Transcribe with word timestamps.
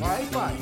Vai, 0.00 0.26
pai. 0.28 0.56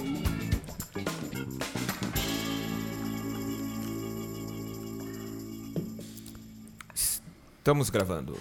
Estamos 6.93 7.89
gravando. 7.89 8.37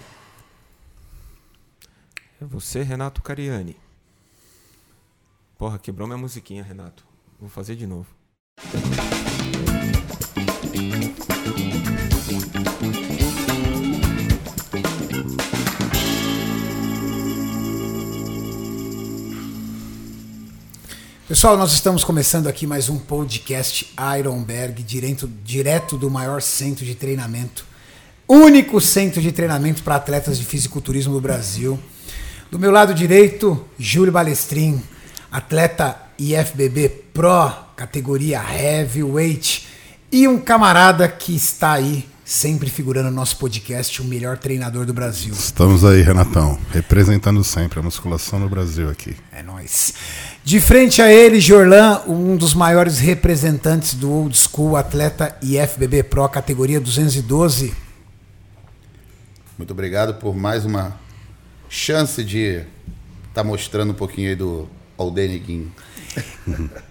É 2.40 2.44
você, 2.44 2.82
Renato 2.82 3.22
Cariani. 3.22 3.76
Porra, 5.56 5.78
quebrou 5.78 6.08
minha 6.08 6.18
musiquinha, 6.18 6.64
Renato. 6.64 7.06
Vou 7.38 7.48
fazer 7.48 7.76
de 7.76 7.86
novo. 7.86 8.12
Pessoal, 21.28 21.58
nós 21.58 21.74
estamos 21.74 22.04
começando 22.04 22.46
aqui 22.46 22.66
mais 22.66 22.88
um 22.88 22.98
podcast 22.98 23.92
Ironberg, 24.18 24.82
direto, 24.82 25.30
direto 25.44 25.98
do 25.98 26.10
maior 26.10 26.40
centro 26.40 26.86
de 26.86 26.94
treinamento, 26.94 27.66
único 28.26 28.80
centro 28.80 29.20
de 29.20 29.30
treinamento 29.30 29.82
para 29.82 29.96
atletas 29.96 30.38
de 30.38 30.46
fisiculturismo 30.46 31.12
do 31.12 31.20
Brasil. 31.20 31.78
Do 32.50 32.58
meu 32.58 32.70
lado 32.70 32.94
direito, 32.94 33.62
Júlio 33.78 34.10
Balestrin, 34.10 34.82
atleta 35.30 36.00
IFBB 36.18 36.88
Pro, 37.12 37.52
categoria 37.76 38.42
Heavyweight, 38.42 39.68
e 40.10 40.26
um 40.26 40.38
camarada 40.38 41.06
que 41.06 41.36
está 41.36 41.72
aí 41.72 42.08
sempre 42.24 42.68
figurando 42.68 43.08
no 43.10 43.16
nosso 43.16 43.36
podcast, 43.36 44.02
o 44.02 44.04
melhor 44.04 44.36
treinador 44.36 44.84
do 44.84 44.92
Brasil. 44.92 45.32
Estamos 45.32 45.82
aí, 45.82 46.02
Renatão, 46.02 46.58
representando 46.70 47.42
sempre 47.42 47.80
a 47.80 47.82
musculação 47.82 48.38
no 48.38 48.48
Brasil 48.50 48.90
aqui. 48.90 49.16
É 49.32 49.42
nóis. 49.42 49.94
De 50.48 50.60
frente 50.60 51.02
a 51.02 51.12
ele, 51.12 51.42
Jorlan, 51.42 52.00
um 52.06 52.34
dos 52.34 52.54
maiores 52.54 52.98
representantes 52.98 53.92
do 53.92 54.10
Old 54.10 54.34
School, 54.34 54.78
atleta 54.78 55.36
IFBB 55.42 56.04
Pro, 56.04 56.26
categoria 56.26 56.80
212. 56.80 57.74
Muito 59.58 59.70
obrigado 59.72 60.14
por 60.14 60.34
mais 60.34 60.64
uma 60.64 60.98
chance 61.68 62.24
de 62.24 62.62
estar 62.62 62.64
tá 63.34 63.44
mostrando 63.44 63.90
um 63.90 63.94
pouquinho 63.94 64.30
aí 64.30 64.34
do 64.34 64.66
Aldeneguin. 64.96 65.70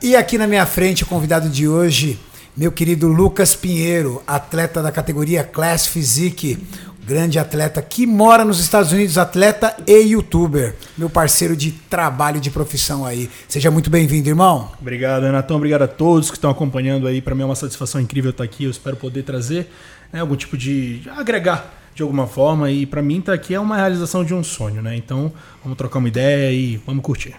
E 0.03 0.15
aqui 0.15 0.37
na 0.37 0.45
minha 0.45 0.67
frente, 0.67 1.01
o 1.01 1.07
convidado 1.07 1.49
de 1.49 1.67
hoje, 1.67 2.19
meu 2.55 2.71
querido 2.71 3.07
Lucas 3.07 3.55
Pinheiro, 3.55 4.21
atleta 4.27 4.83
da 4.83 4.91
categoria 4.91 5.43
Class 5.43 5.87
Physique, 5.87 6.63
grande 7.07 7.39
atleta 7.39 7.81
que 7.81 8.05
mora 8.05 8.43
nos 8.43 8.59
Estados 8.59 8.91
Unidos, 8.91 9.17
atleta 9.17 9.73
e 9.87 9.97
youtuber, 9.99 10.75
meu 10.97 11.09
parceiro 11.09 11.55
de 11.55 11.71
trabalho 11.71 12.41
de 12.41 12.51
profissão 12.51 13.05
aí. 13.05 13.29
Seja 13.47 13.71
muito 13.71 13.89
bem-vindo, 13.89 14.27
irmão. 14.27 14.69
Obrigado, 14.81 15.23
Renatão. 15.23 15.55
Obrigado 15.55 15.83
a 15.83 15.87
todos 15.87 16.29
que 16.29 16.35
estão 16.35 16.51
acompanhando 16.51 17.07
aí. 17.07 17.21
Para 17.21 17.33
mim 17.33 17.43
é 17.43 17.45
uma 17.45 17.55
satisfação 17.55 18.01
incrível 18.01 18.31
estar 18.31 18.43
aqui. 18.43 18.65
Eu 18.65 18.71
espero 18.71 18.97
poder 18.97 19.23
trazer 19.23 19.71
né, 20.11 20.19
algum 20.19 20.35
tipo 20.35 20.57
de 20.57 21.01
agregar 21.15 21.73
de 21.95 22.03
alguma 22.03 22.27
forma 22.27 22.69
e 22.69 22.85
para 22.85 23.01
mim 23.01 23.19
estar 23.19 23.33
aqui 23.33 23.55
é 23.55 23.59
uma 23.59 23.77
realização 23.77 24.25
de 24.25 24.33
um 24.33 24.43
sonho, 24.43 24.81
né? 24.81 24.97
Então 24.97 25.31
vamos 25.63 25.77
trocar 25.77 25.99
uma 25.99 26.09
ideia 26.09 26.51
e 26.51 26.75
vamos 26.85 27.01
curtir. 27.01 27.35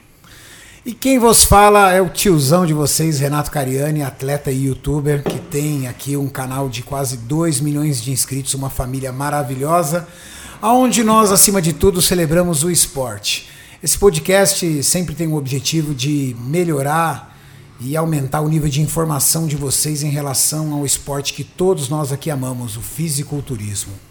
E 0.89 0.94
quem 0.94 1.19
vos 1.19 1.44
fala 1.44 1.92
é 1.92 2.00
o 2.00 2.08
tiozão 2.08 2.64
de 2.64 2.72
vocês, 2.72 3.20
Renato 3.20 3.50
Cariani, 3.50 4.03
atleta 4.03 4.50
e 4.50 4.64
youtuber, 4.64 5.22
que 5.22 5.39
tem 5.39 5.86
aqui 5.86 6.17
um 6.17 6.31
canal 6.31 6.67
de 6.67 6.83
quase 6.83 7.19
2 7.19 7.61
milhões 7.61 8.03
de 8.03 8.11
inscritos, 8.11 8.55
uma 8.55 8.70
família 8.70 9.12
maravilhosa, 9.12 10.09
onde 10.62 11.05
nós, 11.05 11.31
acima 11.31 11.61
de 11.61 11.75
tudo, 11.75 12.00
celebramos 12.00 12.64
o 12.64 12.70
esporte. 12.70 13.50
Esse 13.83 13.98
podcast 13.98 14.83
sempre 14.83 15.14
tem 15.14 15.27
o 15.27 15.36
objetivo 15.36 15.94
de 15.94 16.34
melhorar 16.41 17.36
e 17.78 17.94
aumentar 17.94 18.41
o 18.41 18.48
nível 18.48 18.70
de 18.70 18.81
informação 18.81 19.47
de 19.47 19.56
vocês 19.56 20.03
em 20.03 20.09
relação 20.09 20.72
ao 20.72 20.87
esporte 20.87 21.34
que 21.34 21.44
todos 21.44 21.91
nós 21.91 22.12
aqui 22.12 22.31
amamos, 22.31 22.78
o 22.78 22.81
fisiculturismo. 22.81 24.07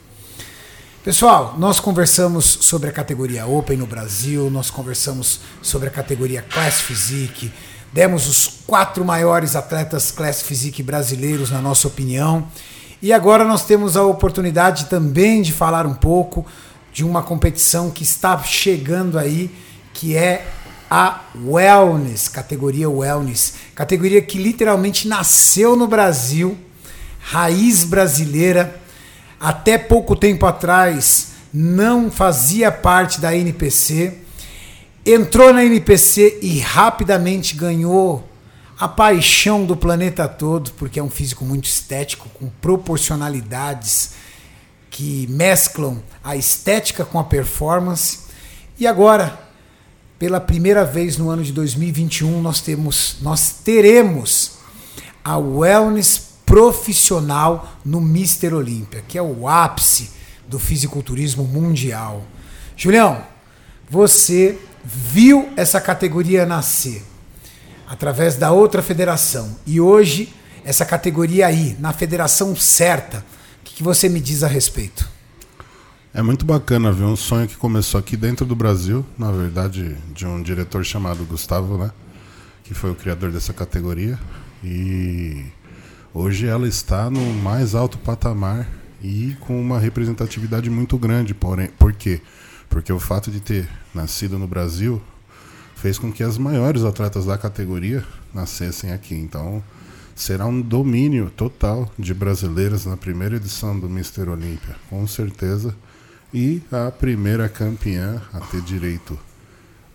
Pessoal, 1.07 1.55
nós 1.57 1.79
conversamos 1.79 2.43
sobre 2.43 2.89
a 2.89 2.91
categoria 2.91 3.47
Open 3.47 3.77
no 3.77 3.85
Brasil, 3.85 4.49
nós 4.51 4.69
conversamos 4.69 5.39
sobre 5.61 5.87
a 5.87 5.89
categoria 5.89 6.41
Class 6.41 6.81
Physique, 6.81 7.49
demos 7.93 8.27
os 8.27 8.45
quatro 8.67 9.05
maiores 9.05 9.55
atletas 9.55 10.11
Class 10.11 10.41
Physique 10.41 10.83
brasileiros, 10.83 11.49
na 11.49 11.61
nossa 11.61 11.87
opinião. 11.87 12.45
E 13.01 13.13
agora 13.13 13.45
nós 13.45 13.63
temos 13.63 13.95
a 13.95 14.03
oportunidade 14.03 14.87
também 14.87 15.41
de 15.41 15.53
falar 15.53 15.85
um 15.85 15.93
pouco 15.93 16.45
de 16.91 17.05
uma 17.05 17.23
competição 17.23 17.89
que 17.89 18.03
está 18.03 18.37
chegando 18.43 19.17
aí, 19.17 19.49
que 19.93 20.13
é 20.13 20.45
a 20.91 21.21
Wellness, 21.41 22.27
categoria 22.27 22.89
Wellness, 22.89 23.53
categoria 23.73 24.21
que 24.21 24.37
literalmente 24.37 25.07
nasceu 25.07 25.77
no 25.77 25.87
Brasil, 25.87 26.57
raiz 27.21 27.85
brasileira 27.85 28.86
até 29.39 29.77
pouco 29.77 30.15
tempo 30.15 30.45
atrás 30.45 31.33
não 31.53 32.11
fazia 32.11 32.71
parte 32.71 33.19
da 33.19 33.35
NPC, 33.35 34.17
entrou 35.05 35.53
na 35.53 35.63
NPC 35.63 36.39
e 36.41 36.59
rapidamente 36.59 37.55
ganhou 37.55 38.27
a 38.79 38.87
paixão 38.87 39.65
do 39.65 39.75
planeta 39.75 40.27
todo, 40.27 40.71
porque 40.71 40.99
é 40.99 41.03
um 41.03 41.09
físico 41.09 41.43
muito 41.43 41.65
estético, 41.65 42.29
com 42.29 42.47
proporcionalidades 42.61 44.11
que 44.91 45.25
mesclam 45.29 46.01
a 46.23 46.35
estética 46.35 47.03
com 47.03 47.17
a 47.17 47.23
performance. 47.23 48.19
E 48.79 48.85
agora, 48.85 49.39
pela 50.19 50.39
primeira 50.39 50.85
vez 50.85 51.17
no 51.17 51.29
ano 51.29 51.43
de 51.43 51.51
2021, 51.51 52.41
nós 52.41 52.61
temos, 52.61 53.17
nós 53.21 53.51
teremos 53.63 54.57
a 55.23 55.37
Wellness 55.37 56.26
profissional 56.47 57.77
no 57.83 57.99
Mister 57.99 58.53
Olímpia, 58.53 59.03
que 59.05 59.17
é 59.17 59.21
o 59.21 59.49
ápice 59.49 60.11
do 60.47 60.57
fisiculturismo 60.57 61.43
mundial. 61.43 62.25
Julião, 62.75 63.21
você 63.89 64.57
viu 64.83 65.49
essa 65.57 65.81
categoria 65.81 66.45
nascer 66.45 67.03
através 67.85 68.37
da 68.37 68.51
outra 68.51 68.81
federação 68.81 69.57
e 69.67 69.81
hoje 69.81 70.33
essa 70.63 70.85
categoria 70.85 71.47
aí, 71.47 71.75
na 71.79 71.91
federação 71.91 72.55
certa, 72.55 73.19
o 73.19 73.63
que, 73.65 73.75
que 73.75 73.83
você 73.83 74.07
me 74.07 74.21
diz 74.21 74.41
a 74.41 74.47
respeito? 74.47 75.07
É 76.13 76.21
muito 76.21 76.45
bacana 76.45 76.91
ver 76.91 77.03
um 77.03 77.15
sonho 77.15 77.47
que 77.47 77.57
começou 77.57 77.99
aqui 77.99 78.15
dentro 78.15 78.45
do 78.45 78.55
Brasil, 78.55 79.05
na 79.17 79.31
verdade, 79.31 79.97
de 80.13 80.25
um 80.25 80.41
diretor 80.41 80.83
chamado 80.83 81.25
Gustavo, 81.25 81.77
né? 81.77 81.91
Que 82.63 82.73
foi 82.73 82.91
o 82.91 82.95
criador 82.95 83.31
dessa 83.31 83.53
categoria. 83.53 84.17
E 84.63 85.45
Hoje 86.13 86.47
ela 86.47 86.67
está 86.67 87.09
no 87.09 87.21
mais 87.33 87.75
alto 87.75 87.97
patamar 87.97 88.67
e 89.01 89.35
com 89.41 89.59
uma 89.59 89.77
representatividade 89.77 90.69
muito 90.69 90.97
grande, 90.97 91.33
porém, 91.33 91.67
por 91.77 91.93
quê? 91.93 92.21
Porque 92.69 92.91
o 92.91 92.99
fato 92.99 93.29
de 93.29 93.39
ter 93.39 93.69
nascido 93.93 94.39
no 94.39 94.47
Brasil 94.47 95.01
fez 95.75 95.99
com 95.99 96.11
que 96.11 96.23
as 96.23 96.37
maiores 96.37 96.83
atletas 96.83 97.25
da 97.25 97.37
categoria 97.37 98.03
nascessem 98.33 98.91
aqui. 98.91 99.15
Então, 99.15 99.61
será 100.15 100.45
um 100.47 100.59
domínio 100.59 101.29
total 101.29 101.91
de 101.99 102.13
brasileiras 102.13 102.85
na 102.85 102.97
primeira 102.97 103.35
edição 103.35 103.79
do 103.79 103.87
Mister 103.87 104.27
Olímpia, 104.29 104.75
com 104.89 105.05
certeza. 105.05 105.75
E 106.33 106.61
a 106.71 106.89
primeira 106.89 107.47
campeã 107.47 108.21
a 108.33 108.39
ter 108.39 108.61
direito 108.61 109.17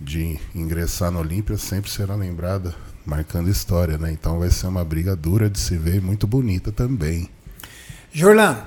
de 0.01 0.39
ingressar 0.55 1.11
no 1.11 1.21
Olímpia 1.21 1.57
sempre 1.57 1.91
será 1.91 2.15
lembrada 2.15 2.75
marcando 3.05 3.51
história, 3.51 3.99
né? 3.99 4.13
Então 4.13 4.39
vai 4.39 4.51
ser 4.51 4.67
uma 4.67 4.85
briga 4.85 5.15
dura 5.17 5.51
de 5.51 5.59
se 5.59 5.77
ver 5.77 5.97
e 5.97 6.01
muito 6.01 6.27
bonita 6.27 6.71
também. 6.71 7.29
Jorlan, 8.13 8.59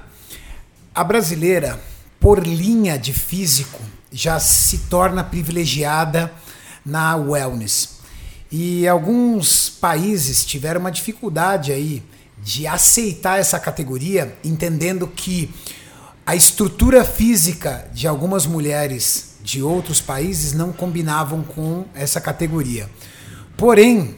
a 0.94 1.04
brasileira, 1.04 1.80
por 2.20 2.46
linha 2.46 2.98
de 2.98 3.14
físico, 3.14 3.80
já 4.12 4.40
se 4.40 4.80
torna 4.90 5.24
privilegiada 5.24 6.32
na 6.86 7.16
wellness. 7.16 7.96
E 8.52 8.88
alguns 8.88 9.70
países 9.70 10.46
tiveram 10.46 10.80
uma 10.80 10.92
dificuldade 10.92 11.72
aí 11.72 12.02
de 12.42 12.68
aceitar 12.68 13.40
essa 13.40 13.60
categoria, 13.60 14.38
entendendo 14.44 15.08
que 15.08 15.54
a 16.26 16.36
estrutura 16.36 17.04
física 17.04 17.88
de 17.94 18.08
algumas 18.08 18.46
mulheres 18.46 19.36
de 19.44 19.62
outros 19.62 20.02
países 20.02 20.54
não 20.54 20.72
combinavam 20.72 21.44
com 21.44 21.86
essa 21.94 22.20
categoria. 22.20 22.90
Porém, 23.56 24.18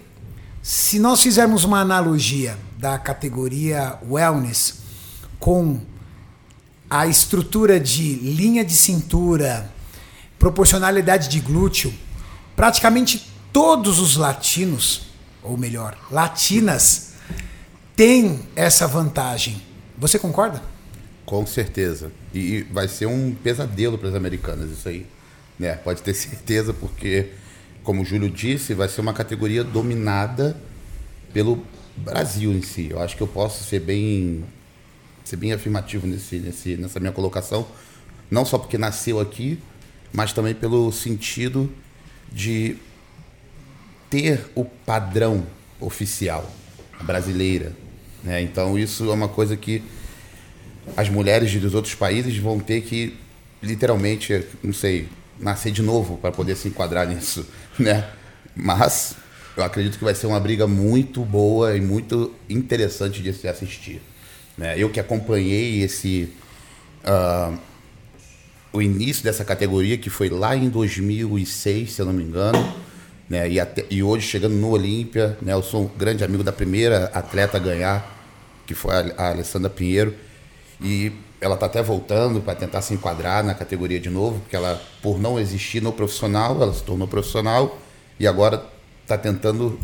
se 0.67 0.99
nós 0.99 1.23
fizermos 1.23 1.63
uma 1.63 1.79
analogia 1.79 2.57
da 2.77 2.99
categoria 2.99 3.97
wellness 4.05 4.79
com 5.39 5.79
a 6.89 7.07
estrutura 7.07 7.79
de 7.79 8.15
linha 8.15 8.65
de 8.65 8.75
cintura, 8.75 9.71
proporcionalidade 10.37 11.29
de 11.29 11.39
glúteo, 11.39 11.93
praticamente 12.53 13.31
todos 13.53 13.97
os 13.97 14.17
latinos, 14.17 15.03
ou 15.41 15.55
melhor, 15.55 15.97
latinas, 16.11 17.13
têm 17.95 18.41
essa 18.53 18.85
vantagem. 18.89 19.61
Você 19.97 20.19
concorda? 20.19 20.61
Com 21.25 21.47
certeza. 21.47 22.11
E 22.33 22.63
vai 22.73 22.89
ser 22.89 23.05
um 23.05 23.33
pesadelo 23.33 23.97
para 23.97 24.09
as 24.09 24.15
americanas 24.15 24.69
isso 24.69 24.89
aí. 24.89 25.05
Né? 25.57 25.75
Pode 25.75 26.01
ter 26.01 26.13
certeza, 26.13 26.73
porque 26.73 27.31
como 27.87 28.01
o 28.01 28.05
Júlio 28.05 28.29
disse, 28.29 28.73
vai 28.73 28.89
ser 28.89 28.99
uma 28.99 29.13
categoria 29.13 29.63
dominada 29.63 30.57
pelo 31.31 31.65
Brasil 31.95 32.51
em 32.51 32.61
si. 32.61 32.89
Eu 32.91 32.99
acho 32.99 33.15
que 33.15 33.23
eu 33.23 33.27
posso 33.27 33.63
ser 33.63 33.79
bem, 33.79 34.43
ser 35.23 35.37
bem 35.37 35.53
afirmativo 35.53 36.05
nesse, 36.05 36.37
nesse, 36.37 36.75
nessa 36.75 36.99
minha 36.99 37.13
colocação, 37.13 37.65
não 38.29 38.43
só 38.43 38.57
porque 38.57 38.77
nasceu 38.77 39.21
aqui, 39.21 39.57
mas 40.11 40.33
também 40.33 40.53
pelo 40.53 40.91
sentido 40.91 41.71
de 42.29 42.75
ter 44.09 44.43
o 44.53 44.65
padrão 44.65 45.47
oficial 45.79 46.45
brasileira. 47.03 47.71
Né? 48.21 48.41
Então 48.41 48.77
isso 48.77 49.09
é 49.09 49.13
uma 49.13 49.29
coisa 49.29 49.55
que 49.55 49.81
as 50.97 51.07
mulheres 51.07 51.55
dos 51.55 51.73
outros 51.73 51.95
países 51.95 52.37
vão 52.37 52.59
ter 52.59 52.81
que 52.81 53.15
literalmente, 53.63 54.43
não 54.61 54.73
sei, 54.73 55.07
nascer 55.39 55.71
de 55.71 55.81
novo 55.81 56.17
para 56.17 56.31
poder 56.31 56.55
se 56.55 56.67
enquadrar 56.67 57.07
nisso, 57.07 57.45
né? 57.77 58.07
Mas 58.55 59.15
eu 59.55 59.63
acredito 59.63 59.97
que 59.97 60.03
vai 60.03 60.15
ser 60.15 60.27
uma 60.27 60.39
briga 60.39 60.67
muito 60.67 61.23
boa 61.23 61.75
e 61.75 61.81
muito 61.81 62.33
interessante 62.49 63.21
de 63.21 63.33
se 63.33 63.47
assistir. 63.47 64.01
Né? 64.57 64.75
Eu 64.77 64.89
que 64.89 64.99
acompanhei 64.99 65.81
esse 65.83 66.33
uh, 67.03 67.57
o 68.71 68.81
início 68.81 69.23
dessa 69.23 69.43
categoria 69.45 69.97
que 69.97 70.09
foi 70.09 70.29
lá 70.29 70.55
em 70.55 70.69
2006, 70.69 71.91
se 71.91 72.01
eu 72.01 72.05
não 72.05 72.13
me 72.13 72.23
engano, 72.23 72.75
né? 73.29 73.49
E, 73.49 73.59
até, 73.59 73.85
e 73.89 74.01
hoje 74.01 74.27
chegando 74.27 74.53
no 74.53 74.69
Olímpia, 74.69 75.37
né? 75.41 75.53
Eu 75.53 75.63
sou 75.63 75.85
um 75.85 75.97
grande 75.97 76.23
amigo 76.23 76.43
da 76.43 76.51
primeira 76.51 77.05
atleta 77.13 77.57
a 77.57 77.59
ganhar, 77.59 78.15
que 78.65 78.73
foi 78.73 78.95
a, 78.95 79.13
a 79.17 79.29
Alessandra 79.29 79.69
Pinheiro, 79.69 80.13
e 80.81 81.11
ela 81.39 81.53
está 81.53 81.67
até 81.67 81.81
voltando 81.83 82.41
para 82.41 82.55
tentar 82.55 82.81
se 82.81 82.93
enquadrar 82.93 83.43
na 83.43 83.53
categoria 83.53 83.99
de 83.99 84.09
novo, 84.09 84.39
porque 84.39 84.55
ela, 84.55 84.81
por 85.01 85.19
não 85.19 85.39
existir 85.39 85.81
no 85.81 85.91
profissional, 85.91 86.61
ela 86.61 86.73
se 86.73 86.83
tornou 86.83 87.07
profissional 87.07 87.77
e 88.19 88.27
agora 88.27 88.65
está 89.03 89.17
tentando 89.17 89.79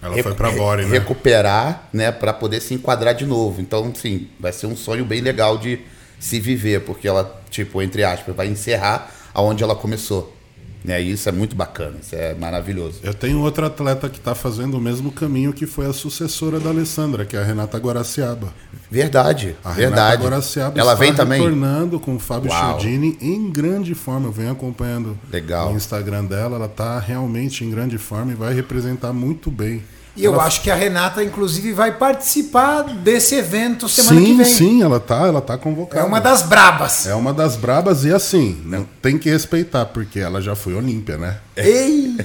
ela 0.00 0.22
foi 0.22 0.34
para 0.34 0.50
Bore, 0.52 0.84
né? 0.84 0.98
recuperar, 0.98 1.88
né, 1.92 2.12
para 2.12 2.32
poder 2.32 2.60
se 2.60 2.72
enquadrar 2.72 3.14
de 3.14 3.26
novo. 3.26 3.60
Então, 3.60 3.92
sim, 3.94 4.28
vai 4.38 4.52
ser 4.52 4.66
um 4.66 4.76
sonho 4.76 5.04
bem 5.04 5.20
legal 5.20 5.58
de 5.58 5.80
se 6.20 6.38
viver, 6.38 6.82
porque 6.82 7.08
ela, 7.08 7.40
tipo, 7.50 7.82
entre 7.82 8.04
aspas, 8.04 8.34
vai 8.34 8.46
encerrar 8.46 9.12
aonde 9.34 9.62
ela 9.62 9.74
começou. 9.74 10.37
Né? 10.84 11.02
E 11.02 11.12
isso 11.12 11.28
é 11.28 11.32
muito 11.32 11.56
bacana, 11.56 11.96
isso 12.00 12.14
é 12.14 12.34
maravilhoso. 12.34 13.00
Eu 13.02 13.12
tenho 13.12 13.40
outra 13.40 13.66
atleta 13.66 14.08
que 14.08 14.18
está 14.18 14.34
fazendo 14.34 14.76
o 14.76 14.80
mesmo 14.80 15.10
caminho 15.10 15.52
que 15.52 15.66
foi 15.66 15.86
a 15.86 15.92
sucessora 15.92 16.60
da 16.60 16.70
Alessandra, 16.70 17.24
que 17.24 17.36
é 17.36 17.40
a 17.40 17.44
Renata 17.44 17.78
Guaraciaba. 17.78 18.52
Verdade, 18.90 19.56
a 19.64 19.72
verdade. 19.72 20.10
Renata 20.10 20.22
Guaraciaba 20.22 20.80
Ela 20.80 20.92
está 20.92 21.04
vem 21.04 21.14
também 21.14 21.40
retornando 21.40 22.00
com 22.00 22.16
o 22.16 22.18
Fábio 22.18 22.50
Chiodini 22.50 23.18
em 23.20 23.50
grande 23.50 23.94
forma. 23.94 24.28
Eu 24.28 24.32
venho 24.32 24.52
acompanhando 24.52 25.18
Legal. 25.30 25.72
o 25.72 25.76
Instagram 25.76 26.24
dela. 26.24 26.56
Ela 26.56 26.66
está 26.66 26.98
realmente 26.98 27.64
em 27.64 27.70
grande 27.70 27.98
forma 27.98 28.32
e 28.32 28.34
vai 28.34 28.54
representar 28.54 29.12
muito 29.12 29.50
bem 29.50 29.82
e 30.18 30.24
eu 30.24 30.40
acho 30.40 30.62
que 30.62 30.70
a 30.70 30.74
Renata, 30.74 31.22
inclusive, 31.22 31.72
vai 31.72 31.96
participar 31.96 32.82
desse 32.82 33.36
evento 33.36 33.88
semana 33.88 34.18
sim, 34.18 34.26
que 34.26 34.34
vem. 34.34 34.44
Sim, 34.44 34.54
sim, 34.54 34.82
ela 34.82 34.98
tá, 34.98 35.28
ela 35.28 35.40
tá 35.40 35.56
convocada. 35.56 36.02
É 36.02 36.06
uma 36.06 36.20
das 36.20 36.42
brabas. 36.42 37.06
É 37.06 37.14
uma 37.14 37.32
das 37.32 37.54
brabas 37.54 38.04
e 38.04 38.12
assim, 38.12 38.60
não, 38.64 38.84
tem 39.00 39.16
que 39.16 39.30
respeitar, 39.30 39.86
porque 39.86 40.18
ela 40.18 40.42
já 40.42 40.56
foi 40.56 40.74
Olímpia, 40.74 41.16
né? 41.16 41.38
Ei! 41.56 42.16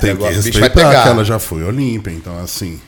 tem 0.00 0.16
que 0.16 0.24
respeitar 0.24 1.02
que 1.02 1.08
ela 1.08 1.24
já 1.24 1.38
foi 1.38 1.62
Olímpia, 1.62 2.10
então 2.10 2.38
assim. 2.38 2.80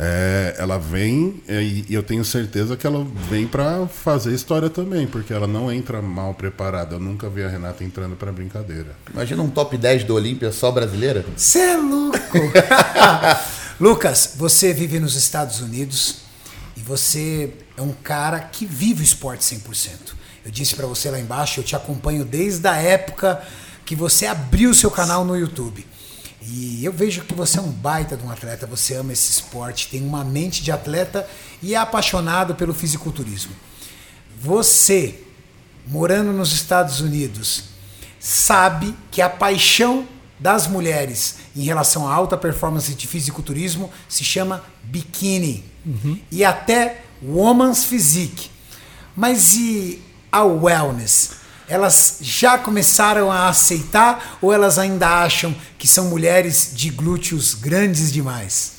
É, 0.00 0.54
ela 0.58 0.78
vem 0.78 1.42
e 1.48 1.84
eu 1.92 2.04
tenho 2.04 2.24
certeza 2.24 2.76
que 2.76 2.86
ela 2.86 3.04
vem 3.28 3.48
para 3.48 3.88
fazer 3.88 4.32
história 4.32 4.70
também, 4.70 5.08
porque 5.08 5.32
ela 5.32 5.48
não 5.48 5.72
entra 5.72 6.00
mal 6.00 6.34
preparada. 6.34 6.94
Eu 6.94 7.00
nunca 7.00 7.28
vi 7.28 7.42
a 7.42 7.48
Renata 7.48 7.82
entrando 7.82 8.14
para 8.14 8.30
brincadeira. 8.30 8.94
Imagina 9.12 9.42
um 9.42 9.50
top 9.50 9.76
10 9.76 10.04
do 10.04 10.14
Olímpia 10.14 10.52
só 10.52 10.70
brasileira? 10.70 11.24
Você 11.36 11.58
é 11.58 11.76
louco! 11.76 12.18
Lucas, 13.80 14.32
você 14.34 14.72
vive 14.72 14.98
nos 14.98 15.14
Estados 15.14 15.60
Unidos 15.60 16.16
e 16.76 16.80
você 16.80 17.54
é 17.76 17.82
um 17.82 17.92
cara 17.92 18.40
que 18.40 18.66
vive 18.66 19.02
o 19.02 19.04
esporte 19.04 19.44
100%. 19.44 20.16
Eu 20.44 20.50
disse 20.50 20.74
para 20.74 20.84
você 20.84 21.08
lá 21.12 21.20
embaixo, 21.20 21.60
eu 21.60 21.64
te 21.64 21.76
acompanho 21.76 22.24
desde 22.24 22.66
a 22.66 22.74
época 22.74 23.40
que 23.86 23.94
você 23.94 24.26
abriu 24.26 24.74
seu 24.74 24.90
canal 24.90 25.24
no 25.24 25.36
YouTube. 25.36 25.86
E 26.42 26.84
eu 26.84 26.92
vejo 26.92 27.22
que 27.22 27.34
você 27.34 27.60
é 27.60 27.62
um 27.62 27.70
baita 27.70 28.16
de 28.16 28.24
um 28.24 28.30
atleta, 28.32 28.66
você 28.66 28.94
ama 28.96 29.12
esse 29.12 29.30
esporte, 29.30 29.86
tem 29.88 30.02
uma 30.02 30.24
mente 30.24 30.60
de 30.60 30.72
atleta 30.72 31.24
e 31.62 31.74
é 31.74 31.76
apaixonado 31.76 32.56
pelo 32.56 32.74
fisiculturismo. 32.74 33.52
Você, 34.40 35.22
morando 35.86 36.32
nos 36.32 36.52
Estados 36.52 37.00
Unidos, 37.00 37.64
sabe 38.18 38.92
que 39.12 39.22
a 39.22 39.30
paixão 39.30 40.04
das 40.38 40.66
mulheres 40.66 41.36
em 41.56 41.62
relação 41.62 42.06
à 42.08 42.14
alta 42.14 42.36
performance 42.36 42.94
de 42.94 43.06
fisiculturismo 43.06 43.90
se 44.08 44.24
chama 44.24 44.62
biquíni 44.84 45.64
uhum. 45.84 46.18
e 46.30 46.44
até 46.44 47.02
woman's 47.22 47.84
physique. 47.84 48.50
Mas 49.16 49.54
e 49.54 50.00
a 50.30 50.44
wellness? 50.44 51.38
Elas 51.68 52.18
já 52.22 52.56
começaram 52.56 53.30
a 53.30 53.48
aceitar 53.48 54.38
ou 54.40 54.52
elas 54.52 54.78
ainda 54.78 55.22
acham 55.22 55.54
que 55.78 55.86
são 55.86 56.06
mulheres 56.06 56.72
de 56.74 56.88
glúteos 56.88 57.52
grandes 57.54 58.10
demais? 58.10 58.74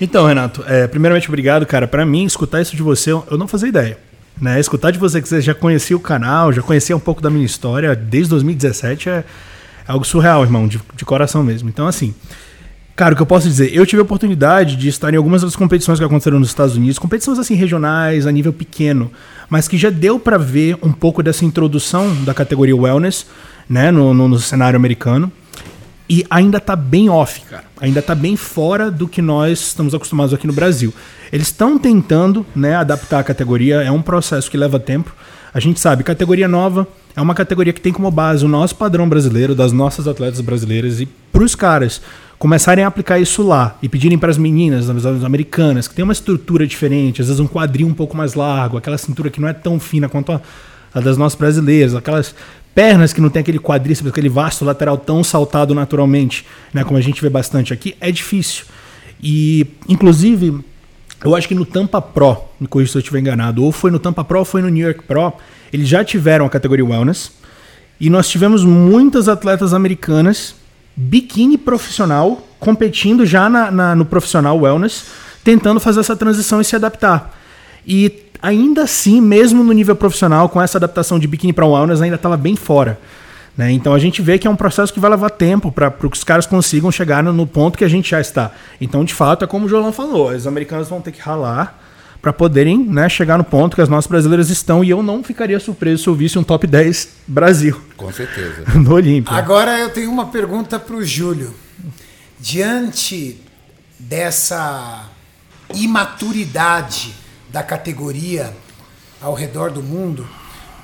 Então, 0.00 0.26
Renato, 0.26 0.62
é, 0.66 0.86
primeiramente 0.86 1.28
obrigado, 1.28 1.64
cara. 1.64 1.88
Para 1.88 2.04
mim, 2.04 2.24
escutar 2.24 2.60
isso 2.60 2.76
de 2.76 2.82
você, 2.82 3.12
eu 3.12 3.38
não 3.38 3.48
fazia 3.48 3.68
ideia. 3.68 3.98
Né? 4.40 4.60
Escutar 4.60 4.90
de 4.92 4.98
você 4.98 5.20
que 5.20 5.28
você 5.28 5.40
já 5.40 5.54
conhecia 5.54 5.96
o 5.96 6.00
canal, 6.00 6.52
já 6.52 6.62
conhecia 6.62 6.96
um 6.96 7.00
pouco 7.00 7.20
da 7.20 7.30
minha 7.30 7.44
história 7.44 7.96
desde 7.96 8.30
2017 8.30 9.08
é, 9.08 9.24
algo 9.88 10.04
surreal, 10.04 10.42
irmão, 10.42 10.68
de, 10.68 10.80
de 10.94 11.04
coração 11.04 11.42
mesmo. 11.42 11.68
Então, 11.68 11.86
assim, 11.86 12.14
Cara, 12.98 13.12
o 13.12 13.16
que 13.16 13.22
eu 13.22 13.26
posso 13.26 13.46
dizer? 13.46 13.72
Eu 13.72 13.86
tive 13.86 14.00
a 14.00 14.02
oportunidade 14.02 14.74
de 14.74 14.88
estar 14.88 15.14
em 15.14 15.16
algumas 15.16 15.42
das 15.42 15.54
competições 15.54 16.00
que 16.00 16.04
aconteceram 16.04 16.40
nos 16.40 16.48
Estados 16.48 16.74
Unidos, 16.74 16.98
competições 16.98 17.38
assim 17.38 17.54
regionais, 17.54 18.26
a 18.26 18.32
nível 18.32 18.52
pequeno, 18.52 19.08
mas 19.48 19.68
que 19.68 19.78
já 19.78 19.88
deu 19.88 20.18
para 20.18 20.36
ver 20.36 20.76
um 20.82 20.90
pouco 20.90 21.22
dessa 21.22 21.44
introdução 21.44 22.12
da 22.24 22.34
categoria 22.34 22.74
wellness, 22.74 23.24
né, 23.70 23.92
no, 23.92 24.12
no, 24.12 24.26
no 24.26 24.36
cenário 24.40 24.76
americano. 24.76 25.30
E 26.08 26.26
ainda 26.28 26.58
tá 26.58 26.74
bem 26.74 27.08
off, 27.08 27.40
cara. 27.42 27.62
Ainda 27.80 28.02
tá 28.02 28.16
bem 28.16 28.34
fora 28.34 28.90
do 28.90 29.06
que 29.06 29.22
nós 29.22 29.60
estamos 29.60 29.94
acostumados 29.94 30.34
aqui 30.34 30.48
no 30.48 30.52
Brasil. 30.52 30.92
Eles 31.30 31.46
estão 31.46 31.78
tentando, 31.78 32.44
né, 32.52 32.74
adaptar 32.74 33.20
a 33.20 33.22
categoria, 33.22 33.76
é 33.76 33.92
um 33.92 34.02
processo 34.02 34.50
que 34.50 34.56
leva 34.56 34.80
tempo. 34.80 35.14
A 35.54 35.60
gente 35.60 35.78
sabe, 35.78 36.02
categoria 36.02 36.48
nova, 36.48 36.84
é 37.18 37.20
uma 37.20 37.34
categoria 37.34 37.72
que 37.72 37.80
tem 37.80 37.92
como 37.92 38.08
base 38.12 38.44
o 38.44 38.48
nosso 38.48 38.76
padrão 38.76 39.08
brasileiro, 39.08 39.52
das 39.52 39.72
nossas 39.72 40.06
atletas 40.06 40.40
brasileiras, 40.40 41.00
e 41.00 41.06
para 41.32 41.42
os 41.42 41.52
caras 41.56 42.00
começarem 42.38 42.84
a 42.84 42.86
aplicar 42.86 43.18
isso 43.18 43.42
lá 43.42 43.76
e 43.82 43.88
pedirem 43.88 44.16
para 44.16 44.30
as 44.30 44.38
meninas, 44.38 44.88
as 44.88 45.24
americanas, 45.24 45.88
que 45.88 45.96
tem 45.96 46.04
uma 46.04 46.12
estrutura 46.12 46.64
diferente, 46.64 47.20
às 47.20 47.26
vezes 47.26 47.40
um 47.40 47.48
quadril 47.48 47.88
um 47.88 47.92
pouco 47.92 48.16
mais 48.16 48.34
largo, 48.34 48.76
aquela 48.76 48.96
cintura 48.96 49.30
que 49.30 49.40
não 49.40 49.48
é 49.48 49.52
tão 49.52 49.80
fina 49.80 50.08
quanto 50.08 50.30
a, 50.30 50.40
a 50.94 51.00
das 51.00 51.18
nossas 51.18 51.36
brasileiras, 51.36 51.96
aquelas 51.96 52.36
pernas 52.72 53.12
que 53.12 53.20
não 53.20 53.30
tem 53.30 53.40
aquele 53.40 53.58
quadríceps, 53.58 54.08
aquele 54.08 54.28
vasto 54.28 54.64
lateral 54.64 54.96
tão 54.96 55.24
saltado 55.24 55.74
naturalmente, 55.74 56.46
né, 56.72 56.84
como 56.84 56.98
a 56.98 57.02
gente 57.02 57.20
vê 57.20 57.28
bastante 57.28 57.72
aqui, 57.72 57.96
é 58.00 58.12
difícil. 58.12 58.64
E, 59.20 59.66
inclusive, 59.88 60.60
eu 61.24 61.34
acho 61.34 61.48
que 61.48 61.54
no 61.56 61.66
Tampa 61.66 62.00
Pro, 62.00 62.44
me 62.60 62.68
corrija 62.68 62.92
se 62.92 62.98
eu 62.98 63.00
estiver 63.00 63.18
enganado, 63.18 63.64
ou 63.64 63.72
foi 63.72 63.90
no 63.90 63.98
Tampa 63.98 64.22
Pro 64.22 64.38
ou 64.38 64.44
foi 64.44 64.62
no 64.62 64.68
New 64.68 64.86
York 64.86 65.02
Pro, 65.02 65.32
eles 65.72 65.88
já 65.88 66.04
tiveram 66.04 66.46
a 66.46 66.50
categoria 66.50 66.84
Wellness. 66.84 67.32
E 68.00 68.08
nós 68.08 68.28
tivemos 68.28 68.64
muitas 68.64 69.28
atletas 69.28 69.74
americanas, 69.74 70.54
biquíni 70.94 71.58
profissional, 71.58 72.46
competindo 72.60 73.26
já 73.26 73.48
na, 73.48 73.70
na, 73.70 73.94
no 73.94 74.04
profissional 74.04 74.58
Wellness, 74.58 75.06
tentando 75.42 75.80
fazer 75.80 76.00
essa 76.00 76.16
transição 76.16 76.60
e 76.60 76.64
se 76.64 76.76
adaptar. 76.76 77.36
E 77.86 78.24
ainda 78.40 78.82
assim, 78.82 79.20
mesmo 79.20 79.64
no 79.64 79.72
nível 79.72 79.96
profissional, 79.96 80.48
com 80.48 80.60
essa 80.60 80.78
adaptação 80.78 81.18
de 81.18 81.26
biquíni 81.26 81.52
para 81.52 81.66
Wellness, 81.66 82.00
ainda 82.00 82.16
estava 82.16 82.36
bem 82.36 82.54
fora. 82.54 82.98
Né? 83.56 83.72
Então 83.72 83.92
a 83.92 83.98
gente 83.98 84.22
vê 84.22 84.38
que 84.38 84.46
é 84.46 84.50
um 84.50 84.54
processo 84.54 84.92
que 84.92 85.00
vai 85.00 85.10
levar 85.10 85.30
tempo 85.30 85.72
para 85.72 85.90
que 85.90 86.06
os 86.06 86.22
caras 86.22 86.46
consigam 86.46 86.92
chegar 86.92 87.24
no, 87.24 87.32
no, 87.32 87.46
ponto 87.46 87.76
que 87.76 87.84
a 87.84 87.88
gente 87.88 88.10
já 88.10 88.20
está. 88.20 88.52
Então, 88.80 89.04
de 89.04 89.12
fato, 89.12 89.44
é 89.44 89.48
como 89.48 89.66
o 89.66 89.68
Jolan 89.68 89.90
falou: 89.90 90.30
os 90.30 90.46
americanos 90.46 90.88
vão 90.88 91.00
ter 91.00 91.10
que 91.10 91.20
ralar 91.20 91.87
para 92.20 92.32
poderem 92.32 92.78
né, 92.84 93.08
chegar 93.08 93.38
no 93.38 93.44
ponto 93.44 93.76
que 93.76 93.82
as 93.82 93.88
nossas 93.88 94.08
brasileiras 94.08 94.50
estão. 94.50 94.82
E 94.82 94.90
eu 94.90 95.02
não 95.02 95.22
ficaria 95.22 95.58
surpreso 95.60 96.02
se 96.02 96.08
eu 96.08 96.14
visse 96.14 96.38
um 96.38 96.42
top 96.42 96.66
10 96.66 97.08
Brasil. 97.26 97.80
Com 97.96 98.12
certeza. 98.12 98.64
no 98.74 98.94
Olímpia. 98.94 99.34
Agora 99.34 99.78
eu 99.78 99.90
tenho 99.90 100.10
uma 100.10 100.26
pergunta 100.26 100.78
para 100.78 100.96
o 100.96 101.04
Júlio. 101.04 101.54
Diante 102.40 103.40
dessa 103.98 105.08
imaturidade 105.74 107.14
da 107.50 107.62
categoria 107.62 108.54
ao 109.20 109.34
redor 109.34 109.70
do 109.70 109.82
mundo, 109.82 110.26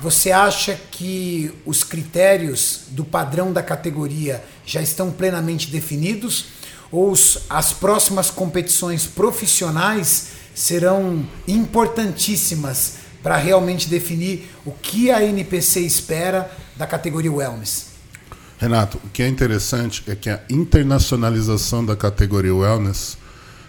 você 0.00 0.32
acha 0.32 0.78
que 0.90 1.52
os 1.64 1.84
critérios 1.84 2.82
do 2.88 3.04
padrão 3.04 3.52
da 3.52 3.62
categoria 3.62 4.44
já 4.66 4.82
estão 4.82 5.10
plenamente 5.10 5.70
definidos? 5.70 6.46
Ou 6.90 7.12
as 7.48 7.72
próximas 7.72 8.30
competições 8.30 9.06
profissionais 9.06 10.43
serão 10.54 11.26
importantíssimas 11.48 12.98
para 13.22 13.36
realmente 13.36 13.88
definir 13.88 14.50
o 14.64 14.70
que 14.70 15.10
a 15.10 15.22
NPC 15.24 15.80
espera 15.80 16.50
da 16.76 16.86
categoria 16.86 17.32
Wellness? 17.32 17.94
Renato, 18.58 18.98
o 19.04 19.08
que 19.10 19.22
é 19.22 19.28
interessante 19.28 20.04
é 20.06 20.14
que 20.14 20.30
a 20.30 20.40
internacionalização 20.48 21.84
da 21.84 21.96
categoria 21.96 22.54
wellness 22.54 23.18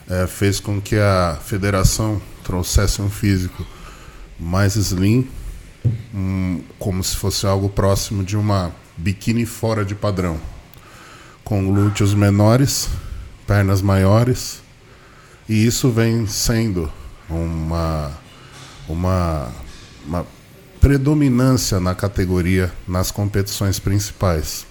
eh, 0.07 0.27
fez 0.27 0.59
com 0.59 0.79
que 0.79 0.95
a 0.95 1.37
federação 1.43 2.21
trouxesse 2.43 3.01
um 3.01 3.09
físico 3.09 3.65
mais 4.39 4.75
slim, 4.75 5.27
um, 6.13 6.61
como 6.77 7.03
se 7.03 7.15
fosse 7.15 7.45
algo 7.45 7.67
próximo 7.67 8.23
de 8.23 8.37
uma 8.37 8.71
biquíni 8.95 9.45
fora 9.45 9.83
de 9.83 9.95
padrão, 9.95 10.39
com 11.43 11.65
glúteos 11.65 12.13
menores, 12.13 12.87
pernas 13.47 13.81
maiores, 13.81 14.61
e 15.47 15.65
isso 15.65 15.89
vem 15.89 16.25
sendo 16.25 16.91
uma, 17.29 18.11
uma, 18.87 19.51
uma 20.05 20.25
predominância 20.79 21.79
na 21.79 21.93
categoria 21.93 22.71
nas 22.87 23.11
competições 23.11 23.79
principais. 23.79 24.65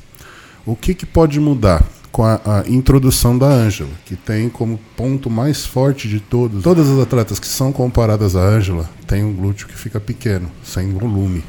O 0.66 0.74
que, 0.74 0.94
que 0.94 1.06
pode 1.06 1.38
mudar? 1.38 1.84
Com 2.10 2.24
a, 2.24 2.40
a 2.44 2.68
introdução 2.68 3.36
da 3.36 3.46
Ângela, 3.46 3.90
que 4.06 4.14
tem 4.14 4.48
como 4.48 4.78
ponto 4.96 5.28
mais 5.28 5.66
forte 5.66 6.08
de 6.08 6.20
todos. 6.20 6.62
Todas 6.62 6.88
as 6.88 7.00
atletas 7.00 7.40
que 7.40 7.46
são 7.46 7.72
comparadas 7.72 8.36
à 8.36 8.40
Ângela 8.40 8.88
têm 9.06 9.24
um 9.24 9.34
glúteo 9.34 9.66
que 9.66 9.76
fica 9.76 9.98
pequeno, 9.98 10.48
sem 10.62 10.92
volume. 10.92 11.42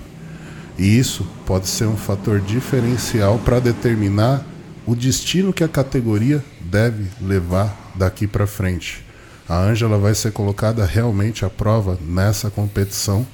E 0.78 0.98
isso 0.98 1.26
pode 1.46 1.68
ser 1.68 1.86
um 1.86 1.96
fator 1.96 2.42
diferencial 2.42 3.38
para 3.40 3.60
determinar 3.60 4.44
o 4.88 4.96
destino 4.96 5.54
que 5.54 5.64
a 5.64 5.68
categoria 5.68 6.44
deve 6.60 7.06
levar 7.22 7.94
daqui 7.96 8.26
para 8.26 8.48
frente. 8.48 9.05
A 9.48 9.58
Ângela 9.58 9.98
vai 9.98 10.16
ser 10.16 10.32
colocada 10.32 10.86
realmente 10.86 11.46
à 11.46 11.50
prova 11.50 12.00
nessa 12.02 12.50
competição, 12.50 13.26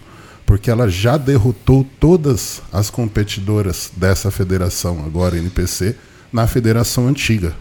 porque 0.46 0.70
ela 0.70 0.89
já 0.89 1.15
derrotou 1.15 1.86
todas 2.00 2.62
as 2.72 2.89
competidoras 2.89 3.91
dessa 3.96 4.30
federação, 4.30 5.03
agora 5.06 5.38
NPC, 5.38 5.96
na 6.32 6.48
federação 6.48 7.08
antiga. 7.08 7.53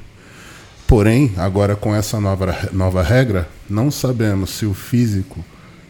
Porém, 0.86 1.32
agora 1.36 1.76
com 1.76 1.94
essa 1.94 2.20
nova, 2.20 2.68
nova 2.72 3.02
regra, 3.02 3.48
não 3.68 3.90
sabemos 3.90 4.50
se 4.50 4.66
o 4.66 4.74
físico 4.74 5.44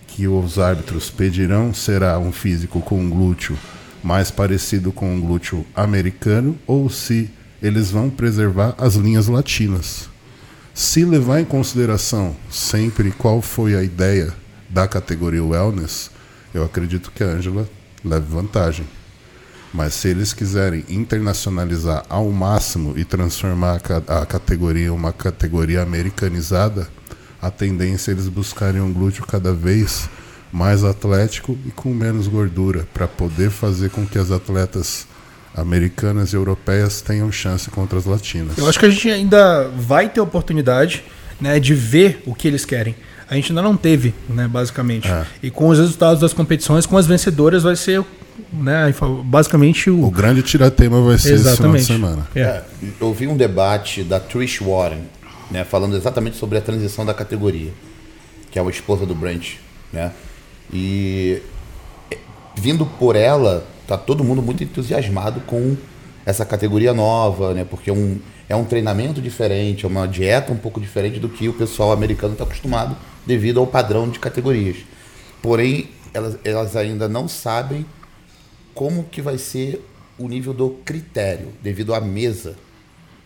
que 0.07 0.29
os 0.29 0.59
árbitros 0.59 1.09
pedirão 1.09 1.73
será 1.73 2.19
um 2.19 2.31
físico 2.31 2.81
com 2.81 3.01
um 3.01 3.09
glúteo 3.09 3.57
mais 4.03 4.31
parecido 4.31 4.93
com 4.93 5.15
um 5.15 5.21
glúteo 5.21 5.65
americano 5.75 6.59
ou 6.67 6.91
se 6.91 7.31
eles 7.63 7.91
vão 7.91 8.11
preservar 8.11 8.75
as 8.79 8.95
linhas 8.95 9.27
latinas. 9.27 10.09
Se 10.75 11.05
levar 11.05 11.41
em 11.41 11.45
consideração 11.45 12.35
sempre 12.51 13.11
qual 13.11 13.43
foi 13.43 13.75
a 13.75 13.83
ideia 13.83 14.33
da 14.69 14.87
categoria 14.87 15.45
wellness, 15.45 16.11
eu 16.55 16.65
acredito 16.65 17.11
que 17.11 17.25
a 17.25 17.27
Angela 17.27 17.69
leve 18.05 18.27
vantagem. 18.27 18.87
Mas 19.73 19.95
se 19.95 20.09
eles 20.09 20.33
quiserem 20.33 20.85
internacionalizar 20.89 22.05
ao 22.09 22.31
máximo 22.31 22.95
e 22.97 23.05
transformar 23.05 23.81
a 24.07 24.27
categoria 24.27 24.87
em 24.87 24.91
uma 24.91 25.13
categoria 25.13 25.83
americanizada, 25.83 26.89
a 27.41 27.51
tendência 27.51 28.11
é 28.11 28.15
eles 28.15 28.29
buscarem 28.29 28.81
um 28.81 28.93
glúteo 28.93 29.25
cada 29.27 29.53
vez 29.53 30.09
mais 30.53 30.83
atlético 30.83 31.57
e 31.65 31.71
com 31.71 31.95
menos 31.95 32.27
gordura, 32.27 32.87
para 32.93 33.07
poder 33.07 33.51
fazer 33.51 33.91
com 33.91 34.05
que 34.05 34.19
as 34.19 34.31
atletas 34.31 35.07
americanas 35.55 36.33
e 36.33 36.37
europeias 36.37 37.01
tenham 37.01 37.31
chance 37.31 37.69
contra 37.71 37.99
as 37.99 38.05
latinas. 38.05 38.57
Eu 38.57 38.69
acho 38.69 38.79
que 38.79 38.87
a 38.87 38.91
gente 38.91 39.11
ainda 39.11 39.69
vai 39.69 40.09
ter 40.09 40.21
oportunidade 40.21 41.03
né, 41.41 41.59
de 41.59 41.75
ver 41.75 42.23
o 42.27 42.35
que 42.35 42.47
eles 42.47 42.65
querem. 42.65 42.95
A 43.29 43.35
gente 43.35 43.53
ainda 43.53 43.63
não 43.63 43.77
teve, 43.77 44.13
né, 44.29 44.49
basicamente. 44.49 45.09
É. 45.09 45.25
E 45.43 45.51
com 45.51 45.69
os 45.69 45.79
resultados 45.79 46.21
das 46.21 46.33
competições, 46.33 46.85
com 46.85 46.97
as 46.97 47.07
vencedoras, 47.07 47.63
vai 47.63 47.77
ser 47.77 48.05
né, 48.53 48.93
basicamente 49.25 49.89
o. 49.89 50.05
O 50.05 50.11
grande 50.11 50.43
tiratema 50.43 51.01
vai 51.01 51.19
ser 51.19 51.35
exatamente. 51.35 51.83
esse 51.83 51.93
final 51.93 52.11
de 52.11 52.17
semana. 52.17 52.29
É. 52.35 52.41
É, 52.41 52.65
eu 53.01 53.07
ouvi 53.07 53.27
um 53.27 53.37
debate 53.37 54.03
da 54.03 54.19
Trish 54.19 54.61
Warren, 54.61 55.03
né, 55.51 55.65
falando 55.65 55.97
exatamente 55.97 56.37
sobre 56.37 56.59
a 56.59 56.61
transição 56.61 57.07
da 57.07 57.15
categoria, 57.15 57.73
que 58.51 58.59
é 58.59 58.63
a 58.63 58.69
esposa 58.69 59.07
do 59.07 59.15
Brent. 59.15 59.55
Né? 59.93 60.11
E 60.73 61.41
vindo 62.57 62.85
por 62.85 63.17
ela, 63.17 63.65
tá 63.91 63.99
todo 63.99 64.23
mundo 64.23 64.41
muito 64.41 64.63
entusiasmado 64.63 65.41
com 65.41 65.77
essa 66.25 66.47
categoria 66.47 66.95
nova, 66.95 67.53
né? 67.53 67.65
Porque 67.69 67.91
é 67.91 67.93
um, 67.93 68.21
é 68.49 68.55
um 68.55 68.65
treinamento 68.65 69.21
diferente, 69.21 69.85
é 69.85 69.89
uma 69.89 70.07
dieta 70.07 70.53
um 70.53 70.57
pouco 70.57 70.81
diferente 70.81 71.19
do 71.19 71.29
que 71.29 71.49
o 71.49 71.53
pessoal 71.53 71.91
americano 71.91 72.35
está 72.35 72.45
acostumado 72.45 72.97
devido 73.27 73.59
ao 73.59 73.67
padrão 73.67 74.09
de 74.09 74.21
categorias. 74.21 74.77
Porém, 75.43 75.89
elas, 76.15 76.39
elas 76.45 76.77
ainda 76.77 77.09
não 77.09 77.27
sabem 77.27 77.85
como 78.75 79.03
que 79.03 79.21
vai 79.21 79.39
ser 79.39 79.85
o 80.17 80.29
nível 80.29 80.55
do 80.55 80.71
critério, 80.85 81.49
devido 81.61 81.93
à 81.93 82.01
mesa, 82.01 82.55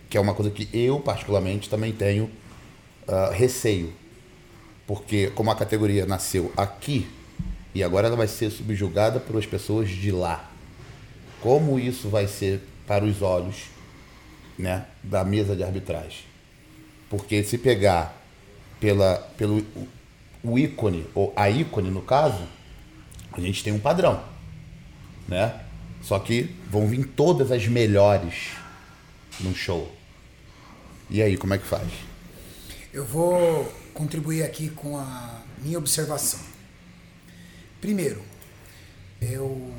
que 0.09 0.17
é 0.17 0.21
uma 0.21 0.33
coisa 0.33 0.51
que 0.51 0.67
eu, 0.73 0.99
particularmente, 0.99 1.69
também 1.69 1.93
tenho 1.93 2.31
uh, 3.07 3.31
receio. 3.33 3.93
Porque 4.87 5.27
como 5.35 5.51
a 5.51 5.55
categoria 5.55 6.07
nasceu 6.07 6.51
aqui, 6.57 7.07
e 7.75 7.83
agora 7.83 8.07
ela 8.07 8.17
vai 8.17 8.29
ser 8.29 8.51
subjugada 8.51 9.21
pelas 9.21 9.45
pessoas 9.45 9.91
de 9.91 10.11
lá. 10.11 10.54
Como 11.45 11.79
isso 11.79 12.09
vai 12.09 12.27
ser 12.27 12.63
para 12.87 13.05
os 13.05 13.21
olhos 13.21 13.67
né, 14.59 14.87
da 15.03 15.23
mesa 15.23 15.55
de 15.55 15.63
arbitragem? 15.63 16.21
Porque 17.11 17.45
se 17.45 17.59
pegar 17.59 18.17
pela, 18.81 19.17
pelo 19.37 19.63
o 20.43 20.59
ícone, 20.59 21.07
ou 21.15 21.35
a 21.37 21.51
ícone 21.51 21.91
no 21.91 22.01
caso, 22.01 22.49
a 23.31 23.39
gente 23.43 23.63
tem 23.63 23.75
um 23.75 23.79
padrão. 23.79 24.25
Né? 25.29 25.61
Só 26.01 26.19
que 26.19 26.45
vão 26.71 26.89
vir 26.89 27.09
todas 27.09 27.53
as 27.53 27.67
melhores 27.67 28.53
no 29.39 29.55
show. 29.55 29.95
E 31.11 31.21
aí, 31.21 31.37
como 31.37 31.53
é 31.53 31.59
que 31.59 31.67
faz? 31.67 31.93
Eu 32.91 33.05
vou 33.05 33.71
contribuir 33.93 34.45
aqui 34.45 34.71
com 34.71 34.97
a 34.97 35.43
minha 35.59 35.77
observação. 35.77 36.41
Primeiro, 37.83 38.23
eu, 39.21 39.75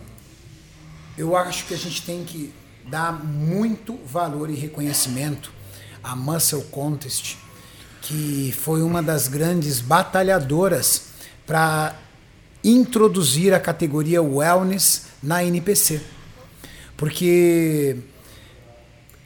eu 1.18 1.36
acho 1.36 1.66
que 1.66 1.74
a 1.74 1.78
gente 1.78 2.02
tem 2.02 2.24
que 2.24 2.54
dar 2.88 3.12
muito 3.12 3.98
valor 4.06 4.50
e 4.50 4.56
reconhecimento 4.56 5.52
à 6.04 6.16
Muscle 6.16 6.64
Contest, 6.66 7.38
que 8.02 8.54
foi 8.60 8.82
uma 8.82 9.02
das 9.02 9.28
grandes 9.28 9.80
batalhadoras 9.80 11.08
para 11.48 11.96
introduzir 12.64 13.54
a 13.54 13.60
categoria 13.60 14.22
Wellness 14.22 15.04
na 15.22 15.44
NPC. 15.44 16.02
Porque 16.98 17.98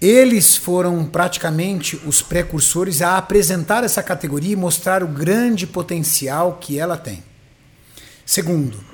eles 0.01 0.55
foram 0.55 1.05
praticamente 1.05 2.00
os 2.05 2.22
precursores 2.22 3.01
a 3.01 3.17
apresentar 3.17 3.84
essa 3.84 4.01
categoria 4.01 4.53
e 4.53 4.55
mostrar 4.55 5.03
o 5.03 5.08
grande 5.08 5.67
potencial 5.67 6.58
que 6.62 6.79
ela 6.79 6.98
tem. 6.98 7.24
Segundo, 8.25 8.88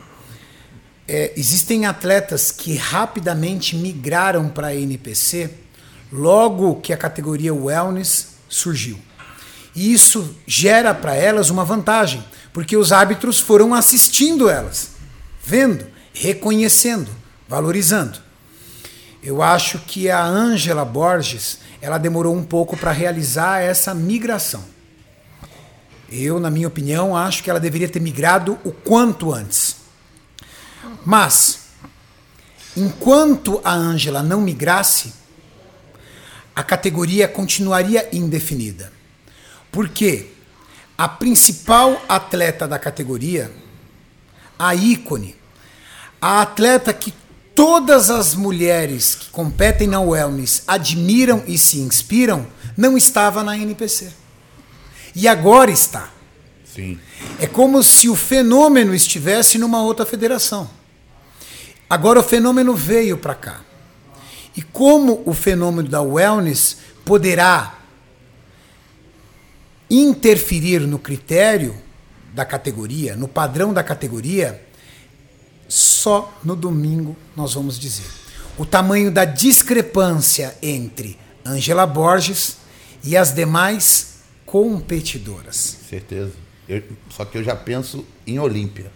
é, 1.07 1.33
existem 1.37 1.85
atletas 1.85 2.51
que 2.51 2.75
rapidamente 2.75 3.75
migraram 3.75 4.49
para 4.49 4.67
a 4.67 4.75
NPC 4.75 5.51
logo 6.11 6.81
que 6.81 6.93
a 6.93 6.97
categoria 6.97 7.53
Wellness 7.53 8.35
surgiu. 8.49 8.97
E 9.75 9.91
isso 9.91 10.35
gera 10.47 10.93
para 10.93 11.15
elas 11.15 11.49
uma 11.49 11.65
vantagem, 11.65 12.23
porque 12.53 12.77
os 12.77 12.91
árbitros 12.91 13.39
foram 13.39 13.73
assistindo 13.73 14.49
elas, 14.49 14.91
vendo, 15.43 15.85
reconhecendo, 16.13 17.11
valorizando. 17.47 18.19
Eu 19.21 19.41
acho 19.41 19.79
que 19.79 20.09
a 20.09 20.23
Ângela 20.23 20.85
Borges, 20.85 21.59
ela 21.81 21.97
demorou 21.97 22.33
um 22.35 22.43
pouco 22.43 22.77
para 22.77 22.91
realizar 22.91 23.59
essa 23.59 23.93
migração. 23.93 24.63
Eu, 26.09 26.39
na 26.39 26.49
minha 26.49 26.67
opinião, 26.67 27.17
acho 27.17 27.43
que 27.43 27.49
ela 27.49 27.59
deveria 27.59 27.89
ter 27.89 27.99
migrado 27.99 28.57
o 28.63 28.71
quanto 28.71 29.33
antes. 29.33 29.74
Mas, 31.05 31.59
enquanto 32.75 33.61
a 33.63 33.73
Ângela 33.73 34.23
não 34.23 34.41
migrasse, 34.41 35.13
a 36.55 36.63
categoria 36.63 37.27
continuaria 37.27 38.07
indefinida. 38.11 38.91
Porque 39.71 40.27
a 40.97 41.07
principal 41.07 42.01
atleta 42.07 42.67
da 42.67 42.79
categoria, 42.79 43.51
a 44.57 44.73
ícone, 44.73 45.35
a 46.21 46.41
atleta 46.41 46.93
que 46.93 47.13
todas 47.53 48.09
as 48.09 48.33
mulheres 48.33 49.15
que 49.15 49.29
competem 49.29 49.87
na 49.87 49.99
wellness 49.99 50.63
admiram 50.67 51.43
e 51.47 51.57
se 51.57 51.79
inspiram, 51.79 52.47
não 52.77 52.97
estava 52.97 53.43
na 53.43 53.57
NPC. 53.57 54.11
E 55.13 55.27
agora 55.27 55.71
está. 55.71 56.09
Sim. 56.65 56.99
É 57.39 57.47
como 57.47 57.81
se 57.81 58.09
o 58.09 58.15
fenômeno 58.15 58.93
estivesse 58.93 59.57
numa 59.57 59.81
outra 59.81 60.05
federação. 60.05 60.69
Agora 61.89 62.19
o 62.19 62.23
fenômeno 62.23 62.73
veio 62.75 63.17
para 63.17 63.35
cá. 63.35 63.61
E 64.55 64.61
como 64.61 65.21
o 65.25 65.33
fenômeno 65.33 65.87
da 65.89 66.01
wellness 66.01 66.77
poderá 67.03 67.77
interferir 69.89 70.79
no 70.81 70.97
critério 70.97 71.75
da 72.33 72.43
categoria, 72.45 73.15
no 73.15 73.27
padrão 73.27 73.73
da 73.73 73.83
categoria, 73.83 74.61
só 75.67 76.33
no 76.43 76.55
domingo 76.55 77.15
nós 77.35 77.53
vamos 77.53 77.77
dizer. 77.79 78.05
o 78.57 78.65
tamanho 78.65 79.11
da 79.11 79.25
discrepância 79.25 80.55
entre 80.61 81.19
Angela 81.43 81.85
Borges 81.85 82.55
e 83.03 83.17
as 83.17 83.33
demais 83.33 84.19
competidoras. 84.45 85.77
Certeza. 85.89 86.31
Eu- 86.67 86.81
só 87.09 87.25
que 87.25 87.37
eu 87.37 87.43
já 87.43 87.53
penso 87.53 88.05
em 88.25 88.39
Olímpia. 88.39 88.89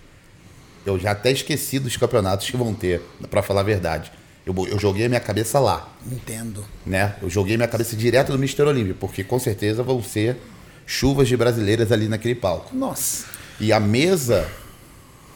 Eu 0.85 0.97
já 0.99 1.11
até 1.11 1.31
esqueci 1.31 1.79
dos 1.79 1.95
campeonatos 1.97 2.49
que 2.49 2.57
vão 2.57 2.73
ter, 2.73 3.01
pra 3.29 3.41
falar 3.41 3.61
a 3.61 3.63
verdade. 3.63 4.11
Eu, 4.45 4.55
eu 4.67 4.79
joguei 4.79 5.05
a 5.05 5.09
minha 5.09 5.19
cabeça 5.19 5.59
lá, 5.59 5.93
Entendo. 6.09 6.65
né? 6.85 7.15
Eu 7.21 7.29
joguei 7.29 7.55
minha 7.57 7.67
cabeça 7.67 7.95
direto 7.95 8.31
do 8.31 8.39
Mister 8.39 8.65
Olímpia, 8.65 8.95
porque 8.99 9.23
com 9.23 9.37
certeza 9.37 9.83
vão 9.83 10.01
ser 10.01 10.37
chuvas 10.85 11.27
de 11.27 11.37
brasileiras 11.37 11.91
ali 11.91 12.07
naquele 12.07 12.33
palco. 12.35 12.75
Nossa. 12.75 13.25
E 13.59 13.71
a 13.71 13.79
mesa, 13.79 14.49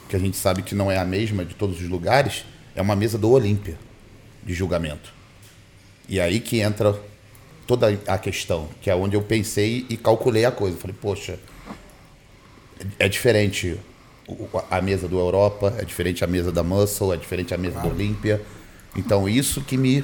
que 0.09 0.15
a 0.15 0.19
gente 0.19 0.37
sabe 0.37 0.63
que 0.63 0.73
não 0.73 0.89
é 0.89 0.97
a 0.97 1.05
mesma 1.05 1.45
de 1.45 1.53
todos 1.53 1.79
os 1.79 1.87
lugares, 1.87 2.45
é 2.75 2.81
uma 2.81 2.95
mesa 2.95 3.17
do 3.17 3.29
Olímpia 3.29 3.77
de 4.43 4.53
julgamento. 4.53 5.13
E 6.09 6.19
aí 6.19 6.39
que 6.39 6.59
entra 6.59 6.99
toda 7.67 7.87
a 8.07 8.17
questão, 8.17 8.67
que 8.81 8.89
é 8.89 8.95
onde 8.95 9.15
eu 9.15 9.21
pensei 9.21 9.85
e 9.89 9.95
calculei 9.95 10.43
a 10.45 10.51
coisa. 10.51 10.77
Falei, 10.77 10.95
poxa, 10.99 11.37
é 12.97 13.07
diferente 13.07 13.77
a 14.69 14.81
mesa 14.81 15.07
do 15.07 15.17
Europa, 15.17 15.73
é 15.77 15.85
diferente 15.85 16.23
a 16.23 16.27
mesa 16.27 16.51
da 16.51 16.63
Muscle, 16.63 17.13
é 17.13 17.17
diferente 17.17 17.53
a 17.53 17.57
mesa 17.57 17.79
do 17.79 17.89
Olímpia. 17.89 18.41
Então 18.95 19.27
isso 19.27 19.61
que 19.61 19.77
me, 19.77 20.03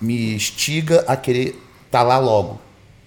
me 0.00 0.34
instiga 0.34 1.04
a 1.06 1.16
querer 1.16 1.58
estar 1.86 2.02
lá 2.02 2.18
logo. 2.18 2.60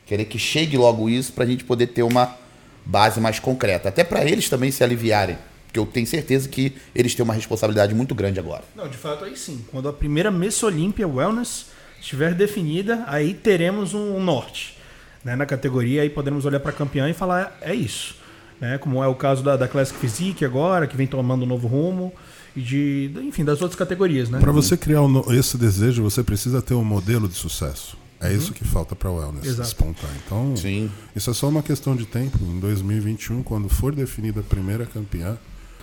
Querer 0.05 0.25
que 0.25 0.37
chegue 0.37 0.77
logo 0.77 1.09
isso 1.09 1.31
para 1.31 1.43
a 1.43 1.47
gente 1.47 1.63
poder 1.63 1.87
ter 1.87 2.03
uma 2.03 2.35
base 2.85 3.19
mais 3.19 3.39
concreta. 3.39 3.89
Até 3.89 4.03
para 4.03 4.25
eles 4.25 4.49
também 4.49 4.71
se 4.71 4.83
aliviarem. 4.83 5.37
Porque 5.65 5.79
eu 5.79 5.85
tenho 5.85 6.05
certeza 6.05 6.47
que 6.49 6.75
eles 6.93 7.15
têm 7.15 7.23
uma 7.23 7.33
responsabilidade 7.33 7.95
muito 7.95 8.13
grande 8.13 8.39
agora. 8.39 8.63
Não, 8.75 8.87
de 8.87 8.97
fato 8.97 9.25
aí 9.25 9.35
sim. 9.37 9.65
Quando 9.71 9.87
a 9.89 9.93
primeira 9.93 10.29
Miss 10.29 10.61
Olímpia 10.61 11.07
Wellness 11.07 11.67
estiver 11.99 12.33
definida, 12.33 13.03
aí 13.07 13.33
teremos 13.33 13.93
um 13.93 14.21
norte 14.21 14.77
né, 15.23 15.35
na 15.35 15.45
categoria, 15.45 16.01
aí 16.01 16.09
podemos 16.09 16.45
olhar 16.45 16.59
para 16.59 16.71
a 16.71 16.73
campeã 16.73 17.09
e 17.09 17.13
falar 17.13 17.57
é 17.61 17.73
isso. 17.73 18.22
Né, 18.63 18.77
como 18.77 19.03
é 19.03 19.07
o 19.07 19.13
caso 19.13 19.43
da, 19.43 19.57
da 19.57 19.67
Classic 19.67 19.99
Physique 19.99 20.45
agora, 20.45 20.87
que 20.87 20.95
vem 20.95 21.05
tomando 21.05 21.43
um 21.43 21.45
novo 21.45 21.67
rumo, 21.67 22.13
e 22.55 22.61
de, 22.61 23.11
enfim, 23.21 23.43
das 23.43 23.61
outras 23.61 23.77
categorias. 23.77 24.29
Né? 24.29 24.39
Para 24.39 24.53
você 24.53 24.77
criar 24.77 25.01
um 25.01 25.33
esse 25.33 25.57
desejo, 25.57 26.01
você 26.01 26.23
precisa 26.23 26.61
ter 26.61 26.73
um 26.73 26.83
modelo 26.85 27.27
de 27.27 27.35
sucesso. 27.35 27.97
É 28.21 28.31
isso 28.31 28.53
que 28.53 28.63
falta 28.63 28.95
para 28.95 29.09
o 29.09 29.17
wellness 29.17 29.45
Exato. 29.45 29.63
despontar. 29.63 30.09
Então, 30.25 30.55
Sim. 30.55 30.89
isso 31.13 31.29
é 31.29 31.33
só 31.33 31.49
uma 31.49 31.61
questão 31.61 31.93
de 31.93 32.05
tempo. 32.05 32.39
Em 32.41 32.57
2021, 32.61 33.43
quando 33.43 33.67
for 33.67 33.93
definida 33.93 34.39
a 34.39 34.43
primeira 34.43 34.85
campeã, 34.85 35.37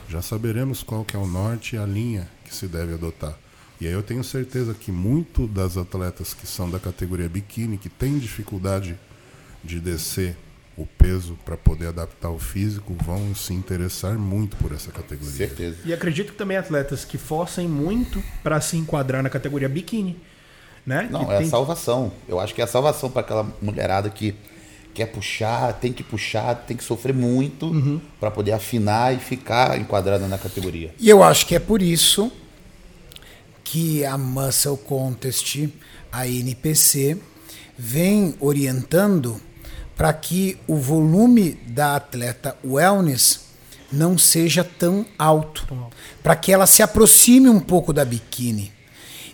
já 0.08 0.22
saberemos 0.22 0.82
qual 0.82 1.04
que 1.04 1.14
é 1.14 1.18
o 1.18 1.26
norte 1.26 1.76
e 1.76 1.78
a 1.78 1.84
linha 1.84 2.26
que 2.46 2.54
se 2.56 2.66
deve 2.66 2.94
adotar. 2.94 3.36
E 3.78 3.86
aí 3.86 3.92
eu 3.92 4.02
tenho 4.02 4.24
certeza 4.24 4.72
que 4.72 4.90
muito 4.90 5.46
das 5.46 5.76
atletas 5.76 6.32
que 6.32 6.46
são 6.46 6.70
da 6.70 6.78
categoria 6.78 7.28
biquíni, 7.28 7.76
que 7.76 7.90
têm 7.90 8.18
dificuldade 8.18 8.96
de 9.62 9.78
descer 9.78 10.34
o 10.82 10.86
peso 10.98 11.38
para 11.44 11.56
poder 11.56 11.88
adaptar 11.88 12.30
o 12.30 12.38
físico, 12.38 12.94
vão 13.04 13.34
se 13.34 13.52
interessar 13.52 14.18
muito 14.18 14.56
por 14.56 14.72
essa 14.72 14.90
categoria. 14.90 15.30
Certeza. 15.32 15.76
E 15.84 15.92
acredito 15.92 16.32
que 16.32 16.38
também 16.38 16.56
atletas 16.56 17.04
que 17.04 17.18
forcem 17.18 17.68
muito 17.68 18.22
para 18.42 18.60
se 18.60 18.76
enquadrar 18.76 19.22
na 19.22 19.28
categoria 19.28 19.68
biquíni. 19.68 20.16
Né? 20.86 21.08
Não, 21.10 21.26
que 21.26 21.32
é 21.32 21.34
a 21.36 21.38
tem- 21.40 21.48
salvação. 21.48 22.10
Eu 22.26 22.40
acho 22.40 22.54
que 22.54 22.60
é 22.60 22.64
a 22.64 22.66
salvação 22.66 23.10
para 23.10 23.20
aquela 23.20 23.46
mulherada 23.60 24.08
que 24.08 24.34
quer 24.94 25.06
puxar, 25.06 25.74
tem 25.74 25.92
que 25.92 26.02
puxar, 26.02 26.54
tem 26.54 26.76
que 26.76 26.82
sofrer 26.82 27.14
muito 27.14 27.70
para 28.18 28.30
poder 28.30 28.52
afinar 28.52 29.14
e 29.14 29.18
ficar 29.18 29.78
enquadrada 29.78 30.26
na 30.26 30.38
categoria. 30.38 30.94
E 30.98 31.08
eu 31.08 31.22
acho 31.22 31.46
que 31.46 31.54
é 31.54 31.60
por 31.60 31.80
isso 31.82 32.32
que 33.62 34.04
a 34.04 34.16
Muscle 34.18 34.76
Contest, 34.78 35.68
a 36.10 36.26
NPC, 36.26 37.18
vem 37.78 38.34
orientando 38.40 39.40
para 40.00 40.14
que 40.14 40.56
o 40.66 40.76
volume 40.76 41.60
da 41.66 41.94
atleta 41.94 42.56
wellness 42.64 43.40
não 43.92 44.16
seja 44.16 44.64
tão 44.64 45.04
alto, 45.18 45.68
para 46.22 46.34
que 46.34 46.50
ela 46.50 46.66
se 46.66 46.82
aproxime 46.82 47.50
um 47.50 47.60
pouco 47.60 47.92
da 47.92 48.02
biquíni 48.02 48.72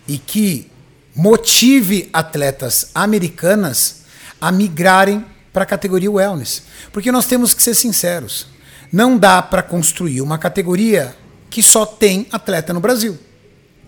e 0.05 0.17
que 0.17 0.69
motive 1.15 2.09
atletas 2.11 2.91
americanas 2.93 4.01
a 4.41 4.51
migrarem 4.51 5.25
para 5.53 5.63
a 5.63 5.65
categoria 5.65 6.11
wellness. 6.11 6.63
Porque 6.91 7.13
nós 7.13 7.25
temos 7.25 7.53
que 7.53 7.63
ser 7.63 7.73
sinceros, 7.73 8.47
não 8.91 9.17
dá 9.17 9.41
para 9.41 9.63
construir 9.63 10.19
uma 10.19 10.37
categoria 10.37 11.15
que 11.49 11.63
só 11.63 11.85
tem 11.85 12.27
atleta 12.29 12.73
no 12.73 12.81
Brasil. 12.81 13.17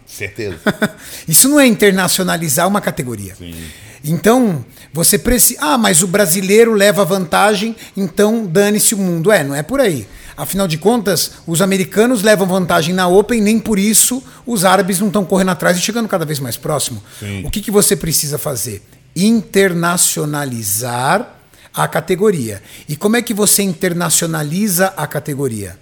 Certeza. 0.07 0.59
Isso 1.27 1.49
não 1.49 1.59
é 1.59 1.67
internacionalizar 1.67 2.65
uma 2.69 2.79
categoria. 2.79 3.35
Então, 4.01 4.63
você 4.93 5.17
precisa. 5.17 5.60
Ah, 5.62 5.78
mas 5.78 6.04
o 6.04 6.08
brasileiro 6.08 6.73
leva 6.73 7.06
vantagem, 7.06 7.75
então 7.95 8.45
dane-se 8.45 8.93
o 8.95 8.97
mundo. 8.97 9.32
É, 9.32 9.41
não 9.43 9.56
é 9.56 9.63
por 9.63 9.80
aí. 9.80 10.06
Afinal 10.36 10.67
de 10.67 10.78
contas, 10.78 11.32
os 11.45 11.62
americanos 11.62 12.23
levam 12.23 12.47
vantagem 12.47 12.95
na 12.95 13.08
Open, 13.08 13.41
nem 13.41 13.60
por 13.60 13.78
isso 13.78 14.23
os 14.45 14.63
árabes 14.63 14.97
não 14.99 15.08
estão 15.08 15.25
correndo 15.25 15.52
atrás 15.52 15.78
e 15.78 15.82
chegando 15.82 16.08
cada 16.08 16.23
vez 16.25 16.39
mais 16.39 16.56
próximo. 16.56 17.04
O 17.43 17.49
que, 17.49 17.60
que 17.62 17.71
você 17.71 17.93
precisa 17.95 18.38
fazer? 18.38 18.82
Internacionalizar 19.15 21.36
a 21.73 21.88
categoria. 21.88 22.62
E 22.88 22.95
como 22.95 23.17
é 23.17 23.21
que 23.21 23.34
você 23.34 23.63
internacionaliza 23.63 24.93
a 24.95 25.06
categoria? 25.06 25.78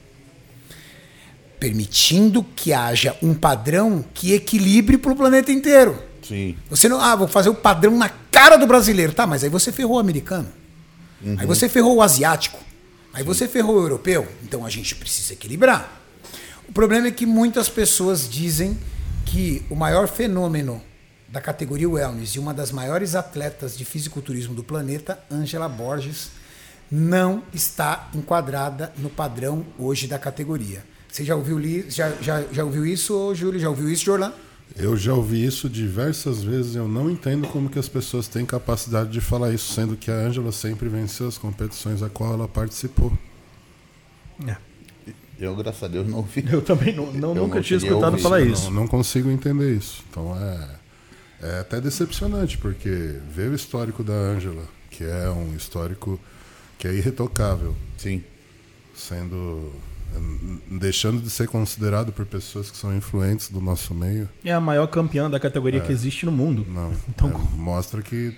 permitindo 1.60 2.46
que 2.56 2.74
haja 2.74 3.16
um 3.22 3.34
padrão 3.34 4.04
que 4.14 4.34
equilibre 4.34 4.98
para 4.98 5.12
o 5.12 5.16
planeta 5.16 5.52
inteiro. 5.52 6.02
Sim. 6.28 6.58
Você 6.70 6.90
não, 6.90 7.00
ah, 7.00 7.16
vou 7.16 7.28
fazer 7.28 7.50
o 7.50 7.56
padrão 7.56 7.98
na 7.98 8.10
cara 8.10 8.58
do 8.58 8.68
brasileiro, 8.68 9.14
tá? 9.14 9.26
Mas 9.26 9.44
aí 9.44 9.50
você 9.50 9.72
ferrou 9.72 9.96
o 9.96 10.00
americano. 10.00 10.48
Aí 11.38 11.46
você 11.46 11.68
ferrou 11.68 11.96
o 11.96 12.02
asiático. 12.02 12.60
Aí 13.14 13.24
você 13.24 13.48
ferrou 13.48 13.78
o 13.78 13.82
europeu. 13.82 14.28
Então 14.44 14.66
a 14.66 14.70
gente 14.70 14.96
precisa 14.96 15.34
equilibrar. 15.34 16.02
O 16.68 16.74
problema 16.74 17.08
é 17.08 17.12
que 17.12 17.26
muitas 17.26 17.70
pessoas 17.70 18.30
dizem 18.30 18.78
que 19.26 19.66
o 19.70 19.76
maior 19.76 20.08
fenômeno 20.08 20.82
da 21.28 21.42
categoria 21.42 21.90
wellness 21.90 22.36
e 22.36 22.40
uma 22.40 22.54
das 22.54 22.72
maiores 22.72 23.16
atletas 23.16 23.78
de 23.78 23.84
fisiculturismo 23.84 24.54
do 24.54 24.64
planeta, 24.64 25.20
Angela 25.30 25.68
Borges, 25.68 26.30
não 26.90 27.44
está 27.54 28.10
enquadrada 28.14 28.94
no 28.98 29.10
padrão 29.10 29.66
hoje 29.78 30.08
da 30.08 30.18
categoria. 30.18 30.84
Você 31.08 31.26
já 31.26 31.36
ouviu, 31.36 31.60
já, 31.90 32.12
já, 32.22 32.44
já 32.52 32.64
ouviu 32.64 32.86
isso, 32.86 33.34
Júlio? 33.34 33.60
Já 33.60 33.70
ouviu 33.70 33.90
isso, 33.90 34.06
Jorlan? 34.06 34.32
Eu 34.76 34.96
já 34.96 35.14
ouvi 35.14 35.44
isso 35.44 35.68
diversas 35.70 36.44
vezes. 36.44 36.76
Eu 36.76 36.88
não 36.88 37.10
entendo 37.10 37.48
como 37.48 37.70
que 37.70 37.80
as 37.80 37.90
pessoas 37.90 38.28
têm 38.28 38.46
capacidade 38.46 39.10
de 39.10 39.20
falar 39.22 39.52
isso, 39.54 39.74
sendo 39.74 39.96
que 39.96 40.12
a 40.12 40.14
Ângela 40.16 40.52
sempre 40.52 40.88
venceu 40.88 41.28
as 41.28 41.38
competições 41.38 42.04
a 42.04 42.10
qual 42.10 42.34
ela 42.34 42.48
participou. 42.48 43.12
É. 44.48 44.56
Eu, 45.40 45.56
graças 45.56 45.84
a 45.84 45.88
Deus, 45.88 46.08
não 46.08 46.18
ouvi. 46.18 46.44
Eu 46.52 46.62
também 46.62 46.96
não, 46.96 47.12
não- 47.14 47.30
Eu 47.36 47.44
nunca 47.44 47.56
não 47.56 47.62
tinha 47.64 47.78
escutado 47.78 48.12
ouvir. 48.12 48.22
falar 48.24 48.40
Não- 48.40 48.48
isso. 48.48 48.72
Não, 48.72 48.88
consigo 48.88 49.30
entender 49.32 49.76
isso. 49.76 50.04
Então 50.10 50.36
é, 50.36 50.70
é 51.42 51.60
até 51.60 51.80
decepcionante, 51.82 52.58
porque 52.58 53.20
ver 53.34 53.50
o 53.50 53.56
histórico 53.56 54.04
da 54.04 54.14
Ângela, 54.14 54.64
que 54.92 55.04
é 55.04 55.30
um 55.30 55.56
histórico 55.56 56.20
que 56.78 56.88
é 56.88 56.94
irretocável, 56.94 57.76
Sim. 57.98 58.24
sendo 58.96 59.72
deixando 60.72 61.22
de 61.22 61.30
ser 61.30 61.48
considerado 61.48 62.12
por 62.12 62.26
pessoas 62.26 62.72
que 62.72 62.78
são 62.78 62.96
influentes 62.96 63.50
do 63.50 63.60
nosso 63.62 63.94
meio, 63.94 64.28
É 64.44 64.52
a 64.54 64.60
maior 64.60 64.88
campeã 64.88 65.30
da 65.30 65.40
categoria 65.40 65.80
que 65.80 65.92
existe 65.92 66.26
no 66.26 66.32
mundo. 66.32 66.66
não. 66.70 66.92
Então- 67.10 67.30
É, 67.30 67.56
mostra 67.58 68.02
que 68.02 68.36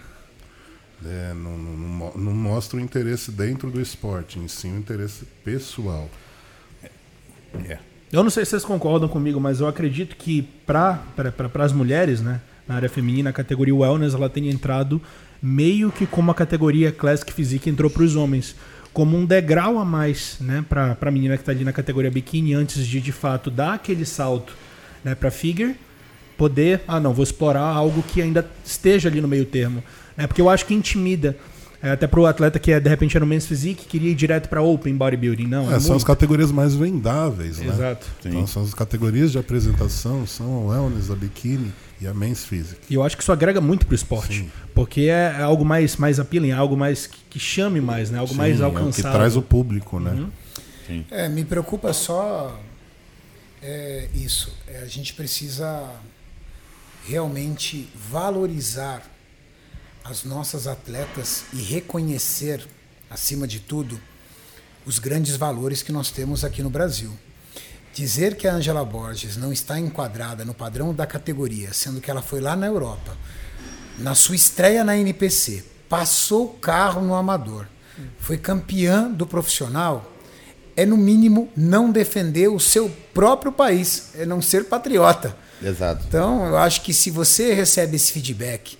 é, 1.05 1.33
não, 1.33 1.57
não- 1.57 1.77
não 1.77 1.87
mo- 1.89 2.13
não 2.15 2.33
mostra 2.33 2.77
o 2.77 2.81
interesse 2.81 3.31
dentro 3.31 3.71
do 3.71 3.79
esporte, 3.79 4.37
em 4.39 4.47
sim 4.47 4.73
o 4.73 4.77
interesse 4.77 5.25
pessoal. 5.45 6.09
É. 7.67 7.77
Eu 8.11 8.23
não 8.23 8.29
sei 8.29 8.43
se 8.43 8.51
vocês 8.51 8.65
concordam 8.65 9.07
comigo, 9.07 9.39
mas 9.39 9.59
eu 9.59 9.67
acredito 9.67 10.15
que 10.15 10.41
para 10.65 10.99
as 11.59 11.71
mulheres, 11.71 12.21
né, 12.21 12.41
na 12.67 12.75
área 12.75 12.89
feminina, 12.89 13.29
a 13.29 13.33
categoria 13.33 13.73
wellness 13.75 14.13
ela 14.13 14.29
tem 14.29 14.49
entrado 14.49 15.01
meio 15.41 15.91
que 15.91 16.05
como 16.05 16.31
a 16.31 16.35
categoria 16.35 16.91
Classic 16.91 17.31
Physique 17.31 17.69
entrou 17.69 17.89
para 17.89 18.03
os 18.03 18.15
homens, 18.15 18.55
como 18.99 19.15
um 19.15 19.25
degrau 19.25 19.79
a 19.79 19.85
mais, 19.85 20.35
né, 20.41 20.61
para 20.67 20.97
a 20.99 21.09
menina 21.09 21.37
que 21.37 21.41
está 21.41 21.53
ali 21.53 21.63
na 21.63 21.71
categoria 21.71 22.11
biquíni 22.11 22.53
antes 22.53 22.85
de 22.85 22.99
de 22.99 23.13
fato 23.13 23.49
dar 23.49 23.75
aquele 23.75 24.05
salto, 24.05 24.53
né, 25.05 25.15
para 25.15 25.31
figure, 25.31 25.73
poder, 26.37 26.81
ah, 26.85 26.99
não, 26.99 27.13
vou 27.13 27.23
explorar 27.23 27.61
algo 27.61 28.03
que 28.03 28.21
ainda 28.21 28.45
esteja 28.65 29.07
ali 29.07 29.21
no 29.21 29.27
meio 29.29 29.45
termo, 29.45 29.81
né, 30.17 30.27
porque 30.27 30.41
eu 30.41 30.49
acho 30.49 30.65
que 30.65 30.73
intimida 30.73 31.37
é, 31.81 31.91
até 31.91 32.07
pro 32.07 32.25
atleta 32.25 32.59
que 32.59 32.73
é, 32.73 32.79
de 32.81 32.89
repente 32.89 33.15
era 33.15 33.23
no 33.23 33.29
men's 33.29 33.45
physique, 33.45 33.85
queria 33.85 34.11
ir 34.11 34.15
direto 34.15 34.49
para 34.49 34.61
open 34.61 34.97
bodybuilding, 34.97 35.47
não, 35.47 35.71
É, 35.71 35.77
é 35.77 35.79
são 35.79 35.95
as 35.95 36.03
categorias 36.03 36.51
mais 36.51 36.75
vendáveis, 36.75 37.57
né? 37.59 37.67
Exato. 37.67 38.05
Então 38.25 38.45
são 38.47 38.63
as 38.63 38.73
categorias 38.73 39.31
de 39.31 39.37
apresentação, 39.37 40.27
são 40.27 40.55
a 40.55 40.73
wellness, 40.73 41.09
a 41.09 41.15
biquíni 41.15 41.71
e 42.01 42.07
a 42.07 42.13
men's 42.13 42.45
physique. 42.45 42.81
E 42.89 42.93
eu 42.93 43.03
acho 43.03 43.17
que 43.17 43.23
isso 43.23 43.31
agrega 43.31 43.59
muito 43.59 43.85
pro 43.85 43.95
esporte. 43.95 44.39
Sim. 44.39 44.51
Porque 44.73 45.01
é 45.01 45.35
é 45.37 45.41
algo 45.41 45.65
mais, 45.65 45.97
mais 45.97 46.19
appealing, 46.19 46.49
é 46.49 46.53
algo 46.53 46.77
mais 46.77 47.07
que, 47.07 47.17
que 47.29 47.39
chame 47.39 47.81
mais, 47.81 48.09
né? 48.09 48.19
Algo 48.19 48.33
mais 48.33 48.57
Sim, 48.57 48.61
é 48.61 48.65
o 48.65 48.67
alcançável. 48.67 49.11
que 49.11 49.17
traz 49.17 49.35
o 49.35 49.41
público, 49.41 49.99
né? 49.99 50.27
É, 51.11 51.29
me 51.29 51.45
preocupa 51.45 51.93
só 51.93 52.59
é, 53.61 54.09
isso. 54.13 54.53
É, 54.67 54.79
a 54.79 54.85
gente 54.85 55.13
precisa 55.13 55.89
realmente 57.05 57.89
valorizar 58.09 59.03
as 60.03 60.23
nossas 60.23 60.65
atletas 60.65 61.43
e 61.53 61.61
reconhecer, 61.61 62.65
acima 63.09 63.47
de 63.47 63.59
tudo, 63.59 63.99
os 64.85 64.97
grandes 64.97 65.35
valores 65.35 65.83
que 65.83 65.91
nós 65.91 66.09
temos 66.09 66.43
aqui 66.43 66.63
no 66.63 66.69
Brasil. 66.69 67.11
Dizer 67.93 68.35
que 68.35 68.47
a 68.47 68.53
Angela 68.53 68.85
Borges 68.85 69.35
não 69.35 69.51
está 69.51 69.79
enquadrada 69.79 70.45
no 70.45 70.53
padrão 70.53 70.93
da 70.93 71.05
categoria, 71.05 71.73
sendo 71.73 71.99
que 71.99 72.09
ela 72.09 72.21
foi 72.21 72.39
lá 72.39 72.55
na 72.55 72.67
Europa, 72.67 73.17
na 73.97 74.15
sua 74.15 74.35
estreia 74.35 74.83
na 74.83 74.97
NPC, 74.97 75.63
passou 75.89 76.45
o 76.45 76.53
carro 76.53 77.01
no 77.01 77.13
amador, 77.13 77.65
foi 78.19 78.37
campeã 78.37 79.09
do 79.09 79.25
profissional, 79.27 80.13
é 80.77 80.85
no 80.85 80.95
mínimo 80.95 81.49
não 81.57 81.91
defender 81.91 82.47
o 82.47 82.59
seu 82.59 82.89
próprio 83.13 83.51
país, 83.51 84.11
é 84.15 84.25
não 84.25 84.41
ser 84.41 84.65
patriota. 84.65 85.35
Exato. 85.61 86.05
Então, 86.07 86.45
eu 86.47 86.57
acho 86.57 86.81
que 86.81 86.93
se 86.93 87.11
você 87.11 87.53
recebe 87.53 87.97
esse 87.97 88.13
feedback 88.13 88.78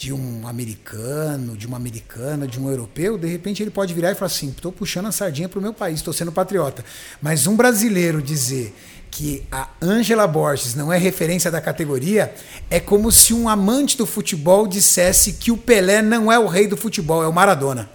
de 0.00 0.14
um 0.14 0.48
americano, 0.48 1.54
de 1.58 1.66
uma 1.66 1.76
americana, 1.76 2.46
de 2.46 2.58
um 2.58 2.70
europeu, 2.70 3.18
de 3.18 3.26
repente 3.28 3.62
ele 3.62 3.70
pode 3.70 3.92
virar 3.92 4.12
e 4.12 4.14
falar 4.14 4.28
assim: 4.28 4.48
estou 4.48 4.72
puxando 4.72 5.04
a 5.08 5.12
sardinha 5.12 5.46
para 5.46 5.58
o 5.58 5.62
meu 5.62 5.74
país, 5.74 5.96
estou 5.96 6.14
sendo 6.14 6.32
patriota. 6.32 6.82
Mas 7.20 7.46
um 7.46 7.54
brasileiro 7.54 8.22
dizer 8.22 8.74
que 9.10 9.42
a 9.52 9.68
Angela 9.82 10.26
Borges 10.26 10.74
não 10.74 10.90
é 10.90 10.96
referência 10.96 11.50
da 11.50 11.60
categoria 11.60 12.32
é 12.70 12.80
como 12.80 13.12
se 13.12 13.34
um 13.34 13.46
amante 13.46 13.98
do 13.98 14.06
futebol 14.06 14.66
dissesse 14.66 15.34
que 15.34 15.50
o 15.52 15.56
Pelé 15.58 16.00
não 16.00 16.32
é 16.32 16.38
o 16.38 16.46
rei 16.46 16.66
do 16.66 16.78
futebol, 16.78 17.22
é 17.22 17.28
o 17.28 17.32
Maradona. 17.32 17.90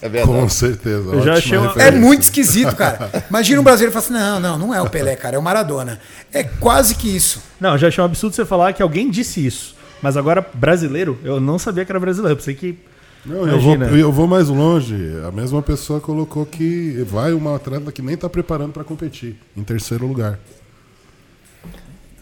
É 0.00 0.08
verdade. 0.08 0.26
Com 0.38 0.48
certeza. 0.48 1.10
Eu 1.10 1.20
já 1.22 1.34
ótima 1.34 1.36
achei 1.36 1.58
uma- 1.58 1.82
É 1.82 1.90
muito 1.90 2.22
esquisito, 2.22 2.74
cara. 2.76 3.24
Imagina 3.28 3.60
um 3.60 3.64
brasileiro 3.64 3.92
falar 3.92 4.04
assim: 4.06 4.14
não, 4.14 4.40
não, 4.40 4.58
não 4.68 4.74
é 4.74 4.80
o 4.80 4.88
Pelé, 4.88 5.16
cara, 5.16 5.36
é 5.36 5.38
o 5.38 5.42
Maradona. 5.42 6.00
É 6.32 6.44
quase 6.44 6.94
que 6.94 7.14
isso. 7.14 7.42
Não, 7.60 7.72
eu 7.72 7.78
já 7.78 7.88
achei 7.88 8.00
um 8.00 8.06
absurdo 8.06 8.34
você 8.34 8.46
falar 8.46 8.72
que 8.72 8.82
alguém 8.82 9.10
disse 9.10 9.44
isso. 9.44 9.73
Mas 10.02 10.16
agora, 10.16 10.46
brasileiro, 10.54 11.18
eu 11.24 11.40
não 11.40 11.58
sabia 11.58 11.84
que 11.84 11.92
era 11.92 12.00
brasileiro. 12.00 12.32
Eu 12.32 12.36
pensei 12.36 12.54
que. 12.54 12.78
Não, 13.24 13.48
eu, 13.48 13.58
vou, 13.58 13.74
eu 13.76 14.12
vou 14.12 14.26
mais 14.26 14.48
longe. 14.48 14.94
A 15.26 15.30
mesma 15.32 15.62
pessoa 15.62 15.98
colocou 16.00 16.44
que 16.44 17.02
vai 17.08 17.32
uma 17.32 17.56
atleta 17.56 17.90
que 17.90 18.02
nem 18.02 18.14
está 18.14 18.28
preparando 18.28 18.72
para 18.72 18.84
competir, 18.84 19.36
em 19.56 19.62
terceiro 19.64 20.06
lugar. 20.06 20.38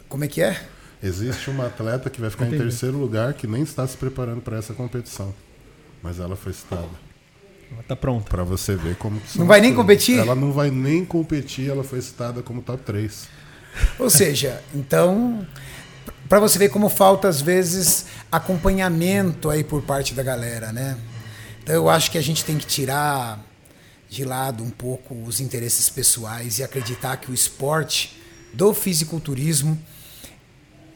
Como 0.08 0.24
é 0.24 0.28
que 0.28 0.40
é? 0.42 0.60
Existe 1.02 1.50
uma 1.50 1.66
atleta 1.66 2.08
que 2.08 2.20
vai 2.20 2.30
ficar 2.30 2.46
Entendi. 2.46 2.62
em 2.62 2.66
terceiro 2.68 2.96
lugar 2.96 3.34
que 3.34 3.46
nem 3.48 3.62
está 3.62 3.84
se 3.86 3.96
preparando 3.96 4.40
para 4.40 4.56
essa 4.58 4.72
competição. 4.72 5.34
Mas 6.00 6.20
ela 6.20 6.36
foi 6.36 6.52
citada. 6.52 6.86
Tá 7.88 7.96
pronto. 7.96 8.28
Para 8.28 8.44
você 8.44 8.76
ver 8.76 8.94
como 8.96 9.18
que 9.18 9.38
Não 9.38 9.46
vai 9.46 9.60
nem 9.60 9.70
coisas. 9.70 9.82
competir? 9.82 10.18
Ela 10.18 10.34
não 10.34 10.52
vai 10.52 10.70
nem 10.70 11.04
competir, 11.04 11.70
ela 11.70 11.82
foi 11.82 12.00
citada 12.00 12.42
como 12.42 12.62
top 12.62 12.82
3. 12.84 13.28
Ou 13.98 14.10
seja, 14.10 14.62
então, 14.74 15.46
para 16.32 16.40
você 16.40 16.58
ver 16.58 16.70
como 16.70 16.88
falta 16.88 17.28
às 17.28 17.42
vezes 17.42 18.06
acompanhamento 18.32 19.50
aí 19.50 19.62
por 19.62 19.82
parte 19.82 20.14
da 20.14 20.22
galera, 20.22 20.72
né? 20.72 20.96
Então 21.62 21.74
eu 21.74 21.90
acho 21.90 22.10
que 22.10 22.16
a 22.16 22.22
gente 22.22 22.42
tem 22.42 22.56
que 22.56 22.64
tirar 22.64 23.38
de 24.08 24.24
lado 24.24 24.64
um 24.64 24.70
pouco 24.70 25.14
os 25.26 25.40
interesses 25.40 25.90
pessoais 25.90 26.58
e 26.58 26.62
acreditar 26.62 27.18
que 27.18 27.30
o 27.30 27.34
esporte 27.34 28.18
do 28.50 28.72
fisiculturismo, 28.72 29.78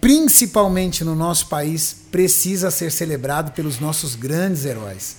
principalmente 0.01 1.05
no 1.05 1.14
nosso 1.14 1.49
país, 1.49 1.94
precisa 2.11 2.70
ser 2.70 2.90
celebrado 2.90 3.53
pelos 3.53 3.79
nossos 3.79 4.14
grandes 4.14 4.64
heróis. 4.64 5.16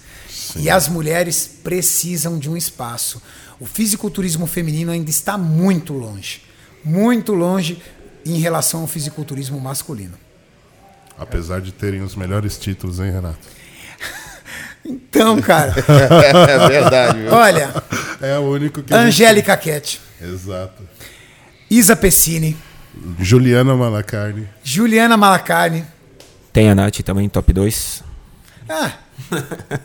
E 0.56 0.68
as 0.68 0.88
mulheres 0.88 1.48
precisam 1.64 2.40
de 2.40 2.50
um 2.50 2.58
espaço. 2.58 3.22
O 3.60 3.68
fisiculturismo 3.68 4.48
feminino 4.48 4.92
ainda 4.92 5.12
está 5.12 5.38
muito 5.38 5.94
longe, 5.94 6.42
muito 6.84 7.36
longe 7.36 7.80
em 8.28 8.40
relação 8.40 8.82
ao 8.82 8.88
fisiculturismo 8.88 9.60
masculino. 9.60 10.14
Apesar 11.18 11.62
de 11.62 11.72
terem 11.72 12.02
os 12.02 12.16
melhores 12.16 12.58
títulos, 12.58 13.00
hein, 13.00 13.12
Renato? 13.12 13.40
Então, 14.86 15.42
cara, 15.42 15.74
É 15.88 16.68
verdade, 16.68 17.20
viu? 17.20 17.34
olha, 17.34 17.74
É 18.22 18.38
o 18.38 18.44
único 18.44 18.82
que. 18.82 18.94
gente- 18.94 19.04
Angélica 19.06 19.58
Ket, 19.58 20.00
Exato. 20.22 20.82
Isa 21.70 21.96
Pessini, 21.96 22.56
Juliana 23.20 23.76
Malacarne. 23.76 24.48
Juliana 24.64 25.18
Malacarne, 25.18 25.84
Tem 26.54 26.70
a 26.70 26.76
Nath 26.76 27.02
também, 27.04 27.28
top 27.28 27.52
2. 27.52 28.04
ah, 28.70 28.94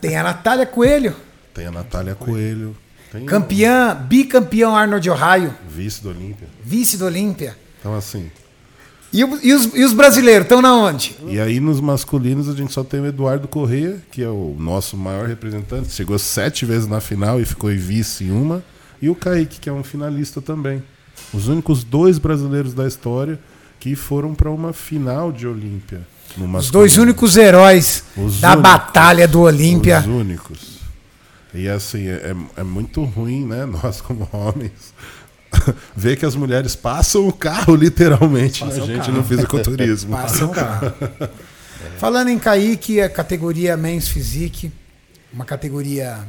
tem 0.00 0.16
a 0.16 0.22
Natália 0.22 0.66
Coelho, 0.66 1.16
Tem 1.52 1.66
a 1.66 1.70
Natália 1.72 2.14
Coelho. 2.14 2.76
Tem 3.10 3.26
campeã, 3.26 3.94
bicampeão 3.96 4.74
Arnold 4.76 5.10
Ohio, 5.10 5.54
o 5.66 5.70
vice 5.70 6.00
do 6.02 6.10
Olímpia. 6.10 6.48
vice 6.64 6.96
do 6.96 7.04
Olímpia. 7.06 7.56
Então, 7.82 7.94
assim. 7.96 8.30
E, 9.12 9.22
o- 9.24 9.38
e 9.42 9.52
os, 9.52 9.64
e 9.74 9.84
os 9.84 9.92
brasileiros 9.92 10.44
estão 10.44 10.62
na 10.62 10.74
onde? 10.74 11.14
E 11.26 11.38
aí 11.38 11.60
nos 11.60 11.80
masculinos 11.80 12.48
a 12.48 12.54
gente 12.54 12.72
só 12.72 12.82
tem 12.82 13.00
o 13.00 13.06
Eduardo 13.06 13.46
Correia, 13.48 14.00
que 14.10 14.22
é 14.22 14.28
o 14.28 14.56
nosso 14.58 14.96
maior 14.96 15.26
representante. 15.26 15.90
Chegou 15.92 16.18
sete 16.18 16.64
vezes 16.64 16.86
na 16.86 17.00
final 17.00 17.38
e 17.40 17.44
ficou 17.44 17.70
em 17.70 17.76
vice 17.76 18.24
em 18.24 18.30
uma. 18.30 18.62
E 19.02 19.10
o 19.10 19.14
Kaique, 19.14 19.60
que 19.60 19.68
é 19.68 19.72
um 19.72 19.82
finalista 19.84 20.40
também. 20.40 20.82
Os 21.34 21.48
únicos 21.48 21.84
dois 21.84 22.18
brasileiros 22.18 22.72
da 22.72 22.86
história 22.86 23.38
que 23.80 23.94
foram 23.96 24.32
para 24.34 24.48
uma 24.50 24.72
final 24.72 25.30
de 25.32 25.46
Olímpia. 25.46 26.00
Os 26.56 26.70
dois 26.70 26.96
únicos 26.96 27.36
heróis 27.36 28.04
Os 28.16 28.40
da 28.40 28.52
únicos. 28.52 28.62
batalha 28.62 29.28
do 29.28 29.40
Olímpia. 29.40 29.98
Os 29.98 30.06
únicos. 30.06 30.78
E 31.52 31.68
assim, 31.68 32.06
é- 32.06 32.34
é 32.56 32.62
muito 32.62 33.02
ruim, 33.04 33.44
né? 33.44 33.66
Nós 33.82 34.00
como 34.00 34.26
homens. 34.32 34.94
Ver 35.96 36.16
que 36.16 36.24
as 36.24 36.34
mulheres 36.34 36.74
passam 36.74 37.26
o 37.26 37.32
carro 37.32 37.74
literalmente 37.76 38.64
na 38.64 38.74
gente 38.74 39.10
no 39.10 39.24
fisiculturismo. 39.24 40.12
Passa 40.16 40.44
o 40.44 40.50
carro. 40.50 40.92
Falando 41.98 42.28
em 42.28 42.38
Kaique, 42.38 43.00
a 43.00 43.08
categoria 43.08 43.76
Men's 43.76 44.08
Physique, 44.08 44.72
uma 45.32 45.44
categoria 45.44 46.26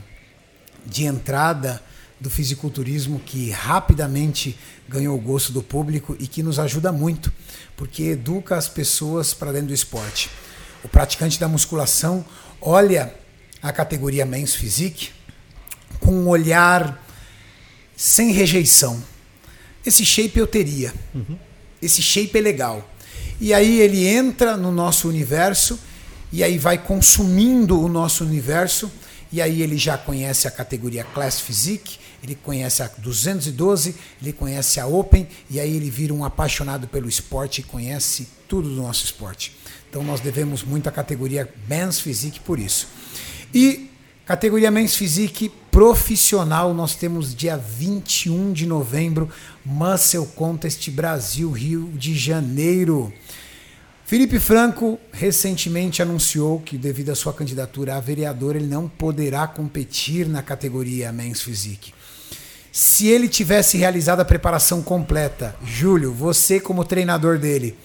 de 0.85 1.05
entrada 1.05 1.81
do 2.19 2.29
fisiculturismo 2.29 3.19
que 3.19 3.49
rapidamente 3.51 4.57
ganhou 4.87 5.17
o 5.17 5.21
gosto 5.21 5.51
do 5.51 5.61
público 5.61 6.15
e 6.19 6.27
que 6.27 6.43
nos 6.43 6.59
ajuda 6.59 6.91
muito, 6.91 7.31
porque 7.75 8.03
educa 8.03 8.55
as 8.55 8.69
pessoas 8.69 9.33
para 9.33 9.51
dentro 9.51 9.67
do 9.67 9.73
esporte. 9.73 10.29
O 10.83 10.87
praticante 10.87 11.39
da 11.39 11.47
musculação 11.47 12.23
olha 12.61 13.13
a 13.61 13.71
categoria 13.71 14.25
Men's 14.25 14.55
Physique 14.55 15.09
com 15.99 16.11
um 16.11 16.27
olhar 16.27 17.01
sem 17.95 18.31
rejeição. 18.31 19.01
Esse 19.85 20.05
shape 20.05 20.39
eu 20.39 20.47
teria. 20.47 20.93
Esse 21.81 22.01
shape 22.01 22.37
é 22.37 22.41
legal. 22.41 22.89
E 23.39 23.53
aí 23.53 23.81
ele 23.81 24.07
entra 24.07 24.55
no 24.55 24.71
nosso 24.71 25.09
universo 25.09 25.79
e 26.31 26.43
aí 26.43 26.57
vai 26.57 26.77
consumindo 26.77 27.79
o 27.79 27.89
nosso 27.89 28.23
universo 28.23 28.91
e 29.31 29.41
aí 29.41 29.61
ele 29.61 29.77
já 29.77 29.97
conhece 29.97 30.47
a 30.47 30.51
categoria 30.51 31.03
Class 31.03 31.41
Physique, 31.41 31.97
ele 32.23 32.35
conhece 32.35 32.83
a 32.83 32.87
212, 32.99 33.95
ele 34.21 34.31
conhece 34.31 34.79
a 34.79 34.87
Open 34.87 35.27
e 35.49 35.59
aí 35.59 35.75
ele 35.75 35.89
vira 35.89 36.13
um 36.13 36.23
apaixonado 36.23 36.87
pelo 36.87 37.09
esporte 37.09 37.59
e 37.59 37.63
conhece 37.63 38.27
tudo 38.47 38.69
do 38.69 38.75
nosso 38.75 39.03
esporte. 39.03 39.55
Então 39.89 40.03
nós 40.03 40.21
devemos 40.21 40.63
muito 40.63 40.87
à 40.87 40.91
categoria 40.91 41.51
Men's 41.67 41.99
Physique 41.99 42.39
por 42.39 42.59
isso. 42.59 42.87
E 43.53 43.89
categoria 44.25 44.71
Men's 44.71 44.95
Physique 44.95 45.51
profissional, 45.69 46.73
nós 46.73 46.95
temos 46.95 47.35
dia 47.35 47.57
21 47.57 48.53
de 48.53 48.65
novembro, 48.65 49.29
Muscle 49.65 50.27
Contest 50.35 50.89
Brasil, 50.91 51.51
Rio 51.51 51.91
de 51.95 52.15
Janeiro. 52.15 53.11
Felipe 54.05 54.39
Franco 54.39 54.99
recentemente 55.11 56.01
anunciou 56.01 56.59
que, 56.59 56.77
devido 56.77 57.09
à 57.09 57.15
sua 57.15 57.33
candidatura 57.33 57.95
a 57.95 57.99
vereador, 57.99 58.55
ele 58.55 58.67
não 58.67 58.87
poderá 58.87 59.47
competir 59.47 60.27
na 60.27 60.41
categoria 60.41 61.11
Men's 61.11 61.41
Physique. 61.41 61.93
Se 62.71 63.07
ele 63.07 63.27
tivesse 63.27 63.77
realizado 63.77 64.19
a 64.19 64.25
preparação 64.25 64.81
completa, 64.81 65.55
Júlio, 65.65 66.13
você 66.13 66.59
como 66.59 66.85
treinador 66.85 67.37
dele, 67.37 67.75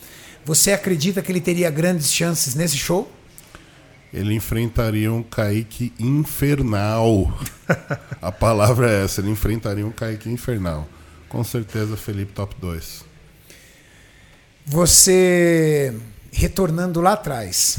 você 0.45 0.73
acredita 0.73 1.21
que 1.21 1.33
ele 1.33 1.41
teria 1.41 1.71
grandes 1.71 2.13
chances 2.13 2.55
nesse 2.55 2.77
show? 2.77 3.11
Ele 4.13 4.35
enfrentaria 4.35 5.13
um 5.13 5.23
Kaique 5.23 5.93
infernal. 5.99 7.33
A 8.23 8.33
palavra 8.33 8.91
é 8.91 9.05
essa, 9.05 9.21
ele 9.21 9.31
enfrentaria 9.31 9.87
um 9.87 9.91
Kaique 9.91 10.29
infernal. 10.29 10.89
Com 11.29 11.45
certeza, 11.45 11.97
Felipe 11.97 12.33
top 12.33 12.55
2. 12.61 13.05
Você 14.65 15.95
retornando 16.31 17.01
lá 17.01 17.15
atrás, 17.15 17.79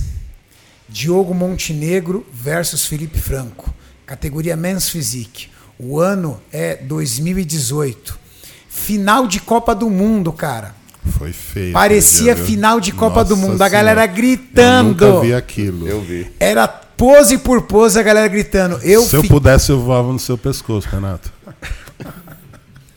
Diogo 0.87 1.33
Montenegro 1.33 2.25
versus 2.31 2.85
Felipe 2.85 3.19
Franco, 3.19 3.73
categoria 4.05 4.55
Men's 4.55 4.89
Physique. 4.89 5.49
O 5.77 5.99
ano 5.99 6.41
é 6.51 6.75
2018. 6.75 8.19
Final 8.67 9.27
de 9.27 9.39
Copa 9.39 9.73
do 9.73 9.89
Mundo, 9.89 10.33
cara. 10.33 10.75
Foi 11.17 11.31
feio. 11.33 11.73
Parecia 11.73 12.35
dia, 12.35 12.43
final 12.45 12.79
de 12.79 12.91
Copa 12.91 13.23
do 13.23 13.35
Nossa 13.35 13.47
Mundo, 13.51 13.61
a 13.61 13.69
galera 13.69 14.01
Senhora. 14.01 14.13
gritando. 14.15 15.05
Eu 15.05 15.13
nunca 15.13 15.25
vi 15.25 15.33
aquilo. 15.33 15.87
Eu 15.87 16.01
vi. 16.01 16.31
Era 16.39 16.67
pose 16.67 17.37
por 17.37 17.61
pose 17.63 17.97
a 17.99 18.03
galera 18.03 18.27
gritando. 18.27 18.79
Eu 18.83 19.01
Se 19.03 19.15
eu 19.15 19.21
fi- 19.21 19.27
pudesse, 19.29 19.71
eu 19.71 19.79
voava 19.79 20.11
no 20.11 20.19
seu 20.19 20.37
pescoço, 20.37 20.87
Renato. 20.89 21.31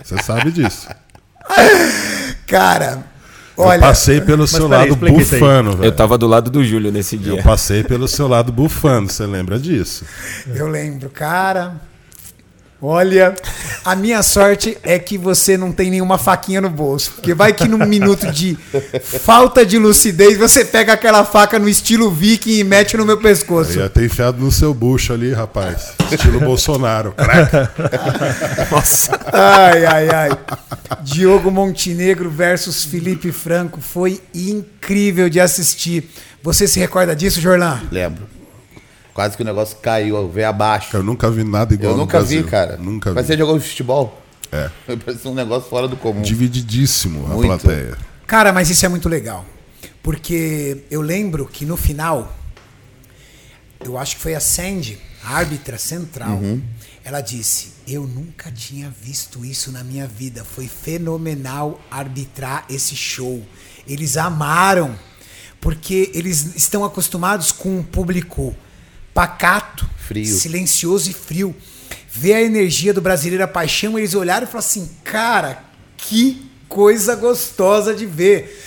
Você 0.02 0.20
sabe 0.22 0.50
disso. 0.50 0.88
Cara, 2.46 3.04
Olha, 3.56 3.76
eu 3.76 3.80
passei 3.80 4.20
pelo 4.20 4.46
seu 4.46 4.68
peraí, 4.68 4.90
lado 4.90 4.96
velho. 5.76 5.84
Eu 5.84 5.92
tava 5.92 6.18
do 6.18 6.26
lado 6.26 6.50
do 6.50 6.64
Júlio 6.64 6.90
nesse 6.90 7.16
dia. 7.16 7.32
Eu 7.38 7.42
passei 7.42 7.82
pelo 7.84 8.08
seu 8.08 8.26
lado 8.26 8.52
bufano, 8.52 9.08
você 9.08 9.26
lembra 9.26 9.58
disso? 9.58 10.04
Eu 10.54 10.68
lembro, 10.68 11.08
cara. 11.10 11.76
Olha, 12.84 13.36
a 13.84 13.94
minha 13.94 14.24
sorte 14.24 14.76
é 14.82 14.98
que 14.98 15.16
você 15.16 15.56
não 15.56 15.70
tem 15.70 15.88
nenhuma 15.88 16.18
faquinha 16.18 16.60
no 16.60 16.68
bolso. 16.68 17.12
Porque 17.12 17.32
vai 17.32 17.52
que 17.52 17.68
num 17.68 17.86
minuto 17.86 18.26
de 18.32 18.58
falta 19.20 19.64
de 19.64 19.78
lucidez 19.78 20.36
você 20.36 20.64
pega 20.64 20.92
aquela 20.92 21.24
faca 21.24 21.60
no 21.60 21.68
estilo 21.68 22.10
viking 22.10 22.58
e 22.58 22.64
mete 22.64 22.96
no 22.96 23.06
meu 23.06 23.18
pescoço. 23.18 23.74
Eu 23.74 23.82
ia 23.82 23.88
ter 23.88 24.06
enfiado 24.06 24.42
no 24.42 24.50
seu 24.50 24.74
bucho 24.74 25.12
ali, 25.12 25.32
rapaz. 25.32 25.92
Estilo 26.10 26.40
Bolsonaro. 26.40 27.14
Nossa. 28.68 29.12
Ai, 29.32 29.86
ai, 29.86 30.08
ai. 30.08 30.30
Diogo 31.02 31.52
Montenegro 31.52 32.28
versus 32.28 32.82
Felipe 32.82 33.30
Franco 33.30 33.80
foi 33.80 34.20
incrível 34.34 35.30
de 35.30 35.38
assistir. 35.38 36.10
Você 36.42 36.66
se 36.66 36.80
recorda 36.80 37.14
disso, 37.14 37.40
Jorlan? 37.40 37.80
Lembro. 37.92 38.41
Quase 39.14 39.36
que 39.36 39.42
o 39.42 39.46
negócio 39.46 39.76
caiu, 39.76 40.28
veio 40.28 40.48
abaixo. 40.48 40.96
Eu 40.96 41.02
nunca 41.02 41.30
vi 41.30 41.44
nada 41.44 41.74
igual 41.74 41.92
Eu 41.92 41.98
nunca 41.98 42.22
vi, 42.22 42.42
cara. 42.44 42.76
Nunca 42.78 43.12
Mas 43.12 43.26
vi. 43.26 43.32
você 43.32 43.38
jogou 43.38 43.60
futebol? 43.60 44.22
É. 44.50 44.70
Parece 45.04 45.28
um 45.28 45.34
negócio 45.34 45.68
fora 45.68 45.86
do 45.86 45.96
comum. 45.96 46.22
Divididíssimo 46.22 47.26
a 47.26 47.34
Muito. 47.34 47.46
plateia. 47.46 47.96
Cara, 48.26 48.52
mas 48.52 48.70
isso 48.70 48.86
é 48.86 48.88
muito 48.88 49.08
legal. 49.08 49.44
Porque 50.02 50.84
eu 50.90 51.02
lembro 51.02 51.46
que 51.46 51.66
no 51.66 51.76
final, 51.76 52.34
eu 53.84 53.98
acho 53.98 54.16
que 54.16 54.22
foi 54.22 54.34
a 54.34 54.40
Sandy, 54.40 54.98
a 55.22 55.36
árbitra 55.36 55.76
central, 55.76 56.40
ela 57.04 57.20
disse: 57.20 57.72
Eu 57.86 58.06
nunca 58.06 58.50
tinha 58.50 58.90
visto 58.90 59.44
isso 59.44 59.70
na 59.70 59.84
minha 59.84 60.06
vida. 60.06 60.44
Foi 60.44 60.66
fenomenal 60.66 61.80
arbitrar 61.90 62.64
esse 62.70 62.96
show. 62.96 63.42
Eles 63.86 64.16
amaram, 64.16 64.94
porque 65.60 66.10
eles 66.14 66.56
estão 66.56 66.84
acostumados 66.84 67.52
com 67.52 67.78
um 67.78 67.82
público 67.82 68.54
pacato, 69.14 69.88
Frio. 69.96 70.26
silencioso 70.26 71.10
e 71.10 71.12
frio. 71.14 71.54
Ver 72.10 72.34
a 72.34 72.42
energia 72.42 72.92
do 72.92 73.00
brasileiro, 73.00 73.44
a 73.44 73.48
paixão, 73.48 73.98
eles 73.98 74.14
olharam 74.14 74.44
e 74.44 74.46
falaram 74.46 74.66
assim: 74.66 74.90
Cara, 75.04 75.64
que 75.96 76.50
coisa 76.68 77.14
gostosa 77.14 77.94
de 77.94 78.06
ver. 78.06 78.60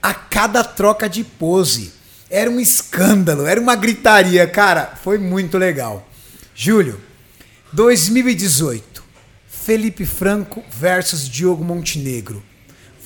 A 0.00 0.14
cada 0.14 0.62
troca 0.62 1.08
de 1.08 1.24
pose. 1.24 1.92
Era 2.30 2.50
um 2.50 2.60
escândalo, 2.60 3.46
era 3.46 3.60
uma 3.60 3.74
gritaria. 3.74 4.46
Cara, 4.46 4.94
foi 5.02 5.18
muito 5.18 5.58
legal. 5.58 6.08
Júlio, 6.54 7.00
2018. 7.72 9.02
Felipe 9.48 10.06
Franco 10.06 10.62
versus 10.70 11.28
Diogo 11.28 11.64
Montenegro. 11.64 12.42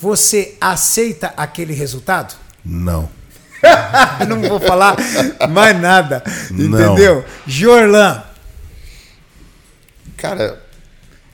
Você 0.01 0.57
aceita 0.61 1.33
aquele 1.37 1.73
resultado? 1.73 2.35
Não. 2.65 3.09
Não 4.29 4.43
vou 4.43 4.61
falar 4.61 4.97
mais 5.51 5.81
nada. 5.81 6.23
Não. 6.51 6.79
Entendeu? 6.81 7.25
Jorlan, 7.47 8.23
Cara, 10.23 10.63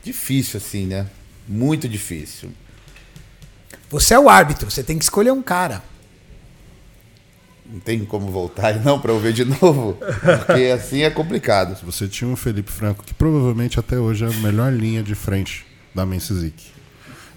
difícil 0.03 0.57
assim, 0.57 0.87
né? 0.87 1.07
Muito 1.47 1.87
difícil. 1.87 2.51
você 3.91 4.15
é 4.15 4.19
o 4.19 4.31
árbitro, 4.31 4.71
você 4.71 4.83
tem 4.83 4.97
que 4.97 5.05
escolher 5.05 5.31
um 5.31 5.43
cara. 5.43 5.83
Não 7.71 7.79
tem 7.81 8.03
como 8.07 8.31
voltar 8.31 8.75
e 8.75 8.79
não 8.83 8.99
pra 8.99 9.13
eu 9.13 9.21
ver 9.21 9.35
de 9.35 9.45
novo. 9.45 9.99
Porque 10.47 10.73
assim 10.75 11.03
é 11.03 11.11
complicado. 11.11 11.79
Você 11.85 12.09
tinha 12.09 12.31
um 12.31 12.35
Felipe 12.35 12.73
Franco 12.73 13.05
que 13.05 13.13
provavelmente 13.13 13.79
até 13.79 13.99
hoje 13.99 14.25
é 14.25 14.29
a 14.29 14.33
melhor 14.41 14.73
linha 14.73 15.03
de 15.03 15.15
frente 15.15 15.67
da 15.95 16.07
Mensizik. 16.07 16.73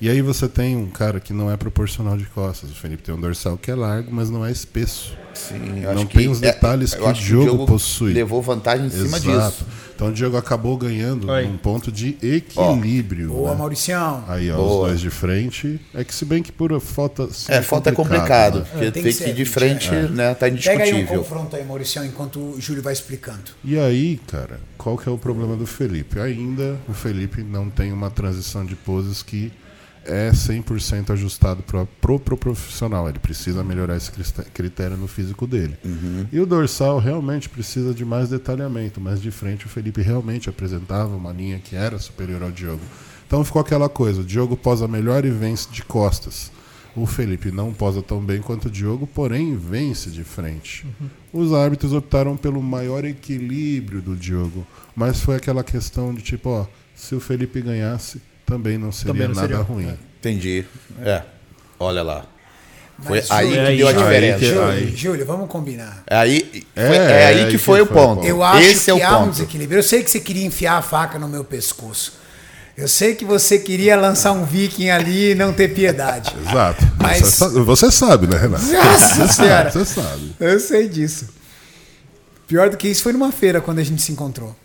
E 0.02 0.10
aí 0.10 0.20
você 0.20 0.48
tem 0.50 0.76
um 0.76 0.88
cara 0.88 1.20
que 1.20 1.32
não 1.32 1.52
é 1.52 1.56
proporcional 1.56 2.18
de 2.18 2.26
costas. 2.26 2.72
O 2.72 2.74
Felipe 2.74 3.04
tem 3.04 3.14
um 3.14 3.20
dorsal 3.22 3.56
que 3.56 3.70
é 3.70 3.76
largo, 3.76 4.12
mas 4.12 4.32
não 4.32 4.44
é 4.44 4.52
espesso. 4.52 5.16
Sim, 5.36 5.84
eu 5.84 5.94
Não 5.94 6.02
acho 6.02 6.06
tem 6.08 6.22
que 6.24 6.28
os 6.28 6.42
é- 6.42 6.52
detalhes 6.52 6.94
eu 6.94 7.00
que 7.00 7.06
o 7.06 7.08
acho 7.10 7.22
Diogo 7.24 7.66
possui. 7.68 8.12
Levou 8.12 8.42
vantagem 8.42 8.88
em 8.88 8.90
cima 8.90 9.18
Exato. 9.18 9.52
disso. 9.52 9.66
Então 9.96 10.08
o 10.10 10.12
Diogo 10.12 10.36
acabou 10.38 10.76
ganhando 10.76 11.32
Aí. 11.32 11.46
num 11.48 11.56
ponto 11.56 11.92
de 11.92 12.18
equilíbrio. 12.20 13.30
Boa, 13.30 13.52
né? 13.52 13.58
Mauricião. 13.58 14.24
Aí, 14.28 14.50
ó, 14.52 14.58
Boa. 14.58 14.70
os 14.84 14.88
dois 14.88 15.00
de 15.02 15.10
frente. 15.12 15.80
É 15.94 16.04
que 16.04 16.14
se 16.16 16.26
bem 16.26 16.42
que 16.42 16.52
por 16.52 16.78
falta. 16.82 17.30
É, 17.48 17.62
falta 17.62 17.92
é 17.92 17.94
complicado. 17.94 18.60
né? 18.62 18.66
Porque 18.72 18.86
É, 18.86 18.92
tem 18.92 19.04
tem 19.04 19.14
que 19.14 19.24
que 19.24 19.30
ir 19.30 19.34
de 19.36 19.46
frente, 19.46 19.94
é. 19.94 20.08
né? 20.10 20.34
Tá 20.34 20.48
Pega 20.50 20.84
aí 20.84 20.94
um 20.94 20.98
indiscutível. 20.98 21.20
confronto 21.20 21.56
aí, 21.56 21.64
Mauricião, 21.64 22.04
enquanto 22.04 22.40
o 22.40 22.60
Júlio 22.60 22.82
vai 22.82 22.94
explicando. 22.94 23.52
E 23.64 23.78
aí, 23.78 24.20
cara, 24.28 24.60
qual 24.80 24.98
que 24.98 25.08
é 25.08 25.12
o 25.12 25.18
problema 25.20 25.56
do 25.56 25.68
Felipe? 25.68 26.20
Ainda 26.20 26.78
o 26.90 26.94
Felipe 26.94 27.44
não 27.44 27.70
tem 27.70 27.94
uma 27.94 28.10
transição 28.10 28.66
de 28.66 28.76
poses 28.76 29.22
que 29.22 29.52
é 30.06 30.32
100% 30.32 31.12
ajustado 31.12 31.64
pro, 31.64 31.88
pro, 32.00 32.20
pro 32.20 32.38
profissional. 32.38 33.08
Ele 33.08 33.20
precisa 33.20 33.64
melhorar 33.64 33.98
esse 33.98 34.12
critério 34.54 34.98
no 34.98 35.08
físico 35.08 35.46
dele. 35.46 35.78
E 36.32 36.40
o 36.40 36.46
dorsal 36.46 37.00
realmente 37.00 37.50
precisa 37.50 37.94
de 37.94 38.04
mais 38.06 38.30
detalhamento, 38.30 39.00
mas 39.00 39.22
de 39.22 39.32
frente 39.32 39.66
o 39.66 39.70
Felipe 39.70 40.02
realmente 40.02 40.50
apresentava 40.50 41.16
uma 41.16 41.32
linha 41.32 41.60
que 41.60 41.76
era 41.76 42.00
superior 42.00 42.42
ao 42.44 42.52
Diogo. 42.52 42.82
Então 43.28 43.44
ficou 43.46 43.62
aquela 43.62 43.88
coisa, 43.88 44.22
o 44.22 44.26
Diogo 44.26 44.58
posa 44.58 44.88
melhor 44.88 45.24
e 45.24 45.30
vence 45.30 45.70
de 45.72 45.84
costas. 45.84 46.52
O 46.94 47.06
Felipe 47.06 47.52
não 47.52 47.74
posa 47.74 48.02
tão 48.02 48.20
bem 48.20 48.42
quanto 48.42 48.66
o 48.66 48.70
Diogo, 48.70 49.08
porém 49.08 49.56
vence 49.56 50.10
de 50.10 50.26
frente. 50.26 50.86
Os 51.32 51.54
árbitros 51.54 51.94
optaram 51.94 52.36
pelo 52.36 52.62
maior 52.62 53.06
equilíbrio 53.06 54.02
do 54.02 54.18
Diogo, 54.18 54.68
mas 54.94 55.22
foi 55.22 55.38
aquela 55.38 55.64
questão 55.64 56.14
de 56.14 56.22
tipo, 56.22 56.50
ó, 56.50 56.68
se 56.94 57.16
o 57.16 57.22
Felipe 57.22 57.62
ganhasse, 57.62 58.22
também 58.52 58.78
não 58.78 58.92
seria 58.92 59.14
Também 59.14 59.28
não 59.28 59.36
nada 59.36 59.48
seria, 59.48 59.64
ruim. 59.64 59.88
é. 59.90 59.96
Entendi. 60.20 60.66
É. 61.04 61.22
Olha 61.80 62.04
lá. 62.04 62.26
Foi 63.04 63.18
Mas, 63.18 63.32
aí 63.32 63.48
Júlio, 63.50 63.66
que 63.72 63.78
deu 63.78 63.88
a 63.88 63.90
aí- 63.90 63.98
diferença. 63.98 64.36
aí 64.36 64.40
que- 64.40 64.46
Júlio, 64.54 64.70
aí. 64.70 64.96
Júlio, 64.96 65.26
vamos 65.26 65.50
combinar. 65.50 66.04
É 66.06 66.16
aí, 66.16 66.64
É, 66.76 66.88
foi, 66.88 66.98
é 66.98 67.00
é 67.00 67.26
aí 67.26 67.40
aí 67.40 67.46
que 67.46 67.52
que 67.54 67.58
foi 67.58 67.82
o 67.82 67.86
foi 67.88 67.96
o 67.96 68.00
ponto. 68.08 68.26
Eu 68.28 68.44
acho 68.44 68.62
Esse 68.68 68.92
é 68.92 68.94
o 68.94 68.98
que 68.98 69.02
há 69.04 69.18
um 69.18 69.22
ponto. 69.24 69.32
desequilíbrio. 69.32 69.80
Eu 69.80 69.84
sei 69.84 70.04
que 70.04 70.12
você 70.12 70.20
queria 70.20 70.46
enfiar 70.46 70.78
a 70.78 70.82
faca 70.84 71.18
no 71.18 71.28
meu 71.28 71.44
pescoço. 71.44 72.14
Eu 72.78 72.88
sei 72.88 73.16
que 73.16 73.26
você 73.26 73.58
queria 73.58 73.96
lançar 73.96 74.32
um 74.34 74.46
viking 74.46 74.90
ali 74.92 75.32
e 75.32 75.36
não 75.36 75.52
ter 75.52 75.74
piedade. 75.74 76.32
Exato. 76.48 76.86
Mas- 77.00 77.40
você 77.66 77.90
sabe, 77.92 78.28
né, 78.28 78.38
Renato? 78.38 78.64
Nossa 78.66 79.28
senhora! 79.28 79.72
Você 79.72 79.84
sabe. 79.86 80.36
Eu 80.40 80.60
sei 80.60 80.88
disso. 80.88 81.28
Pior 82.48 82.70
do 82.70 82.78
que 82.78 82.88
isso 82.88 83.02
foi 83.02 83.14
numa 83.14 83.32
feira 83.32 83.60
quando 83.62 83.80
a 83.80 83.84
gente 83.84 84.02
se 84.02 84.12
encontrou. 84.12 84.56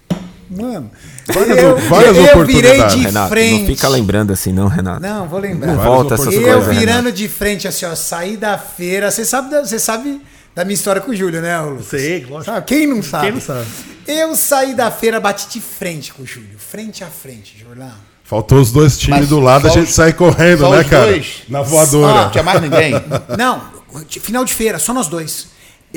Mano, 0.48 0.90
Várias- 1.26 1.58
eu, 1.58 1.76
várias 1.88 2.16
eu 2.16 2.22
virei 2.22 2.30
oportunidades. 2.32 2.94
de 2.96 3.02
Renato, 3.02 3.28
frente. 3.28 3.60
não 3.60 3.66
fica 3.66 3.88
lembrando 3.88 4.32
assim, 4.32 4.52
não, 4.52 4.68
Renato. 4.68 5.00
Não, 5.02 5.26
vou 5.28 5.40
lembrar. 5.40 5.66
Não 5.74 5.76
volta 5.82 6.14
essas 6.14 6.26
oportunidades. 6.26 6.56
Eu 6.56 6.64
coisas, 6.64 6.78
virando 6.78 6.96
Renato. 7.06 7.16
de 7.16 7.28
frente, 7.28 7.66
assim, 7.68 7.84
ó, 7.86 7.94
saí 7.94 8.36
da 8.36 8.56
feira. 8.56 9.10
Você 9.10 9.24
sabe, 9.24 9.50
da- 9.50 9.64
você 9.64 9.78
sabe 9.78 10.20
da 10.54 10.64
minha 10.64 10.74
história 10.74 11.00
com 11.02 11.10
o 11.10 11.16
Júlio, 11.16 11.40
né, 11.42 11.58
Lucas? 11.60 11.86
Sei, 11.86 12.24
lógico. 12.24 12.44
Sabe? 12.44 12.66
Quem 12.66 12.86
não 12.86 13.02
sabe? 13.02 13.24
Quem 13.24 13.32
não 13.32 13.40
sabe? 13.40 13.66
Eu 14.06 14.36
saí 14.36 14.72
da 14.74 14.90
feira, 14.90 15.18
bati 15.18 15.48
de 15.48 15.60
frente 15.60 16.12
com 16.12 16.22
o 16.22 16.26
Júlio. 16.26 16.56
Frente 16.58 17.02
a 17.02 17.08
frente, 17.08 17.56
Jorlão. 17.58 17.90
Faltou 18.22 18.60
os 18.60 18.70
dois 18.72 18.96
times 18.98 19.20
Mas 19.20 19.28
do 19.28 19.40
lado, 19.40 19.66
a 19.66 19.70
gente 19.70 19.88
os- 19.88 19.94
sai 19.94 20.12
correndo, 20.12 20.60
só 20.60 20.70
né, 20.70 20.80
os 20.82 20.88
cara? 20.88 21.06
dois? 21.06 21.42
Na 21.48 21.62
voadora. 21.62 22.12
Ó, 22.12 22.22
Não 22.24 22.30
tinha 22.30 22.42
mais 22.44 22.60
ninguém. 22.60 22.92
Não, 23.38 23.62
final 24.08 24.44
de 24.44 24.54
feira, 24.54 24.78
só 24.78 24.92
nós 24.92 25.08
dois. 25.08 25.48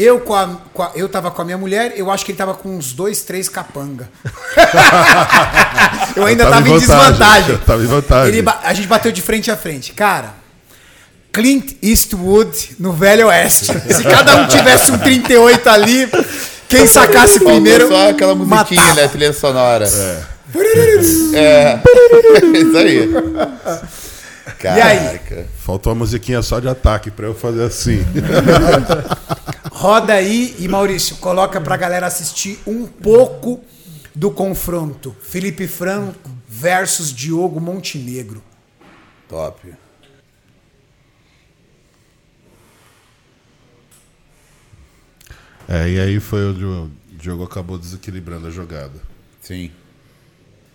Eu, 0.01 0.21
com 0.21 0.33
a, 0.33 0.47
com 0.73 0.81
a- 0.81 0.91
eu 0.95 1.09
tava 1.09 1.29
com 1.29 1.41
a 1.41 1.45
minha 1.45 1.57
mulher, 1.57 1.91
eu 1.97 2.09
acho 2.09 2.23
que 2.25 2.31
ele 2.31 2.37
tava 2.37 2.53
com 2.53 2.69
uns 2.77 2.93
dois, 2.93 3.21
três 3.23 3.49
capanga. 3.49 4.09
eu 6.15 6.25
ainda 6.25 6.43
Eu 6.45 6.49
tava 6.49 6.63
tava, 6.63 6.69
em 6.69 6.75
em 6.75 6.79
vantagem, 6.79 7.11
desvantagem. 7.11 7.57
tava 7.65 7.83
em 7.83 7.87
vantagem. 7.87 8.33
Ele 8.37 8.47
a 8.63 8.73
gente 8.73 8.87
bateu 8.87 9.11
de 9.11 9.21
frente 9.21 9.51
a 9.51 9.57
frente. 9.57 9.91
Cara, 9.91 10.33
Clint 11.33 11.73
Eastwood 11.83 12.77
no 12.79 12.93
Velho 12.93 13.27
Oeste. 13.27 13.65
Se 13.93 14.03
cada 14.03 14.37
um 14.37 14.47
tivesse 14.47 14.89
um 14.91 14.97
38 14.97 15.69
ali, 15.69 16.09
quem 16.69 16.87
sacasse 16.87 17.39
primeiro. 17.39 17.89
só 17.89 18.09
aquela 18.09 18.33
musiquinha, 18.35 18.81
matava. 18.81 19.01
né? 19.01 19.07
Trilha 19.09 19.33
sonora. 19.33 19.85
É. 19.85 20.39
Isso 22.57 22.77
aí. 22.77 23.09
E 24.63 24.67
aí? 24.67 25.19
Caraca. 25.19 25.47
Faltou 25.57 25.91
a 25.91 25.95
musiquinha 25.95 26.41
só 26.41 26.59
de 26.59 26.67
ataque 26.67 27.11
pra 27.11 27.27
eu 27.27 27.35
fazer 27.35 27.63
assim. 27.63 27.99
Roda 29.71 30.13
aí 30.13 30.55
e 30.59 30.67
Maurício, 30.67 31.15
coloca 31.17 31.61
pra 31.61 31.77
galera 31.77 32.07
assistir 32.07 32.59
um 32.67 32.85
pouco 32.85 33.63
do 34.13 34.31
confronto. 34.31 35.15
Felipe 35.21 35.67
Franco 35.67 36.29
versus 36.47 37.13
Diogo 37.13 37.61
Montenegro. 37.61 38.43
Top. 39.27 39.73
É, 45.67 45.87
e 45.87 45.99
aí 45.99 46.19
foi 46.19 46.47
onde 46.47 46.65
o 46.65 46.91
Diogo 47.11 47.43
acabou 47.43 47.77
desequilibrando 47.77 48.47
a 48.47 48.49
jogada. 48.49 48.99
Sim. 49.39 49.71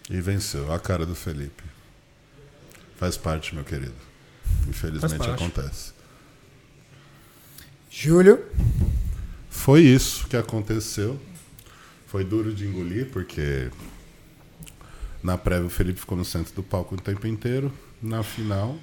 E 0.09 0.21
venceu. 0.21 0.73
A 0.73 0.79
cara 0.79 1.05
do 1.05 1.15
Felipe. 1.15 1.74
Faz 2.97 3.17
parte, 3.17 3.55
meu 3.55 3.65
querido. 3.65 3.95
Infelizmente 4.69 5.29
acontece. 5.29 5.93
Júlio, 7.91 8.45
Foi 9.49 9.83
isso 9.83 10.27
que 10.27 10.37
aconteceu. 10.37 11.19
Foi 12.07 12.25
duro 12.25 12.53
de 12.53 12.67
engolir, 12.67 13.11
porque 13.11 13.71
na 15.23 15.39
prévia 15.39 15.67
o 15.67 15.71
Felipe 15.71 16.01
ficou 16.01 16.19
no 16.19 16.25
centro 16.25 16.55
do 16.55 16.63
palco 16.63 16.95
o 16.95 17.01
tempo 17.01 17.27
inteiro. 17.27 17.73
Na 18.03 18.23
final, 18.23 18.77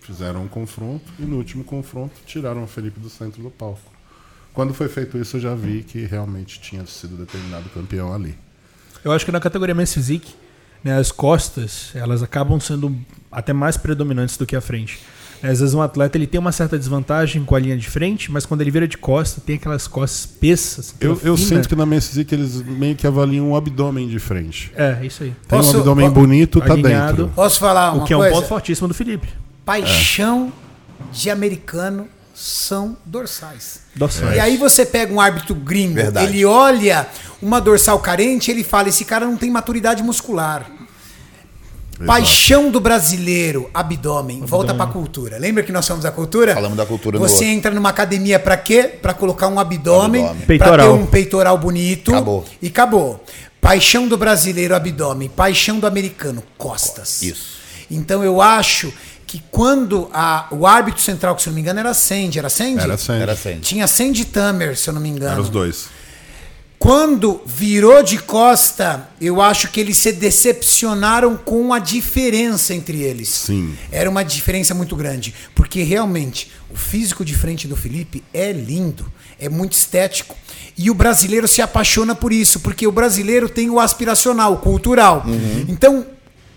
fizeram 0.00 0.44
um 0.44 0.48
confronto 0.48 1.04
e 1.18 1.22
no 1.22 1.36
último 1.36 1.64
confronto 1.64 2.14
tiraram 2.24 2.62
o 2.62 2.66
Felipe 2.66 3.00
do 3.00 3.10
centro 3.10 3.42
do 3.42 3.50
palco. 3.50 3.92
Quando 4.52 4.72
foi 4.72 4.88
feito 4.88 5.18
isso, 5.18 5.36
eu 5.36 5.40
já 5.40 5.54
vi 5.54 5.82
que 5.82 6.04
realmente 6.04 6.60
tinha 6.60 6.86
sido 6.86 7.16
determinado 7.16 7.68
campeão 7.70 8.14
ali. 8.14 8.38
Eu 9.04 9.12
acho 9.12 9.24
que 9.24 9.32
na 9.32 9.40
categoria 9.40 9.74
Men's 9.74 9.92
Physique, 9.92 10.34
né, 10.84 10.96
as 10.96 11.10
costas, 11.10 11.90
elas 11.94 12.22
acabam 12.22 12.60
sendo 12.60 12.96
até 13.36 13.52
mais 13.52 13.76
predominantes 13.76 14.36
do 14.38 14.46
que 14.46 14.56
a 14.56 14.60
frente. 14.62 14.98
Às 15.42 15.60
vezes 15.60 15.74
um 15.74 15.82
atleta 15.82 16.16
ele 16.16 16.26
tem 16.26 16.40
uma 16.40 16.50
certa 16.50 16.78
desvantagem 16.78 17.44
com 17.44 17.54
a 17.54 17.58
linha 17.58 17.76
de 17.76 17.88
frente, 17.90 18.32
mas 18.32 18.46
quando 18.46 18.62
ele 18.62 18.70
vira 18.70 18.88
de 18.88 18.96
costa, 18.96 19.38
tem 19.44 19.56
aquelas 19.56 19.86
costas 19.86 20.20
espessas. 20.20 20.94
Eu, 20.98 21.20
eu 21.22 21.36
sinto 21.36 21.68
que 21.68 21.76
na 21.76 21.84
Men's 21.84 22.08
Physique 22.08 22.34
eles 22.34 22.62
meio 22.62 22.96
que 22.96 23.06
avaliam 23.06 23.50
o 23.50 23.54
abdômen 23.56 24.08
de 24.08 24.18
frente. 24.18 24.72
É, 24.74 24.98
isso 25.04 25.22
aí. 25.22 25.30
Tem 25.46 25.58
Posso- 25.58 25.74
um 25.76 25.80
abdômen 25.80 26.08
bonito, 26.08 26.58
tá 26.60 26.72
alinhado. 26.72 27.24
dentro. 27.24 27.32
Posso 27.34 27.60
falar 27.60 27.92
uma 27.92 28.02
o 28.04 28.06
que 28.06 28.14
é 28.14 28.16
um 28.16 28.20
coisa? 28.20 28.34
ponto 28.34 28.48
fortíssimo 28.48 28.88
do 28.88 28.94
Felipe. 28.94 29.28
Paixão 29.62 30.50
de 31.12 31.28
americano 31.28 32.08
são 32.34 32.96
dorsais. 33.04 33.80
Dorsais. 33.94 34.36
E 34.36 34.40
aí 34.40 34.56
você 34.56 34.86
pega 34.86 35.12
um 35.12 35.20
árbitro 35.20 35.54
gringo, 35.54 35.94
Verdade. 35.96 36.32
ele 36.32 36.44
olha 36.46 37.06
uma 37.42 37.60
dorsal 37.60 37.98
carente, 37.98 38.50
ele 38.50 38.64
fala: 38.64 38.88
esse 38.88 39.04
cara 39.04 39.26
não 39.26 39.36
tem 39.36 39.50
maturidade 39.50 40.02
muscular. 40.02 40.70
Paixão 42.04 42.70
do 42.70 42.78
brasileiro, 42.80 43.70
abdômen, 43.72 44.40
volta 44.44 44.74
pra 44.74 44.86
cultura. 44.86 45.38
Lembra 45.38 45.62
que 45.62 45.72
nós 45.72 45.84
somos 45.84 46.04
a 46.04 46.10
cultura? 46.10 46.52
Falamos 46.54 46.76
da 46.76 46.84
cultura 46.84 47.18
no 47.18 47.26
Você 47.26 47.34
outro. 47.44 47.48
entra 47.48 47.70
numa 47.70 47.88
academia 47.88 48.38
pra 48.38 48.56
quê? 48.56 48.82
Pra 49.00 49.14
colocar 49.14 49.48
um 49.48 49.58
abdômen, 49.58 50.22
Abdômen. 50.22 50.36
pra 50.36 50.46
Peitoral. 50.46 50.78
ter 50.96 51.02
um 51.02 51.06
peitoral 51.06 51.56
bonito 51.58 52.10
Acabou. 52.10 52.44
e 52.60 52.66
acabou. 52.68 53.24
Paixão 53.60 54.06
do 54.06 54.16
brasileiro, 54.18 54.74
abdômen. 54.74 55.28
Paixão 55.28 55.78
do 55.80 55.86
americano, 55.86 56.42
costas. 56.58 57.22
Isso. 57.22 57.56
Então 57.90 58.22
eu 58.22 58.40
acho 58.42 58.92
que 59.26 59.42
quando 59.50 60.08
a- 60.12 60.46
o 60.52 60.66
árbitro 60.66 61.02
central, 61.02 61.34
que 61.34 61.42
se 61.42 61.48
eu 61.48 61.50
não 61.50 61.54
me 61.56 61.60
engano 61.62 61.80
era 61.80 61.94
Sandy, 61.94 62.38
era 62.38 62.48
Sandy? 62.48 62.78
Era 62.80 62.96
sempre. 62.96 63.22
Era 63.22 63.32
assim. 63.32 63.58
Tinha 63.60 63.86
Sandy 63.86 64.24
Tamer, 64.26 64.76
se 64.76 64.88
eu 64.88 64.94
não 64.94 65.00
me 65.00 65.08
engano. 65.08 65.32
Era 65.32 65.40
os 65.40 65.48
dois. 65.48 65.86
Quando 66.78 67.40
virou 67.46 68.02
de 68.02 68.18
costa, 68.18 69.08
eu 69.20 69.40
acho 69.40 69.68
que 69.68 69.80
eles 69.80 69.96
se 69.96 70.12
decepcionaram 70.12 71.36
com 71.36 71.72
a 71.72 71.78
diferença 71.78 72.74
entre 72.74 73.02
eles. 73.02 73.28
Sim. 73.28 73.76
Era 73.90 74.10
uma 74.10 74.22
diferença 74.22 74.74
muito 74.74 74.94
grande. 74.94 75.34
Porque 75.54 75.82
realmente, 75.82 76.50
o 76.70 76.76
físico 76.76 77.24
de 77.24 77.34
frente 77.34 77.66
do 77.66 77.76
Felipe 77.76 78.22
é 78.32 78.52
lindo, 78.52 79.10
é 79.38 79.48
muito 79.48 79.72
estético. 79.72 80.36
E 80.76 80.90
o 80.90 80.94
brasileiro 80.94 81.48
se 81.48 81.62
apaixona 81.62 82.14
por 82.14 82.32
isso, 82.32 82.60
porque 82.60 82.86
o 82.86 82.92
brasileiro 82.92 83.48
tem 83.48 83.70
o 83.70 83.80
aspiracional, 83.80 84.52
o 84.52 84.58
cultural. 84.58 85.24
Então, 85.68 86.06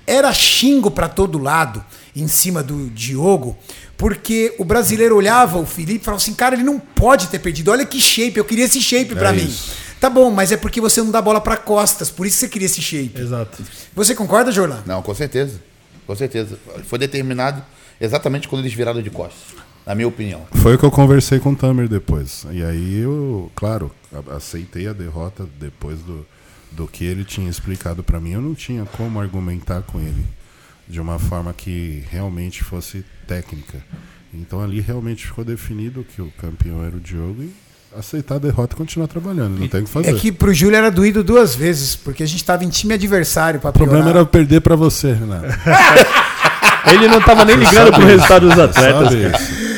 era 0.05 0.33
xingo 0.33 0.91
para 0.91 1.07
todo 1.07 1.37
lado 1.37 1.83
em 2.15 2.27
cima 2.27 2.61
do 2.61 2.89
Diogo, 2.89 3.55
porque 3.95 4.55
o 4.57 4.65
brasileiro 4.65 5.15
olhava 5.15 5.59
o 5.59 5.65
Felipe 5.65 6.01
e 6.01 6.03
falava 6.03 6.21
assim: 6.21 6.33
cara, 6.33 6.55
ele 6.55 6.63
não 6.63 6.79
pode 6.79 7.27
ter 7.27 7.39
perdido. 7.39 7.71
Olha 7.71 7.85
que 7.85 8.01
shape, 8.01 8.37
eu 8.37 8.45
queria 8.45 8.65
esse 8.65 8.81
shape 8.81 9.13
pra 9.15 9.29
É 9.29 9.33
mim. 9.33 9.53
Tá 9.99 10.09
bom, 10.09 10.31
mas 10.31 10.51
é 10.51 10.57
porque 10.57 10.79
você 10.79 11.01
não 11.01 11.11
dá 11.11 11.21
bola 11.21 11.41
pra 11.41 11.57
costas, 11.57 12.09
por 12.09 12.25
isso 12.25 12.37
você 12.37 12.47
queria 12.47 12.65
esse 12.67 12.81
shape. 12.81 13.19
Exato. 13.19 13.61
Você 13.93 14.15
concorda, 14.15 14.51
Jorlan? 14.51 14.81
Não, 14.85 15.01
com 15.01 15.13
certeza. 15.13 15.59
Com 16.07 16.15
certeza. 16.15 16.57
Foi 16.85 16.97
determinado 16.97 17.61
exatamente 17.99 18.47
quando 18.47 18.61
eles 18.61 18.73
viraram 18.73 19.01
de 19.01 19.09
costas. 19.09 19.59
Na 19.85 19.95
minha 19.95 20.07
opinião. 20.07 20.47
Foi 20.53 20.75
o 20.75 20.77
que 20.77 20.85
eu 20.85 20.91
conversei 20.91 21.39
com 21.39 21.51
o 21.51 21.55
Tamer 21.55 21.87
depois. 21.87 22.45
E 22.51 22.63
aí 22.63 22.99
eu, 22.99 23.51
claro, 23.55 23.91
aceitei 24.35 24.87
a 24.87 24.93
derrota 24.93 25.47
depois 25.59 25.99
do, 25.99 26.25
do 26.71 26.87
que 26.87 27.03
ele 27.03 27.25
tinha 27.25 27.49
explicado 27.49 28.03
pra 28.03 28.19
mim. 28.19 28.33
Eu 28.33 28.41
não 28.41 28.53
tinha 28.53 28.85
como 28.85 29.19
argumentar 29.19 29.81
com 29.81 29.99
ele 29.99 30.23
de 30.87 30.99
uma 30.99 31.19
forma 31.19 31.53
que 31.53 32.03
realmente 32.09 32.63
fosse 32.63 33.03
técnica. 33.27 33.83
Então 34.33 34.61
ali 34.61 34.79
realmente 34.79 35.25
ficou 35.25 35.43
definido 35.43 36.03
que 36.03 36.21
o 36.21 36.31
campeão 36.39 36.83
era 36.83 36.95
o 36.95 36.99
Diogo 36.99 37.43
e 37.43 37.53
aceitar 37.97 38.35
a 38.35 38.39
derrota 38.39 38.75
e 38.75 38.77
continuar 38.77 39.07
trabalhando. 39.07 39.59
Não 39.59 39.67
tem 39.67 39.81
o 39.81 39.83
que 39.83 39.89
fazer. 39.89 40.09
É 40.09 40.13
que 40.13 40.31
pro 40.31 40.53
Júlio 40.53 40.75
era 40.75 40.91
doído 40.91 41.23
duas 41.23 41.55
vezes, 41.55 41.95
porque 41.95 42.23
a 42.23 42.27
gente 42.27 42.43
tava 42.43 42.63
em 42.63 42.69
time 42.69 42.93
adversário 42.93 43.59
pra 43.59 43.69
O 43.69 43.73
problema 43.73 44.09
era 44.09 44.25
perder 44.25 44.61
pra 44.61 44.75
você, 44.75 45.13
Renato. 45.13 45.47
Ele 46.91 47.07
não 47.07 47.21
tava 47.21 47.45
nem 47.45 47.55
ligando 47.55 47.91
pro 47.91 48.05
resultado 48.05 48.49
dos 48.49 48.59
atletas. 48.59 49.13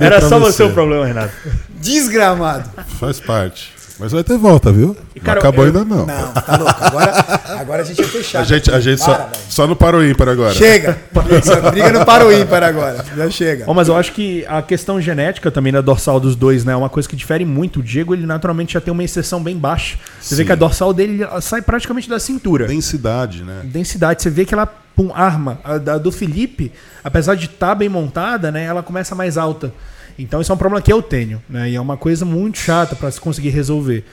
Era, 0.00 0.06
Era 0.06 0.28
só 0.28 0.38
você 0.38 0.62
o 0.62 0.72
problema, 0.72 1.04
Renato. 1.04 1.32
Desgramado. 1.80 2.70
Faz 3.00 3.18
parte. 3.18 3.75
Mas 3.98 4.12
vai 4.12 4.22
ter 4.22 4.36
volta, 4.36 4.70
viu? 4.70 4.94
cara, 5.24 5.40
não 5.40 5.48
acabou 5.48 5.64
eu- 5.64 5.68
ainda 5.68 5.84
não. 5.84 6.04
Não, 6.04 6.32
tá 6.32 6.56
louco. 6.58 6.84
Agora, 6.84 7.24
agora 7.60 7.82
a 7.82 7.84
gente 7.84 7.96
vai 8.02 8.06
fechar. 8.10 8.40
A 8.40 8.44
gente, 8.44 8.70
a 8.70 8.78
gente 8.78 8.98
Para, 9.02 9.06
só, 9.14 9.18
velho. 9.24 9.30
só 9.48 9.66
no 9.66 9.74
para 9.74 9.96
o 9.96 10.04
ímpar 10.04 10.28
agora. 10.28 10.52
Chega. 10.54 10.98
Essa 11.38 11.70
briga 11.70 11.90
não 11.92 12.04
para 12.04 12.26
o 12.26 12.32
ímpar 12.32 12.62
agora. 12.62 13.04
Já 13.16 13.30
chega. 13.30 13.64
Bom, 13.64 13.72
mas 13.74 13.88
eu 13.88 13.96
acho 13.96 14.12
que 14.12 14.44
a 14.46 14.60
questão 14.60 15.00
genética 15.00 15.50
também 15.50 15.72
na 15.72 15.80
dorsal 15.80 16.20
dos 16.20 16.36
dois, 16.36 16.64
né? 16.64 16.72
É 16.74 16.76
uma 16.76 16.90
coisa 16.90 17.08
que 17.08 17.16
difere 17.16 17.44
muito. 17.46 17.80
O 17.80 17.82
Diego, 17.82 18.14
ele 18.14 18.26
naturalmente 18.26 18.74
já 18.74 18.80
tem 18.80 18.92
uma 18.92 19.02
inserção 19.02 19.42
bem 19.42 19.56
baixa. 19.56 19.96
Você 20.20 20.34
vê 20.34 20.42
Sim. 20.42 20.46
que 20.46 20.52
a 20.52 20.56
dorsal 20.56 20.92
dele 20.92 21.26
sai 21.40 21.62
praticamente 21.62 22.08
da 22.08 22.20
cintura. 22.20 22.66
Densidade, 22.66 23.42
né? 23.44 23.60
Densidade, 23.64 24.22
você 24.22 24.28
vê 24.28 24.44
que 24.44 24.52
ela 24.52 24.66
pum, 24.66 25.10
arma. 25.14 25.58
A 25.64 25.78
da 25.78 25.96
do 25.98 26.12
Felipe, 26.12 26.70
apesar 27.02 27.34
de 27.34 27.46
estar 27.46 27.74
bem 27.74 27.88
montada, 27.88 28.50
né? 28.52 28.64
Ela 28.64 28.82
começa 28.82 29.14
mais 29.14 29.38
alta. 29.38 29.72
Então 30.18 30.40
isso 30.40 30.50
é 30.50 30.54
um 30.54 30.58
problema 30.58 30.80
que 30.82 30.92
eu 30.92 31.02
tenho, 31.02 31.42
né? 31.48 31.70
E 31.70 31.74
é 31.74 31.80
uma 31.80 31.96
coisa 31.96 32.24
muito 32.24 32.58
chata 32.58 32.96
para 32.96 33.10
se 33.10 33.20
conseguir 33.20 33.50
resolver. 33.50 34.04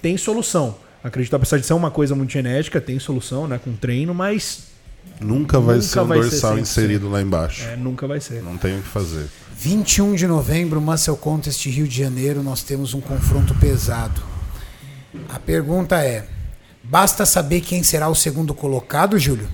Tem 0.00 0.16
solução. 0.16 0.76
Acredito, 1.04 1.34
apesar 1.34 1.58
de 1.58 1.66
ser 1.66 1.74
uma 1.74 1.90
coisa 1.90 2.14
muito 2.14 2.32
genética, 2.32 2.80
tem 2.80 2.98
solução, 2.98 3.46
né? 3.46 3.60
Com 3.62 3.72
treino, 3.74 4.14
mas 4.14 4.70
Nunca 5.20 5.58
vai 5.60 5.76
Nunca 5.76 5.86
ser 5.86 6.00
um 6.00 6.06
vai 6.06 6.22
ser 6.22 6.30
dorsal 6.30 6.56
100%. 6.56 6.60
inserido 6.60 7.08
lá 7.10 7.20
embaixo. 7.22 7.64
é, 7.64 7.76
nunca 7.76 8.06
vai 8.06 8.20
ser. 8.20 8.42
Não 8.42 8.56
tem 8.56 8.78
o 8.78 8.82
que 8.82 8.88
fazer. 8.88 9.26
21 9.56 10.14
de 10.14 10.26
novembro, 10.26 10.80
Muscle 10.80 11.16
Contest 11.16 11.64
Rio 11.68 11.86
de 11.86 11.96
Janeiro, 11.96 12.42
nós 12.42 12.62
temos 12.62 12.94
um 12.94 13.00
confronto 13.00 13.54
pesado. 13.56 14.20
A 15.28 15.38
pergunta 15.38 16.02
é: 16.04 16.26
basta 16.82 17.24
saber 17.26 17.60
quem 17.60 17.82
será 17.82 18.08
o 18.08 18.14
segundo 18.14 18.54
colocado, 18.54 19.18
Júlio? 19.18 19.48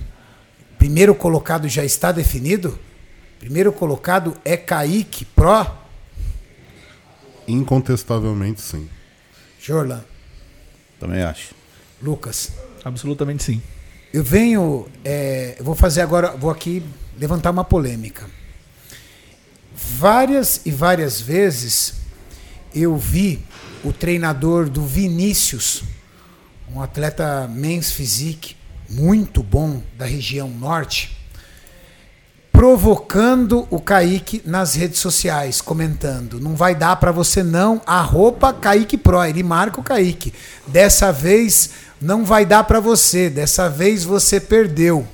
Primeiro 0.77 1.13
colocado 1.13 1.67
já 1.67 1.83
está 1.83 2.11
definido? 2.11 2.77
Primeiro 3.39 3.71
colocado 3.71 4.35
é 4.45 4.55
Kaique 4.57 5.25
Pro? 5.25 5.65
Incontestavelmente 7.51 8.61
sim. 8.61 8.87
Jorlan, 9.59 10.01
Também 10.99 11.21
acho. 11.21 11.53
Lucas. 12.01 12.51
Absolutamente 12.83 13.43
sim. 13.43 13.61
Eu 14.13 14.23
venho, 14.23 14.87
é, 15.03 15.55
eu 15.59 15.65
vou 15.65 15.75
fazer 15.75 16.01
agora, 16.01 16.31
vou 16.31 16.49
aqui 16.49 16.83
levantar 17.19 17.51
uma 17.51 17.63
polêmica. 17.63 18.25
Várias 19.75 20.61
e 20.65 20.71
várias 20.71 21.19
vezes 21.21 21.95
eu 22.73 22.97
vi 22.97 23.43
o 23.83 23.93
treinador 23.93 24.69
do 24.69 24.85
Vinícius, 24.85 25.83
um 26.73 26.81
atleta 26.81 27.47
men's 27.47 27.91
physique 27.91 28.55
muito 28.89 29.43
bom 29.43 29.83
da 29.97 30.05
região 30.05 30.49
norte, 30.49 31.18
provocando 32.59 33.65
o 33.69 33.79
Kaique 33.79 34.41
nas 34.45 34.75
redes 34.75 34.99
sociais, 34.99 35.61
comentando: 35.61 36.41
não 36.41 36.57
vai 36.57 36.75
dar 36.75 36.97
pra 36.97 37.09
você 37.09 37.41
não, 37.41 37.81
arroba 37.87 38.51
Kaique 38.51 38.97
Pro. 38.97 39.23
Ele 39.23 39.41
marca 39.43 39.79
o 39.79 39.83
Kaique. 39.83 40.33
Dessa 40.67 41.09
vez 41.09 41.69
não 42.01 42.25
vai 42.25 42.45
dar 42.45 42.65
pra 42.65 42.81
você, 42.81 43.29
dessa 43.29 43.69
vez 43.69 44.03
você 44.03 44.41
perdeu. 44.41 45.07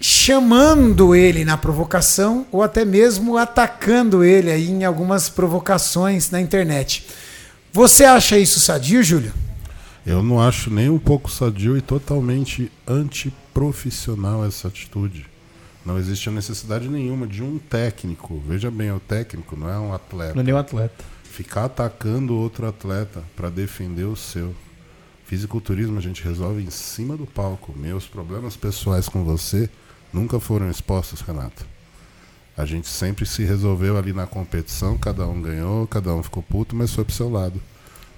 Chamando 0.00 1.16
ele 1.16 1.44
na 1.44 1.56
provocação 1.56 2.46
ou 2.52 2.62
até 2.62 2.84
mesmo 2.84 3.36
atacando 3.36 4.22
ele 4.22 4.52
aí 4.52 4.70
em 4.70 4.84
algumas 4.84 5.28
provocações 5.28 6.30
na 6.30 6.40
internet. 6.40 7.08
Você 7.72 8.04
acha 8.04 8.38
isso 8.38 8.60
sadio, 8.60 9.02
Júlio? 9.02 9.32
Eu 10.06 10.22
não 10.22 10.40
acho 10.40 10.70
nem 10.70 10.88
um 10.88 10.98
pouco 10.98 11.28
sadio 11.28 11.76
e 11.76 11.80
totalmente 11.80 12.70
antiprofissional 12.86 14.46
essa 14.46 14.68
atitude. 14.68 15.26
Não 15.84 15.98
existe 15.98 16.28
a 16.28 16.32
necessidade 16.32 16.88
nenhuma 16.88 17.26
de 17.26 17.42
um 17.42 17.58
técnico. 17.58 18.42
Veja 18.46 18.70
bem, 18.70 18.92
o 18.92 19.00
técnico, 19.00 19.56
não 19.56 19.68
é 19.68 19.78
um 19.78 19.94
atleta. 19.94 20.34
Não 20.34 20.42
é 20.42 20.44
nem 20.44 20.54
um 20.54 20.58
atleta. 20.58 21.04
Ficar 21.24 21.64
atacando 21.64 22.34
outro 22.34 22.66
atleta 22.66 23.22
para 23.36 23.48
defender 23.48 24.04
o 24.04 24.16
seu. 24.16 24.54
Fisiculturismo 25.24 25.98
a 25.98 26.00
gente 26.00 26.22
resolve 26.24 26.62
em 26.62 26.70
cima 26.70 27.16
do 27.16 27.26
palco. 27.26 27.72
Meus 27.76 28.06
problemas 28.06 28.56
pessoais 28.56 29.08
com 29.08 29.24
você 29.24 29.68
nunca 30.12 30.40
foram 30.40 30.70
expostos, 30.70 31.20
Renato. 31.20 31.66
A 32.56 32.64
gente 32.64 32.88
sempre 32.88 33.24
se 33.24 33.44
resolveu 33.44 33.96
ali 33.96 34.12
na 34.12 34.26
competição, 34.26 34.98
cada 34.98 35.26
um 35.26 35.40
ganhou, 35.40 35.86
cada 35.86 36.12
um 36.12 36.22
ficou 36.24 36.42
puto, 36.42 36.74
mas 36.74 36.92
foi 36.92 37.04
pro 37.04 37.14
seu 37.14 37.30
lado. 37.30 37.62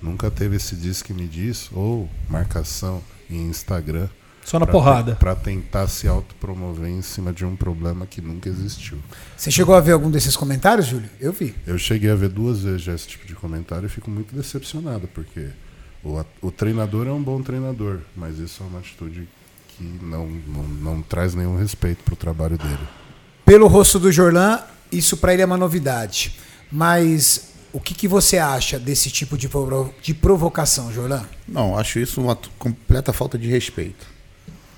Nunca 0.01 0.31
teve 0.31 0.57
esse 0.57 0.75
diz 0.75 1.03
que 1.03 1.13
me 1.13 1.27
diz 1.27 1.69
ou 1.73 2.09
marcação 2.29 3.03
em 3.29 3.49
Instagram. 3.49 4.09
Só 4.45 4.59
na 4.59 4.67
pra 4.67 4.73
porrada. 4.73 5.15
Pra 5.17 5.35
tentar 5.37 5.87
se 5.87 6.09
autopromover 6.09 6.89
em 6.89 7.03
cima 7.03 7.33
de 7.33 7.45
um 7.45 7.55
problema 7.55 8.07
que 8.07 8.21
nunca 8.21 8.49
existiu. 8.49 8.99
Você 9.37 9.51
chegou 9.51 9.75
a 9.75 9.81
ver 9.81 9.93
algum 9.93 10.11
desses 10.11 10.37
comentários, 10.37 10.87
Júlio? 10.87 11.09
Eu 11.21 11.33
vi. 11.33 11.55
Eu 11.67 11.79
cheguei 11.79 12.11
a 12.11 12.15
ver 12.17 12.29
duas 12.31 12.61
vezes 12.63 12.83
já 12.83 12.95
esse 12.95 13.07
tipo 13.07 13.27
de 13.27 13.35
comentário 13.35 13.87
e 13.87 13.89
fico 13.89 14.11
muito 14.11 14.35
decepcionado, 14.35 15.09
porque 15.15 15.49
o, 16.03 16.21
o 16.43 16.51
treinador 16.51 17.07
é 17.07 17.13
um 17.13 17.23
bom 17.23 17.41
treinador, 17.43 18.01
mas 18.17 18.39
isso 18.39 18.63
é 18.63 18.67
uma 18.67 18.81
atitude 18.81 19.29
que 19.69 19.85
não, 20.03 20.27
não, 20.27 20.63
não 20.65 21.03
traz 21.03 21.35
nenhum 21.35 21.57
respeito 21.59 22.03
pro 22.03 22.17
trabalho 22.17 22.59
dele. 22.59 22.89
pelo 23.45 23.69
rosto 23.69 23.99
do 24.01 24.11
Jorlan, 24.11 24.59
isso 24.91 25.17
para 25.17 25.33
ele 25.33 25.43
é 25.43 25.47
uma 25.47 25.57
novidade. 25.59 26.37
Mas 26.73 27.51
o 27.73 27.79
que, 27.81 27.95
que 27.95 28.09
você 28.09 28.39
acha 28.39 28.79
desse 28.79 29.11
tipo 29.11 29.37
de, 29.39 29.49
provo- 29.49 29.95
de 30.03 30.13
provocação, 30.15 30.93
Jorlan? 30.93 31.25
Não, 31.47 31.79
acho 31.79 31.99
isso 32.01 32.21
uma 32.21 32.37
completa 32.59 33.13
falta 33.13 33.39
de 33.39 33.47
respeito. 33.49 34.07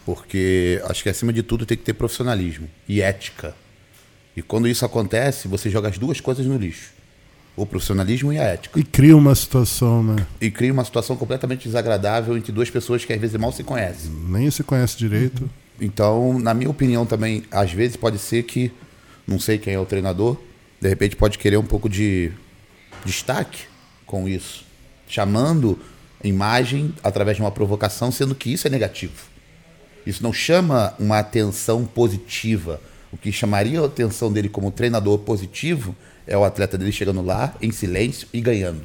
Porque 0.04 0.82
acho 0.84 1.02
que 1.02 1.08
acima 1.08 1.32
de 1.32 1.42
tudo 1.42 1.64
tem 1.64 1.76
que 1.76 1.84
ter 1.84 1.92
profissionalismo 1.92 2.68
e 2.88 3.00
ética. 3.00 3.54
E 4.36 4.42
quando 4.42 4.66
isso 4.66 4.84
acontece, 4.84 5.46
você 5.46 5.70
joga 5.70 5.88
as 5.88 5.98
duas 5.98 6.20
coisas 6.20 6.44
no 6.44 6.56
lixo: 6.56 6.90
o 7.54 7.64
profissionalismo 7.64 8.32
e 8.32 8.38
a 8.38 8.44
ética. 8.44 8.80
E 8.80 8.82
cria 8.82 9.16
uma 9.16 9.34
situação, 9.34 10.02
né? 10.02 10.26
E 10.40 10.50
cria 10.50 10.72
uma 10.72 10.84
situação 10.84 11.16
completamente 11.16 11.64
desagradável 11.64 12.36
entre 12.36 12.50
duas 12.50 12.70
pessoas 12.70 13.04
que 13.04 13.12
às 13.12 13.20
vezes 13.20 13.36
mal 13.36 13.52
se 13.52 13.62
conhecem. 13.62 14.10
Nem 14.10 14.50
se 14.50 14.64
conhece 14.64 14.96
direito. 14.96 15.48
Então, 15.80 16.38
na 16.38 16.54
minha 16.54 16.70
opinião 16.70 17.04
também, 17.04 17.44
às 17.50 17.72
vezes 17.72 17.96
pode 17.96 18.18
ser 18.18 18.44
que, 18.44 18.72
não 19.26 19.38
sei 19.38 19.58
quem 19.58 19.74
é 19.74 19.78
o 19.78 19.86
treinador, 19.86 20.36
de 20.80 20.88
repente 20.88 21.14
pode 21.14 21.38
querer 21.38 21.56
um 21.56 21.64
pouco 21.64 21.88
de 21.88 22.32
destaque 23.04 23.64
com 24.06 24.28
isso, 24.28 24.64
chamando 25.08 25.78
imagem 26.22 26.94
através 27.02 27.36
de 27.36 27.42
uma 27.42 27.50
provocação, 27.50 28.10
sendo 28.10 28.34
que 28.34 28.52
isso 28.52 28.66
é 28.66 28.70
negativo. 28.70 29.31
Isso 30.06 30.22
não 30.22 30.32
chama 30.32 30.94
uma 30.98 31.18
atenção 31.18 31.84
positiva. 31.84 32.80
O 33.12 33.16
que 33.16 33.30
chamaria 33.30 33.80
a 33.80 33.86
atenção 33.86 34.32
dele 34.32 34.48
como 34.48 34.70
treinador 34.70 35.18
positivo 35.18 35.94
é 36.26 36.36
o 36.36 36.44
atleta 36.44 36.78
dele 36.78 36.92
chegando 36.92 37.22
lá 37.22 37.54
em 37.60 37.70
silêncio 37.70 38.26
e 38.32 38.40
ganhando. 38.40 38.84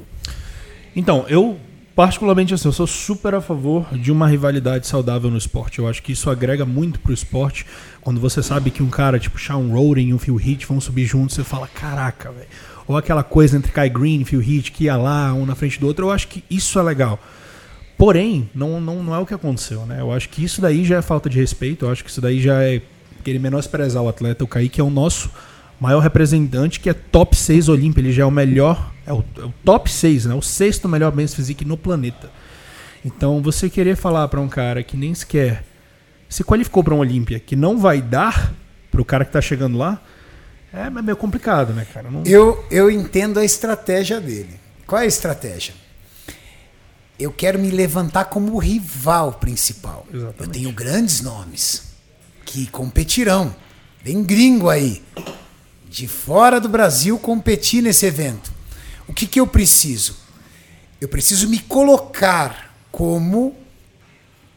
Então, 0.96 1.26
eu 1.30 1.58
particularmente 1.98 2.54
assim, 2.54 2.68
eu 2.68 2.72
sou 2.72 2.86
super 2.86 3.34
a 3.34 3.42
favor 3.42 3.88
de 3.92 4.12
uma 4.12 4.28
rivalidade 4.28 4.86
saudável 4.86 5.32
no 5.32 5.38
esporte. 5.38 5.80
Eu 5.80 5.88
acho 5.88 6.04
que 6.04 6.12
isso 6.12 6.30
agrega 6.30 6.64
muito 6.64 7.00
pro 7.00 7.12
esporte. 7.12 7.66
Quando 8.02 8.20
você 8.20 8.44
sabe 8.44 8.70
que 8.70 8.84
um 8.84 8.90
cara 8.90 9.18
tipo 9.18 9.40
Sean 9.40 9.72
Roden 9.72 10.10
e 10.10 10.14
o 10.14 10.20
Phil 10.20 10.40
Heath 10.40 10.66
vão 10.68 10.80
subir 10.80 11.06
juntos, 11.06 11.36
você 11.36 11.44
fala, 11.44 11.68
caraca, 11.68 12.32
velho. 12.32 12.48
Ou 12.88 12.96
aquela 12.96 13.24
coisa 13.24 13.58
entre 13.58 13.72
Kai 13.72 13.90
Green 13.90 14.22
e 14.22 14.26
Phil 14.26 14.42
Heath 14.42 14.72
que 14.72 14.84
ia 14.84 14.96
lá, 14.96 15.34
um 15.34 15.44
na 15.44 15.56
frente 15.56 15.80
do 15.80 15.88
outro. 15.88 16.06
Eu 16.06 16.12
acho 16.12 16.28
que 16.28 16.44
isso 16.50 16.78
é 16.78 16.84
legal. 16.84 17.20
Porém, 17.98 18.50
não, 18.54 18.80
não, 18.80 19.02
não 19.04 19.16
é 19.16 19.20
o 19.20 19.26
que 19.26 19.34
aconteceu, 19.34 19.86
né? 19.86 20.00
Eu 20.00 20.12
acho 20.12 20.30
que 20.30 20.44
isso 20.44 20.62
daí 20.62 20.86
já 20.86 20.98
é 20.98 21.02
falta 21.02 21.30
de 21.30 21.40
respeito. 21.40 21.86
Eu 21.86 21.92
acho 21.92 22.04
que 22.04 22.10
isso 22.10 22.22
daí 22.22 22.40
já 22.40 22.62
é 22.64 22.82
querer 23.24 23.40
menosprezar 23.40 24.04
o 24.04 24.08
atleta. 24.10 24.44
O 24.44 24.48
Kaique 24.48 24.80
é 24.80 24.84
o 24.84 24.90
nosso 24.90 25.32
maior 25.80 26.00
representante, 26.00 26.80
que 26.80 26.90
é 26.90 26.94
top 26.94 27.36
6 27.36 27.70
Olímpia. 27.70 28.02
Ele 28.02 28.12
já 28.12 28.24
é 28.24 28.26
o 28.26 28.32
melhor, 28.32 28.92
é 29.06 29.12
o, 29.12 29.24
é 29.40 29.46
o 29.46 29.54
top 29.66 29.92
6, 29.92 30.26
né? 30.26 30.36
O 30.36 30.42
sexto 30.44 30.88
melhor 30.88 31.16
Men's 31.16 31.34
Physique 31.34 31.66
no 31.66 31.76
planeta. 31.76 32.30
Então, 33.04 33.42
você 33.42 33.70
querer 33.70 33.96
falar 33.96 34.28
pra 34.28 34.40
um 34.40 34.48
cara 34.48 34.84
que 34.84 34.96
nem 34.96 35.14
sequer 35.16 35.64
se 36.30 36.44
qualificou 36.44 36.84
pra 36.84 36.94
um 36.94 37.00
Olímpia, 37.00 37.40
que 37.40 37.56
não 37.56 37.78
vai 37.80 38.02
dar 38.02 38.54
pro 38.92 39.04
cara 39.06 39.24
que 39.26 39.32
tá 39.32 39.40
chegando 39.42 39.78
lá, 39.78 40.02
é 40.74 40.90
meio 40.90 41.16
complicado, 41.16 41.74
né, 41.74 41.88
cara? 41.94 42.12
Não- 42.12 42.24
Eu, 42.26 42.64
eu 42.70 42.92
entendo 42.92 43.40
a 43.40 43.46
estratégia 43.46 44.20
dele. 44.20 44.60
Qual 44.86 45.00
é 45.02 45.06
a 45.06 45.08
estratégia? 45.08 45.74
Eu 47.20 47.32
quero 47.32 47.58
me 47.58 47.72
levantar 47.72 48.26
como 48.26 48.54
o 48.54 48.60
rival 48.60 49.34
principal. 49.34 50.06
Exatamente. 50.14 50.42
Eu 50.42 50.48
tenho 50.48 50.72
grandes 50.72 51.22
nomes 51.22 51.84
que 52.46 52.68
competirão. 52.68 53.56
Bem 54.04 54.24
gringo 54.24 54.70
aí. 54.70 55.04
De 55.90 56.08
fora 56.08 56.60
do 56.60 56.70
Brasil 56.70 57.18
competir 57.18 57.82
nesse 57.82 58.06
evento. 58.06 58.52
O 59.08 59.14
que, 59.14 59.26
que 59.26 59.40
eu 59.40 59.48
preciso? 59.48 60.16
Eu 61.00 61.08
preciso 61.08 61.48
me 61.48 61.60
colocar 61.60 62.76
como 62.92 63.56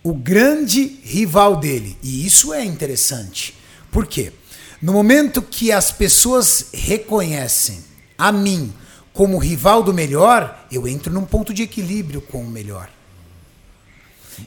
o 0.02 0.14
grande 0.14 0.98
rival 1.02 1.56
dele. 1.56 1.96
E 2.02 2.26
isso 2.26 2.52
é 2.52 2.64
interessante. 2.64 3.54
Por 3.90 4.06
quê? 4.06 4.32
No 4.80 4.92
momento 4.92 5.42
que 5.42 5.70
as 5.72 5.92
pessoas 5.92 6.68
reconhecem 6.72 7.84
a 8.16 8.32
mim 8.32 8.72
como 9.12 9.38
rival 9.38 9.82
do 9.82 9.92
melhor, 9.92 10.66
eu 10.70 10.86
entro 10.86 11.12
num 11.12 11.24
ponto 11.24 11.52
de 11.52 11.62
equilíbrio 11.62 12.20
com 12.20 12.42
o 12.42 12.50
melhor. 12.50 12.88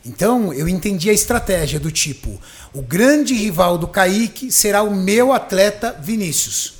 Então, 0.06 0.54
eu 0.54 0.68
entendi 0.68 1.10
a 1.10 1.14
estratégia 1.14 1.80
do 1.80 1.92
tipo: 1.92 2.40
o 2.74 2.82
grande 2.82 3.34
rival 3.34 3.78
do 3.78 3.88
Kaique 3.88 4.52
será 4.52 4.82
o 4.82 4.96
meu 4.96 5.32
atleta 5.32 5.96
Vinícius. 6.02 6.76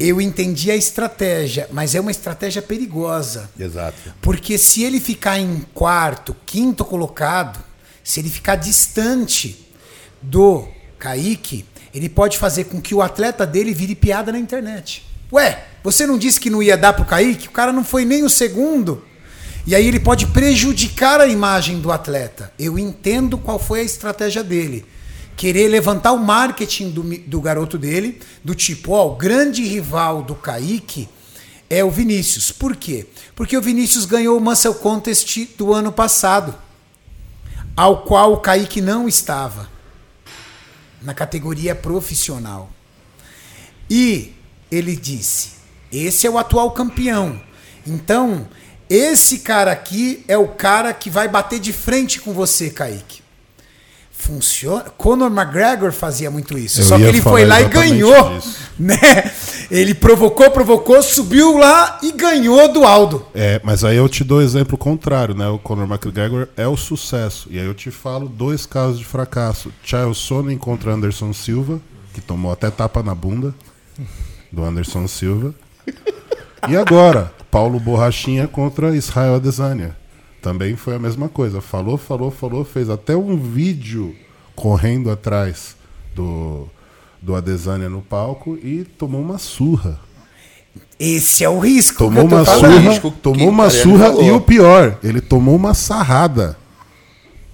Eu 0.00 0.20
entendi 0.20 0.70
a 0.70 0.76
estratégia, 0.76 1.68
mas 1.70 1.94
é 1.94 2.00
uma 2.00 2.10
estratégia 2.10 2.62
perigosa. 2.62 3.50
Exato. 3.58 4.14
Porque 4.22 4.56
se 4.56 4.82
ele 4.82 4.98
ficar 4.98 5.38
em 5.38 5.66
quarto, 5.74 6.34
quinto 6.46 6.82
colocado, 6.82 7.62
se 8.02 8.18
ele 8.18 8.30
ficar 8.30 8.56
distante 8.56 9.68
do 10.20 10.66
Kaique, 10.98 11.66
ele 11.92 12.08
pode 12.08 12.38
fazer 12.38 12.64
com 12.64 12.80
que 12.80 12.94
o 12.94 13.02
atleta 13.02 13.46
dele 13.46 13.74
vire 13.74 13.94
piada 13.94 14.32
na 14.32 14.38
internet. 14.38 15.04
Ué, 15.32 15.64
você 15.82 16.06
não 16.06 16.18
disse 16.18 16.38
que 16.38 16.50
não 16.50 16.62
ia 16.62 16.76
dar 16.76 16.92
pro 16.92 17.04
Kaique? 17.04 17.48
O 17.48 17.52
cara 17.52 17.72
não 17.72 17.82
foi 17.82 18.04
nem 18.04 18.22
o 18.22 18.28
segundo. 18.28 19.02
E 19.66 19.74
aí 19.74 19.86
ele 19.86 20.00
pode 20.00 20.26
prejudicar 20.26 21.20
a 21.20 21.26
imagem 21.26 21.80
do 21.80 21.90
atleta. 21.90 22.52
Eu 22.58 22.78
entendo 22.78 23.38
qual 23.38 23.58
foi 23.58 23.80
a 23.80 23.84
estratégia 23.84 24.44
dele. 24.44 24.84
Querer 25.36 25.68
levantar 25.68 26.12
o 26.12 26.18
marketing 26.18 26.90
do, 26.90 27.02
do 27.02 27.40
garoto 27.40 27.78
dele, 27.78 28.20
do 28.44 28.54
tipo, 28.54 28.92
ó, 28.92 29.08
o 29.08 29.16
grande 29.16 29.64
rival 29.64 30.22
do 30.22 30.34
Kaique 30.34 31.08
é 31.70 31.82
o 31.82 31.90
Vinícius. 31.90 32.52
Por 32.52 32.76
quê? 32.76 33.06
Porque 33.34 33.56
o 33.56 33.62
Vinícius 33.62 34.04
ganhou 34.04 34.36
o 34.36 34.40
Muscle 34.40 34.74
Contest 34.74 35.48
do 35.56 35.72
ano 35.72 35.90
passado, 35.90 36.54
ao 37.74 38.02
qual 38.02 38.34
o 38.34 38.40
Kaique 38.40 38.82
não 38.82 39.08
estava, 39.08 39.70
na 41.00 41.14
categoria 41.14 41.74
profissional. 41.74 42.70
E 43.88 44.34
ele 44.72 44.96
disse: 44.96 45.50
esse 45.92 46.26
é 46.26 46.30
o 46.30 46.38
atual 46.38 46.70
campeão. 46.70 47.38
Então, 47.86 48.48
esse 48.88 49.40
cara 49.40 49.70
aqui 49.70 50.24
é 50.26 50.38
o 50.38 50.48
cara 50.48 50.92
que 50.94 51.10
vai 51.10 51.28
bater 51.28 51.60
de 51.60 51.72
frente 51.72 52.20
com 52.20 52.32
você, 52.32 52.70
Kaique. 52.70 53.20
Funciona. 54.10 54.84
Conor 54.96 55.30
McGregor 55.30 55.92
fazia 55.92 56.30
muito 56.30 56.56
isso. 56.56 56.80
Eu 56.80 56.84
só 56.84 56.96
que 56.96 57.02
ele 57.02 57.20
foi 57.20 57.44
lá 57.44 57.60
e 57.60 57.68
ganhou. 57.68 58.40
Né? 58.78 58.96
Ele 59.70 59.94
provocou, 59.94 60.50
provocou, 60.50 61.00
subiu 61.02 61.58
lá 61.58 62.00
e 62.02 62.10
ganhou 62.10 62.72
do 62.72 62.84
Aldo. 62.84 63.24
É, 63.32 63.60
mas 63.62 63.84
aí 63.84 63.96
eu 63.96 64.08
te 64.08 64.24
dou 64.24 64.42
exemplo 64.42 64.76
contrário, 64.78 65.36
né? 65.36 65.46
O 65.46 65.58
Conor 65.58 65.86
McGregor 65.86 66.48
é 66.56 66.66
o 66.66 66.76
sucesso. 66.76 67.48
E 67.50 67.60
aí 67.60 67.66
eu 67.66 67.74
te 67.74 67.90
falo 67.90 68.28
dois 68.28 68.66
casos 68.66 68.98
de 68.98 69.04
fracasso. 69.04 69.70
Charles 69.84 70.16
Sonnen 70.16 70.56
contra 70.56 70.92
Anderson 70.92 71.32
Silva, 71.32 71.80
que 72.14 72.20
tomou 72.20 72.50
até 72.50 72.70
tapa 72.70 73.02
na 73.02 73.14
bunda 73.14 73.54
do 74.52 74.62
Anderson 74.62 75.08
Silva. 75.08 75.54
E 76.68 76.76
agora, 76.76 77.32
Paulo 77.50 77.80
Borrachinha 77.80 78.46
contra 78.46 78.94
Israel 78.94 79.36
Adesanya. 79.36 79.96
Também 80.40 80.76
foi 80.76 80.94
a 80.94 80.98
mesma 80.98 81.28
coisa. 81.28 81.60
Falou, 81.60 81.96
falou, 81.96 82.30
falou, 82.30 82.64
fez 82.64 82.90
até 82.90 83.16
um 83.16 83.36
vídeo 83.36 84.14
correndo 84.54 85.10
atrás 85.10 85.76
do, 86.14 86.68
do 87.20 87.34
Adesanya 87.34 87.88
no 87.88 88.02
palco 88.02 88.58
e 88.62 88.84
tomou 88.98 89.20
uma 89.20 89.38
surra. 89.38 89.98
Esse 90.98 91.42
é 91.44 91.48
o 91.48 91.58
risco 91.58 91.98
Tomou 91.98 92.24
uma 92.24 92.44
falando. 92.44 92.60
surra, 92.60 92.90
Risco 92.90 93.10
que 93.10 93.18
tomou 93.18 93.48
uma 93.48 93.70
surra 93.70 94.06
falou. 94.06 94.22
e 94.24 94.30
o 94.30 94.40
pior, 94.40 94.98
ele 95.02 95.20
tomou 95.20 95.56
uma 95.56 95.74
sarrada 95.74 96.56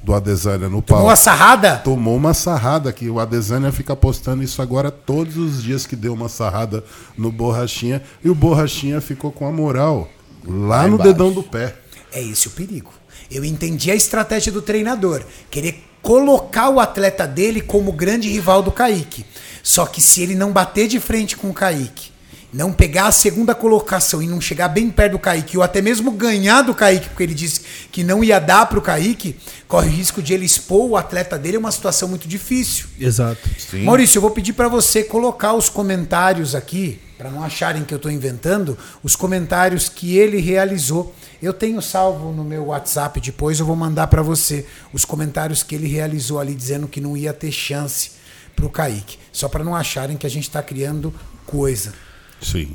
do 0.08 0.14
Adesanya 0.14 0.70
no 0.70 0.80
palco. 0.80 1.02
Tomou 1.02 1.10
a 1.10 1.16
sarrada? 1.16 1.76
Tomou 1.76 2.16
uma 2.16 2.32
sarrada, 2.32 2.90
que 2.92 3.10
o 3.10 3.20
Adesanya 3.20 3.70
fica 3.70 3.94
postando 3.94 4.42
isso 4.42 4.62
agora 4.62 4.90
todos 4.90 5.36
os 5.36 5.62
dias 5.62 5.84
que 5.84 5.94
deu 5.94 6.14
uma 6.14 6.30
sarrada 6.30 6.82
no 7.16 7.30
Borrachinha. 7.30 8.02
E 8.24 8.30
o 8.30 8.34
Borrachinha 8.34 9.02
ficou 9.02 9.30
com 9.30 9.46
a 9.46 9.52
moral 9.52 10.08
lá, 10.46 10.88
no 10.88 10.94
embaixo. 10.94 11.12
dedão 11.12 11.30
do 11.30 11.42
pé. 11.42 11.76
É 12.10 12.22
esse 12.22 12.48
o 12.48 12.52
perigo. 12.52 12.90
Eu 13.30 13.44
entendi 13.44 13.90
a 13.90 13.94
estratégia 13.94 14.50
do 14.50 14.62
treinador. 14.62 15.22
Querer 15.50 15.84
colocar 16.00 16.70
o 16.70 16.80
atleta 16.80 17.26
dele 17.26 17.60
como 17.60 17.92
grande 17.92 18.30
rival 18.30 18.62
do 18.62 18.72
Kaique. 18.72 19.26
Só 19.62 19.84
que 19.84 20.00
se 20.00 20.22
ele 20.22 20.34
não 20.34 20.52
bater 20.52 20.88
de 20.88 20.98
frente 20.98 21.36
com 21.36 21.50
o 21.50 21.54
Kaique, 21.54 22.10
não 22.52 22.72
pegar 22.72 23.06
a 23.06 23.12
segunda 23.12 23.54
colocação 23.54 24.22
e 24.22 24.26
não 24.26 24.40
chegar 24.40 24.68
bem 24.68 24.90
perto 24.90 25.12
do 25.12 25.18
Kaique, 25.18 25.56
ou 25.56 25.62
até 25.62 25.82
mesmo 25.82 26.10
ganhar 26.10 26.62
do 26.62 26.74
Kaique, 26.74 27.08
porque 27.08 27.22
ele 27.22 27.34
disse 27.34 27.60
que 27.92 28.02
não 28.02 28.24
ia 28.24 28.38
dar 28.38 28.66
pro 28.66 28.80
Kaique, 28.80 29.36
corre 29.66 29.88
o 29.88 29.92
risco 29.92 30.22
de 30.22 30.32
ele 30.32 30.46
expor 30.46 30.88
o 30.88 30.96
atleta 30.96 31.38
dele 31.38 31.56
a 31.56 31.60
uma 31.60 31.70
situação 31.70 32.08
muito 32.08 32.26
difícil. 32.26 32.86
Exato. 32.98 33.48
Sim. 33.58 33.84
Maurício, 33.84 34.18
eu 34.18 34.22
vou 34.22 34.30
pedir 34.30 34.54
para 34.54 34.68
você 34.68 35.04
colocar 35.04 35.52
os 35.52 35.68
comentários 35.68 36.54
aqui, 36.54 37.00
para 37.18 37.30
não 37.30 37.42
acharem 37.42 37.84
que 37.84 37.92
eu 37.92 37.96
estou 37.96 38.10
inventando, 38.10 38.78
os 39.02 39.14
comentários 39.14 39.88
que 39.88 40.16
ele 40.16 40.40
realizou. 40.40 41.14
Eu 41.42 41.52
tenho 41.52 41.82
salvo 41.82 42.32
no 42.32 42.44
meu 42.44 42.66
WhatsApp, 42.66 43.20
depois 43.20 43.60
eu 43.60 43.66
vou 43.66 43.76
mandar 43.76 44.06
para 44.06 44.22
você 44.22 44.64
os 44.92 45.04
comentários 45.04 45.62
que 45.62 45.74
ele 45.74 45.86
realizou 45.86 46.40
ali, 46.40 46.54
dizendo 46.54 46.88
que 46.88 47.00
não 47.00 47.16
ia 47.16 47.32
ter 47.32 47.52
chance 47.52 48.12
para 48.56 48.64
o 48.64 48.70
Kaique. 48.70 49.18
Só 49.32 49.48
para 49.48 49.62
não 49.62 49.74
acharem 49.74 50.16
que 50.16 50.26
a 50.26 50.30
gente 50.30 50.44
está 50.44 50.62
criando 50.62 51.12
coisa. 51.44 51.92
Sim. 52.40 52.74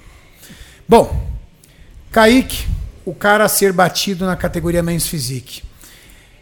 Bom, 0.88 1.28
Kaique, 2.12 2.68
o 3.06 3.14
cara 3.14 3.46
a 3.46 3.50
ser 3.50 3.72
batido 3.74 4.26
na 4.26 4.36
categoria 4.36 4.84
Men's 4.84 5.08
Physique. 5.08 5.64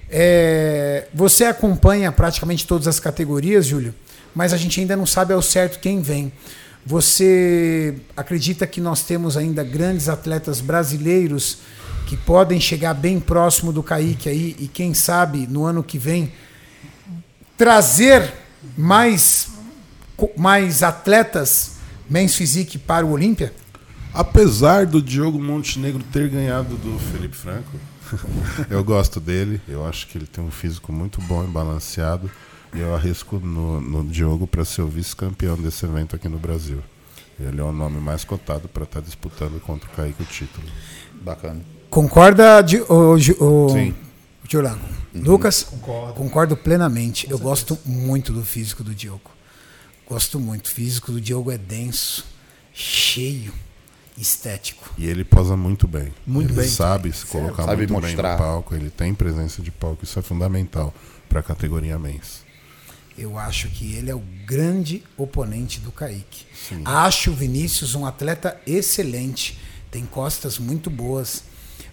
É, 0.09 1.07
você 1.13 1.45
acompanha 1.45 2.11
praticamente 2.11 2.67
todas 2.67 2.87
as 2.87 2.99
categorias, 2.99 3.65
Júlio? 3.65 3.93
mas 4.33 4.53
a 4.53 4.57
gente 4.57 4.79
ainda 4.79 4.95
não 4.95 5.05
sabe 5.05 5.33
ao 5.33 5.41
certo 5.41 5.79
quem 5.79 6.01
vem. 6.01 6.31
Você 6.85 7.95
acredita 8.15 8.65
que 8.65 8.81
nós 8.81 9.03
temos 9.03 9.37
ainda 9.37 9.63
grandes 9.63 10.09
atletas 10.09 10.61
brasileiros 10.61 11.59
que 12.07 12.17
podem 12.17 12.59
chegar 12.59 12.93
bem 12.93 13.19
próximo 13.19 13.71
do 13.71 13.83
Kaique 13.83 14.27
aí 14.27 14.55
e 14.57 14.67
quem 14.67 14.93
sabe 14.93 15.45
no 15.47 15.63
ano 15.63 15.83
que 15.83 15.97
vem 15.97 16.33
trazer 17.57 18.33
mais, 18.75 19.49
mais 20.35 20.81
atletas 20.81 21.73
Men's 22.11 22.35
Physique 22.35 22.77
para 22.77 23.05
o 23.05 23.11
Olímpia? 23.11 23.53
Apesar 24.13 24.85
do 24.85 25.01
Diogo 25.01 25.41
Montenegro 25.41 26.03
ter 26.11 26.27
ganhado 26.27 26.75
do 26.75 26.99
Felipe 26.99 27.37
Franco, 27.37 27.71
eu 28.69 28.83
gosto 28.83 29.21
dele. 29.21 29.61
Eu 29.65 29.87
acho 29.87 30.07
que 30.07 30.17
ele 30.17 30.27
tem 30.27 30.43
um 30.43 30.51
físico 30.51 30.91
muito 30.91 31.21
bom 31.21 31.41
e 31.41 31.47
balanceado. 31.47 32.29
E 32.73 32.81
eu 32.81 32.93
arrisco 32.93 33.39
no, 33.39 33.79
no 33.79 34.03
Diogo 34.03 34.45
para 34.45 34.65
ser 34.65 34.81
o 34.81 34.87
vice-campeão 34.87 35.55
desse 35.55 35.85
evento 35.85 36.13
aqui 36.13 36.27
no 36.27 36.37
Brasil. 36.37 36.83
Ele 37.39 37.61
é 37.61 37.63
o 37.63 37.71
nome 37.71 38.01
mais 38.01 38.25
cotado 38.25 38.67
para 38.67 38.83
estar 38.83 38.99
tá 38.99 39.05
disputando 39.05 39.61
contra 39.61 39.89
o 39.89 39.93
Kaique 39.93 40.21
o 40.21 40.25
título. 40.25 40.67
Bacana. 41.21 41.61
Concorda, 41.89 42.61
de, 42.61 42.81
o, 42.89 43.13
o, 43.13 43.69
Sim. 43.69 43.95
Uhum. 44.53 45.21
Lucas? 45.23 45.63
Concordo. 45.63 46.13
Concordo 46.15 46.57
plenamente. 46.57 47.31
eu 47.31 47.39
gosto 47.39 47.79
muito 47.85 48.33
do 48.33 48.43
físico 48.43 48.83
do 48.83 48.93
Diogo. 48.93 49.31
Gosto 50.11 50.41
muito. 50.41 50.65
O 50.65 50.69
físico 50.69 51.09
do 51.13 51.21
Diogo 51.21 51.51
é 51.51 51.57
denso, 51.57 52.25
cheio, 52.73 53.53
estético. 54.17 54.93
E 54.97 55.05
ele 55.05 55.23
posa 55.23 55.55
muito 55.55 55.87
bem. 55.87 56.13
Muito 56.27 56.49
ele 56.51 56.59
bem. 56.59 56.69
sabe 56.69 57.13
se 57.13 57.25
colocar 57.25 57.63
Sabe 57.63 57.87
muito 57.87 57.93
mostrar. 57.93 58.21
bem 58.21 58.31
no 58.33 58.37
palco. 58.37 58.75
Ele 58.75 58.89
tem 58.89 59.13
presença 59.13 59.61
de 59.61 59.71
palco. 59.71 60.03
Isso 60.03 60.19
é 60.19 60.21
fundamental 60.21 60.93
para 61.29 61.39
a 61.39 61.43
categoria 61.43 61.97
mens. 61.97 62.43
Eu 63.17 63.37
acho 63.39 63.69
que 63.69 63.93
ele 63.93 64.11
é 64.11 64.15
o 64.15 64.21
grande 64.45 65.01
oponente 65.15 65.79
do 65.79 65.93
Kaique. 65.93 66.45
Acho 66.83 67.31
o 67.31 67.33
Vinícius 67.33 67.95
um 67.95 68.05
atleta 68.05 68.59
excelente, 68.67 69.57
tem 69.89 70.05
costas 70.05 70.59
muito 70.59 70.89
boas, 70.89 71.45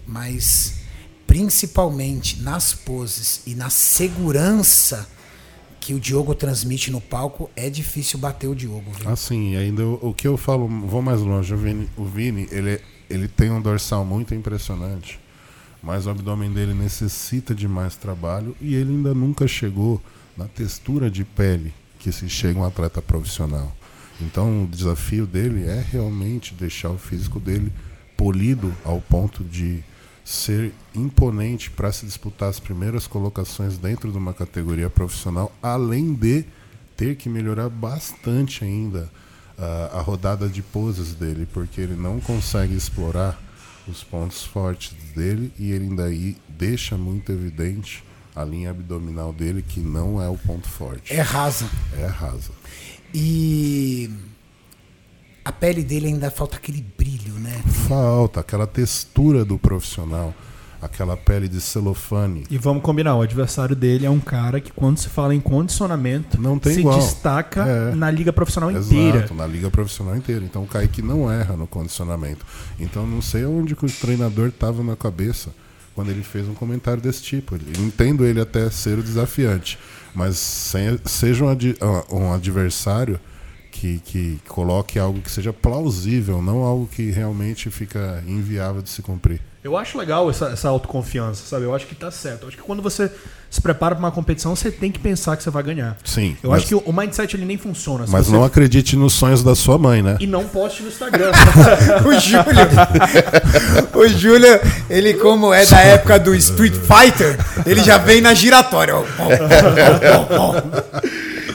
mas 0.05 0.75
principalmente 1.25 2.41
nas 2.41 2.73
poses 2.73 3.43
e 3.45 3.55
na 3.55 3.69
segurança 3.69 5.07
que 5.89 5.93
o 5.95 5.99
Diogo 5.99 6.35
transmite 6.35 6.91
no 6.91 7.01
palco, 7.01 7.49
é 7.55 7.67
difícil 7.67 8.19
bater 8.19 8.47
o 8.47 8.53
Diogo. 8.53 8.91
Viu? 8.91 9.09
Assim, 9.09 9.55
ainda 9.55 9.83
o, 9.83 10.09
o 10.09 10.13
que 10.13 10.27
eu 10.27 10.37
falo, 10.37 10.67
vou 10.67 11.01
mais 11.01 11.19
longe. 11.19 11.51
O 11.51 11.57
Vini, 11.57 11.89
o 11.97 12.05
Vini 12.05 12.47
ele, 12.51 12.79
ele 13.09 13.27
tem 13.27 13.49
um 13.49 13.59
dorsal 13.59 14.05
muito 14.05 14.35
impressionante, 14.35 15.19
mas 15.81 16.05
o 16.05 16.11
abdômen 16.11 16.51
dele 16.51 16.75
necessita 16.75 17.55
de 17.55 17.67
mais 17.67 17.95
trabalho 17.95 18.55
e 18.61 18.75
ele 18.75 18.91
ainda 18.91 19.15
nunca 19.15 19.47
chegou 19.47 19.99
na 20.37 20.45
textura 20.45 21.09
de 21.09 21.23
pele 21.23 21.73
que 21.97 22.11
se 22.11 22.29
chega 22.29 22.59
um 22.59 22.63
atleta 22.63 23.01
profissional. 23.01 23.75
Então 24.21 24.65
o 24.65 24.67
desafio 24.67 25.25
dele 25.25 25.67
é 25.67 25.83
realmente 25.91 26.53
deixar 26.53 26.91
o 26.91 26.99
físico 26.99 27.39
dele 27.39 27.71
polido 28.15 28.71
ao 28.85 29.01
ponto 29.01 29.43
de 29.43 29.83
ser 30.29 30.71
imponente 30.93 31.71
para 31.71 31.91
se 31.91 32.05
disputar 32.05 32.49
as 32.49 32.59
primeiras 32.59 33.07
colocações 33.07 33.79
dentro 33.79 34.11
de 34.11 34.17
uma 34.19 34.31
categoria 34.31 34.87
profissional, 34.87 35.51
além 35.59 36.13
de 36.13 36.45
ter 36.95 37.15
que 37.15 37.27
melhorar 37.27 37.67
bastante 37.67 38.63
ainda 38.63 39.09
uh, 39.57 39.97
a 39.97 40.01
rodada 40.01 40.47
de 40.47 40.61
poses 40.61 41.15
dele, 41.15 41.47
porque 41.51 41.81
ele 41.81 41.95
não 41.95 42.19
consegue 42.19 42.75
explorar 42.75 43.41
os 43.87 44.03
pontos 44.03 44.43
fortes 44.43 44.93
dele 45.15 45.51
e 45.57 45.71
ele 45.71 45.85
ainda 45.85 46.05
aí 46.05 46.37
deixa 46.47 46.95
muito 46.95 47.31
evidente 47.31 48.03
a 48.35 48.43
linha 48.43 48.69
abdominal 48.69 49.33
dele 49.33 49.65
que 49.67 49.79
não 49.79 50.21
é 50.21 50.29
o 50.29 50.37
ponto 50.37 50.69
forte. 50.69 51.11
É 51.11 51.21
rasa. 51.21 51.67
É 51.97 52.05
rasa. 52.05 52.51
E 53.11 54.11
a 55.49 55.51
pele 55.51 55.83
dele 55.83 56.07
ainda 56.07 56.29
falta 56.29 56.57
aquele 56.57 56.85
brilho, 56.97 57.33
né? 57.33 57.61
Falta 57.87 58.39
aquela 58.39 58.67
textura 58.67 59.43
do 59.43 59.57
profissional, 59.57 60.31
aquela 60.79 61.17
pele 61.17 61.47
de 61.47 61.59
celofane. 61.59 62.45
E 62.51 62.57
vamos 62.57 62.83
combinar, 62.83 63.15
o 63.15 63.21
adversário 63.21 63.75
dele 63.75 64.05
é 64.05 64.09
um 64.09 64.19
cara 64.19 64.61
que 64.61 64.71
quando 64.71 64.99
se 64.99 65.09
fala 65.09 65.33
em 65.33 65.39
condicionamento, 65.39 66.39
Não 66.39 66.59
tem 66.59 66.73
se 66.75 66.79
igual. 66.81 66.99
destaca 66.99 67.65
É. 67.65 67.95
na 67.95 68.11
liga 68.11 68.31
profissional 68.31 68.71
inteira. 68.71 69.17
Exato, 69.19 69.33
na 69.33 69.47
liga 69.47 69.71
profissional 69.71 70.15
inteira. 70.15 70.45
Então 70.45 70.63
o 70.63 70.67
Kaique 70.67 71.01
não 71.01 71.31
erra 71.31 71.55
no 71.57 71.65
condicionamento. 71.65 72.45
Então 72.79 73.07
não 73.07 73.21
sei 73.21 73.43
onde 73.45 73.75
que 73.75 73.85
o 73.85 73.89
treinador 73.91 74.49
estava 74.49 74.83
na 74.83 74.95
cabeça 74.95 75.49
quando 75.95 76.11
ele 76.11 76.21
fez 76.23 76.47
um 76.47 76.53
comentário 76.53 77.01
desse 77.01 77.23
tipo. 77.23 77.55
Eu 77.55 77.83
entendo 77.85 78.23
ele 78.23 78.39
até 78.39 78.69
ser 78.69 78.99
o 78.99 79.03
desafiante, 79.03 79.79
mas 80.13 80.37
sem- 80.37 80.99
seja 81.05 81.43
um, 81.43 81.49
ah, 81.49 82.03
um 82.15 82.31
adversário 82.31 83.19
que, 83.71 83.99
que 84.05 84.39
coloque 84.47 84.97
algo 84.99 85.21
que 85.21 85.31
seja 85.31 85.53
plausível, 85.53 86.41
não 86.41 86.63
algo 86.63 86.87
que 86.87 87.09
realmente 87.11 87.69
fica 87.69 88.23
inviável 88.27 88.81
de 88.81 88.89
se 88.89 89.01
cumprir. 89.01 89.41
Eu 89.61 89.75
acho 89.75 89.97
legal 89.97 90.29
essa, 90.29 90.47
essa 90.47 90.69
autoconfiança, 90.69 91.43
sabe? 91.45 91.65
Eu 91.65 91.75
acho 91.75 91.85
que 91.85 91.93
tá 91.93 92.09
certo. 92.09 92.43
Eu 92.43 92.47
acho 92.47 92.55
que 92.55 92.63
quando 92.63 92.81
você 92.81 93.11
se 93.49 93.59
prepara 93.61 93.93
para 93.93 93.99
uma 94.05 94.11
competição, 94.11 94.55
você 94.55 94.71
tem 94.71 94.89
que 94.89 94.99
pensar 94.99 95.35
que 95.35 95.43
você 95.43 95.49
vai 95.49 95.61
ganhar. 95.61 95.97
Sim. 96.05 96.37
Eu 96.41 96.51
mas, 96.51 96.59
acho 96.59 96.67
que 96.67 96.75
o, 96.75 96.93
mindset 96.93 97.35
ele 97.35 97.45
nem 97.45 97.57
funciona. 97.57 98.05
Mas 98.07 98.27
você- 98.27 98.31
não 98.31 98.43
acredite 98.43 98.95
nos 98.95 99.11
sonhos 99.13 99.43
da 99.43 99.55
sua 99.55 99.77
mãe, 99.77 100.01
né? 100.01 100.15
E 100.21 100.27
não 100.27 100.45
poste 100.45 100.81
no 100.81 100.87
Instagram. 100.87 101.31
O 102.05 102.13
Júlio, 102.19 102.45
o 103.93 104.07
Júlio, 104.07 104.59
ele 104.89 105.15
como 105.15 105.53
é 105.53 105.65
da 105.65 105.79
época 105.81 106.17
do 106.19 106.33
Street 106.35 106.73
Fighter, 106.73 107.37
ele 107.65 107.83
já 107.83 107.97
vem 107.97 108.21
na 108.21 108.33
giratória. 108.33 108.93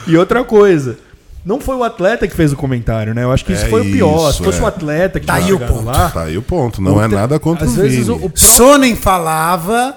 e 0.07 0.15
outra 0.15 0.43
coisa. 0.43 0.97
Não 1.45 1.59
foi 1.61 1.75
o 1.75 1.83
atleta 1.83 2.27
que 2.27 2.35
fez 2.35 2.51
o 2.51 2.55
comentário, 2.55 3.13
né? 3.13 3.23
Eu 3.23 3.31
acho 3.31 3.45
que 3.45 3.53
isso 3.53 3.65
É 3.65 3.69
foi 3.69 3.81
o 3.81 3.91
pior. 3.91 4.29
isso, 4.29 4.39
Se 4.39 4.43
fosse 4.43 4.59
é. 4.59 4.63
o 4.63 4.65
atleta 4.65 5.19
que 5.19 5.27
Tá 5.27 5.35
aí 5.35 5.53
o 5.53 5.59
ponto. 5.59 5.83
lá. 5.85 6.09
Tá 6.09 6.23
aí 6.23 6.37
o 6.37 6.41
ponto. 6.41 6.81
Não 6.81 6.99
é 6.99 7.05
o 7.05 7.09
tre- 7.09 7.17
nada 7.19 7.39
contra 7.39 7.65
Às 7.65 7.71
o 7.73 7.75
vezes 7.75 8.07
Vini. 8.07 8.25
o, 8.25 8.31
Sonnen 8.35 8.95
falava, 8.95 9.95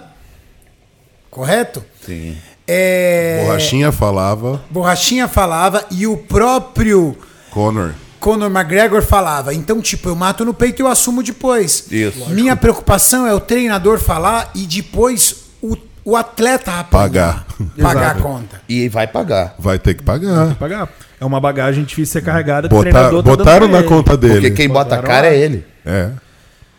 correto? 1.31 1.83
Sim. 2.05 2.37
É, 2.67 3.45
Borrachinha 3.47 3.91
falava, 3.91 4.61
Borrachinha 4.69 5.27
falava 5.27 5.85
e 5.91 6.07
o 6.07 6.19
próprio 6.19 7.17
Conor. 7.51 7.95
Conor 8.21 8.51
McGregor 8.51 9.01
falava. 9.01 9.55
Então, 9.55 9.81
tipo, 9.81 10.11
eu 10.11 10.15
mato 10.15 10.45
no 10.45 10.53
peito 10.53 10.81
e 10.81 10.83
eu 10.83 10.89
assumo 10.89 11.23
depois. 11.23 11.87
Isso. 11.91 12.29
Minha 12.29 12.57
preocupação 12.57 13.27
é 13.27 13.33
o 13.33 13.41
treinador 13.41 13.99
falar 13.99 14.51
e 14.55 14.67
depois 14.67 15.45
o, 15.63 15.77
o 16.05 16.15
atleta 16.17 16.85
Pagar. 16.85 17.47
pagar 17.81 18.17
a 18.17 18.21
conta. 18.21 18.61
E 18.69 18.87
vai 18.91 19.07
pagar. 19.07 19.55
Vai 19.59 19.79
ter 19.79 19.95
que 19.95 20.03
pagar. 20.03 20.55
pagar. 20.57 20.89
É 21.21 21.25
uma 21.25 21.41
bagagem 21.41 21.83
difícil 21.85 22.05
de 22.05 22.11
ser 22.11 22.23
carregada 22.23 22.69
Botar, 22.69 23.11
tá 23.11 23.23
botaram 23.23 23.67
na 23.69 23.79
ele. 23.79 23.89
conta 23.89 24.17
dele. 24.17 24.35
Porque 24.35 24.51
quem 24.53 24.69
bota 24.69 24.95
a 24.95 24.99
Botaram 24.99 25.09
cara 25.09 25.29
lá. 25.29 25.35
é 25.35 25.39
ele. 25.39 25.65
É. 25.85 26.11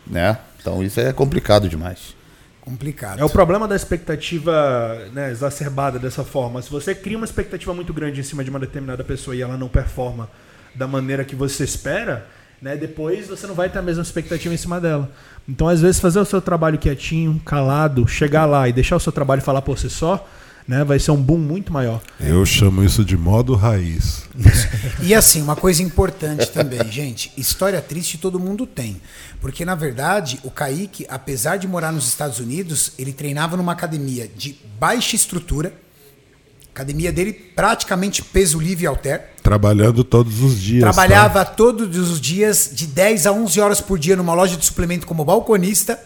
Né? 0.06 0.38
Então 0.60 0.82
isso 0.82 0.98
é 1.00 1.12
complicado 1.12 1.68
demais. 1.68 2.14
Complicado. 2.60 3.18
É 3.18 3.24
o 3.24 3.28
problema 3.30 3.66
da 3.66 3.74
expectativa 3.76 4.98
né, 5.12 5.30
exacerbada 5.30 5.98
dessa 5.98 6.24
forma. 6.24 6.62
Se 6.62 6.70
você 6.70 6.94
cria 6.94 7.16
uma 7.16 7.24
expectativa 7.24 7.72
muito 7.74 7.92
grande 7.92 8.20
em 8.20 8.22
cima 8.22 8.44
de 8.44 8.50
uma 8.50 8.58
determinada 8.58 9.02
pessoa 9.02 9.34
e 9.34 9.42
ela 9.42 9.56
não 9.56 9.68
performa 9.68 10.28
da 10.74 10.86
maneira 10.86 11.24
que 11.24 11.34
você 11.34 11.64
espera, 11.64 12.26
né, 12.62 12.76
depois 12.76 13.28
você 13.28 13.46
não 13.46 13.54
vai 13.54 13.68
ter 13.68 13.78
a 13.78 13.82
mesma 13.82 14.02
expectativa 14.02 14.54
em 14.54 14.58
cima 14.58 14.80
dela. 14.80 15.10
Então, 15.48 15.66
às 15.68 15.80
vezes, 15.80 16.00
fazer 16.00 16.20
o 16.20 16.24
seu 16.24 16.40
trabalho 16.40 16.78
quietinho, 16.78 17.40
calado, 17.44 18.06
chegar 18.06 18.46
lá 18.46 18.68
e 18.68 18.72
deixar 18.72 18.96
o 18.96 19.00
seu 19.00 19.10
trabalho 19.10 19.42
falar 19.42 19.62
por 19.62 19.78
si 19.78 19.90
só, 19.90 20.28
né, 20.70 20.84
vai 20.84 21.00
ser 21.00 21.10
um 21.10 21.16
boom 21.16 21.36
muito 21.36 21.72
maior. 21.72 22.00
Eu 22.20 22.46
chamo 22.46 22.84
isso 22.84 23.04
de 23.04 23.16
modo 23.16 23.56
raiz. 23.56 24.22
E 25.02 25.14
assim, 25.14 25.40
uma 25.42 25.56
coisa 25.56 25.82
importante 25.82 26.50
também, 26.50 26.80
gente, 26.92 27.32
história 27.36 27.80
triste 27.80 28.18
todo 28.18 28.38
mundo 28.38 28.66
tem. 28.66 29.00
Porque, 29.40 29.64
na 29.64 29.74
verdade, 29.74 30.38
o 30.44 30.50
Kaique, 30.50 31.06
apesar 31.08 31.56
de 31.56 31.66
morar 31.66 31.90
nos 31.90 32.06
Estados 32.06 32.38
Unidos, 32.38 32.92
ele 32.98 33.12
treinava 33.12 33.56
numa 33.56 33.72
academia 33.72 34.30
de 34.36 34.56
baixa 34.78 35.16
estrutura. 35.16 35.72
Academia 36.72 37.10
dele 37.10 37.32
praticamente 37.32 38.22
peso 38.22 38.60
livre 38.60 38.84
e 38.84 38.86
halter. 38.86 39.30
Trabalhando 39.42 40.04
todos 40.04 40.40
os 40.40 40.60
dias. 40.60 40.82
Trabalhava 40.82 41.44
todos 41.44 41.96
os 41.96 42.20
dias, 42.20 42.70
de 42.72 42.86
10 42.86 43.26
a 43.26 43.32
11 43.32 43.60
horas 43.60 43.80
por 43.80 43.98
dia, 43.98 44.14
numa 44.14 44.34
loja 44.34 44.56
de 44.56 44.64
suplemento 44.64 45.06
como 45.06 45.24
balconista. 45.24 45.98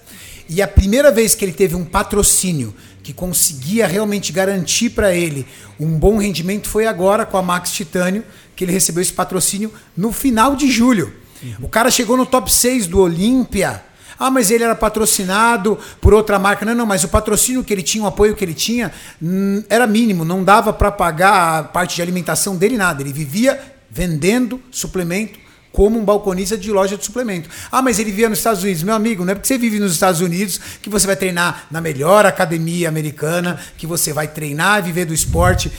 E 0.48 0.62
a 0.62 0.68
primeira 0.68 1.10
vez 1.10 1.34
que 1.34 1.44
ele 1.44 1.52
teve 1.52 1.74
um 1.74 1.84
patrocínio 1.84 2.74
que 3.04 3.12
conseguia 3.12 3.86
realmente 3.86 4.32
garantir 4.32 4.90
para 4.90 5.14
ele 5.14 5.46
um 5.78 5.98
bom 5.98 6.16
rendimento 6.16 6.66
foi 6.66 6.86
agora 6.86 7.26
com 7.26 7.36
a 7.36 7.42
Max 7.42 7.70
Titânio, 7.70 8.24
que 8.56 8.64
ele 8.64 8.72
recebeu 8.72 9.02
esse 9.02 9.12
patrocínio 9.12 9.70
no 9.94 10.10
final 10.10 10.56
de 10.56 10.70
julho. 10.70 11.12
O 11.60 11.68
cara 11.68 11.90
chegou 11.90 12.16
no 12.16 12.24
top 12.24 12.50
6 12.50 12.86
do 12.86 13.00
Olímpia. 13.00 13.84
Ah, 14.18 14.30
mas 14.30 14.50
ele 14.50 14.64
era 14.64 14.74
patrocinado 14.74 15.78
por 16.00 16.14
outra 16.14 16.38
marca. 16.38 16.64
Não, 16.64 16.74
não, 16.74 16.86
mas 16.86 17.04
o 17.04 17.08
patrocínio 17.08 17.62
que 17.62 17.74
ele 17.74 17.82
tinha, 17.82 18.04
o 18.04 18.06
apoio 18.06 18.34
que 18.34 18.42
ele 18.42 18.54
tinha, 18.54 18.90
hum, 19.20 19.62
era 19.68 19.86
mínimo, 19.86 20.24
não 20.24 20.42
dava 20.42 20.72
para 20.72 20.90
pagar 20.90 21.58
a 21.58 21.62
parte 21.64 21.96
de 21.96 22.02
alimentação 22.02 22.56
dele, 22.56 22.78
nada. 22.78 23.02
Ele 23.02 23.12
vivia 23.12 23.60
vendendo 23.90 24.62
suplemento 24.70 25.38
como 25.74 25.98
um 25.98 26.04
balconista 26.04 26.56
de 26.56 26.70
loja 26.70 26.96
de 26.96 27.04
suplemento. 27.04 27.50
Ah, 27.70 27.82
mas 27.82 27.98
ele 27.98 28.10
vivia 28.10 28.28
nos 28.28 28.38
Estados 28.38 28.62
Unidos. 28.62 28.84
Meu 28.84 28.94
amigo, 28.94 29.24
não 29.24 29.32
é 29.32 29.34
porque 29.34 29.48
você 29.48 29.58
vive 29.58 29.80
nos 29.80 29.92
Estados 29.92 30.20
Unidos 30.20 30.60
que 30.80 30.88
você 30.88 31.04
vai 31.04 31.16
treinar 31.16 31.66
na 31.68 31.80
melhor 31.80 32.24
academia 32.24 32.88
americana, 32.88 33.58
que 33.76 33.84
você 33.84 34.12
vai 34.12 34.28
treinar 34.28 34.78
e 34.78 34.82
viver 34.82 35.04
do 35.04 35.12
esporte. 35.12 35.72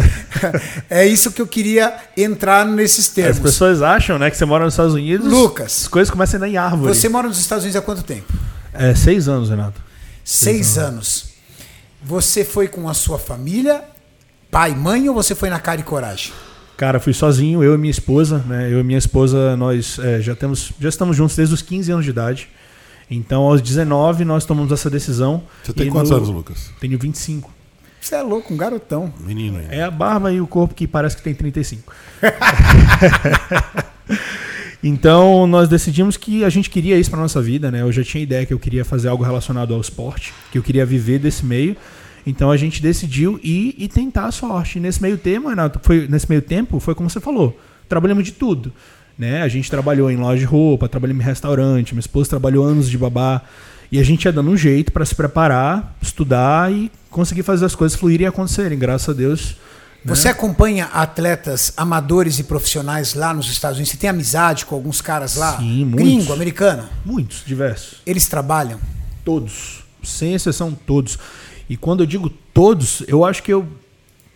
é 0.90 1.06
isso 1.06 1.32
que 1.32 1.40
eu 1.40 1.46
queria 1.46 1.96
entrar 2.14 2.66
nesses 2.66 3.08
As 3.08 3.14
termos. 3.14 3.38
pessoas 3.38 3.80
acham, 3.80 4.18
né, 4.18 4.30
que 4.30 4.36
você 4.36 4.44
mora 4.44 4.66
nos 4.66 4.74
Estados 4.74 4.92
Unidos. 4.92 5.26
Lucas, 5.26 5.84
As 5.84 5.88
coisas 5.88 6.10
começam 6.10 6.36
a 6.36 6.38
andar 6.44 6.48
em 6.50 6.58
árvore. 6.58 6.94
Você 6.94 7.08
mora 7.08 7.26
nos 7.26 7.40
Estados 7.40 7.64
Unidos 7.64 7.80
há 7.80 7.82
quanto 7.82 8.02
tempo? 8.02 8.30
É 8.74 8.94
seis 8.94 9.28
anos, 9.28 9.48
Renato. 9.48 9.80
Seis 10.22 10.76
anos. 10.76 11.30
Você 12.04 12.44
foi 12.44 12.68
com 12.68 12.86
a 12.86 12.92
sua 12.92 13.18
família, 13.18 13.82
pai, 14.50 14.74
mãe, 14.74 15.08
ou 15.08 15.14
você 15.14 15.34
foi 15.34 15.48
na 15.48 15.58
cara 15.58 15.80
e 15.80 15.84
coragem? 15.84 16.34
Cara, 16.76 17.00
fui 17.00 17.14
sozinho, 17.14 17.64
eu 17.64 17.74
e 17.74 17.78
minha 17.78 17.90
esposa, 17.90 18.38
né? 18.46 18.70
Eu 18.70 18.80
e 18.80 18.84
minha 18.84 18.98
esposa, 18.98 19.56
nós 19.56 19.98
é, 19.98 20.20
já 20.20 20.34
temos, 20.34 20.72
já 20.78 20.88
estamos 20.90 21.16
juntos 21.16 21.34
desde 21.34 21.54
os 21.54 21.62
15 21.62 21.90
anos 21.90 22.04
de 22.04 22.10
idade. 22.10 22.48
Então, 23.10 23.42
aos 23.44 23.62
19, 23.62 24.24
nós 24.24 24.44
tomamos 24.44 24.70
essa 24.72 24.90
decisão. 24.90 25.42
Você 25.62 25.72
tem 25.72 25.88
E 25.88 25.90
quantos 25.90 26.10
no- 26.10 26.16
anos, 26.18 26.28
Lucas? 26.28 26.70
Tenho 26.80 26.98
25. 26.98 27.50
Você 28.00 28.14
é 28.14 28.22
louco, 28.22 28.52
um 28.52 28.56
garotão. 28.56 29.12
Menino 29.20 29.58
ainda. 29.58 29.74
É 29.74 29.82
a 29.82 29.90
barba 29.90 30.32
e 30.32 30.40
o 30.40 30.46
corpo 30.46 30.74
que 30.74 30.86
parece 30.86 31.16
que 31.16 31.22
tem 31.22 31.34
35. 31.34 31.92
então, 34.82 35.46
nós 35.46 35.68
decidimos 35.68 36.16
que 36.16 36.44
a 36.44 36.50
gente 36.50 36.68
queria 36.70 36.98
isso 36.98 37.10
para 37.10 37.20
nossa 37.20 37.40
vida, 37.40 37.70
né? 37.70 37.82
Eu 37.82 37.90
já 37.90 38.04
tinha 38.04 38.22
ideia 38.22 38.44
que 38.46 38.52
eu 38.52 38.58
queria 38.58 38.84
fazer 38.84 39.08
algo 39.08 39.24
relacionado 39.24 39.74
ao 39.74 39.80
esporte, 39.80 40.32
que 40.52 40.58
eu 40.58 40.62
queria 40.62 40.84
viver 40.86 41.18
desse 41.18 41.44
meio. 41.44 41.76
Então 42.26 42.50
a 42.50 42.56
gente 42.56 42.82
decidiu 42.82 43.38
ir 43.42 43.74
e 43.78 43.86
tentar 43.86 44.26
a 44.26 44.32
sorte. 44.32 44.78
E 44.78 44.80
nesse 44.80 45.00
meio 45.00 45.16
tempo, 45.16 45.48
Renato, 45.48 45.78
foi 45.82 46.08
nesse 46.08 46.28
meio 46.28 46.42
tempo, 46.42 46.80
foi 46.80 46.94
como 46.94 47.08
você 47.08 47.20
falou, 47.20 47.58
trabalhamos 47.88 48.24
de 48.24 48.32
tudo, 48.32 48.72
né? 49.16 49.42
A 49.42 49.48
gente 49.48 49.70
trabalhou 49.70 50.10
em 50.10 50.16
loja 50.16 50.40
de 50.40 50.44
roupa, 50.44 50.88
trabalhamos 50.88 51.24
em 51.24 51.26
restaurante, 51.26 51.94
minha 51.94 52.00
esposa 52.00 52.30
trabalhou 52.30 52.64
anos 52.64 52.90
de 52.90 52.98
babá. 52.98 53.42
E 53.92 54.00
a 54.00 54.02
gente 54.02 54.24
ia 54.24 54.32
dando 54.32 54.50
um 54.50 54.56
jeito 54.56 54.90
para 54.90 55.04
se 55.04 55.14
preparar, 55.14 55.96
estudar 56.02 56.72
e 56.72 56.90
conseguir 57.08 57.44
fazer 57.44 57.64
as 57.64 57.76
coisas 57.76 57.96
fluírem 57.96 58.24
e 58.24 58.28
acontecerem. 58.28 58.76
Graças 58.76 59.08
a 59.08 59.12
Deus, 59.12 59.56
Você 60.04 60.28
acompanha 60.28 60.86
atletas 60.86 61.72
amadores 61.76 62.38
e 62.38 62.44
profissionais 62.44 63.14
lá 63.14 63.34
nos 63.34 63.50
Estados 63.50 63.76
Unidos? 63.76 63.92
Você 63.92 63.96
tem 63.98 64.08
amizade 64.08 64.64
com 64.64 64.74
alguns 64.74 65.00
caras 65.00 65.34
lá? 65.36 65.58
Sim, 65.58 65.84
muitos. 65.84 66.04
Gringo, 66.04 66.32
americano? 66.32 66.88
Muitos, 67.04 67.42
diversos. 67.44 67.98
Eles 68.06 68.28
trabalham? 68.28 68.78
Todos. 69.24 69.84
Sem 70.04 70.34
exceção, 70.34 70.72
todos. 70.72 71.18
E 71.68 71.76
quando 71.76 72.02
eu 72.02 72.06
digo 72.06 72.30
todos, 72.30 73.02
eu 73.08 73.24
acho 73.24 73.42
que 73.42 73.52
eu 73.52 73.66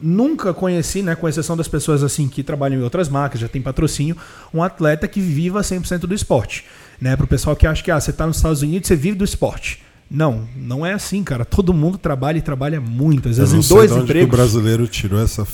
nunca 0.01 0.55
conheci, 0.55 1.03
né, 1.03 1.15
com 1.15 1.29
exceção 1.29 1.57
das 1.57 1.69
pessoas 1.69 2.03
assim 2.03 2.29
que 2.29 2.43
trabalham 2.43 2.81
em 2.81 2.83
outras 2.83 3.09
marcas, 3.09 3.41
já 3.41 3.49
tem 3.49 3.61
patrocínio, 3.61 4.17
um 4.53 4.63
atleta 4.63 5.07
que 5.07 5.21
viva 5.21 5.61
100% 5.61 6.01
do 6.01 6.15
esporte. 6.15 6.65
Né, 7.01 7.17
Para 7.17 7.25
o 7.25 7.29
pessoal 7.29 7.55
que 7.55 7.67
acha 7.67 7.83
que 7.83 7.91
ah, 7.91 8.01
você 8.01 8.11
está 8.11 8.27
nos 8.27 8.37
Estados 8.37 8.63
Unidos, 8.63 8.89
você 8.89 8.97
vive 8.97 9.17
do 9.17 9.25
esporte. 9.25 9.83
Não, 10.11 10.49
não 10.57 10.85
é 10.85 10.93
assim, 10.93 11.23
cara. 11.23 11.45
Todo 11.45 11.73
mundo 11.73 11.97
trabalha 11.97 12.39
e 12.39 12.43
trabalha 12.43 12.81
muito. 12.81 13.29
Às 13.29 13.37
vezes 13.37 13.55
em 13.55 13.69
dois 13.69 13.93
onde 13.93 14.01
que 14.01 14.01
o 14.01 14.05
empregos. 14.11 14.37
brasileiro 14.37 14.89
tirou 14.89 15.23
essa 15.23 15.47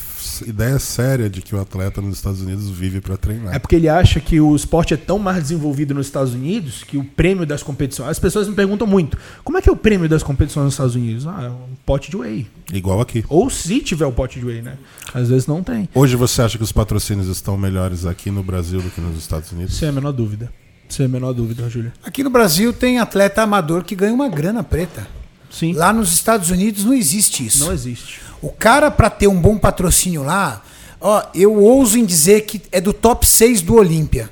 ideia 0.46 0.78
séria 0.78 1.28
de 1.28 1.42
que 1.42 1.54
o 1.54 1.60
atleta 1.60 2.00
nos 2.00 2.16
Estados 2.16 2.40
Unidos 2.40 2.70
vive 2.70 3.02
para 3.02 3.18
treinar. 3.18 3.54
É 3.54 3.58
porque 3.58 3.76
ele 3.76 3.88
acha 3.88 4.18
que 4.18 4.40
o 4.40 4.56
esporte 4.56 4.94
é 4.94 4.96
tão 4.96 5.18
mais 5.18 5.42
desenvolvido 5.42 5.92
nos 5.92 6.06
Estados 6.06 6.32
Unidos 6.32 6.82
que 6.82 6.96
o 6.96 7.04
prêmio 7.04 7.44
das 7.44 7.62
competições. 7.62 8.08
As 8.08 8.18
pessoas 8.18 8.48
me 8.48 8.54
perguntam 8.54 8.86
muito: 8.86 9.18
como 9.44 9.58
é 9.58 9.62
que 9.62 9.68
é 9.68 9.72
o 9.72 9.76
prêmio 9.76 10.08
das 10.08 10.22
competições 10.22 10.64
nos 10.64 10.74
Estados 10.74 10.94
Unidos? 10.94 11.26
Ah, 11.26 11.42
é 11.44 11.48
um 11.50 11.76
pote 11.84 12.10
de 12.10 12.16
whey. 12.16 12.46
Igual 12.72 13.02
aqui. 13.02 13.24
Ou 13.28 13.50
se 13.50 13.80
tiver 13.80 14.06
o 14.06 14.12
pote 14.12 14.40
de 14.40 14.46
whey, 14.46 14.62
né? 14.62 14.78
Às 15.12 15.28
vezes 15.28 15.46
não 15.46 15.62
tem. 15.62 15.86
Hoje 15.94 16.16
você 16.16 16.40
acha 16.40 16.56
que 16.56 16.64
os 16.64 16.72
patrocínios 16.72 17.28
estão 17.28 17.58
melhores 17.58 18.06
aqui 18.06 18.30
no 18.30 18.42
Brasil 18.42 18.80
do 18.80 18.88
que 18.88 19.02
nos 19.02 19.18
Estados 19.18 19.52
Unidos? 19.52 19.76
Sem 19.76 19.90
a 19.90 19.92
menor 19.92 20.12
dúvida. 20.12 20.50
Sem 20.88 21.06
a 21.06 21.08
menor 21.08 21.32
dúvida, 21.32 21.68
Júlia. 21.68 21.92
Aqui 22.02 22.22
no 22.22 22.30
Brasil 22.30 22.72
tem 22.72 22.98
atleta 22.98 23.42
amador 23.42 23.84
que 23.84 23.94
ganha 23.94 24.14
uma 24.14 24.28
grana 24.28 24.62
preta. 24.62 25.06
Sim. 25.50 25.72
Lá 25.72 25.92
nos 25.92 26.12
Estados 26.12 26.50
Unidos 26.50 26.84
não 26.84 26.94
existe 26.94 27.46
isso. 27.46 27.64
Não 27.64 27.72
existe. 27.72 28.20
O 28.42 28.50
cara, 28.50 28.90
pra 28.90 29.08
ter 29.08 29.26
um 29.26 29.40
bom 29.40 29.56
patrocínio 29.56 30.22
lá, 30.22 30.62
ó, 31.00 31.22
eu 31.34 31.54
ouso 31.54 31.98
em 31.98 32.04
dizer 32.04 32.42
que 32.42 32.60
é 32.70 32.80
do 32.80 32.92
top 32.92 33.26
6 33.26 33.62
do 33.62 33.74
Olímpia. 33.74 34.30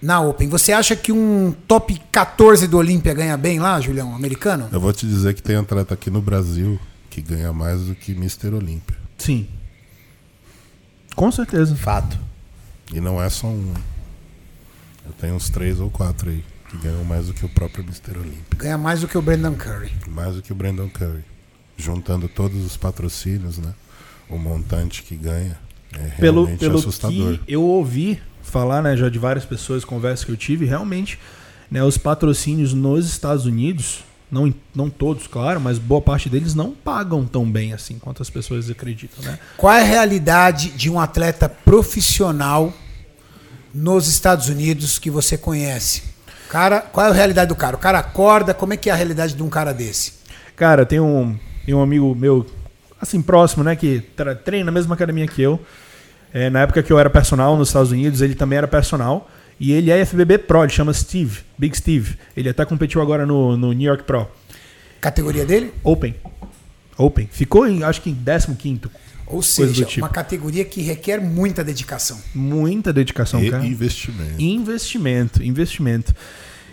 Na 0.00 0.20
Open. 0.20 0.48
Você 0.48 0.72
acha 0.72 0.94
que 0.94 1.10
um 1.10 1.52
top 1.66 2.00
14 2.12 2.68
do 2.68 2.78
Olímpia 2.78 3.12
ganha 3.14 3.36
bem 3.36 3.58
lá, 3.58 3.80
Julião, 3.80 4.14
americano? 4.14 4.68
Eu 4.70 4.80
vou 4.80 4.92
te 4.92 5.04
dizer 5.06 5.34
que 5.34 5.42
tem 5.42 5.56
atleta 5.56 5.94
aqui 5.94 6.08
no 6.08 6.20
Brasil 6.20 6.78
que 7.10 7.20
ganha 7.20 7.52
mais 7.52 7.82
do 7.82 7.94
que 7.96 8.12
Mr. 8.12 8.54
Olímpia. 8.54 8.96
Sim. 9.18 9.48
Com 11.16 11.32
certeza. 11.32 11.74
Fato. 11.74 12.16
E 12.92 13.00
não 13.00 13.20
é 13.20 13.28
só 13.28 13.48
um. 13.48 13.74
Eu 15.08 15.14
tenho 15.14 15.34
uns 15.34 15.48
três 15.48 15.80
ou 15.80 15.90
quatro 15.90 16.28
aí 16.30 16.44
que 16.70 16.76
ganham 16.76 17.02
mais 17.02 17.26
do 17.26 17.34
que 17.34 17.44
o 17.44 17.48
próprio 17.48 17.82
Mr. 17.82 18.18
Olímpia. 18.18 18.58
Ganha 18.58 18.78
mais 18.78 19.00
do 19.00 19.08
que 19.08 19.16
o 19.16 19.22
Brandon 19.22 19.54
Curry. 19.54 19.90
Mais 20.06 20.36
do 20.36 20.42
que 20.42 20.52
o 20.52 20.54
Brandon 20.54 20.88
Curry. 20.88 21.24
Juntando 21.76 22.28
todos 22.28 22.64
os 22.64 22.76
patrocínios, 22.76 23.58
né? 23.58 23.72
O 24.28 24.36
montante 24.36 25.02
que 25.02 25.16
ganha 25.16 25.58
é 25.94 26.08
Pelo, 26.20 26.42
realmente 26.42 26.60
pelo 26.60 26.78
assustador. 26.78 27.38
que 27.38 27.40
eu 27.48 27.62
ouvi 27.62 28.20
falar, 28.42 28.82
né, 28.82 28.96
já 28.96 29.08
de 29.08 29.18
várias 29.18 29.44
pessoas, 29.44 29.84
conversas 29.84 30.24
que 30.24 30.30
eu 30.30 30.36
tive, 30.36 30.66
realmente, 30.66 31.18
né, 31.70 31.82
os 31.82 31.96
patrocínios 31.96 32.74
nos 32.74 33.06
Estados 33.08 33.46
Unidos, 33.46 34.04
não, 34.30 34.52
não 34.74 34.90
todos, 34.90 35.26
claro, 35.26 35.60
mas 35.60 35.78
boa 35.78 36.00
parte 36.00 36.28
deles 36.28 36.54
não 36.54 36.72
pagam 36.72 37.24
tão 37.24 37.50
bem 37.50 37.72
assim 37.72 37.98
quanto 37.98 38.22
as 38.22 38.28
pessoas 38.28 38.68
acreditam, 38.68 39.24
né? 39.24 39.38
Qual 39.56 39.72
é 39.72 39.80
a 39.80 39.84
realidade 39.84 40.70
de 40.70 40.90
um 40.90 41.00
atleta 41.00 41.48
profissional 41.48 42.72
nos 43.74 44.08
Estados 44.08 44.48
Unidos 44.48 44.98
que 44.98 45.10
você 45.10 45.36
conhece? 45.36 46.02
Cara, 46.48 46.80
qual 46.80 47.06
é 47.06 47.10
a 47.10 47.12
realidade 47.12 47.48
do 47.48 47.54
cara? 47.54 47.76
O 47.76 47.78
cara 47.78 47.98
acorda, 47.98 48.54
como 48.54 48.72
é 48.72 48.76
que 48.76 48.88
é 48.88 48.92
a 48.92 48.96
realidade 48.96 49.34
de 49.34 49.42
um 49.42 49.48
cara 49.48 49.72
desse? 49.72 50.14
Cara, 50.56 50.86
tem 50.86 50.98
um, 50.98 51.38
tem 51.64 51.74
um 51.74 51.82
amigo 51.82 52.14
meu, 52.14 52.46
assim, 53.00 53.20
próximo, 53.20 53.62
né, 53.62 53.76
que 53.76 54.02
treina 54.44 54.66
na 54.66 54.72
mesma 54.72 54.94
academia 54.94 55.26
que 55.26 55.42
eu. 55.42 55.60
É, 56.32 56.50
na 56.50 56.60
época 56.60 56.82
que 56.82 56.92
eu 56.92 56.98
era 56.98 57.08
personal 57.08 57.56
nos 57.56 57.68
Estados 57.68 57.92
Unidos, 57.92 58.20
ele 58.20 58.34
também 58.34 58.58
era 58.58 58.68
personal. 58.68 59.30
E 59.60 59.72
ele 59.72 59.90
é 59.90 60.04
FBB 60.04 60.38
Pro, 60.38 60.62
ele 60.62 60.72
chama 60.72 60.92
Steve, 60.92 61.40
Big 61.56 61.76
Steve. 61.76 62.16
Ele 62.36 62.48
até 62.48 62.64
competiu 62.64 63.02
agora 63.02 63.26
no, 63.26 63.56
no 63.56 63.72
New 63.72 63.86
York 63.86 64.04
Pro. 64.04 64.28
Categoria 65.00 65.44
dele? 65.44 65.72
Open. 65.82 66.14
Open. 66.96 67.28
Ficou, 67.30 67.66
em, 67.66 67.82
acho 67.82 68.00
que 68.00 68.10
em 68.10 68.16
15 68.16 68.80
Ou 69.30 69.42
seja, 69.42 69.84
tipo. 69.84 70.04
uma 70.04 70.08
categoria 70.08 70.64
que 70.64 70.80
requer 70.82 71.20
muita 71.20 71.62
dedicação. 71.62 72.18
Muita 72.34 72.92
dedicação, 72.92 73.42
E 73.42 73.50
cara. 73.50 73.64
investimento. 73.66 74.42
Investimento, 74.42 75.42
investimento. 75.42 76.14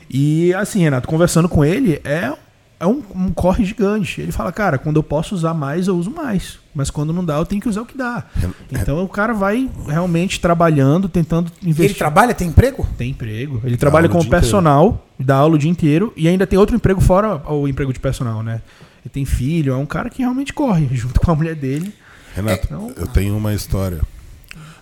E 0.09 0.53
assim, 0.53 0.81
Renato, 0.81 1.07
conversando 1.07 1.49
com 1.49 1.65
ele, 1.65 1.99
é, 2.03 2.31
é 2.79 2.85
um, 2.85 3.01
um 3.15 3.31
corre 3.31 3.65
gigante. 3.65 4.21
Ele 4.21 4.31
fala, 4.31 4.51
cara, 4.51 4.77
quando 4.77 4.97
eu 4.97 5.03
posso 5.03 5.35
usar 5.35 5.53
mais, 5.53 5.87
eu 5.87 5.97
uso 5.97 6.11
mais. 6.11 6.59
Mas 6.73 6.89
quando 6.89 7.11
não 7.13 7.23
dá, 7.23 7.37
eu 7.37 7.45
tenho 7.45 7.61
que 7.61 7.69
usar 7.69 7.81
o 7.81 7.85
que 7.85 7.97
dá. 7.97 8.25
Então 8.71 9.03
o 9.03 9.07
cara 9.07 9.33
vai 9.33 9.69
realmente 9.87 10.39
trabalhando, 10.39 11.07
tentando 11.07 11.51
Ele 11.61 11.71
investir. 11.71 11.97
trabalha, 11.97 12.33
tem 12.33 12.49
emprego? 12.49 12.87
Tem 12.97 13.11
emprego. 13.11 13.61
Ele 13.63 13.77
trabalha 13.77 14.07
aula 14.07 14.15
o 14.15 14.19
como 14.19 14.29
personal, 14.29 15.07
dá 15.17 15.35
aula 15.37 15.55
o 15.55 15.57
dia 15.57 15.71
inteiro 15.71 16.11
e 16.17 16.27
ainda 16.27 16.45
tem 16.45 16.59
outro 16.59 16.75
emprego 16.75 16.99
fora 16.99 17.41
o 17.51 17.67
emprego 17.67 17.93
de 17.93 17.99
personal, 17.99 18.43
né? 18.43 18.61
Ele 19.03 19.09
tem 19.11 19.23
filho, 19.23 19.71
é 19.73 19.77
um 19.77 19.85
cara 19.85 20.09
que 20.09 20.19
realmente 20.21 20.51
corre 20.53 20.89
junto 20.93 21.19
com 21.21 21.31
a 21.31 21.35
mulher 21.35 21.55
dele. 21.55 21.93
Renato, 22.35 22.65
Então- 22.65 22.93
eu 22.97 23.07
tenho 23.07 23.35
uma 23.35 23.53
história. 23.53 24.01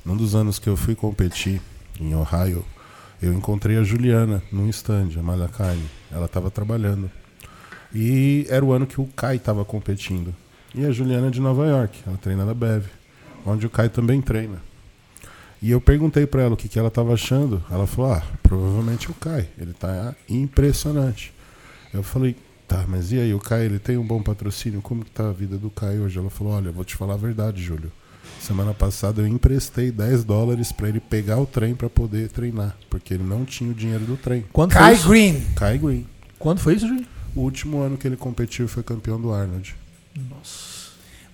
Num 0.04 0.18
dos 0.18 0.36
anos 0.36 0.60
que 0.60 0.68
eu 0.68 0.76
fui 0.76 0.96
competir 0.96 1.62
em 2.00 2.14
Ohio, 2.16 2.66
eu 3.22 3.32
encontrei 3.32 3.78
a 3.78 3.84
Juliana 3.84 4.42
num 4.52 4.68
stand, 4.70 5.10
a 5.18 5.24
Malha 5.24 5.48
Carne. 5.48 5.86
Ela 6.12 6.26
estava 6.26 6.50
trabalhando. 6.52 7.10
E 7.94 8.46
era 8.50 8.66
o 8.66 8.74
ano 8.74 8.88
que 8.88 9.00
o 9.00 9.06
Kai 9.16 9.36
estava 9.38 9.64
competindo. 9.64 10.34
E 10.74 10.84
a 10.86 10.92
Juliana 10.92 11.28
é 11.28 11.30
de 11.30 11.40
Nova 11.40 11.66
York, 11.68 12.00
ela 12.08 12.18
treina 12.18 12.44
na 12.44 12.54
Bev, 12.54 12.86
onde 13.46 13.66
o 13.68 13.70
Kai 13.70 13.88
também 13.90 14.20
treina. 14.20 14.58
E 15.62 15.70
eu 15.72 15.80
perguntei 15.80 16.26
para 16.26 16.42
ela 16.42 16.56
o 16.56 16.58
que, 16.58 16.68
que 16.68 16.78
ela 16.80 16.88
estava 16.90 17.14
achando. 17.14 17.64
Ela 17.72 17.88
falou: 17.88 18.12
Ah, 18.14 18.24
provavelmente 18.42 19.10
o 19.10 19.14
Kai. 19.14 19.48
Ele 19.58 19.72
tá 19.74 20.14
impressionante. 20.28 21.32
Eu 21.94 22.04
falei: 22.04 22.36
Tá, 22.68 22.86
mas 22.88 23.12
e 23.12 23.20
aí, 23.20 23.34
o 23.34 23.40
Kai, 23.40 23.66
ele 23.66 23.80
tem 23.80 23.98
um 23.98 24.06
bom 24.06 24.22
patrocínio? 24.22 24.82
Como 24.82 25.04
que 25.04 25.12
tá 25.12 25.30
a 25.30 25.34
vida 25.34 25.58
do 25.58 25.70
Kai 25.70 26.00
hoje? 26.00 26.18
Ela 26.18 26.30
falou: 26.30 26.54
Olha, 26.54 26.72
vou 26.72 26.84
te 26.84 26.96
falar 26.96 27.16
a 27.16 27.18
verdade, 27.18 27.62
Júlio. 27.62 27.92
Semana 28.40 28.74
passada 28.74 29.22
eu 29.22 29.28
emprestei 29.28 29.92
10 29.92 30.24
dólares 30.24 30.72
para 30.72 30.90
ele 30.90 31.00
pegar 31.00 31.38
o 31.40 31.46
trem 31.46 31.76
para 31.76 31.90
poder 31.90 32.30
treinar, 32.30 32.76
porque 32.90 33.14
ele 33.14 33.24
não 33.24 33.46
tinha 33.46 33.72
o 33.72 33.74
dinheiro 33.74 34.06
do 34.06 34.18
trem. 34.18 34.44
Quando 34.52 34.72
Kai? 34.72 34.98
Green. 34.98 35.42
Kai 35.56 35.78
Green. 35.78 36.06
Quando 36.40 36.60
foi 36.60 36.76
isso, 36.76 36.88
Júlio? 36.88 37.06
O 37.36 37.42
último 37.42 37.80
ano 37.80 37.98
que 37.98 38.06
ele 38.08 38.18
competiu 38.18 38.68
foi 38.68 38.84
campeão 38.84 39.20
do 39.20 39.32
Arnold. 39.34 39.76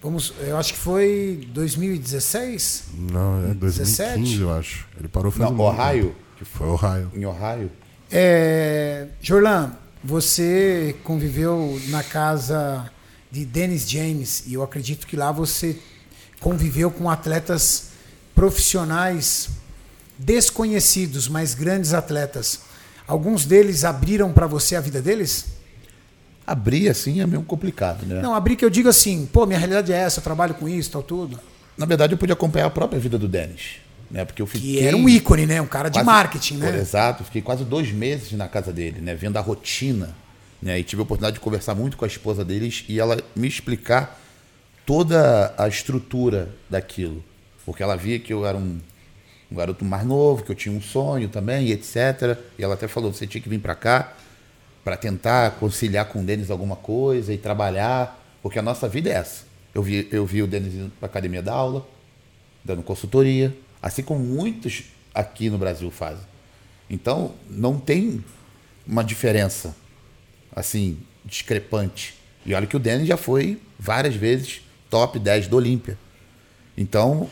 Vamos, 0.02 0.34
eu 0.40 0.56
acho 0.58 0.74
que 0.74 0.80
foi 0.80 1.48
2016. 1.52 2.86
Não, 3.12 3.50
é 3.50 3.54
2015, 3.54 4.04
17? 4.04 4.40
eu 4.40 4.54
acho. 4.54 4.88
Ele 4.98 5.08
parou 5.08 5.32
faz 5.32 5.52
Não, 5.52 5.60
Ohio? 5.60 6.16
Que 6.38 6.46
foi 6.46 6.68
Ohio. 6.68 7.12
Em 7.14 7.26
Ohio? 7.26 7.72
É, 8.12 9.08
Jorlan, 9.22 9.74
você 10.04 10.96
conviveu 11.04 11.80
na 11.88 12.04
casa 12.04 12.90
de 13.32 13.46
Dennis 13.46 13.90
James 13.90 14.44
e 14.48 14.54
eu 14.54 14.64
acredito 14.64 15.06
que 15.06 15.16
lá 15.16 15.32
você 15.32 15.78
conviveu 16.40 16.90
com 16.90 17.10
atletas 17.10 17.90
profissionais 18.34 19.50
desconhecidos, 20.18 21.28
mas 21.28 21.54
grandes 21.54 21.94
atletas. 21.94 22.62
Alguns 23.08 23.46
deles 23.46 23.84
abriram 23.84 24.32
para 24.32 24.48
você 24.48 24.76
a 24.76 24.82
vida 24.82 25.02
deles? 25.02 25.46
Abrir 26.46 26.90
assim 26.90 27.22
é 27.22 27.28
meio 27.28 27.44
complicado, 27.44 28.06
né? 28.06 28.22
Não, 28.22 28.34
abrir 28.34 28.56
que 28.56 28.66
eu 28.66 28.70
digo 28.70 28.90
assim, 28.90 29.26
pô, 29.26 29.46
minha 29.46 29.60
realidade 29.60 29.92
é 29.92 29.98
essa, 29.98 30.20
eu 30.20 30.24
trabalho 30.24 30.56
com 30.56 30.68
isso, 30.68 30.92
tal, 30.92 31.04
tudo. 31.04 31.40
Na 31.78 31.86
verdade, 31.86 32.14
eu 32.14 32.18
pude 32.18 32.34
acompanhar 32.34 32.66
a 32.66 32.70
própria 32.70 33.00
vida 33.00 33.18
do 33.18 33.28
Denis. 33.28 33.78
Né? 34.10 34.26
Porque 34.26 34.42
eu 34.42 34.48
Que 34.48 34.54
fiquei. 34.54 34.88
era 34.88 34.98
um 34.98 35.08
ícone, 35.08 35.46
né? 35.46 35.62
Um 35.62 35.68
cara 35.68 35.90
de 35.90 35.94
quase- 36.00 36.06
marketing, 36.06 36.60
Pô, 36.60 36.66
né? 36.66 36.80
Exato, 36.80 37.24
fiquei 37.24 37.42
quase 37.42 37.64
dois 37.64 37.92
meses 37.92 38.32
na 38.32 38.48
casa 38.48 38.72
dele, 38.74 39.00
né? 39.02 39.14
Vendo 39.16 39.38
a 39.38 39.42
rotina. 39.42 40.16
Né? 40.62 40.80
E 40.80 40.84
tive 40.84 41.02
a 41.02 41.04
oportunidade 41.04 41.36
de 41.36 41.40
conversar 41.40 41.74
muito 41.76 41.96
com 41.96 42.04
a 42.04 42.08
esposa 42.08 42.44
deles 42.44 42.84
e 42.90 43.00
ela 43.00 43.22
me 43.36 43.48
explicar 43.48 44.20
toda 44.86 45.54
a 45.58 45.68
estrutura 45.68 46.50
daquilo. 46.70 47.24
Porque 47.66 47.84
ela 47.84 47.96
via 47.96 48.20
que 48.20 48.34
eu 48.34 48.46
era 48.46 48.58
um, 48.58 48.80
um 49.52 49.56
garoto 49.56 49.86
mais 49.86 50.06
novo, 50.06 50.44
que 50.44 50.52
eu 50.52 50.56
tinha 50.56 50.76
um 50.76 50.82
sonho 50.82 51.30
também, 51.30 51.68
e 51.68 51.72
etc. 51.72 52.38
E 52.58 52.64
ela 52.64 52.74
até 52.74 52.88
falou: 52.88 53.14
você 53.14 53.28
tinha 53.28 53.42
que 53.42 53.48
vir 53.50 53.60
para 53.60 53.76
cá 53.76 54.14
para 54.84 54.98
tentar 54.98 55.52
conciliar 55.52 56.06
com 56.06 56.22
o 56.22 56.24
Denis 56.24 56.50
alguma 56.50 56.76
coisa 56.76 57.32
e 57.32 57.38
trabalhar, 57.38 58.20
porque 58.42 58.58
a 58.58 58.62
nossa 58.62 58.88
vida 58.90 59.10
é 59.10 59.14
essa. 59.14 59.44
Eu 59.74 59.84
vi, 59.84 60.08
eu 60.12 60.26
vi 60.26 60.42
o 60.42 60.48
Denis 60.48 60.74
indo 60.74 60.92
para 61.00 61.06
academia 61.08 61.44
dar 61.44 61.54
aula, 61.54 61.86
dando 62.66 62.82
consultoria, 62.82 63.56
assim 63.82 64.04
como 64.04 64.20
muitos 64.20 64.84
aqui 65.14 65.50
no 65.50 65.58
Brasil 65.58 65.90
fazem. 65.92 66.24
Então, 66.90 67.34
não 67.50 67.80
tem 67.80 68.24
uma 68.86 69.04
diferença 69.04 69.76
assim 70.56 70.98
discrepante. 71.26 72.16
E 72.46 72.54
olha 72.54 72.66
que 72.66 72.76
o 72.76 72.80
Denis 72.80 73.08
já 73.08 73.18
foi 73.18 73.60
várias 73.78 74.16
vezes 74.16 74.62
top 74.90 75.20
10 75.20 75.48
do 75.48 75.58
Olímpia. 75.58 75.98
Então, 76.78 77.30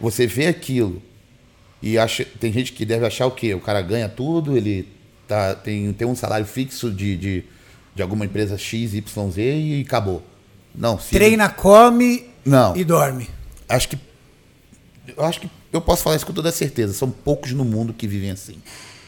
você 0.00 0.26
vê 0.26 0.46
aquilo 0.46 1.02
e 1.80 1.96
acha, 1.98 2.24
tem 2.24 2.52
gente 2.52 2.72
que 2.72 2.84
deve 2.84 3.06
achar 3.06 3.26
o 3.26 3.30
quê? 3.30 3.54
O 3.54 3.60
cara 3.60 3.80
ganha 3.80 4.08
tudo, 4.08 4.56
ele 4.56 4.88
tá, 5.28 5.54
tem, 5.54 5.92
tem 5.92 6.08
um 6.08 6.16
salário 6.16 6.46
fixo 6.46 6.90
de, 6.90 7.16
de, 7.16 7.44
de 7.94 8.02
alguma 8.02 8.24
empresa 8.24 8.58
X, 8.58 8.94
Y, 8.94 9.30
Z 9.30 9.42
e 9.42 9.82
acabou. 9.82 10.22
Não, 10.74 10.98
se 10.98 11.10
Treina, 11.10 11.48
come 11.48 12.28
Não. 12.44 12.76
e 12.76 12.84
dorme. 12.84 13.28
acho 13.68 13.88
que 13.88 13.98
eu 15.16 15.24
acho 15.24 15.40
que 15.40 15.50
eu 15.72 15.80
posso 15.80 16.02
falar 16.02 16.16
isso 16.16 16.26
com 16.26 16.32
toda 16.32 16.50
certeza. 16.50 16.92
São 16.92 17.10
poucos 17.10 17.52
no 17.52 17.64
mundo 17.64 17.92
que 17.92 18.06
vivem 18.06 18.30
assim. 18.30 18.56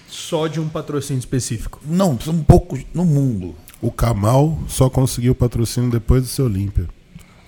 Só 0.09 0.47
de 0.47 0.61
um 0.61 0.69
patrocínio 0.69 1.21
específico. 1.21 1.81
Não, 1.85 2.19
são 2.19 2.43
poucos 2.43 2.81
no 2.93 3.05
mundo. 3.05 3.55
O 3.81 3.91
Kamal 3.91 4.59
só 4.69 4.91
conseguiu 4.91 5.35
patrocínio 5.35 5.91
depois 5.91 6.23
do 6.23 6.29
seu 6.29 6.45
Olímpia. 6.47 6.89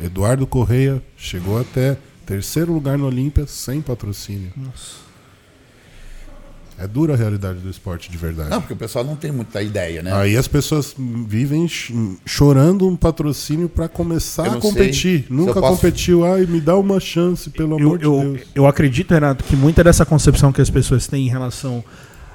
Eduardo 0.01 0.47
Correia 0.47 1.03
chegou 1.17 1.61
até 1.61 1.99
terceiro 2.25 2.73
lugar 2.73 2.97
no 2.97 3.07
Olímpia 3.07 3.47
sem 3.47 3.81
patrocínio. 3.81 4.53
É 6.83 6.89
dura 6.89 7.15
a 7.15 7.17
realidade 7.17 7.61
do 7.61 7.71
esporte 7.71 8.11
de 8.11 8.17
verdade. 8.19 8.51
Não, 8.51 8.61
porque 8.61 8.75
o 8.75 8.77
pessoal 8.77 9.05
não 9.05 9.15
tem 9.15 9.31
muita 9.31 9.63
ideia, 9.63 10.03
né? 10.03 10.13
Aí 10.13 10.37
as 10.37 10.49
pessoas 10.49 10.95
vivem 11.29 11.69
ch- 11.69 11.93
chorando 12.27 12.89
um 12.89 12.97
patrocínio 12.97 13.69
pra 13.69 13.89
começar 13.89 14.47
a 14.47 14.57
competir. 14.57 15.19
sei 15.21 15.23
se 15.29 15.33
Nunca 15.33 15.61
posso- 15.61 15.77
competiu. 15.77 16.25
Ai, 16.25 16.45
me 16.45 16.61
dá 16.61 16.77
uma 16.77 16.99
chance, 16.99 17.49
pelo 17.51 17.79
Eu, 17.79 17.87
amor 17.87 17.99
de 17.99 18.05
eu, 18.05 18.19
Deus. 18.21 18.41
eu 18.55 18.67
acredito, 18.67 19.13
Renato, 19.13 19.45
que 19.45 19.55
muita 19.55 19.85
dessa 19.85 20.05
concepção 20.05 20.51
que 20.53 20.61
as 20.61 20.71
pessoas 20.71 21.07
têm 21.07 21.27
em 21.27 21.31
relação 21.31 21.85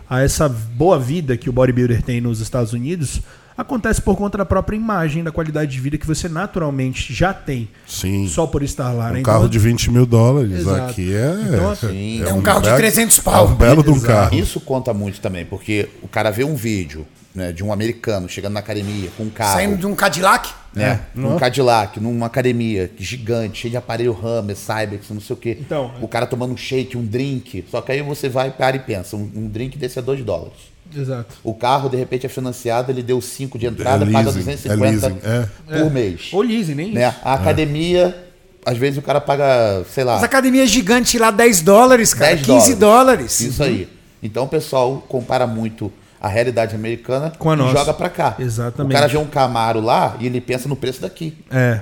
a 0.10 0.22
essa 0.22 0.48
boa 0.48 0.98
vida 0.98 1.36
que 1.36 1.50
o 1.50 1.52
bodybuilder 1.54 2.02
tem 2.02 2.22
nos 2.22 2.40
Estados 2.40 2.72
Unidos 2.72 3.20
acontece 3.58 4.02
por 4.02 4.16
conta 4.16 4.38
da 4.38 4.46
própria 4.46 4.76
imagem, 4.76 5.24
da 5.24 5.32
qualidade 5.32 5.72
de 5.72 5.80
vida 5.80 5.98
que 5.98 6.06
você 6.06 6.30
naturalmente 6.30 7.14
já 7.14 7.34
tem, 7.34 7.68
Sim. 7.88 8.28
só 8.28 8.46
por 8.46 8.62
estar 8.64 8.92
lá. 8.92 9.12
né? 9.12 9.20
Um 9.20 9.24
carro 9.24 9.50
de 9.50 9.58
20 9.58 9.92
mil 9.92 10.06
dólares 10.06 10.52
Exato. 10.60 10.92
aqui 10.92 11.14
é. 11.16 11.36
Então, 11.48 11.70
assim, 11.72 12.22
É 12.24 12.34
um 12.34 12.42
carro 12.42 12.60
de 12.62 12.66
belo- 12.68 12.78
300 12.78 13.20
É 13.20 13.22
pau. 13.22 13.48
um 13.48 13.56
belo 13.56 13.84
de 13.84 13.90
um 13.90 14.00
carro. 14.00 14.36
Isso 14.36 14.60
conta 14.60 14.94
muito 14.94 15.20
também, 15.20 15.46
porque 15.46 15.90
o 16.02 16.08
cara 16.08 16.30
vê 16.32 16.44
um 16.44 16.56
vídeo 16.56 17.06
né, 17.34 17.52
de 17.52 17.64
um 17.64 17.72
americano 17.72 18.28
chegando 18.28 18.54
na 18.54 18.60
academia 18.62 19.10
com 19.16 19.24
um 19.24 19.30
carro, 19.30 19.54
Saindo 19.54 19.78
de 19.78 19.86
um 19.86 19.94
Cadillac. 19.96 20.50
né, 20.74 21.02
É. 21.16 21.20
num 21.20 21.38
Cadillac, 21.38 22.00
numa 22.00 22.26
academia 22.26 22.92
gigante, 22.98 23.60
cheio 23.62 23.72
de 23.72 23.78
aparelho 23.78 24.18
Hammer, 24.24 24.56
Cybex, 24.56 25.10
não 25.12 25.22
sei 25.22 25.34
o 25.36 25.38
quê. 25.38 25.56
Então, 25.60 25.92
o 26.02 26.08
cara 26.08 26.26
tomando 26.26 26.54
um 26.54 26.58
shake, 26.58 26.98
um 26.98 27.06
drink. 27.06 27.64
Só 27.70 27.80
que 27.82 27.92
aí 27.92 28.02
você 28.02 28.28
vai, 28.28 28.50
para 28.50 28.76
e 28.76 28.80
pensa, 28.80 29.16
um, 29.16 29.30
um 29.36 29.48
drink 29.48 29.78
desse 29.78 30.00
é 30.00 30.02
2 30.02 30.24
dólares. 30.24 30.54
Exato. 30.96 31.36
O 31.44 31.54
carro, 31.54 31.90
de 31.90 31.98
repente, 31.98 32.26
é 32.26 32.30
financiado, 32.30 32.92
ele 32.92 33.02
deu 33.04 33.20
5 33.22 33.58
de 33.58 33.66
entrada, 33.66 34.06
É 34.06 34.12
paga 34.12 34.30
leasing, 34.32 34.40
250 34.40 34.86
é 34.86 34.90
leasing, 34.92 35.20
é. 35.24 35.80
por 35.80 35.92
mês. 35.92 36.30
Ou 36.34 36.42
leasing, 36.42 36.76
nem 36.76 36.92
Né? 36.94 37.08
isso. 37.10 37.18
A 37.24 37.34
academia, 37.34 38.24
às 38.66 38.78
vezes 38.78 38.98
o 38.98 39.02
cara 39.02 39.20
paga, 39.22 39.84
sei 39.94 40.04
lá, 40.04 40.16
As 40.16 40.24
academias 40.24 40.70
gigantes 40.70 41.20
lá, 41.20 41.32
10 41.32 41.62
dólares, 41.62 42.14
cara. 42.14 42.36
10 42.36 42.46
15 42.46 42.76
dólares. 42.76 43.40
Isso 43.40 43.64
aí. 43.64 43.90
Então 44.22 44.46
o 44.46 44.48
pessoal 44.48 45.04
compara 45.08 45.46
muito 45.46 45.92
a 46.20 46.28
realidade 46.28 46.74
americana 46.76 47.32
Com 47.38 47.52
a 47.52 47.54
e 47.54 47.58
nossa. 47.58 47.78
joga 47.78 47.94
pra 47.94 48.10
cá. 48.10 48.36
Exatamente. 48.40 48.92
O 48.92 48.94
cara 49.00 49.08
vê 49.08 49.18
um 49.18 49.26
Camaro 49.28 49.80
lá 49.80 50.16
e 50.20 50.26
ele 50.26 50.42
pensa 50.42 50.68
no 50.68 50.76
preço 50.76 51.02
daqui. 51.02 51.38
É. 51.52 51.82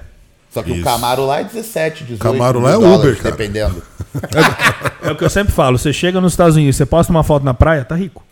Só 0.51 0.61
que 0.63 0.71
Isso. 0.71 0.81
o 0.81 0.83
Camaro 0.83 1.25
lá 1.25 1.39
é 1.39 1.43
17, 1.43 2.03
18 2.03 2.21
Camaro 2.21 2.59
lá 2.59 2.71
é 2.71 2.73
dólares, 2.73 2.99
Uber, 2.99 3.17
cara. 3.17 3.31
dependendo. 3.35 3.81
É 5.03 5.11
o 5.11 5.15
que 5.15 5.23
eu 5.23 5.29
sempre 5.29 5.53
falo. 5.53 5.77
Você 5.77 5.93
chega 5.93 6.19
nos 6.19 6.33
Estados 6.33 6.55
Unidos, 6.55 6.77
você 6.77 6.85
posta 6.85 7.11
uma 7.11 7.23
foto 7.23 7.43
na 7.43 7.53
praia, 7.53 7.85
tá 7.85 7.93
rico. 7.95 8.23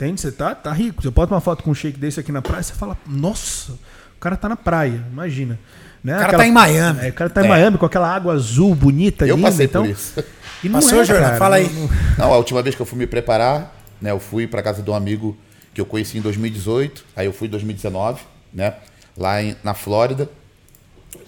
Entende? 0.00 0.18
Você 0.18 0.32
tá, 0.32 0.54
tá 0.54 0.72
rico. 0.72 1.02
Você 1.02 1.10
posta 1.10 1.34
uma 1.34 1.42
foto 1.42 1.62
com 1.62 1.70
um 1.70 1.74
shake 1.74 1.98
desse 1.98 2.18
aqui 2.18 2.32
na 2.32 2.40
praia, 2.40 2.62
você 2.62 2.72
fala, 2.72 2.96
nossa, 3.06 3.72
o 3.72 4.18
cara 4.18 4.34
tá 4.34 4.48
na 4.48 4.56
praia, 4.56 5.04
imagina. 5.12 5.58
Né? 6.02 6.16
O 6.16 6.20
cara 6.20 6.38
tá 6.38 6.46
em 6.46 6.52
Miami. 6.52 7.00
É, 7.06 7.08
o 7.10 7.12
cara 7.12 7.28
tá 7.28 7.42
em 7.42 7.44
É. 7.44 7.48
Miami 7.48 7.76
com 7.76 7.84
aquela 7.84 8.08
água 8.08 8.32
azul 8.32 8.74
bonita, 8.74 9.26
Eu 9.26 9.36
linda. 9.36 9.50
passei 9.50 9.66
então, 9.66 9.82
por 9.82 9.90
isso. 9.90 10.24
E 10.64 10.68
não 10.70 10.80
Passou, 10.80 11.02
é, 11.02 11.04
Jornal? 11.04 11.24
cara, 11.26 11.38
Fala 11.38 11.56
aí. 11.56 11.68
não- 11.70 11.82
não- 11.82 11.90
Não, 12.16 12.32
a 12.32 12.36
última 12.38 12.62
vez 12.62 12.74
que 12.74 12.80
eu 12.80 12.86
fui 12.86 12.98
me 12.98 13.06
preparar, 13.06 13.76
né, 14.00 14.10
eu 14.10 14.18
fui 14.18 14.46
pra 14.46 14.62
casa 14.62 14.82
de 14.82 14.90
um 14.90 14.94
amigo 14.94 15.36
que 15.74 15.80
eu 15.82 15.84
conheci 15.84 16.16
em 16.16 16.22
2018, 16.22 17.04
aí 17.14 17.26
eu 17.26 17.32
fui 17.34 17.46
em 17.48 17.50
2019, 17.50 18.22
né, 18.54 18.72
lá 19.18 19.42
em- 19.42 19.54
na 19.62 19.74
Flórida. 19.74 20.30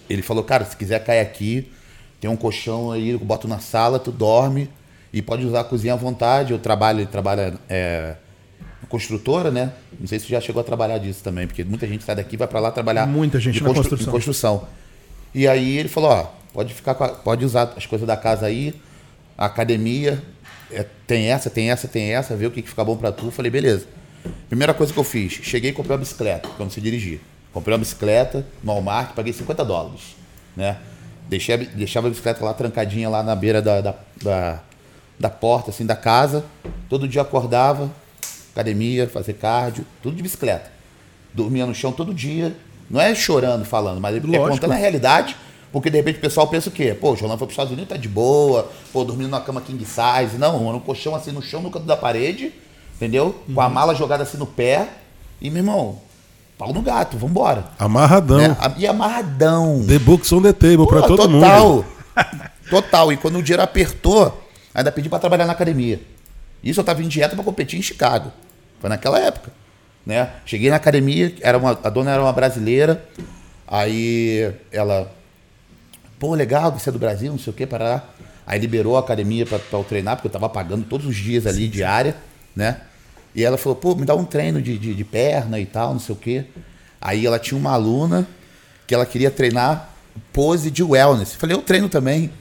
Ele 0.09 0.23
falou, 0.23 0.43
cara, 0.43 0.65
se 0.65 0.75
quiser 0.75 1.03
cair 1.03 1.19
aqui, 1.19 1.71
tem 2.19 2.27
um 2.27 2.35
colchão 2.35 2.91
aí, 2.91 3.09
eu 3.11 3.19
boto 3.19 3.47
na 3.47 3.59
sala, 3.59 3.99
tu 3.99 4.11
dorme 4.11 4.67
e 5.11 5.21
pode 5.21 5.45
usar 5.45 5.59
a 5.59 5.63
cozinha 5.63 5.93
à 5.93 5.97
vontade. 5.97 6.53
Eu 6.53 6.57
trabalho, 6.59 7.01
ele 7.01 7.07
trabalha 7.07 7.53
é, 7.69 8.15
construtora, 8.93 9.49
né? 9.49 9.73
Não 9.99 10.05
sei 10.05 10.19
se 10.19 10.27
já 10.29 10.39
chegou 10.39 10.59
a 10.61 10.63
trabalhar 10.63 10.99
disso 10.99 11.23
também, 11.23 11.47
porque 11.47 11.63
muita 11.63 11.87
gente 11.87 12.03
sai 12.03 12.15
daqui 12.15 12.35
e 12.35 12.37
vai 12.37 12.47
pra 12.47 12.59
lá 12.59 12.69
trabalhar 12.69 13.07
Muita 13.07 13.39
gente 13.39 13.55
de 13.55 13.63
na 13.63 13.69
constru- 13.69 13.89
construção. 13.89 14.13
construção. 14.13 14.67
E 15.33 15.47
aí 15.47 15.77
ele 15.79 15.89
falou, 15.89 16.11
ó, 16.11 16.27
pode 16.53 16.75
ficar 16.75 16.93
com 16.93 17.03
a- 17.03 17.09
pode 17.09 17.43
usar 17.43 17.73
as 17.75 17.87
coisas 17.87 18.07
da 18.07 18.15
casa 18.15 18.45
aí, 18.45 18.71
a 19.35 19.45
academia, 19.47 20.21
é, 20.71 20.85
tem 21.07 21.31
essa, 21.31 21.49
tem 21.49 21.71
essa, 21.71 21.87
tem 21.87 22.13
essa, 22.13 22.35
vê 22.35 22.45
o 22.45 22.51
que, 22.51 22.61
que 22.61 22.69
fica 22.69 22.83
bom 22.85 22.95
pra 22.95 23.11
tu. 23.11 23.31
Falei, 23.31 23.49
beleza. 23.49 23.87
Primeira 24.47 24.75
coisa 24.75 24.93
que 24.93 24.99
eu 24.99 25.03
fiz, 25.03 25.33
cheguei 25.33 25.71
e 25.71 25.73
comprei 25.73 25.93
uma 25.95 25.99
bicicleta, 25.99 26.47
não 26.59 26.69
sei 26.69 26.83
dirigir. 26.83 27.19
Comprei 27.51 27.73
uma 27.73 27.79
bicicleta 27.79 28.45
no 28.63 28.73
Walmart, 28.73 29.13
paguei 29.15 29.33
50 29.33 29.65
dólares, 29.65 30.15
né? 30.55 30.77
Deixei 31.27 31.57
deixava 31.57 32.05
a 32.07 32.09
bicicleta 32.11 32.45
lá 32.45 32.53
trancadinha 32.53 33.09
lá 33.09 33.23
na 33.23 33.35
beira 33.35 33.59
da, 33.59 33.81
da, 33.81 33.95
da, 34.21 34.59
da 35.19 35.29
porta, 35.31 35.71
assim, 35.71 35.83
da 35.85 35.95
casa. 35.95 36.45
Todo 36.87 37.07
dia 37.07 37.21
acordava, 37.23 37.89
academia, 38.53 39.09
fazer 39.09 39.33
cardio, 39.33 39.85
tudo 40.01 40.15
de 40.15 40.23
bicicleta. 40.23 40.71
Dormia 41.33 41.65
no 41.65 41.73
chão 41.73 41.91
todo 41.91 42.13
dia. 42.13 42.55
Não 42.89 43.01
é 43.01 43.13
chorando, 43.15 43.65
falando, 43.65 43.99
mas 43.99 44.15
é 44.15 44.19
Lógico. 44.19 44.49
contando 44.49 44.71
a 44.71 44.75
realidade. 44.75 45.35
Porque 45.71 45.89
de 45.89 45.97
repente 45.97 46.19
o 46.19 46.21
pessoal 46.21 46.47
pensa 46.47 46.69
o 46.69 46.71
quê? 46.71 46.93
Pô, 46.93 47.13
o 47.13 47.15
Jolão 47.15 47.35
foi 47.35 47.47
para 47.47 47.51
os 47.51 47.53
Estados 47.53 47.71
Unidos, 47.71 47.89
tá 47.89 47.97
de 47.97 48.07
boa. 48.07 48.69
Pô, 48.91 49.03
dormindo 49.03 49.29
numa 49.29 49.41
cama 49.41 49.59
king 49.59 49.83
size. 49.83 50.37
Não, 50.37 50.59
mano, 50.59 50.77
um 50.77 50.79
colchão 50.79 51.15
assim 51.15 51.31
no 51.31 51.41
chão, 51.41 51.63
no 51.63 51.71
canto 51.71 51.87
da 51.87 51.97
parede. 51.97 52.53
Entendeu? 52.95 53.35
Com 53.51 53.59
a 53.59 53.67
mala 53.67 53.95
jogada 53.95 54.21
assim 54.21 54.37
no 54.37 54.45
pé. 54.45 54.87
E, 55.41 55.49
meu 55.49 55.61
irmão, 55.61 55.97
pau 56.59 56.71
no 56.71 56.83
gato, 56.83 57.17
vambora. 57.17 57.65
Amarradão. 57.79 58.37
Né? 58.37 58.55
E 58.77 58.85
amarradão. 58.85 59.83
The 59.87 59.97
books 59.97 60.31
on 60.31 60.43
the 60.43 60.53
table 60.53 60.85
Pô, 60.85 61.01
todo 61.01 61.27
total. 61.27 61.69
mundo. 61.73 61.85
Total. 62.69 63.11
E 63.11 63.17
quando 63.17 63.39
o 63.39 63.41
dinheiro 63.41 63.63
apertou, 63.63 64.47
ainda 64.75 64.91
pedi 64.91 65.09
pra 65.09 65.17
trabalhar 65.17 65.47
na 65.47 65.53
academia. 65.53 65.99
Isso 66.63 66.79
eu 66.79 66.83
tava 66.83 67.03
em 67.03 67.07
dieta 67.07 67.35
pra 67.35 67.43
competir 67.43 67.77
em 67.77 67.81
Chicago. 67.81 68.31
Foi 68.79 68.89
naquela 68.89 69.19
época. 69.19 69.51
Né? 70.05 70.31
Cheguei 70.45 70.69
na 70.69 70.77
academia, 70.77 71.33
era 71.41 71.57
uma, 71.57 71.71
a 71.71 71.89
dona 71.89 72.11
era 72.11 72.21
uma 72.21 72.33
brasileira. 72.33 73.03
Aí 73.67 74.53
ela, 74.71 75.11
pô, 76.19 76.35
legal, 76.35 76.71
você 76.71 76.89
é 76.89 76.91
do 76.91 76.99
Brasil, 76.99 77.31
não 77.31 77.39
sei 77.39 77.51
o 77.51 77.55
que, 77.55 77.65
para 77.65 78.03
Aí 78.45 78.59
liberou 78.59 78.97
a 78.97 78.99
academia 78.99 79.45
pra 79.45 79.59
eu 79.71 79.83
treinar, 79.83 80.17
porque 80.17 80.27
eu 80.27 80.31
tava 80.31 80.49
pagando 80.49 80.85
todos 80.85 81.05
os 81.05 81.15
dias 81.15 81.47
ali, 81.47 81.67
diária, 81.67 82.15
né? 82.55 82.81
E 83.33 83.43
ela 83.43 83.57
falou, 83.57 83.75
pô, 83.75 83.95
me 83.95 84.05
dá 84.05 84.13
um 84.15 84.25
treino 84.25 84.61
de, 84.61 84.77
de, 84.77 84.93
de 84.93 85.03
perna 85.03 85.59
e 85.59 85.65
tal, 85.65 85.93
não 85.93 85.99
sei 85.99 86.13
o 86.13 86.17
quê. 86.17 86.45
Aí 87.01 87.25
ela 87.25 87.39
tinha 87.39 87.57
uma 87.57 87.71
aluna 87.71 88.27
que 88.85 88.93
ela 88.93 89.05
queria 89.05 89.31
treinar 89.31 89.89
pose 90.31 90.69
de 90.69 90.83
wellness. 90.83 91.33
Falei, 91.33 91.55
eu 91.55 91.61
treino 91.61 91.89
também. 91.89 92.31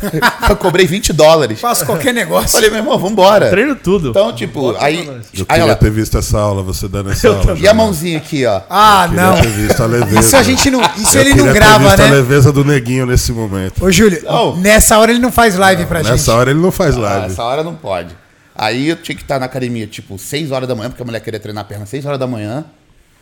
eu 0.48 0.56
cobrei 0.56 0.86
20 0.86 1.12
dólares. 1.12 1.60
Faço 1.60 1.84
qualquer 1.86 2.12
negócio. 2.12 2.50
Falei, 2.50 2.70
meu 2.70 2.78
irmão, 2.80 2.98
vambora. 2.98 3.50
Treino 3.50 3.76
tudo. 3.76 4.10
Então, 4.10 4.32
tipo, 4.34 4.74
aí. 4.78 5.06
Eu 5.06 5.12
aí 5.14 5.22
queria 5.46 5.62
ela, 5.62 5.76
ter 5.76 5.90
visto 5.90 6.18
essa 6.18 6.38
aula, 6.38 6.62
você 6.62 6.88
dando 6.88 7.10
essa 7.12 7.28
aula. 7.28 7.58
e 7.58 7.66
a 7.68 7.74
mãozinha 7.74 8.18
aqui, 8.18 8.44
ó. 8.46 8.60
Ah, 8.68 9.06
Queria 9.08 9.22
não. 9.24 9.40
ter 9.40 9.48
visto 9.48 9.82
a 9.82 9.86
leveza. 9.86 10.20
Isso 10.20 10.36
a 10.36 10.42
gente 10.42 10.70
não. 10.70 10.80
Isso 10.96 11.16
Eu 11.16 11.20
ele 11.22 11.30
não 11.30 11.36
queria 11.38 11.52
ter 11.52 11.58
grava, 11.58 11.84
visto 11.88 12.00
a 12.00 12.04
né? 12.06 12.10
leveza 12.10 12.52
do 12.52 12.64
neguinho 12.64 13.06
nesse 13.06 13.32
momento. 13.32 13.84
Ô, 13.84 13.90
Júlio, 13.90 14.22
Não. 14.24 14.56
nessa 14.56 14.98
hora 14.98 15.10
ele 15.10 15.20
não 15.20 15.32
faz 15.32 15.56
live 15.56 15.86
pra 15.86 16.02
gente. 16.02 16.12
Nessa 16.12 16.34
hora 16.34 16.50
ele 16.50 16.60
não 16.60 16.70
faz 16.72 16.96
Ah, 16.96 17.00
live. 17.00 17.26
essa 17.26 17.42
hora 17.44 17.62
não 17.62 17.74
pode. 17.74 18.16
Aí 18.56 18.88
eu 18.88 18.96
tinha 18.96 19.16
que 19.16 19.22
estar 19.22 19.38
na 19.40 19.46
academia, 19.46 19.86
tipo, 19.86 20.16
6 20.18 20.52
horas 20.52 20.68
da 20.68 20.74
manhã, 20.74 20.88
porque 20.88 21.02
a 21.02 21.06
mulher 21.06 21.20
queria 21.20 21.40
treinar 21.40 21.62
a 21.62 21.66
perna 21.66 21.86
6 21.86 22.04
horas 22.06 22.18
da 22.20 22.26
manhã. 22.26 22.64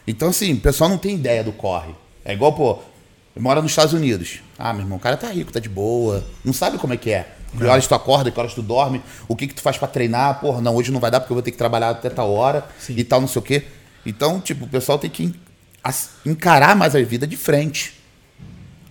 Então, 0.07 0.29
assim, 0.29 0.53
o 0.53 0.57
pessoal 0.59 0.91
não 0.91 0.99
tem 0.99 1.15
ideia 1.15 1.43
do 1.43 1.53
corre. 1.53 1.95
É 2.25 2.33
igual, 2.35 2.53
pô, 2.53 2.79
mora 3.39 3.63
nos 3.63 3.71
Estados 3.73 3.95
Unidos. 3.95 4.41
Ah, 4.65 4.73
meu 4.73 4.83
irmão, 4.83 4.97
o 4.97 5.01
cara 5.01 5.17
tá 5.17 5.27
rico, 5.27 5.51
tá 5.51 5.59
de 5.59 5.69
boa. 5.69 6.25
Não 6.45 6.53
sabe 6.53 6.79
como 6.79 6.95
é 6.95 6.97
que 6.97 7.11
é. 7.11 7.35
Que 7.59 7.65
horas 7.65 7.85
tu 7.89 7.97
acorda, 7.97 8.31
que 8.31 8.39
horas 8.39 8.55
tu 8.55 8.63
dorme, 8.63 9.03
o 9.27 9.35
que 9.35 9.49
que 9.49 9.55
tu 9.55 9.61
faz 9.61 9.77
pra 9.77 9.89
treinar. 9.89 10.39
Porra, 10.39 10.61
não, 10.61 10.77
hoje 10.77 10.93
não 10.93 11.01
vai 11.01 11.11
dar 11.11 11.19
porque 11.19 11.33
eu 11.33 11.35
vou 11.35 11.43
ter 11.43 11.51
que 11.51 11.59
trabalhar 11.59 11.91
até 11.91 12.09
tal 12.09 12.31
hora 12.31 12.65
Sim. 12.79 12.95
e 12.97 13.03
tal, 13.03 13.21
não 13.21 13.27
sei 13.27 13.41
o 13.41 13.43
quê. 13.43 13.65
Então, 14.07 14.41
tipo, 14.41 14.65
o 14.65 14.69
pessoal 14.69 15.01
tem 15.01 15.11
que 15.11 15.35
encarar 16.25 16.77
mais 16.77 16.95
a 16.95 17.03
vida 17.03 17.27
de 17.27 17.37
frente. 17.37 18.01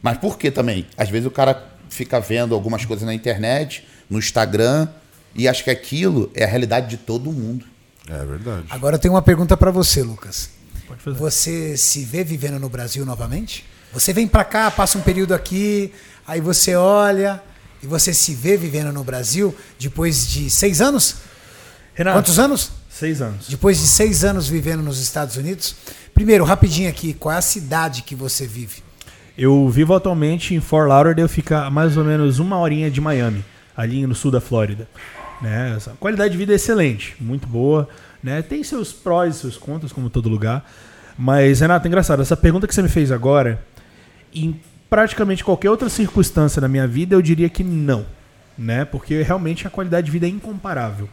Mas 0.02 0.18
por 0.18 0.38
que 0.38 0.52
também? 0.52 0.86
Às 0.98 1.10
vezes 1.10 1.26
o 1.26 1.32
cara 1.32 1.66
fica 1.90 2.20
vendo 2.20 2.54
algumas 2.54 2.84
coisas 2.84 3.06
na 3.06 3.14
internet, 3.14 3.88
no 4.10 4.20
Instagram, 4.20 4.90
e 5.34 5.48
acha 5.48 5.64
que 5.64 5.70
aquilo 5.70 6.30
é 6.36 6.44
a 6.44 6.48
realidade 6.48 6.90
de 6.90 6.98
todo 6.98 7.32
mundo. 7.32 7.66
É 8.10 8.26
verdade. 8.26 8.66
Agora 8.70 8.98
eu 8.98 9.00
tenho 9.00 9.14
uma 9.14 9.22
pergunta 9.22 9.56
pra 9.56 9.72
você, 9.72 10.04
Lucas. 10.04 10.50
Pode 10.86 11.02
fazer. 11.02 11.18
Você 11.18 11.78
se 11.78 12.04
vê 12.04 12.26
vivendo 12.26 12.60
no 12.60 12.68
Brasil 12.68 13.06
novamente? 13.06 13.64
Você 13.94 14.14
vem 14.14 14.28
pra 14.28 14.44
cá, 14.44 14.72
passa 14.72 14.98
um 14.98 15.02
período 15.02 15.34
aqui, 15.34 15.92
aí 16.26 16.40
você 16.40 16.76
olha 16.76 17.42
e 17.84 17.88
você 17.88 18.14
se 18.14 18.34
vê 18.34 18.56
vivendo 18.56 18.92
no 18.92 19.04
Brasil 19.04 19.56
depois 19.80 20.28
de 20.28 20.50
seis 20.50 20.82
anos? 20.82 21.18
Renato, 21.94 22.18
Quantos 22.18 22.40
anos? 22.40 22.72
seis 22.90 23.22
anos. 23.22 23.48
Depois 23.50 23.80
de 23.80 23.88
seis 23.88 24.24
anos 24.24 24.48
vivendo 24.48 24.82
nos 24.82 25.00
Estados 25.00 25.36
Unidos? 25.36 25.76
Primeiro, 26.14 26.44
rapidinho 26.44 26.90
aqui, 26.90 27.14
qual 27.14 27.34
é 27.34 27.38
a 27.38 27.42
cidade 27.42 28.04
que 28.04 28.16
você 28.16 28.46
vive? 28.46 28.84
Eu 29.38 29.68
vivo 29.70 29.96
atualmente 29.96 30.54
em 30.54 30.60
Fort 30.60 30.88
Lauderdale, 30.88 31.28
fica 31.28 31.64
a 31.66 31.70
mais 31.70 31.98
ou 31.98 32.04
menos 32.04 32.38
uma 32.40 32.58
horinha 32.60 32.92
de 32.92 33.02
Miami, 33.02 33.44
ali 33.76 34.06
no 34.06 34.14
sul 34.14 34.30
da 34.30 34.40
Flórida. 34.40 34.88
Né? 35.42 35.74
Essa 35.76 35.92
qualidade 36.00 36.32
de 36.34 36.38
vida 36.38 36.54
é 36.54 36.56
excelente, 36.56 37.16
muito 37.20 37.48
boa. 37.48 37.90
Né? 38.22 38.42
Tem 38.42 38.64
seus 38.64 38.94
prós 38.94 39.36
e 39.36 39.40
seus 39.40 39.58
contras, 39.58 39.92
como 39.92 40.10
todo 40.10 40.30
lugar. 40.30 40.64
Mas, 41.18 41.60
Renato, 41.60 41.88
engraçado, 41.88 42.22
essa 42.22 42.38
pergunta 42.38 42.68
que 42.68 42.76
você 42.76 42.82
me 42.82 42.90
fez 42.90 43.12
agora, 43.12 43.60
em 44.34 44.60
praticamente 44.90 45.44
qualquer 45.44 45.70
outra 45.70 45.90
circunstância 45.90 46.62
na 46.62 46.68
minha 46.68 46.88
vida, 46.88 47.16
eu 47.16 47.22
diria 47.22 47.50
que 47.50 47.64
não. 47.64 48.06
Né? 48.58 48.86
Porque 48.86 49.22
realmente 49.22 49.66
a 49.66 49.70
qualidade 49.70 50.06
de 50.06 50.12
vida 50.12 50.26
é 50.26 50.30
incomparável. 50.30 51.10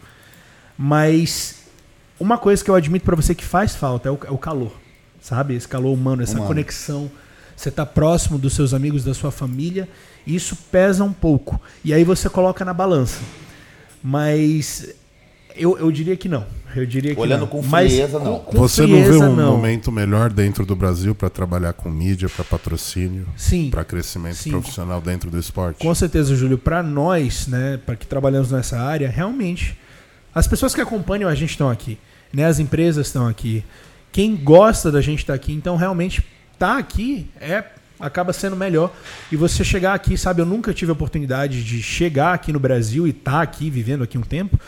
Mas 0.77 1.62
uma 2.19 2.37
coisa 2.37 2.62
que 2.62 2.71
eu 2.71 2.75
admito 2.75 3.05
pra 3.05 3.16
você 3.16 3.35
que 3.35 3.45
faz 3.45 3.75
falta 3.75 4.09
é 4.09 4.12
o, 4.12 4.19
é 4.27 4.31
o 4.31 4.39
calor. 4.39 4.73
Sabe? 5.21 5.55
Esse 5.55 5.69
calor 5.69 5.93
humano, 5.93 6.23
essa 6.23 6.35
Humano. 6.35 6.49
conexão. 6.49 7.11
Você 7.57 7.71
tá 7.71 7.85
próximo 7.85 8.39
dos 8.39 8.53
seus 8.53 8.73
amigos, 8.73 9.05
da 9.05 9.14
sua 9.14 9.31
família. 9.31 9.89
Isso 10.27 10.57
pesa 10.71 11.03
um 11.03 11.12
pouco. 11.12 11.61
E 11.85 11.93
aí 11.93 12.05
você 12.05 12.29
coloca 12.29 12.64
na 12.64 12.73
balança. 12.73 13.21
Mas 14.03 14.95
eu, 15.59 15.79
eu 15.79 15.91
diria 15.91 16.17
que 16.17 16.29
não. 16.29 16.47
Eu 16.77 16.87
diria 16.87 17.15
que 17.15 17.21
Olhando 17.21 17.41
não. 17.41 17.47
com 17.49 17.63
Mas 17.63 17.93
frieza, 17.93 18.19
não. 18.19 18.41
com 18.41 18.57
Você 18.59 18.83
não 18.83 18.89
vê 18.89 19.05
frieza, 19.05 19.29
um 19.29 19.35
não. 19.35 19.53
momento 19.53 19.91
melhor 19.91 20.31
dentro 20.31 20.67
do 20.67 20.77
Brasil 20.77 21.15
para 21.15 21.31
trabalhar 21.31 21.73
com 21.73 21.89
mídia, 21.89 22.29
para 22.29 22.45
patrocínio, 22.45 23.27
Sim. 23.37 23.71
para 23.71 23.85
crescimento 23.85 24.37
Sim. 24.37 24.51
profissional 24.51 25.01
dentro 25.01 25.31
do 25.31 25.39
esporte? 25.39 25.79
Com 25.81 25.95
certeza, 25.95 26.37
Júlio, 26.37 26.59
para 26.59 26.83
nós, 26.83 27.47
né, 27.47 27.79
para 27.85 27.97
que 27.97 28.07
trabalhamos 28.07 28.51
nessa 28.53 28.79
área, 28.79 29.09
realmente, 29.09 29.79
as 30.35 30.47
pessoas 30.47 30.75
que 30.75 30.81
acompanham 30.81 31.29
a 31.29 31.35
gente 31.35 31.51
estão 31.51 31.71
aqui, 31.71 31.99
né, 32.33 32.45
as 32.45 32.59
empresas 32.59 33.07
estão 33.07 33.27
aqui, 33.27 33.65
quem 34.13 34.37
gosta 34.37 34.93
da 34.93 35.01
gente 35.01 35.21
estar 35.21 35.35
aqui, 35.35 35.53
então 35.53 35.77
realmente 35.77 36.23
tá 36.59 36.77
aqui 36.77 37.31
é 37.41 37.65
acaba 38.01 38.33
sendo 38.33 38.55
melhor. 38.55 38.93
E 39.31 39.37
você 39.37 39.65
chegar 39.65 39.95
aqui, 39.95 40.17
sabe, 40.17 40.41
eu 40.41 40.47
nunca 40.47 40.73
tive 40.73 40.91
a 40.91 40.93
oportunidade 40.93 41.65
de 41.65 41.83
chegar 41.83 42.33
aqui 42.33 42.53
no 42.53 42.61
Brasil 42.61 43.07
e 43.07 43.11
estar 43.11 43.43
aqui 43.43 43.69
vivendo 43.71 44.05
aqui 44.05 44.17
um 44.17 44.23
tempo. 44.23 44.59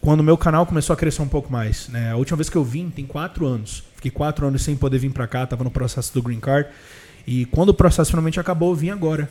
Quando 0.00 0.20
o 0.20 0.24
meu 0.24 0.36
canal 0.38 0.64
começou 0.64 0.94
a 0.94 0.96
crescer 0.96 1.22
um 1.22 1.28
pouco 1.28 1.50
mais, 1.50 1.88
né? 1.88 2.12
A 2.12 2.16
última 2.16 2.36
vez 2.36 2.48
que 2.48 2.56
eu 2.56 2.64
vim 2.64 2.88
tem 2.88 3.04
quatro 3.04 3.46
anos. 3.46 3.82
Fiquei 3.96 4.10
quatro 4.10 4.46
anos 4.46 4.62
sem 4.62 4.76
poder 4.76 4.98
vir 4.98 5.10
para 5.10 5.26
cá, 5.26 5.46
tava 5.46 5.64
no 5.64 5.70
processo 5.70 6.14
do 6.14 6.22
green 6.22 6.40
card. 6.40 6.68
E 7.26 7.44
quando 7.46 7.70
o 7.70 7.74
processo 7.74 8.10
finalmente 8.10 8.38
acabou, 8.38 8.70
eu 8.70 8.76
vim 8.76 8.90
agora. 8.90 9.28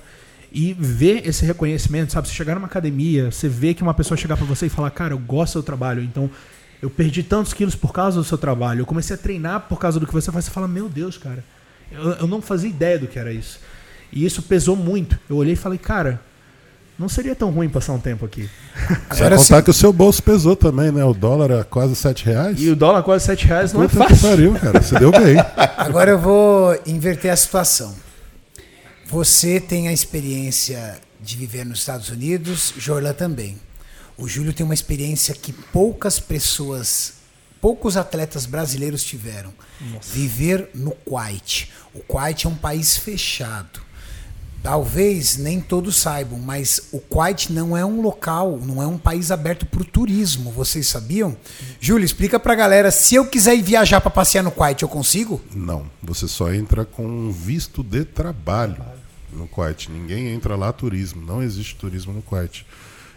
E 0.51 0.73
ver 0.73 1.27
esse 1.27 1.45
reconhecimento, 1.45 2.11
sabe? 2.11 2.27
Você 2.27 2.33
chegar 2.33 2.55
numa 2.55 2.67
academia, 2.67 3.31
você 3.31 3.47
vê 3.47 3.73
que 3.73 3.81
uma 3.81 3.93
pessoa 3.93 4.17
chegar 4.17 4.37
pra 4.37 4.45
você 4.45 4.67
e 4.67 4.69
falar, 4.69 4.91
cara, 4.91 5.13
eu 5.13 5.19
gosto 5.19 5.51
do 5.51 5.53
seu 5.53 5.63
trabalho, 5.63 6.03
então 6.03 6.29
eu 6.81 6.89
perdi 6.89 7.23
tantos 7.23 7.53
quilos 7.53 7.75
por 7.75 7.91
causa 7.91 8.19
do 8.19 8.23
seu 8.23 8.37
trabalho, 8.37 8.81
eu 8.81 8.85
comecei 8.85 9.15
a 9.15 9.17
treinar 9.17 9.61
por 9.61 9.79
causa 9.79 9.99
do 9.99 10.05
que 10.05 10.13
você 10.13 10.31
faz, 10.31 10.45
você 10.45 10.51
fala, 10.51 10.67
meu 10.67 10.87
Deus, 10.87 11.17
cara, 11.17 11.43
eu, 11.91 12.11
eu 12.11 12.27
não 12.27 12.41
fazia 12.41 12.69
ideia 12.69 12.99
do 12.99 13.07
que 13.07 13.17
era 13.17 13.31
isso. 13.31 13.59
E 14.11 14.25
isso 14.25 14.41
pesou 14.41 14.75
muito. 14.75 15.19
Eu 15.29 15.37
olhei 15.37 15.53
e 15.53 15.57
falei, 15.57 15.77
cara, 15.77 16.21
não 16.97 17.07
seria 17.07 17.35
tão 17.35 17.51
ruim 17.51 17.69
passar 17.69 17.93
um 17.93 17.99
tempo 17.99 18.25
aqui. 18.25 18.49
Agora 19.09 19.37
contar 19.37 19.57
sim. 19.57 19.63
que 19.63 19.69
o 19.69 19.73
seu 19.73 19.93
bolso 19.93 20.21
pesou 20.23 20.55
também, 20.55 20.91
né? 20.91 21.03
O 21.03 21.13
dólar 21.13 21.51
é 21.51 21.63
quase 21.63 21.95
7 21.95 22.25
reais. 22.25 22.59
E 22.59 22.69
o 22.69 22.75
dólar 22.75 23.03
quase 23.03 23.25
7 23.25 23.45
reais 23.45 23.73
não 23.73 23.83
é 23.83 23.87
Puta 23.87 24.05
que 24.05 24.09
fácil. 24.09 24.29
pariu, 24.29 24.53
cara. 24.55 24.81
Você 24.81 24.97
deu 24.97 25.11
bem. 25.11 25.37
Agora 25.77 26.11
eu 26.11 26.19
vou 26.19 26.77
inverter 26.85 27.31
a 27.31 27.35
situação. 27.35 27.95
Você 29.07 29.59
tem 29.59 29.87
a 29.87 29.93
experiência 29.93 30.99
de 31.21 31.37
viver 31.37 31.65
nos 31.65 31.79
Estados 31.79 32.09
Unidos, 32.09 32.73
Jorla 32.77 33.13
também. 33.13 33.57
O 34.17 34.27
Júlio 34.27 34.51
tem 34.51 34.65
uma 34.65 34.73
experiência 34.73 35.35
que 35.35 35.53
poucas 35.53 36.19
pessoas, 36.19 37.13
poucos 37.61 37.95
atletas 37.95 38.45
brasileiros 38.45 39.03
tiveram. 39.03 39.53
Viver 40.01 40.71
no 40.73 40.91
Kuwait. 40.91 41.71
O 41.93 41.99
Kuwait 41.99 42.45
é 42.45 42.49
um 42.49 42.55
país 42.55 42.97
fechado. 42.97 43.86
Talvez 44.63 45.37
nem 45.37 45.61
todos 45.61 45.95
saibam, 45.95 46.39
mas 46.39 46.89
o 46.91 46.99
Kuwait 46.99 47.53
não 47.53 47.77
é 47.77 47.85
um 47.85 48.01
local, 48.01 48.59
não 48.61 48.81
é 48.81 48.87
um 48.87 48.97
país 48.97 49.31
aberto 49.31 49.65
para 49.65 49.81
o 49.81 49.85
turismo. 49.85 50.51
Vocês 50.51 50.87
sabiam? 50.87 51.37
Júlio, 51.79 52.03
explica 52.03 52.39
pra 52.39 52.55
galera, 52.55 52.91
se 52.91 53.15
eu 53.15 53.25
quiser 53.25 53.55
ir 53.55 53.61
viajar 53.61 54.01
para 54.01 54.11
passear 54.11 54.43
no 54.43 54.51
Kuwait, 54.51 54.81
eu 54.81 54.89
consigo? 54.89 55.41
Não, 55.55 55.85
você 56.03 56.27
só 56.27 56.53
entra 56.53 56.83
com 56.83 57.05
um 57.05 57.31
visto 57.31 57.81
de 57.83 58.03
trabalho 58.03 58.83
no 59.31 59.47
Kuwait. 59.47 59.89
Ninguém 59.91 60.29
entra 60.29 60.55
lá 60.55 60.73
turismo. 60.73 61.25
Não 61.25 61.41
existe 61.41 61.75
turismo 61.75 62.13
no 62.13 62.21
Kuwait. 62.21 62.65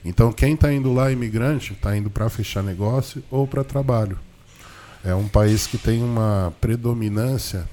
Então 0.05 0.33
quem 0.33 0.55
está 0.55 0.73
indo 0.73 0.93
lá 0.93 1.11
imigrante 1.11 1.73
está 1.73 1.97
indo 1.97 2.11
para 2.11 2.29
fechar 2.31 2.63
negócio 2.63 3.23
ou 3.31 3.47
para 3.47 3.65
trabalho. 3.65 4.19
É 5.05 5.15
um 5.15 5.29
país 5.29 5.67
que 5.67 5.79
tem 5.79 6.03
uma 6.03 6.53
predominância 6.61 7.69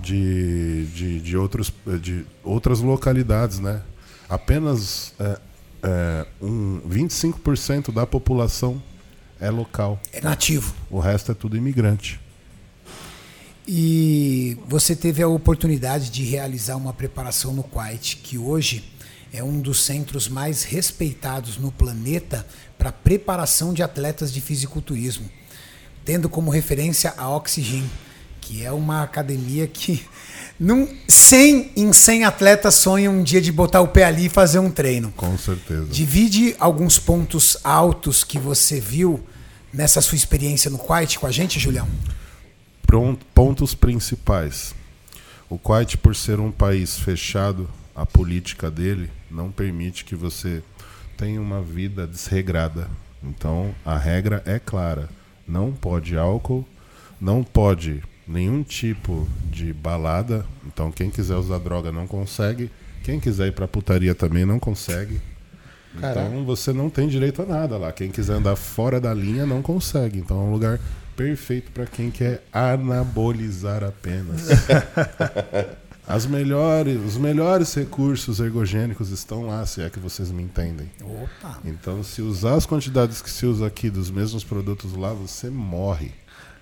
de, 0.00 0.86
de, 0.86 1.20
de, 1.20 1.36
outros, 1.36 1.72
de 2.00 2.24
outras 2.44 2.80
localidades, 2.80 3.58
né? 3.58 3.82
Apenas 4.28 5.14
é, 5.18 5.38
é, 5.82 6.26
um 6.40 6.80
25% 6.88 7.92
da 7.92 8.06
população 8.06 8.82
é 9.40 9.50
local. 9.50 10.00
É 10.12 10.20
nativo. 10.20 10.74
O 10.90 10.98
resto 10.98 11.32
é 11.32 11.34
tudo 11.34 11.56
imigrante. 11.56 12.20
E 13.68 14.56
você 14.68 14.94
teve 14.94 15.22
a 15.22 15.28
oportunidade 15.28 16.10
de 16.10 16.22
realizar 16.22 16.76
uma 16.76 16.92
preparação 16.92 17.52
no 17.52 17.64
Kuwait, 17.64 18.16
que 18.16 18.38
hoje 18.38 18.84
é 19.32 19.42
um 19.42 19.60
dos 19.60 19.84
centros 19.84 20.28
mais 20.28 20.62
respeitados 20.62 21.58
no 21.58 21.72
planeta 21.72 22.46
para 22.78 22.92
preparação 22.92 23.74
de 23.74 23.82
atletas 23.82 24.32
de 24.32 24.40
fisiculturismo, 24.40 25.28
tendo 26.04 26.28
como 26.28 26.50
referência 26.50 27.12
a 27.16 27.28
Oxygen, 27.28 27.84
que 28.46 28.64
é 28.64 28.70
uma 28.70 29.02
academia 29.02 29.66
que 29.66 30.06
num, 30.58 30.88
100 31.08 31.72
em 31.76 31.92
100 31.92 32.24
atletas 32.24 32.76
sonham 32.76 33.14
um 33.14 33.22
dia 33.24 33.40
de 33.40 33.50
botar 33.50 33.80
o 33.80 33.88
pé 33.88 34.04
ali 34.04 34.26
e 34.26 34.28
fazer 34.28 34.60
um 34.60 34.70
treino. 34.70 35.12
Com 35.16 35.36
certeza. 35.36 35.86
Divide 35.86 36.54
alguns 36.60 36.96
pontos 36.96 37.56
altos 37.64 38.22
que 38.22 38.38
você 38.38 38.78
viu 38.78 39.20
nessa 39.72 40.00
sua 40.00 40.14
experiência 40.14 40.70
no 40.70 40.78
Kuwait 40.78 41.18
com 41.18 41.26
a 41.26 41.32
gente, 41.32 41.58
Julião. 41.58 41.88
Pontos 43.34 43.74
principais. 43.74 44.72
O 45.50 45.58
Kuwait, 45.58 45.98
por 45.98 46.14
ser 46.14 46.38
um 46.38 46.52
país 46.52 46.96
fechado, 46.96 47.68
a 47.96 48.06
política 48.06 48.70
dele 48.70 49.10
não 49.28 49.50
permite 49.50 50.04
que 50.04 50.14
você 50.14 50.62
tenha 51.16 51.40
uma 51.40 51.60
vida 51.60 52.06
desregrada. 52.06 52.88
Então, 53.24 53.74
a 53.84 53.98
regra 53.98 54.40
é 54.46 54.60
clara: 54.60 55.08
não 55.48 55.72
pode 55.72 56.16
álcool, 56.16 56.64
não 57.20 57.42
pode 57.42 58.02
nenhum 58.26 58.62
tipo 58.62 59.28
de 59.50 59.72
balada. 59.72 60.44
Então, 60.66 60.90
quem 60.90 61.10
quiser 61.10 61.36
usar 61.36 61.58
droga 61.58 61.92
não 61.92 62.06
consegue. 62.06 62.70
Quem 63.02 63.20
quiser 63.20 63.48
ir 63.48 63.52
pra 63.52 63.68
putaria 63.68 64.14
também 64.14 64.44
não 64.44 64.58
consegue. 64.58 65.20
Caraca. 66.00 66.28
Então 66.28 66.44
você 66.44 66.72
não 66.72 66.90
tem 66.90 67.08
direito 67.08 67.42
a 67.42 67.46
nada 67.46 67.78
lá. 67.78 67.92
Quem 67.92 68.10
quiser 68.10 68.34
andar 68.34 68.56
fora 68.56 69.00
da 69.00 69.14
linha 69.14 69.46
não 69.46 69.62
consegue. 69.62 70.18
Então 70.18 70.36
é 70.36 70.40
um 70.40 70.52
lugar 70.52 70.80
perfeito 71.16 71.70
para 71.72 71.86
quem 71.86 72.10
quer 72.10 72.42
anabolizar 72.52 73.82
apenas. 73.82 74.48
As 76.08 76.24
melhores, 76.24 77.00
os 77.00 77.16
melhores 77.16 77.74
recursos 77.74 78.38
ergogênicos 78.38 79.10
estão 79.10 79.44
lá, 79.44 79.66
se 79.66 79.82
é 79.82 79.90
que 79.90 79.98
vocês 79.98 80.30
me 80.30 80.40
entendem. 80.40 80.88
Opa! 81.02 81.58
Então, 81.64 82.00
se 82.04 82.22
usar 82.22 82.54
as 82.54 82.64
quantidades 82.64 83.20
que 83.20 83.28
se 83.28 83.44
usa 83.44 83.66
aqui 83.66 83.90
dos 83.90 84.08
mesmos 84.08 84.44
produtos 84.44 84.94
lá, 84.94 85.12
você 85.12 85.50
morre. 85.50 86.12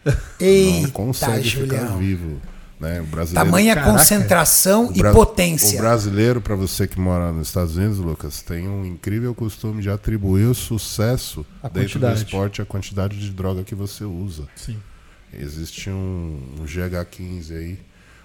Não 0.05 0.14
Eita, 0.40 0.88
consegue 0.88 1.48
ficar 1.50 1.76
Julião. 1.76 1.98
vivo. 1.98 2.40
Né? 2.80 3.00
O 3.00 3.05
brasileiro, 3.07 3.46
Tamanha 3.50 3.74
Caraca. 3.74 3.92
concentração 3.92 4.88
o 4.88 4.92
e 4.96 5.02
potência. 5.12 5.78
O 5.78 5.82
brasileiro, 5.82 6.40
para 6.40 6.55
você 6.57 6.86
que 6.86 6.98
mora 7.00 7.32
nos 7.32 7.48
Estados 7.48 7.76
Unidos, 7.76 7.98
Lucas, 7.98 8.42
tem 8.42 8.68
um 8.68 8.84
incrível 8.84 9.34
costume 9.34 9.80
de 9.80 9.88
atribuir 9.88 10.46
o 10.46 10.55
sucesso 10.55 11.46
A 11.62 11.68
dentro 11.68 11.98
do 11.98 12.02
quantidade. 12.07 12.24
esporte 12.24 12.61
à 12.62 12.64
quantidade 12.66 13.18
de 13.18 13.30
droga 13.30 13.62
que 13.62 13.74
você 13.74 14.05
usa. 14.05 14.44
Sim. 14.57 14.76
existe 15.32 15.88
um, 15.88 16.38
um 16.61 16.64
GH15 16.64 17.57
aí, 17.57 17.78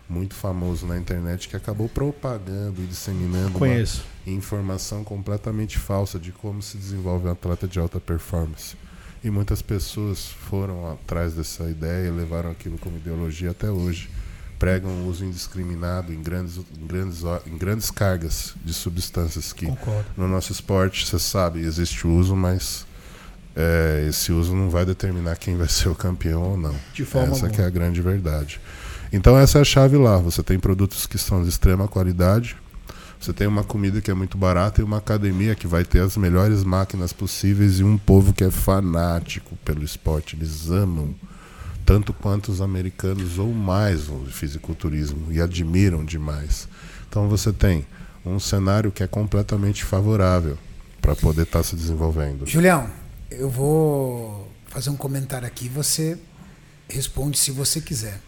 muito 0.09 0.33
famoso 0.33 0.85
na 0.87 0.97
internet, 0.97 1.47
que 1.47 1.55
acabou 1.55 1.87
propagando 1.87 2.81
e 2.81 2.87
disseminando 2.87 3.49
uma 3.49 3.59
Conheço. 3.59 4.03
informação 4.25 5.03
completamente 5.03 5.77
falsa 5.77 6.19
de 6.19 6.31
como 6.31 6.61
se 6.61 6.75
desenvolve 6.77 7.27
um 7.27 7.31
atleta 7.31 7.67
de 7.67 7.79
alta 7.79 7.99
performance. 7.99 8.75
E 9.23 9.29
muitas 9.29 9.61
pessoas 9.61 10.27
foram 10.49 10.91
atrás 10.91 11.33
dessa 11.33 11.63
ideia 11.69 12.07
e 12.07 12.11
levaram 12.11 12.51
aquilo 12.51 12.77
como 12.77 12.97
ideologia 12.97 13.51
até 13.51 13.69
hoje. 13.69 14.09
Pregam 14.57 14.89
o 14.89 15.07
uso 15.07 15.23
indiscriminado 15.23 16.13
em 16.13 16.21
grandes, 16.21 16.57
em 16.57 16.87
grandes, 16.87 17.21
em 17.45 17.57
grandes 17.57 17.91
cargas 17.91 18.55
de 18.63 18.73
substâncias 18.73 19.53
que 19.53 19.65
Concordo. 19.65 20.05
no 20.17 20.27
nosso 20.27 20.51
esporte, 20.51 21.05
você 21.05 21.17
sabe, 21.17 21.59
existe 21.59 22.05
o 22.05 22.13
uso, 22.13 22.35
mas 22.35 22.85
é, 23.55 24.05
esse 24.07 24.31
uso 24.31 24.55
não 24.55 24.69
vai 24.69 24.85
determinar 24.85 25.37
quem 25.37 25.55
vai 25.57 25.67
ser 25.67 25.89
o 25.89 25.95
campeão 25.95 26.43
ou 26.43 26.57
não. 26.57 26.75
De 26.93 27.05
forma 27.05 27.35
essa 27.35 27.47
é 27.47 27.65
a 27.65 27.69
grande 27.69 28.01
verdade. 28.01 28.59
Então 29.11 29.37
essa 29.37 29.57
é 29.57 29.61
a 29.61 29.65
chave 29.65 29.97
lá. 29.97 30.17
Você 30.17 30.43
tem 30.43 30.59
produtos 30.59 31.05
que 31.05 31.17
são 31.17 31.41
de 31.43 31.49
extrema 31.49 31.87
qualidade. 31.87 32.55
Você 33.19 33.33
tem 33.33 33.47
uma 33.47 33.65
comida 33.65 33.99
que 33.99 34.09
é 34.09 34.13
muito 34.13 34.37
barata 34.37 34.79
e 34.79 34.83
uma 34.83 34.97
academia 34.97 35.53
que 35.53 35.67
vai 35.67 35.83
ter 35.83 35.99
as 35.99 36.15
melhores 36.15 36.63
máquinas 36.63 37.11
possíveis 37.11 37.79
e 37.79 37.83
um 37.83 37.97
povo 37.97 38.31
que 38.31 38.45
é 38.45 38.49
fanático 38.49 39.57
pelo 39.65 39.83
esporte. 39.83 40.37
Eles 40.37 40.69
amam 40.69 41.13
tanto 41.85 42.13
quanto 42.13 42.49
os 42.49 42.61
americanos 42.61 43.37
ou 43.37 43.53
mais 43.53 44.07
o 44.07 44.25
fisiculturismo 44.31 45.31
e 45.31 45.41
admiram 45.41 46.05
demais. 46.05 46.69
Então 47.09 47.27
você 47.27 47.51
tem 47.51 47.85
um 48.25 48.39
cenário 48.39 48.91
que 48.91 49.03
é 49.03 49.07
completamente 49.07 49.83
favorável 49.83 50.57
para 51.01 51.13
poder 51.13 51.43
estar 51.43 51.63
se 51.63 51.75
desenvolvendo. 51.75 52.45
Julião, 52.45 52.89
eu 53.29 53.49
vou 53.49 54.49
fazer 54.67 54.91
um 54.91 54.95
comentário 54.95 55.47
aqui. 55.47 55.67
Você 55.67 56.17
responde 56.87 57.37
se 57.37 57.51
você 57.51 57.81
quiser. 57.81 58.21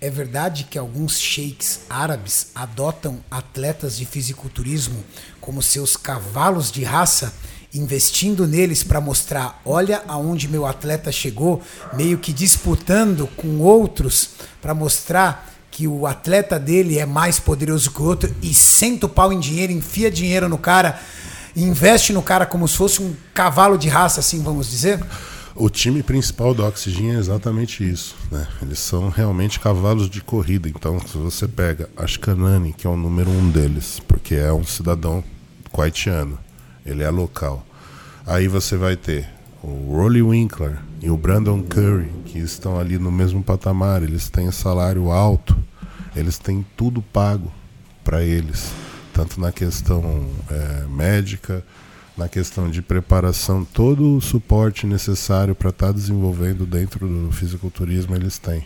É 0.00 0.10
verdade 0.10 0.64
que 0.64 0.78
alguns 0.78 1.18
sheiks 1.18 1.80
árabes 1.88 2.48
adotam 2.54 3.20
atletas 3.30 3.96
de 3.96 4.04
fisiculturismo 4.04 5.02
como 5.40 5.62
seus 5.62 5.96
cavalos 5.96 6.70
de 6.70 6.84
raça, 6.84 7.34
investindo 7.72 8.46
neles 8.46 8.82
para 8.82 9.00
mostrar, 9.00 9.60
olha 9.64 10.02
aonde 10.06 10.46
meu 10.46 10.66
atleta 10.66 11.10
chegou, 11.10 11.62
meio 11.92 12.18
que 12.18 12.32
disputando 12.32 13.26
com 13.36 13.58
outros 13.60 14.30
para 14.60 14.74
mostrar 14.74 15.50
que 15.70 15.88
o 15.88 16.06
atleta 16.06 16.58
dele 16.58 16.98
é 16.98 17.06
mais 17.06 17.40
poderoso 17.40 17.90
que 17.90 18.00
o 18.00 18.04
outro 18.04 18.34
e 18.40 18.54
senta 18.54 19.06
o 19.06 19.08
pau 19.08 19.32
em 19.32 19.40
dinheiro, 19.40 19.72
enfia 19.72 20.08
dinheiro 20.10 20.48
no 20.48 20.56
cara, 20.56 21.00
investe 21.56 22.12
no 22.12 22.22
cara 22.22 22.46
como 22.46 22.68
se 22.68 22.76
fosse 22.76 23.02
um 23.02 23.14
cavalo 23.34 23.76
de 23.76 23.88
raça, 23.88 24.20
assim 24.20 24.40
vamos 24.40 24.70
dizer? 24.70 25.04
O 25.56 25.70
time 25.70 26.02
principal 26.02 26.52
do 26.52 26.64
Oxygen 26.64 27.14
é 27.14 27.18
exatamente 27.18 27.88
isso. 27.88 28.16
Né? 28.28 28.44
Eles 28.60 28.80
são 28.80 29.08
realmente 29.08 29.60
cavalos 29.60 30.10
de 30.10 30.20
corrida. 30.20 30.68
Então, 30.68 30.98
se 30.98 31.16
você 31.16 31.46
pega 31.46 31.88
Ashkanani, 31.96 32.72
que 32.72 32.88
é 32.88 32.90
o 32.90 32.96
número 32.96 33.30
um 33.30 33.48
deles, 33.50 34.00
porque 34.08 34.34
é 34.34 34.52
um 34.52 34.64
cidadão 34.64 35.22
kuwaitiano, 35.70 36.36
ele 36.84 37.04
é 37.04 37.10
local. 37.10 37.64
Aí 38.26 38.48
você 38.48 38.76
vai 38.76 38.96
ter 38.96 39.28
o 39.62 39.94
Rolly 39.94 40.22
Winkler 40.22 40.76
e 41.00 41.08
o 41.08 41.16
Brandon 41.16 41.62
Curry, 41.62 42.10
que 42.26 42.38
estão 42.40 42.76
ali 42.76 42.98
no 42.98 43.12
mesmo 43.12 43.40
patamar. 43.40 44.02
Eles 44.02 44.28
têm 44.28 44.50
salário 44.50 45.12
alto, 45.12 45.56
eles 46.16 46.36
têm 46.36 46.66
tudo 46.76 47.00
pago 47.00 47.52
para 48.02 48.24
eles, 48.24 48.72
tanto 49.12 49.40
na 49.40 49.52
questão 49.52 50.26
eh, 50.50 50.84
médica, 50.88 51.64
na 52.16 52.28
questão 52.28 52.70
de 52.70 52.80
preparação, 52.80 53.64
todo 53.64 54.16
o 54.16 54.20
suporte 54.20 54.86
necessário 54.86 55.54
para 55.54 55.70
estar 55.70 55.92
desenvolvendo 55.92 56.64
dentro 56.64 57.06
do 57.08 57.32
fisiculturismo 57.32 58.14
eles 58.14 58.38
têm. 58.38 58.64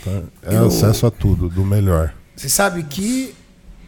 Então, 0.00 0.24
é 0.42 0.56
Eu- 0.56 0.66
acesso 0.66 1.06
a 1.06 1.10
tudo, 1.10 1.48
do 1.48 1.64
melhor. 1.64 2.12
Você 2.36 2.48
sabe 2.48 2.82
que 2.82 3.34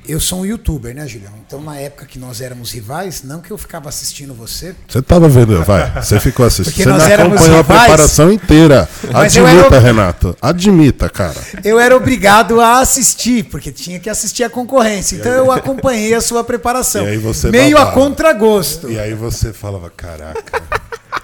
eu 0.07 0.21
sou 0.21 0.41
um 0.41 0.47
youtuber, 0.47 0.95
né, 0.95 1.07
Julião? 1.07 1.33
Então, 1.47 1.61
na 1.63 1.77
época 1.79 2.05
que 2.07 2.19
nós 2.19 2.41
éramos 2.41 2.73
rivais, 2.73 3.23
não 3.23 3.41
que 3.41 3.51
eu 3.51 3.59
ficava 3.59 3.89
assistindo 3.89 4.35
você, 4.35 4.75
Você 4.89 4.99
estava 4.99 5.29
vendo, 5.29 5.63
vai, 5.65 5.91
você 6.03 6.21
ficou 6.21 6.45
assistindo. 6.47 6.73
Porque 6.75 6.83
Você 6.85 6.89
nós 6.91 7.03
não 7.03 7.09
éramos 7.11 7.35
acompanhou 7.37 7.59
a 7.59 7.63
rivais. 7.63 7.81
preparação 7.87 8.33
inteira. 8.33 8.89
Admita, 9.13 9.67
era- 9.67 9.79
Renato. 9.79 10.37
Admita, 10.43 11.09
cara. 11.09 11.35
eu 11.65 11.79
era 11.81 11.97
obrigado 11.97 12.61
a 12.61 12.81
assistir, 12.81 13.45
porque 13.45 13.71
tinha 13.73 13.99
que 13.99 14.11
assistir 14.11 14.45
a 14.45 14.51
concorrência. 14.51 15.17
Então, 15.17 15.33
eu 15.33 15.51
acompanhei 15.53 16.15
a 16.15 16.21
sua 16.21 16.45
preparação. 16.45 17.05
E 17.05 17.09
aí 17.11 17.19
você 17.19 17.51
Meio 17.51 17.77
a 17.77 17.81
babava. 17.87 18.01
contragosto. 18.01 18.91
E 18.91 18.99
aí 18.99 19.15
você 19.15 19.53
falava, 19.53 19.91
caraca, 19.91 20.63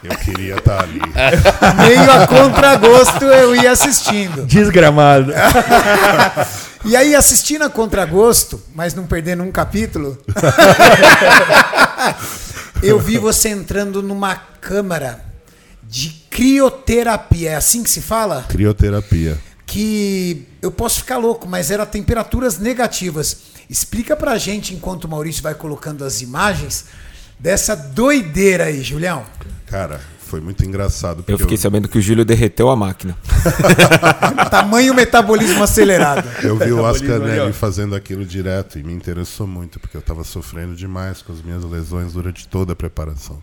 eu 0.02 0.16
queria 0.18 0.56
estar 0.56 0.82
ali. 0.82 1.00
Meio 1.86 2.10
a 2.10 2.26
contragosto 2.26 3.24
eu 3.24 3.54
ia 3.54 3.72
assistindo. 3.72 4.46
Desgramado. 4.46 5.32
E 6.84 6.96
aí, 6.96 7.14
assistindo 7.14 7.62
a 7.62 7.70
contragosto, 7.70 8.60
mas 8.74 8.94
não 8.94 9.06
perdendo 9.06 9.42
um 9.42 9.52
capítulo, 9.52 10.16
eu 12.82 12.98
vi 12.98 13.18
você 13.18 13.50
entrando 13.50 14.02
numa 14.02 14.34
câmara 14.34 15.22
de 15.82 16.10
crioterapia. 16.30 17.50
É 17.50 17.54
assim 17.56 17.82
que 17.82 17.90
se 17.90 18.00
fala? 18.00 18.46
Crioterapia. 18.48 19.38
Que 19.66 20.48
eu 20.62 20.70
posso 20.70 21.00
ficar 21.00 21.18
louco, 21.18 21.46
mas 21.46 21.70
era 21.70 21.84
temperaturas 21.84 22.58
negativas. 22.58 23.36
Explica 23.68 24.16
pra 24.16 24.38
gente, 24.38 24.74
enquanto 24.74 25.04
o 25.04 25.08
Maurício 25.08 25.42
vai 25.42 25.54
colocando 25.54 26.04
as 26.04 26.22
imagens, 26.22 26.86
dessa 27.38 27.76
doideira 27.76 28.64
aí, 28.64 28.82
Julião. 28.82 29.24
Cara, 29.66 30.00
foi 30.30 30.40
muito 30.40 30.64
engraçado. 30.64 31.24
Eu 31.26 31.36
fiquei 31.36 31.56
sabendo 31.56 31.88
que 31.88 31.98
o 31.98 32.00
Júlio 32.00 32.24
derreteu 32.24 32.70
a 32.70 32.76
máquina. 32.76 33.18
Tamanho 34.48 34.94
metabolismo 34.94 35.60
acelerado. 35.60 36.28
Eu 36.40 36.56
vi 36.56 36.72
o 36.72 36.86
Ascanelli 36.86 37.52
fazendo 37.52 37.96
aquilo 37.96 38.24
direto 38.24 38.78
e 38.78 38.84
me 38.84 38.92
interessou 38.92 39.44
muito, 39.44 39.80
porque 39.80 39.96
eu 39.96 40.00
estava 40.00 40.22
sofrendo 40.22 40.76
demais 40.76 41.20
com 41.20 41.32
as 41.32 41.42
minhas 41.42 41.64
lesões 41.64 42.12
durante 42.12 42.46
toda 42.46 42.74
a 42.74 42.76
preparação. 42.76 43.42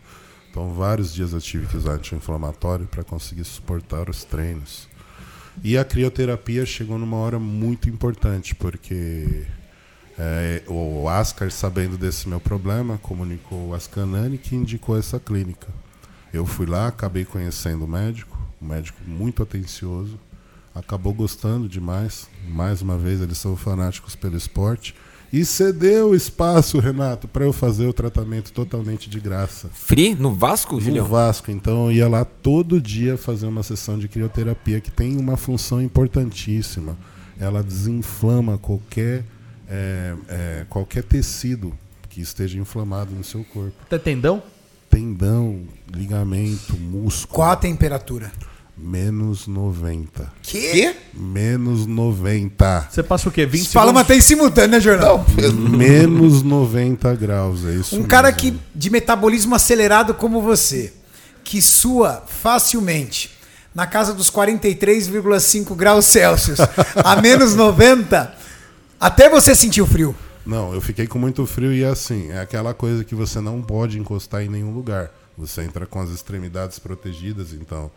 Então, 0.49 0.73
vários 0.73 1.13
dias 1.13 1.33
eu 1.33 1.41
tive 1.41 1.67
que 1.67 1.75
usar 1.75 1.93
anti-inflamatório 1.93 2.87
para 2.87 3.03
conseguir 3.03 3.43
suportar 3.43 4.09
os 4.09 4.23
treinos. 4.23 4.87
E 5.63 5.77
a 5.77 5.83
crioterapia 5.83 6.65
chegou 6.65 6.97
numa 6.97 7.17
hora 7.17 7.37
muito 7.37 7.89
importante, 7.89 8.55
porque 8.55 9.45
é, 10.17 10.61
o 10.67 11.09
Ascar, 11.09 11.51
sabendo 11.51 11.97
desse 11.97 12.29
meu 12.29 12.39
problema, 12.39 12.97
comunicou 12.99 13.69
o 13.69 13.73
Ascanani 13.73 14.37
que 14.37 14.55
indicou 14.55 14.97
essa 14.97 15.19
clínica. 15.19 15.67
Eu 16.33 16.45
fui 16.45 16.65
lá, 16.65 16.87
acabei 16.87 17.25
conhecendo 17.25 17.85
o 17.85 17.87
médico, 17.87 18.37
um 18.61 18.67
médico 18.67 18.99
muito 19.05 19.41
atencioso, 19.41 20.19
acabou 20.73 21.13
gostando 21.13 21.67
demais. 21.67 22.27
Mais 22.47 22.81
uma 22.81 22.97
vez, 22.97 23.21
eles 23.21 23.37
são 23.37 23.55
fanáticos 23.55 24.15
pelo 24.15 24.37
esporte. 24.37 24.93
E 25.31 25.43
cedeu 25.43 26.15
espaço, 26.15 26.79
Renato, 26.79 27.27
para 27.27 27.43
eu 27.43 27.51
fazer 27.51 27.85
o 27.85 27.93
tratamento 27.93 28.51
totalmente 28.53 29.09
de 29.09 29.19
graça. 29.19 29.69
Free? 29.73 30.15
No 30.15 30.33
Vasco, 30.33 30.75
No 30.75 30.81
Julião? 30.81 31.05
Vasco, 31.05 31.51
então 31.51 31.87
eu 31.87 31.91
ia 31.91 32.07
lá 32.07 32.23
todo 32.23 32.79
dia 32.79 33.17
fazer 33.17 33.45
uma 33.45 33.61
sessão 33.61 33.99
de 33.99 34.07
crioterapia 34.07 34.79
que 34.79 34.89
tem 34.89 35.17
uma 35.17 35.35
função 35.35 35.81
importantíssima. 35.81 36.97
Ela 37.37 37.61
desinflama 37.61 38.57
qualquer, 38.57 39.25
é, 39.69 40.15
é, 40.29 40.65
qualquer 40.69 41.03
tecido 41.03 41.73
que 42.09 42.21
esteja 42.21 42.57
inflamado 42.57 43.13
no 43.13 43.23
seu 43.23 43.43
corpo. 43.43 43.75
Até 43.85 43.99
tendão? 43.99 44.41
Tendão, 44.97 45.59
ligamento, 45.93 46.75
músculo. 46.75 47.35
Qual 47.35 47.51
a 47.51 47.55
temperatura? 47.55 48.31
Menos 48.75 49.45
90. 49.45 50.33
Que? 50.41 50.91
Menos 51.13 51.85
90. 51.85 52.87
Você 52.89 53.03
passa 53.03 53.29
o 53.29 53.31
quê? 53.31 53.45
20 53.45 53.67
Fala 53.69 53.85
segundos? 53.89 54.01
até 54.01 54.15
em 54.15 54.21
simultâneo, 54.21 54.71
né, 54.71 54.79
Jornal? 54.79 55.23
Menos 55.53 56.41
90 56.41 57.13
graus, 57.13 57.63
é 57.63 57.73
isso 57.73 57.95
Um 57.95 58.05
cara 58.05 58.29
mesmo. 58.29 58.39
que 58.39 58.59
de 58.73 58.89
metabolismo 58.89 59.53
acelerado 59.53 60.15
como 60.15 60.41
você, 60.41 60.91
que 61.43 61.61
sua 61.61 62.23
facilmente 62.27 63.29
na 63.75 63.85
casa 63.85 64.15
dos 64.15 64.31
43,5 64.31 65.75
graus 65.75 66.05
Celsius 66.05 66.57
a 67.05 67.21
menos 67.21 67.53
90, 67.55 68.33
até 68.99 69.29
você 69.29 69.53
sentiu 69.53 69.85
frio. 69.85 70.15
Não, 70.47 70.73
eu 70.73 70.79
fiquei 70.81 71.05
com 71.07 71.19
muito 71.19 71.45
frio 71.45 71.73
e 71.73 71.83
assim, 71.83 72.29
é 72.31 72.39
aquela 72.39 72.73
coisa 72.73 73.03
que 73.03 73.13
você 73.13 73.41
não 73.41 73.61
pode 73.61 73.99
encostar 73.99 74.41
em 74.43 74.49
nenhum 74.49 74.73
lugar. 74.73 75.11
Você 75.37 75.61
entra 75.61 75.85
com 75.85 75.99
as 75.99 76.09
extremidades 76.09 76.79
protegidas, 76.79 77.53
então 77.53 77.91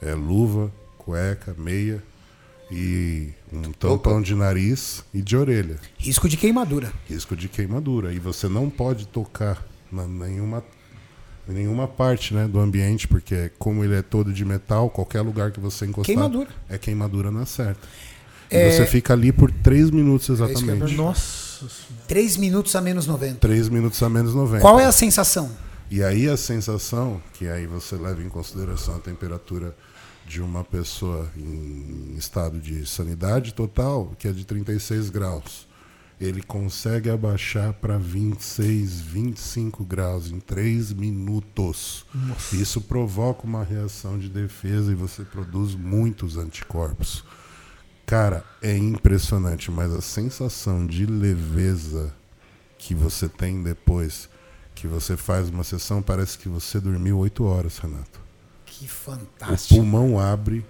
é 0.00 0.14
luva, 0.14 0.72
cueca, 0.98 1.54
meia 1.58 2.02
e 2.70 3.28
um 3.52 3.70
tampão 3.72 4.22
de 4.22 4.34
nariz 4.34 5.04
e 5.12 5.20
de 5.20 5.36
orelha. 5.36 5.76
Risco 5.98 6.28
de 6.28 6.36
queimadura. 6.36 6.92
Risco 7.08 7.36
de 7.36 7.48
queimadura. 7.48 8.12
E 8.12 8.18
você 8.18 8.48
não 8.48 8.70
pode 8.70 9.06
tocar 9.06 9.62
na 9.92 10.06
nenhuma, 10.06 10.64
em 11.48 11.52
nenhuma 11.52 11.86
parte 11.86 12.32
né, 12.32 12.46
do 12.48 12.58
ambiente, 12.60 13.06
porque 13.08 13.50
como 13.58 13.84
ele 13.84 13.94
é 13.96 14.02
todo 14.02 14.32
de 14.32 14.44
metal, 14.44 14.88
qualquer 14.88 15.20
lugar 15.20 15.50
que 15.50 15.60
você 15.60 15.84
encostar 15.84 16.14
Queimadura. 16.14 16.48
é 16.68 16.78
queimadura 16.78 17.30
na 17.30 17.44
certa. 17.44 17.86
E 18.50 18.56
É- 18.56 18.70
você 18.70 18.86
fica 18.86 19.12
ali 19.12 19.32
por 19.32 19.50
3 19.50 19.90
minutos 19.90 20.28
exatamente. 20.30 20.64
perguntar. 20.64 20.92
Nossa. 20.94 21.49
3 22.06 22.36
minutos 22.36 22.74
a 22.76 22.80
menos 22.80 23.06
90. 23.06 23.36
3 23.40 23.68
minutos 23.68 24.02
a 24.02 24.08
menos 24.08 24.34
90. 24.34 24.60
Qual 24.60 24.78
é 24.78 24.86
a 24.86 24.92
sensação? 24.92 25.50
E 25.90 26.04
aí 26.04 26.28
a 26.28 26.36
sensação, 26.36 27.20
que 27.34 27.48
aí 27.48 27.66
você 27.66 27.96
leva 27.96 28.22
em 28.22 28.28
consideração 28.28 28.96
a 28.96 29.00
temperatura 29.00 29.74
de 30.26 30.40
uma 30.40 30.62
pessoa 30.62 31.28
em 31.36 32.14
estado 32.16 32.60
de 32.60 32.86
sanidade 32.86 33.52
total, 33.52 34.12
que 34.16 34.28
é 34.28 34.32
de 34.32 34.44
36 34.44 35.10
graus. 35.10 35.68
Ele 36.20 36.42
consegue 36.42 37.10
abaixar 37.10 37.72
para 37.72 37.98
26, 37.98 39.00
25 39.00 39.84
graus 39.84 40.30
em 40.30 40.38
3 40.38 40.92
minutos. 40.92 42.04
Isso 42.52 42.80
provoca 42.82 43.44
uma 43.44 43.64
reação 43.64 44.18
de 44.18 44.28
defesa 44.28 44.92
e 44.92 44.94
você 44.94 45.24
produz 45.24 45.74
muitos 45.74 46.36
anticorpos. 46.36 47.24
Cara, 48.10 48.44
é 48.60 48.76
impressionante, 48.76 49.70
mas 49.70 49.92
a 49.94 50.00
sensação 50.00 50.84
de 50.84 51.06
leveza 51.06 52.12
que 52.76 52.92
você 52.92 53.28
tem 53.28 53.62
depois 53.62 54.28
que 54.74 54.88
você 54.88 55.16
faz 55.16 55.48
uma 55.48 55.62
sessão 55.62 56.02
parece 56.02 56.36
que 56.36 56.48
você 56.48 56.80
dormiu 56.80 57.18
8 57.18 57.44
horas, 57.44 57.78
Renato. 57.78 58.20
Que 58.66 58.86
O 58.86 58.88
fantástico. 58.88 59.76
pulmão 59.76 60.18
abre, 60.18 60.66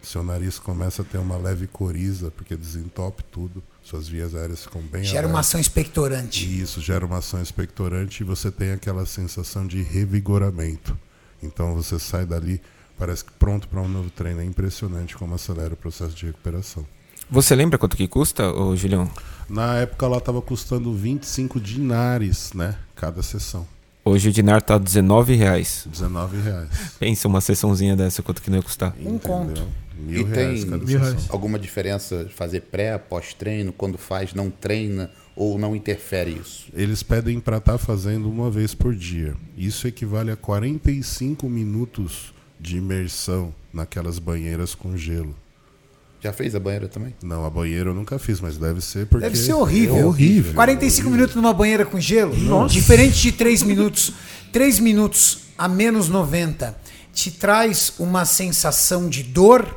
seu 0.00 0.22
nariz 0.22 0.60
começa 0.60 1.02
a 1.02 1.04
ter 1.04 1.18
uma 1.18 1.36
leve 1.36 1.66
coriza, 1.66 2.30
porque 2.30 2.54
desentope 2.54 3.24
tudo, 3.32 3.60
suas 3.82 4.06
vias 4.06 4.36
aéreas 4.36 4.62
ficam 4.62 4.80
bem 4.82 5.02
Gera 5.02 5.26
uma 5.26 5.40
abertas. 5.40 5.48
ação 5.48 5.60
expectorante. 5.60 6.60
Isso 6.62 6.80
gera 6.80 7.04
uma 7.04 7.18
ação 7.18 7.42
expectorante 7.42 8.22
e 8.22 8.24
você 8.24 8.48
tem 8.48 8.70
aquela 8.70 9.04
sensação 9.06 9.66
de 9.66 9.82
revigoramento. 9.82 10.96
Então 11.42 11.74
você 11.74 11.98
sai 11.98 12.24
dali, 12.24 12.62
parece 12.98 13.24
que 13.24 13.32
pronto 13.32 13.68
para 13.68 13.80
um 13.80 13.88
novo 13.88 14.10
treino. 14.10 14.40
É 14.40 14.44
impressionante 14.44 15.16
como 15.16 15.34
acelera 15.34 15.74
o 15.74 15.76
processo 15.76 16.14
de 16.14 16.26
recuperação. 16.26 16.84
Você 17.30 17.54
lembra 17.56 17.76
quanto 17.78 17.96
que 17.96 18.06
custa, 18.06 18.52
ô 18.52 18.76
Julião? 18.76 19.10
Na 19.48 19.76
época 19.78 20.06
lá 20.06 20.18
estava 20.18 20.40
custando 20.40 20.92
25 20.94 21.58
dinares, 21.60 22.52
né? 22.52 22.76
Cada 22.94 23.22
sessão. 23.22 23.66
Hoje 24.04 24.28
o 24.28 24.32
dinar 24.32 24.62
tá 24.62 24.78
19 24.78 25.34
reais. 25.34 25.86
19 25.90 26.40
reais. 26.40 26.68
Pensa 26.98 27.26
uma 27.26 27.40
sessãozinha 27.40 27.96
dessa, 27.96 28.22
quanto 28.22 28.40
que 28.40 28.48
não 28.50 28.58
ia 28.58 28.62
custar? 28.62 28.94
Um 29.04 29.18
conto. 29.18 29.66
Mil 29.98 30.20
E 30.20 30.24
reais 30.24 30.60
tem- 30.60 30.70
cada 30.70 30.84
Mil 30.84 30.98
reais. 31.00 31.26
Alguma 31.28 31.58
diferença 31.58 32.24
de 32.24 32.32
fazer 32.32 32.60
pré, 32.62 32.96
pós-treino, 32.98 33.72
quando 33.72 33.98
faz, 33.98 34.32
não 34.34 34.48
treina 34.50 35.10
ou 35.34 35.58
não 35.58 35.74
interfere 35.74 36.38
isso? 36.40 36.66
Eles 36.72 37.02
pedem 37.02 37.40
para 37.40 37.56
estar 37.56 37.78
fazendo 37.78 38.28
uma 38.30 38.48
vez 38.50 38.74
por 38.74 38.94
dia. 38.94 39.34
Isso 39.56 39.88
equivale 39.88 40.30
a 40.30 40.36
45 40.36 41.48
minutos 41.48 42.32
de 42.58 42.76
imersão 42.76 43.54
naquelas 43.72 44.18
banheiras 44.18 44.74
com 44.74 44.96
gelo. 44.96 45.34
Já 46.20 46.32
fez 46.32 46.54
a 46.54 46.60
banheira 46.60 46.88
também? 46.88 47.14
Não, 47.22 47.44
a 47.44 47.50
banheira 47.50 47.90
eu 47.90 47.94
nunca 47.94 48.18
fiz, 48.18 48.40
mas 48.40 48.56
deve 48.56 48.80
ser 48.80 49.06
porque. 49.06 49.24
Deve 49.24 49.36
ser 49.36 49.54
horrível. 49.54 49.96
É 49.96 50.04
horrível. 50.04 50.54
45 50.54 51.10
minutos 51.10 51.36
numa 51.36 51.52
banheira 51.52 51.84
com 51.84 52.00
gelo? 52.00 52.36
Nossa. 52.36 52.74
Diferente 52.74 53.20
de 53.20 53.32
3 53.32 53.62
minutos. 53.62 54.12
3 54.52 54.80
minutos 54.80 55.40
a 55.58 55.68
menos 55.68 56.08
90 56.08 56.76
te 57.12 57.30
traz 57.30 57.94
uma 57.98 58.24
sensação 58.24 59.08
de 59.08 59.22
dor, 59.22 59.74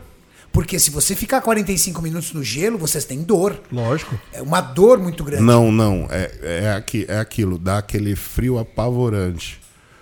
porque 0.51 0.77
se 0.77 0.91
você 0.91 1.15
ficar 1.15 1.41
45 1.41 2.01
minutos 2.01 2.33
no 2.33 2.43
gelo, 2.43 2.77
você 2.77 3.01
tem 3.01 3.21
dor. 3.21 3.61
Lógico. 3.71 4.19
É 4.33 4.41
uma 4.41 4.59
dor 4.59 4.99
muito 4.99 5.23
grande. 5.23 5.43
Não, 5.43 5.71
não. 5.71 6.07
É, 6.09 6.31
é, 6.41 6.73
aqui, 6.73 7.05
é 7.07 7.17
aquilo, 7.17 7.57
dá 7.57 7.77
aquele 7.77 8.15
frio 8.15 8.57
apavorante. 8.57 9.58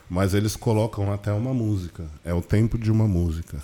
Mas 0.10 0.34
eles 0.34 0.56
colocam 0.56 1.12
até 1.12 1.32
uma 1.34 1.54
música. 1.54 2.06
É 2.24 2.34
o 2.34 2.42
tempo 2.42 2.78
de 2.78 2.92
uma 2.92 3.08
música. 3.08 3.58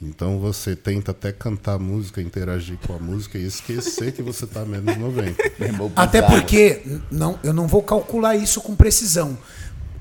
Então 0.00 0.38
você 0.38 0.76
tenta 0.76 1.10
até 1.10 1.32
cantar 1.32 1.74
a 1.74 1.78
música, 1.78 2.22
interagir 2.22 2.78
com 2.86 2.94
a 2.94 2.98
música 2.98 3.36
e 3.36 3.44
esquecer 3.44 4.12
que 4.12 4.22
você 4.22 4.46
tá 4.46 4.62
a 4.62 4.64
menos 4.64 4.96
90. 4.96 5.42
Até 5.96 6.20
Bizarro. 6.22 6.40
porque 6.40 6.82
não, 7.10 7.38
eu 7.42 7.52
não 7.52 7.66
vou 7.66 7.82
calcular 7.82 8.36
isso 8.36 8.60
com 8.60 8.76
precisão. 8.76 9.36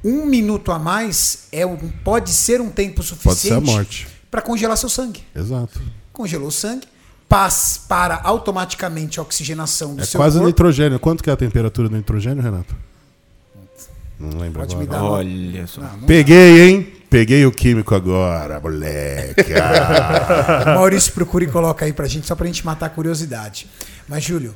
Um 0.03 0.25
minuto 0.27 0.71
a 0.71 0.77
mais 0.77 1.47
é 1.51 1.65
um, 1.65 1.75
pode 2.03 2.29
ser 2.31 2.61
um 2.61 2.69
tempo 2.69 3.01
suficiente 3.01 4.07
para 4.29 4.41
congelar 4.41 4.77
seu 4.77 4.89
sangue. 4.89 5.23
Exato. 5.35 5.81
Congelou 6.13 6.49
o 6.49 6.51
sangue, 6.51 6.87
paz 7.27 7.81
para 7.89 8.21
automaticamente 8.23 9.19
a 9.19 9.23
oxigenação 9.23 9.95
do 9.95 10.03
É 10.03 10.05
seu 10.05 10.19
quase 10.19 10.35
corpo. 10.35 10.47
nitrogênio. 10.47 10.99
Quanto 10.99 11.23
que 11.23 11.29
é 11.31 11.33
a 11.33 11.37
temperatura 11.37 11.89
do 11.89 11.95
nitrogênio, 11.95 12.43
Renato? 12.43 12.75
Não 14.19 14.39
lembro 14.39 14.59
Pode 14.61 14.73
agora. 14.75 14.79
me 14.79 14.87
dar. 14.87 14.99
Não. 14.99 15.11
Olha 15.11 15.67
só. 15.67 15.81
Peguei, 16.05 16.61
hein? 16.69 16.93
Peguei 17.09 17.45
o 17.45 17.51
químico 17.51 17.95
agora, 17.95 18.59
moleque. 18.59 19.53
Ah. 19.55 20.75
Maurício 20.75 21.13
procura 21.13 21.43
e 21.43 21.47
coloca 21.47 21.85
aí 21.85 21.93
pra 21.93 22.07
gente, 22.07 22.27
só 22.27 22.35
pra 22.35 22.45
gente 22.47 22.65
matar 22.65 22.87
a 22.87 22.89
curiosidade. 22.89 23.67
Mas, 24.07 24.23
Júlio, 24.23 24.55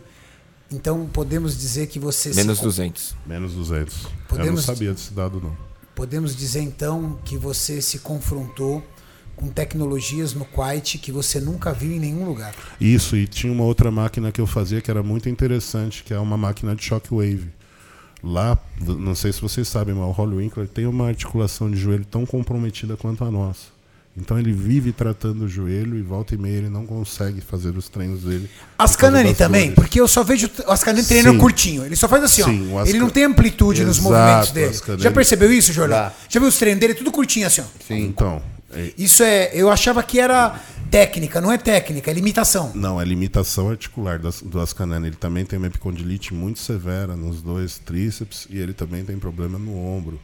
então 0.72 1.06
podemos 1.12 1.58
dizer 1.58 1.88
que 1.88 2.00
você. 2.00 2.32
se 2.32 2.36
Menos 2.36 2.60
con- 2.60 2.66
200. 2.66 3.16
Menos 3.26 3.54
200. 3.54 3.96
Eu 4.04 4.10
não 4.10 4.18
Podemos- 4.28 4.64
sabia 4.66 4.92
desse 4.94 5.14
dado, 5.14 5.40
não. 5.42 5.56
Podemos 5.96 6.36
dizer 6.36 6.62
então 6.62 7.20
que 7.24 7.38
você 7.38 7.82
se 7.82 8.00
confrontou 8.00 8.84
com 9.36 9.48
tecnologias 9.48 10.34
no 10.34 10.46
Quite 10.46 10.98
que 10.98 11.12
você 11.12 11.40
nunca 11.40 11.72
viu 11.74 11.92
em 11.92 12.00
nenhum 12.00 12.26
lugar. 12.26 12.54
Isso, 12.80 13.16
e 13.16 13.28
tinha 13.28 13.52
uma 13.52 13.64
outra 13.64 13.92
máquina 13.92 14.32
que 14.32 14.40
eu 14.42 14.48
fazia 14.48 14.82
que 14.82 14.90
era 14.92 15.02
muito 15.04 15.28
interessante, 15.30 16.04
que 16.04 16.14
é 16.14 16.20
uma 16.20 16.38
máquina 16.38 16.76
de 16.76 16.84
shockwave. 16.84 17.50
Lá, 18.24 18.58
não 18.80 19.16
sei 19.16 19.32
se 19.34 19.42
vocês 19.42 19.68
sabem, 19.68 19.96
mas 19.96 20.06
o 20.08 20.12
Holly 20.12 20.36
Winkler 20.38 20.68
tem 20.68 20.86
uma 20.86 21.08
articulação 21.08 21.70
de 21.72 21.78
joelho 21.78 22.06
tão 22.06 22.26
comprometida 22.26 22.96
quanto 22.96 23.24
a 23.24 23.32
nossa. 23.32 23.72
Então 24.16 24.38
ele 24.38 24.52
vive 24.52 24.92
tratando 24.92 25.46
o 25.46 25.48
joelho 25.48 25.98
e 25.98 26.02
volta 26.02 26.36
e 26.36 26.38
meia 26.38 26.58
ele 26.58 26.70
não 26.70 26.86
consegue 26.86 27.40
fazer 27.40 27.76
os 27.78 27.88
treinos 27.88 28.24
dele. 28.24 28.50
Ascanani 28.78 29.34
também, 29.34 29.70
dores. 29.70 29.76
porque 29.76 30.02
eu 30.02 30.08
só 30.08 30.22
vejo 30.22 30.50
o 30.68 30.72
Ascanani 30.72 31.06
treinando 31.06 31.40
curtinho. 31.40 31.86
Ele 31.86 31.96
só 31.96 32.10
faz 32.10 32.24
assim, 32.26 32.44
Sim, 32.44 32.74
ó. 32.74 32.86
Ele 32.86 33.00
não 33.00 33.10
tem 33.10 33.24
amplitude 33.24 33.86
nos 33.86 33.98
Exato, 33.98 34.14
movimentos 34.14 34.50
o 34.50 34.54
dele. 34.54 34.70
Ascanani- 34.76 35.04
Já 35.04 35.12
percebeu 35.12 35.52
isso, 35.54 35.72
Jordan? 35.72 35.96
Já. 35.96 36.14
Já 36.28 36.40
viu 36.42 36.50
os 36.50 36.58
treinos 36.58 36.82
dele? 36.82 36.94
Tudo 36.94 37.10
curtinho 37.12 37.48
assim, 37.48 37.62
ó. 37.62 37.64
Sim. 37.88 38.02
Então, 38.08 38.36
é- 38.36 38.61
Isso 38.98 39.24
é. 39.24 39.52
Eu 39.54 39.70
achava 39.70 40.02
que 40.04 40.20
era 40.20 40.60
técnica, 40.90 41.40
não 41.42 41.52
é 41.52 41.58
técnica, 41.58 42.12
é 42.12 42.14
limitação. 42.14 42.72
Não, 42.76 43.00
é 43.00 43.06
limitação 43.06 43.70
articular 43.70 44.20
das- 44.20 44.42
do 44.42 44.60
Ascanani. 44.60 45.08
Ele 45.08 45.16
também 45.16 45.46
tem 45.46 45.58
uma 45.58 45.68
epicondilite 45.68 46.34
muito 46.34 46.60
severa 46.60 47.16
nos 47.16 47.42
dois 47.42 47.78
tríceps 47.80 48.48
e 48.50 48.58
ele 48.58 48.74
também 48.74 49.04
tem 49.06 49.18
problema 49.18 49.58
no 49.58 49.78
ombro. 49.78 50.20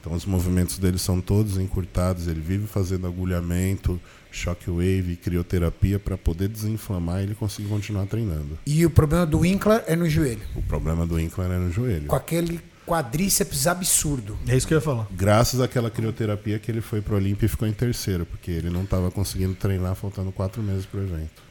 Então 0.00 0.12
os 0.14 0.24
movimentos 0.24 0.78
dele 0.78 0.98
são 0.98 1.20
todos 1.20 1.58
encurtados. 1.58 2.28
Ele 2.28 2.40
vive 2.40 2.66
fazendo 2.66 3.06
agulhamento, 3.08 4.00
shockwave 4.30 5.12
e 5.12 5.16
crioterapia 5.16 5.98
para 5.98 6.16
poder 6.16 6.48
desinflamar 6.48 7.20
e 7.20 7.24
ele 7.24 7.34
conseguir 7.34 7.68
continuar 7.68 8.06
treinando. 8.06 8.56
E 8.64 8.86
o 8.86 8.90
problema 8.90 9.26
do 9.26 9.40
Winkler 9.40 9.82
é 9.86 9.96
no 9.96 10.08
joelho. 10.08 10.42
O 10.54 10.62
problema 10.62 11.04
do 11.06 11.16
Winkler 11.16 11.50
é 11.50 11.58
no 11.58 11.72
joelho. 11.72 12.06
Com 12.06 12.16
aquele 12.16 12.60
quadríceps 12.86 13.66
absurdo. 13.66 14.38
É 14.46 14.56
isso 14.56 14.66
que 14.66 14.72
eu 14.72 14.78
ia 14.78 14.82
falar. 14.82 15.06
Graças 15.10 15.60
àquela 15.60 15.90
crioterapia 15.90 16.58
que 16.58 16.70
ele 16.70 16.80
foi 16.80 17.00
pro 17.02 17.16
Olímpia 17.16 17.46
e 17.46 17.48
ficou 17.48 17.66
em 17.66 17.72
terceiro, 17.72 18.24
porque 18.24 18.50
ele 18.50 18.70
não 18.70 18.84
estava 18.84 19.10
conseguindo 19.10 19.54
treinar 19.54 19.94
faltando 19.94 20.30
quatro 20.32 20.62
meses 20.62 20.86
pro 20.86 21.02
evento. 21.02 21.42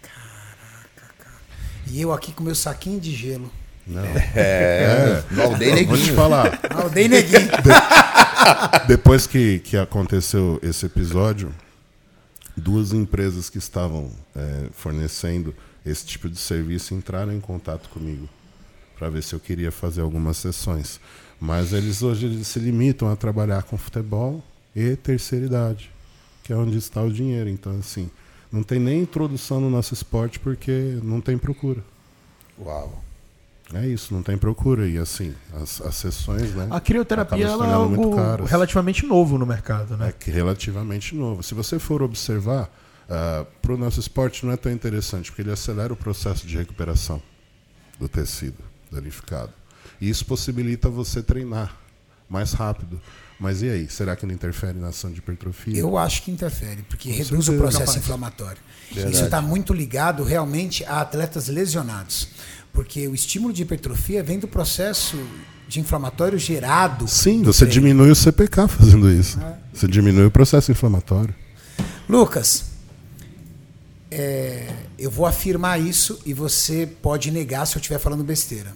E 1.87 2.01
eu 2.01 2.11
aqui 2.11 2.31
com 2.31 2.43
meu 2.43 2.55
saquinho 2.55 2.99
de 2.99 3.13
gelo. 3.13 3.51
Não. 3.85 4.01
É, 4.35 5.23
Valdeir 5.29 5.85
Vou 5.85 5.95
te 5.95 6.01
Neguinho. 6.01 6.15
falar. 6.15 6.59
Ah, 6.63 6.81
eu 6.83 6.89
dei 6.89 7.07
neguinho. 7.07 7.49
Depois 8.87 9.27
que, 9.27 9.59
que 9.59 9.77
aconteceu 9.77 10.59
esse 10.63 10.87
episódio, 10.87 11.53
duas 12.57 12.93
empresas 12.93 13.49
que 13.49 13.59
estavam 13.59 14.11
é, 14.35 14.69
fornecendo 14.71 15.53
esse 15.85 16.03
tipo 16.05 16.27
de 16.27 16.37
serviço 16.37 16.95
entraram 16.95 17.31
em 17.31 17.39
contato 17.39 17.87
comigo 17.89 18.27
para 18.97 19.09
ver 19.09 19.21
se 19.21 19.35
eu 19.35 19.39
queria 19.39 19.71
fazer 19.71 20.01
algumas 20.01 20.37
sessões. 20.37 20.99
Mas 21.39 21.73
eles 21.73 22.01
hoje 22.01 22.25
eles 22.25 22.47
se 22.47 22.59
limitam 22.59 23.09
a 23.11 23.15
trabalhar 23.15 23.63
com 23.63 23.77
futebol 23.77 24.43
e 24.75 24.95
terceira 24.95 25.45
idade, 25.45 25.91
que 26.43 26.53
é 26.53 26.55
onde 26.55 26.77
está 26.77 27.01
o 27.01 27.11
dinheiro. 27.11 27.49
Então, 27.49 27.77
assim, 27.77 28.09
não 28.51 28.63
tem 28.63 28.79
nem 28.79 29.01
introdução 29.01 29.59
no 29.59 29.69
nosso 29.69 29.93
esporte 29.93 30.39
porque 30.39 30.97
não 31.03 31.19
tem 31.21 31.37
procura. 31.37 31.83
Uau. 32.59 33.03
É 33.73 33.85
isso, 33.87 34.13
não 34.13 34.21
tem 34.21 34.37
procura. 34.37 34.87
E 34.87 34.97
assim, 34.97 35.33
as, 35.53 35.81
as 35.81 35.95
sessões, 35.95 36.53
né? 36.53 36.67
A 36.69 36.79
crioterapia 36.79 37.45
é 37.47 37.49
algo 37.49 38.15
relativamente 38.45 39.05
novo 39.05 39.37
no 39.37 39.45
mercado, 39.45 39.95
É 39.95 39.97
né? 39.97 40.13
que 40.17 40.29
relativamente 40.29 41.15
novo. 41.15 41.41
Se 41.41 41.55
você 41.55 41.79
for 41.79 42.01
observar, 42.03 42.69
para 43.61 43.73
o 43.73 43.77
nosso 43.77 43.99
esporte 43.99 44.45
não 44.45 44.53
é 44.53 44.57
tão 44.57 44.71
interessante, 44.71 45.31
porque 45.31 45.41
ele 45.41 45.51
acelera 45.51 45.91
o 45.91 45.95
processo 45.95 46.45
de 46.45 46.57
recuperação 46.57 47.21
do 47.99 48.07
tecido 48.07 48.57
danificado. 48.91 49.51
E 49.99 50.09
isso 50.09 50.25
possibilita 50.25 50.89
você 50.89 51.21
treinar 51.21 51.75
mais 52.29 52.53
rápido. 52.53 52.99
Mas 53.39 53.61
e 53.61 53.69
aí, 53.69 53.89
será 53.89 54.15
que 54.15 54.25
não 54.25 54.33
interfere 54.33 54.77
na 54.77 54.87
ação 54.87 55.11
de 55.11 55.19
hipertrofia? 55.19 55.77
Eu 55.77 55.97
acho 55.97 56.23
que 56.23 56.31
interfere, 56.31 56.83
porque 56.83 57.11
reduz 57.11 57.49
o 57.49 57.53
processo 57.53 57.85
capaz. 57.85 57.97
inflamatório. 57.97 58.61
Isso 58.91 59.25
está 59.25 59.41
muito 59.41 59.73
ligado 59.73 60.23
realmente 60.23 60.85
a 60.85 61.01
atletas 61.01 61.47
lesionados. 61.47 62.29
Porque 62.71 63.07
o 63.07 63.15
estímulo 63.15 63.53
de 63.53 63.63
hipertrofia 63.63 64.23
vem 64.23 64.39
do 64.39 64.47
processo 64.47 65.17
de 65.67 65.79
inflamatório 65.79 66.37
gerado. 66.37 67.07
Sim, 67.07 67.43
você 67.43 67.65
treino. 67.65 67.73
diminui 67.73 68.11
o 68.11 68.15
CPK 68.15 68.67
fazendo 68.67 69.11
isso. 69.11 69.39
Você 69.73 69.87
diminui 69.87 70.25
o 70.25 70.31
processo 70.31 70.71
inflamatório. 70.71 71.33
Lucas, 72.07 72.65
é, 74.11 74.67
eu 74.97 75.09
vou 75.09 75.25
afirmar 75.25 75.79
isso 75.79 76.21
e 76.25 76.33
você 76.33 76.87
pode 77.01 77.31
negar 77.31 77.65
se 77.65 77.75
eu 77.75 77.79
estiver 77.79 77.99
falando 77.99 78.23
besteira. 78.23 78.73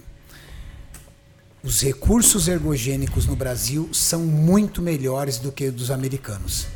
Os 1.62 1.82
recursos 1.82 2.48
ergogênicos 2.48 3.26
no 3.26 3.36
Brasil 3.36 3.88
são 3.92 4.20
muito 4.20 4.80
melhores 4.80 5.38
do 5.38 5.52
que 5.52 5.66
os 5.66 5.74
dos 5.74 5.90
americanos. 5.90 6.66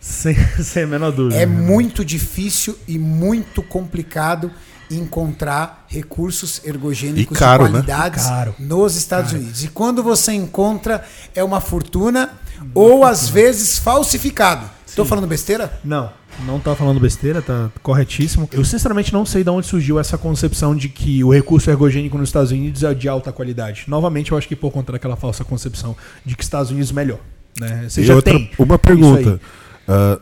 Sem, 0.00 0.34
sem 0.62 0.84
a 0.84 0.86
menor 0.86 1.12
dúvida. 1.12 1.40
É 1.40 1.46
muito 1.46 2.04
difícil 2.04 2.78
e 2.86 2.98
muito 2.98 3.62
complicado 3.62 4.50
encontrar 4.90 5.86
recursos 5.88 6.60
ergogênicos 6.64 7.36
E 7.36 7.38
caro, 7.38 7.66
de 7.66 7.72
né? 7.72 7.78
qualidades 7.80 8.24
caro. 8.26 8.54
nos 8.58 8.94
Estados 8.94 9.32
Unidos. 9.32 9.64
E 9.64 9.68
quando 9.68 10.02
você 10.02 10.32
encontra, 10.32 11.04
é 11.34 11.42
uma 11.42 11.60
fortuna 11.60 12.30
ou 12.74 13.04
às 13.04 13.28
vezes 13.28 13.78
falsificado. 13.78 14.68
Estou 14.92 15.06
falando 15.06 15.26
besteira? 15.26 15.72
Não, 15.82 16.10
não 16.46 16.60
tá 16.60 16.74
falando 16.74 17.00
besteira, 17.00 17.40
tá 17.40 17.70
corretíssimo. 17.82 18.46
Eu 18.52 18.62
sinceramente 18.62 19.10
não 19.10 19.24
sei 19.24 19.42
de 19.42 19.48
onde 19.48 19.66
surgiu 19.66 19.98
essa 19.98 20.18
concepção 20.18 20.76
de 20.76 20.90
que 20.90 21.24
o 21.24 21.32
recurso 21.32 21.70
ergogênico 21.70 22.18
nos 22.18 22.28
Estados 22.28 22.50
Unidos 22.52 22.82
é 22.84 22.92
de 22.92 23.08
alta 23.08 23.32
qualidade. 23.32 23.84
Novamente, 23.88 24.32
eu 24.32 24.38
acho 24.38 24.46
que 24.46 24.54
por 24.54 24.70
conta 24.70 24.92
daquela 24.92 25.16
falsa 25.16 25.44
concepção 25.44 25.96
de 26.26 26.36
que 26.36 26.42
Estados 26.42 26.70
Unidos 26.70 26.90
é 26.90 26.94
melhor. 26.94 27.18
Né? 27.58 27.86
Você 27.88 28.02
E 28.02 28.04
já 28.04 28.14
outra- 28.14 28.34
tem. 28.34 28.50
Uma 28.58 28.78
pergunta. 28.78 29.40
Ah, 29.88 30.18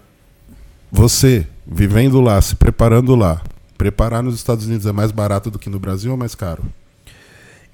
você, 0.90 1.46
vivendo 1.66 2.20
lá, 2.20 2.40
se 2.40 2.54
preparando 2.54 3.14
lá, 3.16 3.42
preparar 3.76 4.22
nos 4.22 4.36
Estados 4.36 4.66
Unidos 4.66 4.86
é 4.86 4.92
mais 4.92 5.10
barato 5.10 5.50
do 5.50 5.58
que 5.58 5.68
no 5.68 5.80
Brasil 5.80 6.12
ou 6.12 6.16
mais 6.16 6.34
caro? 6.36 6.62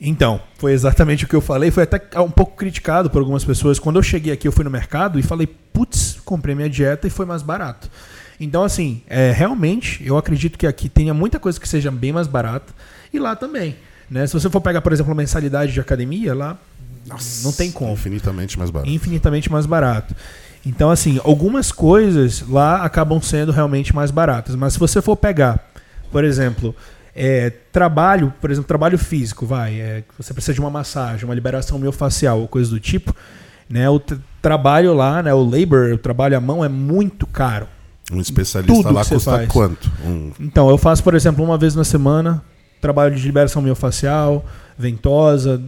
Então, 0.01 0.40
foi 0.59 0.73
exatamente 0.73 1.24
o 1.24 1.28
que 1.28 1.35
eu 1.35 1.40
falei. 1.40 1.70
Foi 1.70 1.82
até 1.85 2.20
um 2.20 2.31
pouco 2.31 2.55
criticado 2.55 3.09
por 3.09 3.18
algumas 3.20 3.44
pessoas. 3.44 3.78
Quando 3.78 3.97
eu 3.97 4.02
cheguei 4.02 4.32
aqui, 4.32 4.47
eu 4.47 4.52
fui 4.52 4.62
no 4.64 4.70
mercado 4.70 5.18
e 5.18 5.23
falei, 5.23 5.47
putz, 5.47 6.06
comprei 6.27 6.55
minha 6.55 6.69
dieta 6.69 7.07
e 7.07 7.11
foi 7.11 7.24
mais 7.24 7.40
barato. 7.40 7.90
Então, 8.39 8.62
assim, 8.62 9.03
é, 9.09 9.32
realmente, 9.32 10.07
eu 10.07 10.19
acredito 10.19 10.59
que 10.59 10.66
aqui 10.66 10.90
tenha 10.90 11.15
muita 11.15 11.40
coisa 11.40 11.59
que 11.59 11.66
seja 11.66 11.90
bem 11.90 12.12
mais 12.12 12.27
barata. 12.27 12.74
E 13.12 13.19
lá 13.19 13.35
também. 13.35 13.77
Né? 14.11 14.27
Se 14.27 14.35
você 14.35 14.51
for 14.51 14.61
pegar, 14.61 14.82
por 14.82 14.93
exemplo, 14.93 15.11
uma 15.11 15.16
mensalidade 15.16 15.73
de 15.73 15.81
academia, 15.81 16.35
lá 16.35 16.59
não 17.43 17.53
tem 17.53 17.70
como. 17.70 17.93
Infinitamente 17.93 18.59
mais 18.59 18.70
barato. 18.70 18.90
infinitamente 18.90 19.51
mais 19.51 19.65
barato. 19.65 20.15
Então, 20.65 20.90
assim, 20.90 21.20
algumas 21.24 21.70
coisas 21.70 22.43
lá 22.48 22.82
acabam 22.82 23.20
sendo 23.23 23.53
realmente 23.53 23.94
mais 23.94 24.11
baratas. 24.11 24.55
Mas 24.57 24.73
se 24.73 24.78
você 24.78 25.01
for 25.01 25.16
pegar, 25.16 25.70
por 26.11 26.24
exemplo, 26.24 26.74
é, 27.15 27.51
trabalho, 27.70 28.35
por 28.40 28.51
exemplo, 28.51 28.66
trabalho 28.66 28.98
físico, 28.98 29.47
vai, 29.47 29.81
é, 29.81 30.05
você 30.19 30.35
precisa 30.35 30.53
de 30.53 30.61
uma 30.61 30.70
massagem, 30.70 31.24
uma 31.24 31.35
liberação 31.35 31.78
miofascial 31.78 32.40
ou 32.40 32.48
coisa 32.48 32.69
do 32.69 32.81
tipo, 32.81 33.15
né? 33.68 33.88
O 33.88 34.01
trabalho 34.40 34.94
lá, 34.94 35.22
né? 35.22 35.32
O 35.34 35.44
labor, 35.44 35.93
o 35.93 35.98
trabalho 35.98 36.36
à 36.36 36.40
mão 36.40 36.64
é 36.64 36.68
muito 36.68 37.26
caro. 37.26 37.66
Um 38.12 38.20
especialista 38.20 38.72
Tudo 38.72 38.93
lá 38.93 39.05
custa 39.05 39.32
faz. 39.32 39.48
quanto? 39.48 39.90
Um, 40.05 40.30
Então, 40.38 40.70
eu 40.70 40.78
faço, 40.78 41.02
por 41.02 41.14
exemplo, 41.14 41.44
uma 41.44 41.59
vez 41.59 41.74
na 41.74 41.82
semana, 41.82 42.44
trabalho 42.80 43.16
de 43.16 43.26
liberação 43.26 43.60
miofascial, 43.60 44.44
ventosa, 44.78 45.60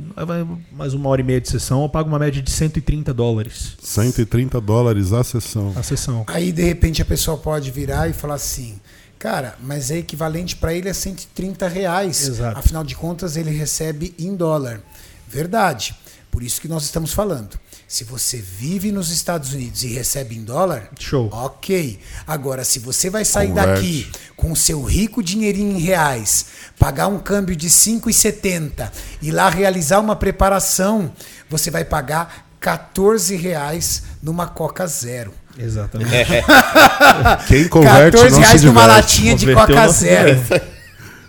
mais 0.71 0.95
uma 0.95 1.09
hora 1.09 1.21
e 1.21 1.25
meia 1.25 1.41
de 1.41 1.49
sessão, 1.49 1.83
eu 1.83 1.89
pago 1.89 2.09
uma 2.09 2.19
média 2.19 2.43
de 2.43 2.51
130 2.51 3.13
dólares 3.15 3.77
130 3.83 4.61
dólares 4.61 5.13
a 5.13 5.25
sessão. 5.25 5.73
a 5.75 5.83
sessão. 5.83 6.25
Aí 6.29 6.53
de 6.53 6.63
repente 6.63 7.01
a 7.03 7.05
pessoa 7.05 7.37
pode 7.37 7.71
virar 7.71 8.09
e 8.09 8.13
falar 8.13 8.35
assim. 8.35 8.79
Cara, 9.19 9.57
mas 9.61 9.91
é 9.91 9.99
equivalente 9.99 10.55
para 10.55 10.73
ele 10.73 10.89
a 10.89 10.95
130 10.95 11.67
reais. 11.67 12.29
Exato. 12.29 12.59
Afinal 12.59 12.85
de 12.85 12.95
contas, 12.95 13.37
ele 13.37 13.51
recebe 13.51 14.15
em 14.17 14.37
dólar. 14.37 14.81
Verdade. 15.27 15.97
Por 16.31 16.41
isso 16.41 16.61
que 16.61 16.69
nós 16.69 16.85
estamos 16.85 17.13
falando. 17.13 17.59
Se 17.89 18.05
você 18.05 18.37
vive 18.37 18.93
nos 18.93 19.11
Estados 19.11 19.55
Unidos 19.55 19.83
e 19.83 19.89
recebe 19.89 20.37
em 20.37 20.45
dólar, 20.45 20.91
Show. 20.99 21.31
ok. 21.33 21.99
Agora, 22.27 22.63
se 22.63 22.79
você 22.79 23.09
vai 23.09 23.25
sair 23.25 23.49
Converte. 23.49 23.73
daqui 23.73 24.13
com 24.37 24.53
o 24.53 24.57
seu 24.57 24.85
rico 24.85 25.23
dinheirinho 25.23 25.75
em 25.75 25.81
reais, 25.81 26.45
pagar 26.79 27.07
um 27.07 27.19
câmbio 27.19 27.57
de 27.57 27.71
5,70 27.71 28.91
e 29.23 29.31
lá 29.31 29.49
realizar 29.49 30.01
uma 30.01 30.15
preparação, 30.15 31.11
você 31.49 31.71
vai 31.71 31.83
pagar 31.83 32.47
14 32.61 33.35
reais 33.37 34.03
numa 34.23 34.47
Coca 34.47 34.87
Zero. 34.87 35.33
Exatamente. 35.57 36.13
Quem 37.49 37.67
converte 37.69 38.19
14 38.19 38.31
não 38.35 38.41
reais 38.41 38.61
se 38.61 38.67
numa 38.67 38.81
diverte. 38.83 39.01
latinha 39.01 39.35
de 39.35 39.47
Converteu 39.47 39.67
Coca 39.77 39.87
não 39.87 39.93
se 39.95 40.01
Zero. 40.01 40.41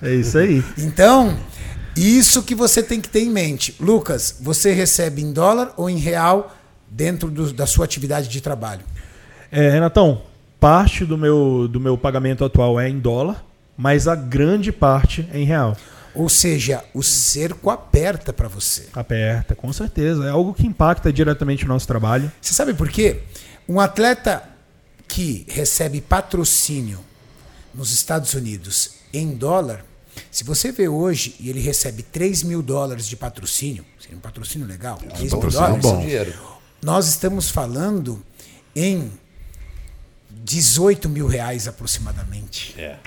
É 0.01 0.13
isso 0.13 0.37
aí. 0.37 0.63
Então, 0.77 1.37
isso 1.95 2.43
que 2.43 2.55
você 2.55 2.81
tem 2.83 3.01
que 3.01 3.09
ter 3.09 3.21
em 3.21 3.29
mente. 3.29 3.75
Lucas, 3.79 4.35
você 4.41 4.71
recebe 4.73 5.21
em 5.21 5.31
dólar 5.31 5.73
ou 5.77 5.89
em 5.89 5.97
real 5.97 6.55
dentro 6.89 7.29
do- 7.29 7.53
da 7.53 7.65
sua 7.65 7.85
atividade 7.85 8.27
de 8.27 8.41
trabalho? 8.41 8.81
É, 9.51 9.69
Renatão, 9.69 10.21
parte 10.59 11.05
do 11.05 11.17
meu, 11.17 11.67
do 11.67 11.79
meu 11.79 11.97
pagamento 11.97 12.43
atual 12.45 12.79
é 12.79 12.89
em 12.89 12.99
dólar, 12.99 13.43
mas 13.77 14.07
a 14.07 14.15
grande 14.15 14.71
parte 14.71 15.27
é 15.33 15.39
em 15.39 15.45
real. 15.45 15.75
Ou 16.15 16.27
seja, 16.27 16.83
o 16.93 17.03
cerco 17.03 17.69
aperta 17.69 18.33
para 18.33 18.47
você. 18.47 18.87
Aperta, 18.93 19.55
com 19.55 19.71
certeza. 19.71 20.25
É 20.25 20.29
algo 20.29 20.53
que 20.53 20.65
impacta 20.65 21.13
diretamente 21.13 21.65
o 21.65 21.67
nosso 21.67 21.87
trabalho. 21.87 22.31
Você 22.41 22.53
sabe 22.53 22.73
por 22.73 22.89
quê? 22.89 23.21
Um 23.67 23.79
atleta 23.79 24.43
que 25.07 25.45
recebe 25.47 26.01
patrocínio 26.01 26.99
nos 27.73 27.91
Estados 27.91 28.33
Unidos 28.33 28.95
em 29.13 29.31
dólar, 29.35 29.85
se 30.31 30.43
você 30.43 30.71
vê 30.71 30.87
hoje 30.87 31.35
e 31.39 31.49
ele 31.49 31.59
recebe 31.59 32.03
3 32.03 32.43
mil 32.43 32.61
dólares 32.61 33.07
de 33.07 33.15
patrocínio, 33.15 33.85
seria 33.99 34.17
um 34.17 34.21
patrocínio 34.21 34.67
legal, 34.67 34.97
3 34.97 35.19
mil 35.21 35.29
patrocínio 35.31 35.67
dólares, 35.67 35.81
bom. 35.81 35.99
dinheiro. 35.99 36.33
nós 36.81 37.07
estamos 37.07 37.49
falando 37.49 38.23
em 38.75 39.11
18 40.29 41.09
mil 41.09 41.27
reais 41.27 41.67
aproximadamente. 41.67 42.79
É. 42.79 42.97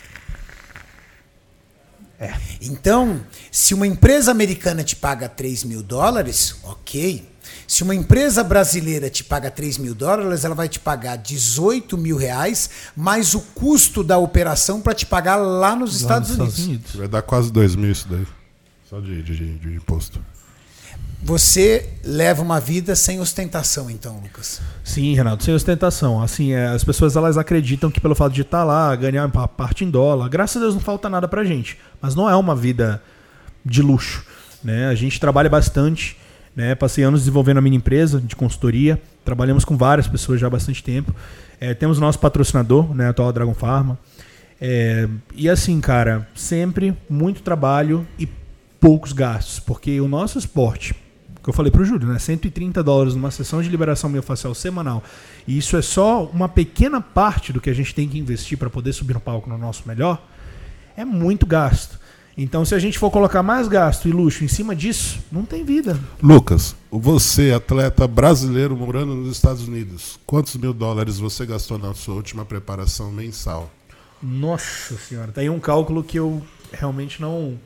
Então, 2.60 3.20
se 3.50 3.74
uma 3.74 3.86
empresa 3.86 4.30
americana 4.30 4.84
te 4.84 4.94
paga 4.94 5.28
3 5.28 5.64
mil 5.64 5.82
dólares, 5.82 6.56
ok. 6.62 7.31
Se 7.66 7.82
uma 7.82 7.94
empresa 7.94 8.42
brasileira 8.44 9.08
te 9.08 9.24
paga 9.24 9.50
3 9.50 9.78
mil 9.78 9.94
dólares, 9.94 10.44
ela 10.44 10.54
vai 10.54 10.68
te 10.68 10.78
pagar 10.78 11.16
18 11.16 11.96
mil 11.96 12.16
reais, 12.16 12.68
mais 12.96 13.34
o 13.34 13.40
custo 13.40 14.02
da 14.04 14.18
operação 14.18 14.80
para 14.80 14.94
te 14.94 15.06
pagar 15.06 15.36
lá 15.36 15.74
nos 15.74 15.92
lá 16.02 16.18
Estados, 16.18 16.36
nos 16.36 16.58
Unidos. 16.58 16.94
Vai 16.96 17.08
dar 17.08 17.22
quase 17.22 17.50
2 17.50 17.74
mil 17.76 17.90
isso 17.90 18.06
daí. 18.08 18.26
Só 18.88 19.00
de, 19.00 19.22
de, 19.22 19.36
de- 19.36 19.58
de 19.58 19.74
imposto. 19.74 20.20
Você 21.24 21.88
leva 22.04 22.42
uma 22.42 22.58
vida 22.58 22.96
sem 22.96 23.20
ostentação, 23.20 23.88
então, 23.88 24.18
Lucas. 24.20 24.60
Sim, 24.82 25.14
Renato, 25.14 25.44
sem 25.44 25.54
ostentação. 25.54 26.20
Assim, 26.20 26.52
é, 26.52 26.66
as 26.66 26.82
pessoas 26.82 27.14
elas 27.14 27.38
acreditam 27.38 27.92
que 27.92 28.00
pelo 28.00 28.14
fato 28.14 28.32
de 28.32 28.42
estar 28.42 28.64
lá, 28.64 28.94
ganhar 28.96 29.26
uma 29.32 29.46
parte 29.46 29.84
em 29.84 29.90
dólar, 29.90 30.28
graças 30.28 30.56
a 30.56 30.60
Deus 30.60 30.74
não 30.74 30.80
falta 30.80 31.08
nada 31.08 31.28
pra 31.28 31.44
gente. 31.44 31.78
Mas 32.00 32.16
não 32.16 32.28
é 32.28 32.34
uma 32.34 32.56
vida 32.56 33.00
de 33.64 33.80
luxo. 33.82 34.24
Né? 34.64 34.88
A 34.88 34.94
gente 34.96 35.20
trabalha 35.20 35.48
bastante. 35.48 36.16
Né? 36.54 36.74
Passei 36.74 37.04
anos 37.04 37.20
desenvolvendo 37.20 37.58
a 37.58 37.60
minha 37.60 37.76
empresa 37.76 38.20
de 38.20 38.36
consultoria. 38.36 39.00
Trabalhamos 39.24 39.64
com 39.64 39.76
várias 39.76 40.06
pessoas 40.06 40.40
já 40.40 40.46
há 40.46 40.50
bastante 40.50 40.82
tempo. 40.82 41.14
É, 41.60 41.74
temos 41.74 41.98
nosso 41.98 42.18
patrocinador, 42.18 42.94
né? 42.94 43.06
a 43.06 43.10
atual 43.10 43.32
Dragon 43.32 43.54
Pharma. 43.54 43.98
É, 44.60 45.08
e 45.34 45.48
assim, 45.48 45.80
cara, 45.80 46.28
sempre 46.34 46.96
muito 47.08 47.42
trabalho 47.42 48.06
e 48.18 48.28
poucos 48.78 49.12
gastos. 49.12 49.58
Porque 49.58 50.00
o 50.00 50.08
nosso 50.08 50.38
esporte, 50.38 50.94
que 51.42 51.48
eu 51.48 51.52
falei 51.52 51.72
pro 51.72 51.84
Júlio, 51.84 52.06
né? 52.06 52.18
130 52.18 52.82
dólares 52.82 53.14
numa 53.14 53.30
sessão 53.30 53.62
de 53.62 53.68
liberação 53.68 54.08
miofascial 54.08 54.54
semanal. 54.54 55.02
E 55.46 55.58
isso 55.58 55.76
é 55.76 55.82
só 55.82 56.24
uma 56.26 56.48
pequena 56.48 57.00
parte 57.00 57.52
do 57.52 57.60
que 57.60 57.70
a 57.70 57.74
gente 57.74 57.94
tem 57.94 58.08
que 58.08 58.18
investir 58.18 58.56
para 58.56 58.70
poder 58.70 58.92
subir 58.92 59.14
no 59.14 59.20
palco 59.20 59.48
no 59.48 59.58
nosso 59.58 59.82
melhor. 59.86 60.24
É 60.96 61.04
muito 61.04 61.46
gasto. 61.46 61.98
Então, 62.36 62.64
se 62.64 62.74
a 62.74 62.78
gente 62.78 62.98
for 62.98 63.10
colocar 63.10 63.42
mais 63.42 63.68
gasto 63.68 64.08
e 64.08 64.12
luxo 64.12 64.42
em 64.42 64.48
cima 64.48 64.74
disso, 64.74 65.20
não 65.30 65.44
tem 65.44 65.64
vida. 65.64 65.98
Lucas, 66.22 66.74
você, 66.90 67.52
atleta 67.52 68.08
brasileiro 68.08 68.74
morando 68.74 69.14
nos 69.14 69.36
Estados 69.36 69.68
Unidos, 69.68 70.18
quantos 70.24 70.56
mil 70.56 70.72
dólares 70.72 71.18
você 71.18 71.44
gastou 71.44 71.78
na 71.78 71.92
sua 71.92 72.14
última 72.14 72.44
preparação 72.44 73.10
mensal? 73.12 73.70
Nossa 74.22 74.96
senhora, 74.96 75.30
tá 75.32 75.42
aí 75.42 75.50
um 75.50 75.60
cálculo 75.60 76.02
que 76.02 76.18
eu 76.18 76.42
realmente 76.72 77.20
não. 77.20 77.58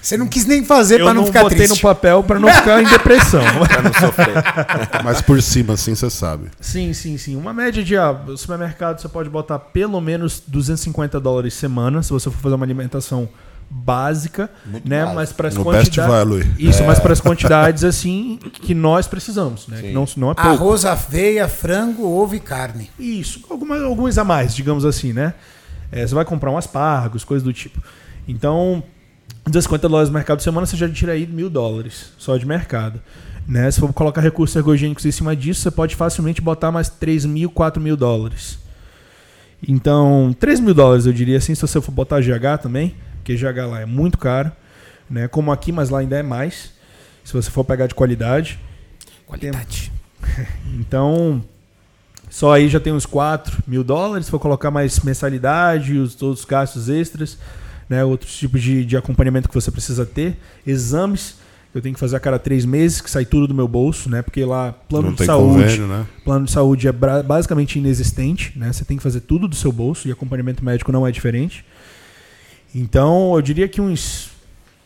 Você 0.00 0.16
não 0.16 0.26
quis 0.26 0.44
nem 0.44 0.64
fazer 0.64 1.00
eu 1.00 1.04
para 1.04 1.14
não, 1.14 1.22
não 1.22 1.26
ficar 1.26 1.42
botei 1.42 1.58
triste. 1.58 1.74
no 1.76 1.80
papel 1.80 2.22
para 2.22 2.38
não 2.38 2.52
ficar 2.52 2.82
em 2.82 2.86
depressão. 2.86 3.40
Pra 3.66 3.82
não 3.82 3.92
sofrer. 3.92 4.34
Mas 5.04 5.22
por 5.22 5.40
cima, 5.40 5.74
assim, 5.74 5.94
você 5.94 6.10
sabe. 6.10 6.50
Sim, 6.60 6.92
sim, 6.92 7.16
sim. 7.16 7.36
Uma 7.36 7.54
média 7.54 7.82
de 7.82 7.96
ah, 7.96 8.16
supermercado 8.36 9.00
você 9.00 9.08
pode 9.08 9.30
botar 9.30 9.58
pelo 9.58 10.00
menos 10.00 10.42
250 10.46 11.20
dólares 11.20 11.54
semana, 11.54 12.02
se 12.02 12.10
você 12.10 12.28
for 12.28 12.40
fazer 12.40 12.56
uma 12.56 12.66
alimentação 12.66 13.28
básica, 13.70 14.50
Muito 14.64 14.88
né? 14.88 15.00
básico. 15.00 15.16
Mas 15.16 15.32
para 15.32 15.48
as 15.48 15.54
Best 15.54 15.64
quantidades. 15.64 16.46
Isso, 16.58 16.84
mas 16.84 16.98
para 16.98 17.12
as 17.12 17.20
quantidades 17.20 17.84
assim 17.84 18.38
que 18.52 18.74
nós 18.74 19.06
precisamos, 19.06 19.68
né? 19.68 19.82
Que 19.82 19.92
não, 19.92 20.06
não 20.16 20.30
é 20.30 20.34
pouco. 20.34 20.48
Arroz, 20.48 20.84
aveia, 20.84 21.48
frango, 21.48 22.04
ovo 22.04 22.34
e 22.34 22.40
carne. 22.40 22.90
Isso, 22.98 23.44
alguma, 23.50 23.78
alguns 23.82 24.16
a 24.18 24.24
mais, 24.24 24.54
digamos 24.54 24.84
assim, 24.84 25.12
né? 25.12 25.34
É, 25.90 26.06
você 26.06 26.14
vai 26.14 26.24
comprar 26.24 26.50
um 26.50 26.56
aspargos, 26.56 27.24
coisas 27.24 27.42
do 27.42 27.52
tipo. 27.52 27.82
Então, 28.26 28.82
250 29.44 29.88
dólares 29.88 30.08
no 30.10 30.14
mercado 30.14 30.38
de 30.38 30.44
semana, 30.44 30.66
você 30.66 30.76
já 30.76 30.88
tira 30.88 31.12
aí 31.12 31.26
mil 31.26 31.48
dólares 31.48 32.12
só 32.18 32.36
de 32.36 32.46
mercado. 32.46 33.00
Né? 33.46 33.70
Se 33.70 33.80
for 33.80 33.90
colocar 33.94 34.20
recursos 34.20 34.54
ergogênicos 34.54 35.06
em 35.06 35.10
cima 35.10 35.34
disso, 35.34 35.62
você 35.62 35.70
pode 35.70 35.96
facilmente 35.96 36.40
botar 36.40 36.70
mais 36.70 36.90
3 36.90 37.24
mil, 37.24 37.50
4 37.50 37.80
mil 37.80 37.96
dólares. 37.96 38.58
Então, 39.66 40.36
3 40.38 40.60
mil 40.60 40.74
dólares 40.74 41.06
eu 41.06 41.12
diria 41.12 41.38
assim, 41.38 41.54
se 41.54 41.62
você 41.62 41.80
for 41.80 41.90
botar 41.90 42.20
GH 42.20 42.62
também, 42.62 42.94
porque 43.28 43.36
GH 43.36 43.66
lá 43.68 43.80
é 43.82 43.84
muito 43.84 44.16
caro, 44.16 44.50
né? 45.10 45.28
como 45.28 45.52
aqui, 45.52 45.70
mas 45.70 45.90
lá 45.90 45.98
ainda 45.98 46.16
é 46.16 46.22
mais, 46.22 46.72
se 47.22 47.34
você 47.34 47.50
for 47.50 47.62
pegar 47.62 47.86
de 47.86 47.94
qualidade. 47.94 48.58
Qualidade. 49.26 49.92
Então, 50.78 51.42
Só 52.28 52.52
aí 52.52 52.68
já 52.68 52.78
tem 52.78 52.92
uns 52.92 53.06
4 53.06 53.62
mil 53.66 53.82
dólares. 53.82 54.26
Se 54.26 54.30
for 54.30 54.38
colocar 54.38 54.70
mais 54.70 55.00
mensalidade, 55.00 55.96
os 55.96 56.14
todos 56.14 56.40
os 56.40 56.44
gastos 56.44 56.88
extras, 56.88 57.38
né? 57.88 58.04
Outros 58.04 58.36
tipos 58.36 58.62
de, 58.62 58.84
de 58.84 58.96
acompanhamento 58.96 59.48
que 59.48 59.54
você 59.54 59.70
precisa 59.70 60.04
ter. 60.04 60.36
Exames 60.66 61.36
que 61.72 61.78
eu 61.78 61.82
tenho 61.82 61.94
que 61.94 62.00
fazer 62.00 62.16
a 62.16 62.20
cada 62.20 62.38
três 62.38 62.64
meses, 62.64 63.00
que 63.00 63.10
sai 63.10 63.24
tudo 63.24 63.46
do 63.46 63.54
meu 63.54 63.66
bolso, 63.66 64.10
né? 64.10 64.22
Porque 64.22 64.44
lá, 64.44 64.72
plano 64.72 65.08
Não 65.08 65.14
de 65.14 65.24
saúde. 65.24 65.62
convênio, 65.62 65.86
né? 65.86 66.06
Plano 66.24 66.44
de 66.44 66.50
saúde 66.50 66.88
é 66.88 66.92
basicamente 66.92 67.78
inexistente, 67.78 68.52
né? 68.56 68.72
Você 68.72 68.84
tem 68.84 68.96
que 68.96 69.02
fazer 69.02 69.20
tudo 69.20 69.48
do 69.48 69.56
seu 69.56 69.72
bolso 69.72 70.06
e 70.08 70.12
acompanhamento 70.12 70.64
médico 70.64 70.92
não 70.92 71.06
é 71.06 71.10
diferente. 71.10 71.64
Então, 72.74 73.34
eu 73.34 73.42
diria 73.42 73.68
que 73.68 73.80
uns 73.80 74.30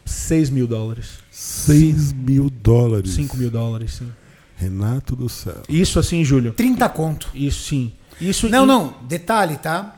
6 0.04 0.50
mil 0.50 0.66
dólares. 0.66 1.18
6 1.30 2.12
mil 2.12 2.48
dólares. 2.50 3.12
5 3.12 3.36
mil 3.36 3.50
dólares, 3.50 3.94
sim. 3.94 4.10
Renato 4.56 5.16
do 5.16 5.28
céu. 5.28 5.62
Isso 5.68 5.98
assim, 5.98 6.24
Júlio. 6.24 6.52
30 6.52 6.88
conto. 6.88 7.28
Isso 7.34 7.68
sim. 7.68 7.92
Isso 8.20 8.48
Não, 8.48 8.64
em- 8.64 8.66
não, 8.68 8.94
detalhe, 9.02 9.56
tá? 9.56 9.96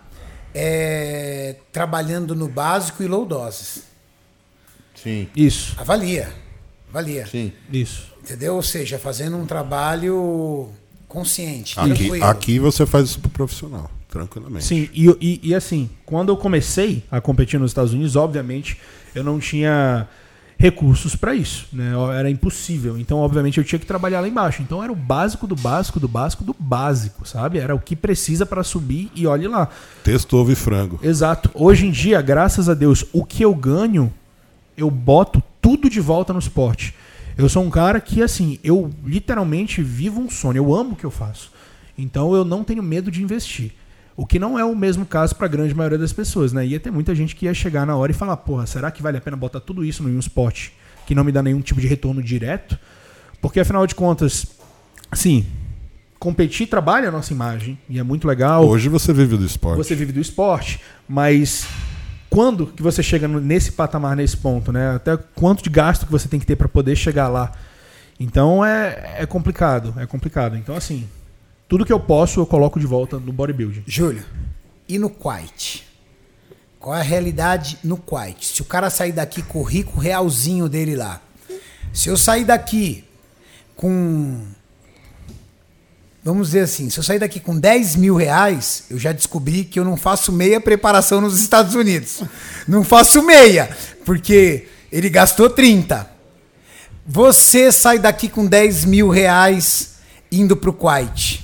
É, 0.54 1.56
trabalhando 1.72 2.34
no 2.34 2.48
básico 2.48 3.02
e 3.02 3.06
low 3.06 3.26
doses. 3.26 3.82
Sim, 4.94 5.28
Isso, 5.36 5.74
Avalia. 5.78 6.32
Avalia. 6.88 7.26
sim. 7.26 7.52
isso. 7.70 8.06
Entendeu? 8.22 8.54
Ou 8.54 8.62
seja, 8.62 8.98
fazendo 8.98 9.36
um 9.36 9.44
trabalho 9.44 10.70
consciente, 11.06 11.78
Aqui, 11.78 11.88
tranquilo. 11.94 12.24
aqui 12.24 12.58
você 12.58 12.86
faz 12.86 13.10
isso 13.10 13.20
pro 13.20 13.28
profissional, 13.28 13.90
tranquilamente. 14.14 14.64
Sim, 14.64 14.88
e, 14.94 15.08
e, 15.20 15.40
e 15.42 15.54
assim, 15.54 15.90
quando 16.06 16.28
eu 16.28 16.36
comecei 16.36 17.02
a 17.10 17.20
competir 17.20 17.58
nos 17.58 17.72
Estados 17.72 17.92
Unidos, 17.92 18.14
obviamente, 18.14 18.78
eu 19.12 19.24
não 19.24 19.40
tinha 19.40 20.06
recursos 20.56 21.16
para 21.16 21.34
isso, 21.34 21.66
né? 21.72 21.92
Era 22.16 22.30
impossível. 22.30 22.96
Então, 22.96 23.18
obviamente, 23.18 23.58
eu 23.58 23.64
tinha 23.64 23.78
que 23.78 23.84
trabalhar 23.84 24.20
lá 24.20 24.28
embaixo. 24.28 24.62
Então, 24.62 24.82
era 24.82 24.92
o 24.92 24.94
básico 24.94 25.48
do 25.48 25.56
básico 25.56 25.98
do 25.98 26.06
básico 26.06 26.44
do 26.44 26.54
básico, 26.56 27.26
sabe? 27.26 27.58
Era 27.58 27.74
o 27.74 27.80
que 27.80 27.96
precisa 27.96 28.46
para 28.46 28.62
subir 28.62 29.10
e 29.16 29.26
olhe 29.26 29.48
lá. 29.48 29.68
Texto, 30.04 30.36
ovo 30.36 30.52
e 30.52 30.54
frango. 30.54 31.00
Exato. 31.02 31.50
Hoje 31.52 31.86
em 31.86 31.90
dia, 31.90 32.22
graças 32.22 32.68
a 32.68 32.74
Deus, 32.74 33.04
o 33.12 33.24
que 33.24 33.44
eu 33.44 33.52
ganho, 33.52 34.12
eu 34.76 34.88
boto 34.90 35.42
tudo 35.60 35.90
de 35.90 36.00
volta 36.00 36.32
no 36.32 36.38
esporte. 36.38 36.94
Eu 37.36 37.48
sou 37.48 37.64
um 37.64 37.70
cara 37.70 38.00
que, 38.00 38.22
assim, 38.22 38.60
eu 38.62 38.92
literalmente 39.04 39.82
vivo 39.82 40.20
um 40.20 40.30
sonho. 40.30 40.58
Eu 40.58 40.72
amo 40.72 40.92
o 40.92 40.96
que 40.96 41.04
eu 41.04 41.10
faço. 41.10 41.50
Então 41.98 42.32
eu 42.34 42.44
não 42.44 42.62
tenho 42.62 42.82
medo 42.82 43.10
de 43.10 43.22
investir. 43.22 43.72
O 44.16 44.24
que 44.24 44.38
não 44.38 44.58
é 44.58 44.64
o 44.64 44.76
mesmo 44.76 45.04
caso 45.04 45.34
para 45.34 45.46
a 45.46 45.48
grande 45.48 45.74
maioria 45.74 45.98
das 45.98 46.12
pessoas, 46.12 46.52
né? 46.52 46.64
Ia 46.64 46.78
ter 46.78 46.90
muita 46.90 47.14
gente 47.14 47.34
que 47.34 47.46
ia 47.46 47.54
chegar 47.54 47.84
na 47.84 47.96
hora 47.96 48.12
e 48.12 48.14
falar: 48.14 48.36
porra, 48.36 48.66
será 48.66 48.90
que 48.90 49.02
vale 49.02 49.18
a 49.18 49.20
pena 49.20 49.36
botar 49.36 49.60
tudo 49.60 49.84
isso 49.84 50.08
em 50.08 50.16
um 50.16 50.20
esporte 50.20 50.72
que 51.06 51.14
não 51.14 51.24
me 51.24 51.32
dá 51.32 51.42
nenhum 51.42 51.60
tipo 51.60 51.80
de 51.80 51.86
retorno 51.86 52.22
direto? 52.22 52.78
Porque 53.40 53.58
afinal 53.60 53.86
de 53.86 53.94
contas, 53.94 54.46
assim, 55.10 55.44
competir 56.18 56.66
trabalha 56.68 57.08
a 57.08 57.12
nossa 57.12 57.32
imagem 57.32 57.78
e 57.88 57.98
é 57.98 58.02
muito 58.02 58.26
legal. 58.26 58.66
Hoje 58.66 58.88
você 58.88 59.12
vive 59.12 59.36
do 59.36 59.44
esporte. 59.44 59.76
Você 59.76 59.94
vive 59.94 60.12
do 60.12 60.20
esporte, 60.20 60.80
mas 61.08 61.66
quando 62.30 62.68
que 62.68 62.82
você 62.82 63.02
chega 63.02 63.26
nesse 63.26 63.72
patamar, 63.72 64.16
nesse 64.16 64.36
ponto, 64.36 64.72
né? 64.72 64.94
Até 64.94 65.16
quanto 65.16 65.62
de 65.62 65.70
gasto 65.70 66.06
que 66.06 66.12
você 66.12 66.28
tem 66.28 66.38
que 66.38 66.46
ter 66.46 66.56
para 66.56 66.68
poder 66.68 66.94
chegar 66.94 67.28
lá. 67.28 67.52
Então 68.18 68.64
é, 68.64 69.16
é 69.18 69.26
complicado, 69.26 69.92
é 69.98 70.06
complicado. 70.06 70.56
Então 70.56 70.76
assim, 70.76 71.06
tudo 71.68 71.84
que 71.84 71.92
eu 71.92 72.00
posso 72.00 72.40
eu 72.40 72.46
coloco 72.46 72.78
de 72.78 72.86
volta 72.86 73.18
no 73.18 73.32
bodybuilding. 73.32 73.84
Júlio, 73.86 74.24
e 74.88 74.98
no 74.98 75.10
Quite? 75.10 75.84
Qual 76.78 76.94
é 76.94 77.00
a 77.00 77.02
realidade 77.02 77.78
no 77.82 77.96
Quite? 77.96 78.46
Se 78.46 78.62
o 78.62 78.64
cara 78.64 78.90
sair 78.90 79.12
daqui 79.12 79.42
com 79.42 79.60
o 79.60 79.62
rico 79.62 79.98
realzinho 79.98 80.68
dele 80.68 80.94
lá, 80.94 81.20
se 81.92 82.08
eu 82.08 82.16
sair 82.16 82.44
daqui 82.44 83.04
com. 83.76 84.42
Vamos 86.22 86.48
dizer 86.48 86.60
assim, 86.60 86.88
se 86.88 86.98
eu 86.98 87.04
sair 87.04 87.18
daqui 87.18 87.38
com 87.38 87.58
10 87.58 87.96
mil 87.96 88.16
reais, 88.16 88.84
eu 88.88 88.98
já 88.98 89.12
descobri 89.12 89.62
que 89.62 89.78
eu 89.78 89.84
não 89.84 89.94
faço 89.96 90.32
meia 90.32 90.58
preparação 90.58 91.20
nos 91.20 91.38
Estados 91.38 91.74
Unidos. 91.74 92.22
Não 92.66 92.82
faço 92.82 93.22
meia, 93.22 93.68
porque 94.06 94.66
ele 94.90 95.10
gastou 95.10 95.50
30. 95.50 96.10
Você 97.06 97.70
sai 97.70 97.98
daqui 97.98 98.30
com 98.30 98.46
10 98.46 98.86
mil 98.86 99.10
reais 99.10 99.96
indo 100.32 100.56
pro 100.56 100.72
Quite. 100.72 101.43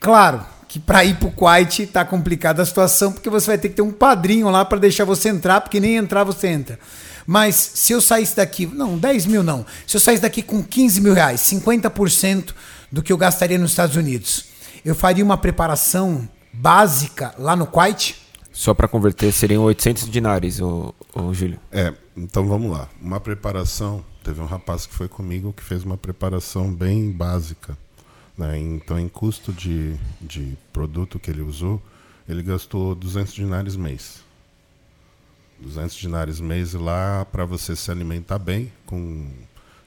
Claro 0.00 0.44
que 0.66 0.78
para 0.78 1.04
ir 1.04 1.16
pro 1.16 1.30
Kuwait 1.30 1.86
tá 1.88 2.04
complicada 2.04 2.62
a 2.62 2.66
situação, 2.66 3.12
porque 3.12 3.28
você 3.28 3.48
vai 3.48 3.58
ter 3.58 3.68
que 3.68 3.74
ter 3.74 3.82
um 3.82 3.92
padrinho 3.92 4.48
lá 4.48 4.64
para 4.64 4.78
deixar 4.78 5.04
você 5.04 5.28
entrar, 5.28 5.60
porque 5.60 5.78
nem 5.78 5.96
entrar 5.96 6.24
você 6.24 6.48
entra. 6.48 6.78
Mas 7.26 7.54
se 7.74 7.92
eu 7.92 8.00
saísse 8.00 8.36
daqui, 8.36 8.66
não, 8.66 8.96
10 8.96 9.26
mil 9.26 9.42
não. 9.42 9.66
Se 9.86 9.96
eu 9.96 10.00
saísse 10.00 10.22
daqui 10.22 10.42
com 10.42 10.62
15 10.62 11.00
mil 11.00 11.12
reais, 11.12 11.40
50% 11.42 12.54
do 12.90 13.02
que 13.02 13.12
eu 13.12 13.18
gastaria 13.18 13.58
nos 13.58 13.72
Estados 13.72 13.96
Unidos, 13.96 14.46
eu 14.84 14.94
faria 14.94 15.24
uma 15.24 15.36
preparação 15.36 16.28
básica 16.52 17.34
lá 17.38 17.54
no 17.54 17.66
Kuwait? 17.66 18.16
Só 18.52 18.72
pra 18.74 18.88
converter 18.88 19.32
seriam 19.32 19.64
800 19.64 20.08
dinares, 20.08 20.60
ô, 20.60 20.94
ô 21.14 21.32
Júlio. 21.34 21.58
É, 21.70 21.92
então 22.16 22.46
vamos 22.46 22.70
lá. 22.70 22.88
Uma 23.00 23.20
preparação. 23.20 24.04
Teve 24.22 24.40
um 24.40 24.46
rapaz 24.46 24.86
que 24.86 24.94
foi 24.94 25.08
comigo 25.08 25.52
que 25.52 25.62
fez 25.62 25.82
uma 25.82 25.96
preparação 25.96 26.72
bem 26.72 27.10
básica. 27.10 27.76
Né? 28.40 28.58
Então, 28.58 28.98
em 28.98 29.06
custo 29.06 29.52
de, 29.52 29.94
de 30.18 30.56
produto 30.72 31.18
que 31.18 31.30
ele 31.30 31.42
usou, 31.42 31.80
ele 32.26 32.42
gastou 32.42 32.94
200 32.94 33.34
dinares 33.34 33.76
mês. 33.76 34.22
200 35.60 35.94
dinares 35.94 36.40
mês 36.40 36.72
lá 36.72 37.26
para 37.26 37.44
você 37.44 37.76
se 37.76 37.90
alimentar 37.90 38.38
bem. 38.38 38.72
Com 38.86 39.28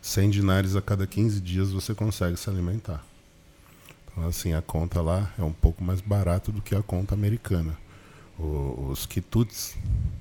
100 0.04 0.30
dinares 0.30 0.76
a 0.76 0.84
cada 0.84 1.08
15 1.08 1.42
dias 1.42 1.72
você 1.72 1.96
consegue 1.96 2.38
se 2.38 2.48
alimentar. 2.48 3.04
Então, 4.12 4.28
assim, 4.28 4.54
a 4.54 4.62
conta 4.62 5.02
lá 5.02 5.34
é 5.40 5.42
um 5.42 5.52
pouco 5.52 5.84
mais 5.84 6.00
barato 6.00 6.52
do 6.52 6.62
que 6.62 6.76
a 6.76 6.84
conta 6.84 7.16
americana. 7.16 7.76
O- 8.38 8.90
os 8.92 9.08
quitutes 9.08 9.76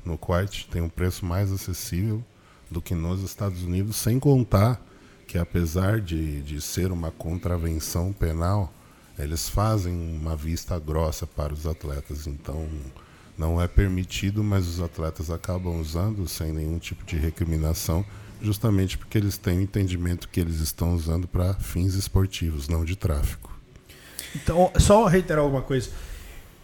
no 0.07 0.17
Kuwait 0.17 0.67
tem 0.71 0.81
um 0.81 0.89
preço 0.89 1.27
mais 1.27 1.53
acessível 1.53 2.25
do 2.71 2.81
que 2.81 2.95
nos 2.95 3.23
Estados 3.23 3.63
Unidos, 3.63 3.97
sem 3.97 4.19
contar 4.19 4.81
que 5.33 5.39
apesar 5.39 5.99
de, 5.99 6.43
de 6.43 6.61
ser 6.61 6.93
uma 6.93 7.11
contravenção 7.11 8.13
penal, 8.13 8.71
eles 9.19 9.49
fazem 9.49 9.95
uma 9.95 10.37
vista 10.37 10.79
grossa 10.79 11.27
para 11.27 11.55
os 11.55 11.67
atletas. 11.67 12.27
Então, 12.27 12.69
não 13.39 13.59
é 13.59 13.67
permitido, 13.67 14.45
mas 14.45 14.69
os 14.69 14.79
atletas 14.79 15.31
acabam 15.31 15.81
usando 15.81 16.29
sem 16.29 16.53
nenhum 16.53 16.79
tipo 16.79 17.03
de 17.07 17.17
recriminação, 17.17 18.05
justamente 18.43 18.99
porque 18.99 19.17
eles 19.17 19.39
têm 19.39 19.57
o 19.57 19.63
entendimento 19.63 20.29
que 20.29 20.39
eles 20.39 20.61
estão 20.61 20.95
usando 20.95 21.27
para 21.27 21.55
fins 21.55 21.95
esportivos, 21.95 22.69
não 22.69 22.85
de 22.85 22.95
tráfico. 22.95 23.59
Então, 24.37 24.71
só 24.79 25.07
reiterar 25.07 25.43
alguma 25.43 25.63
coisa. 25.63 25.89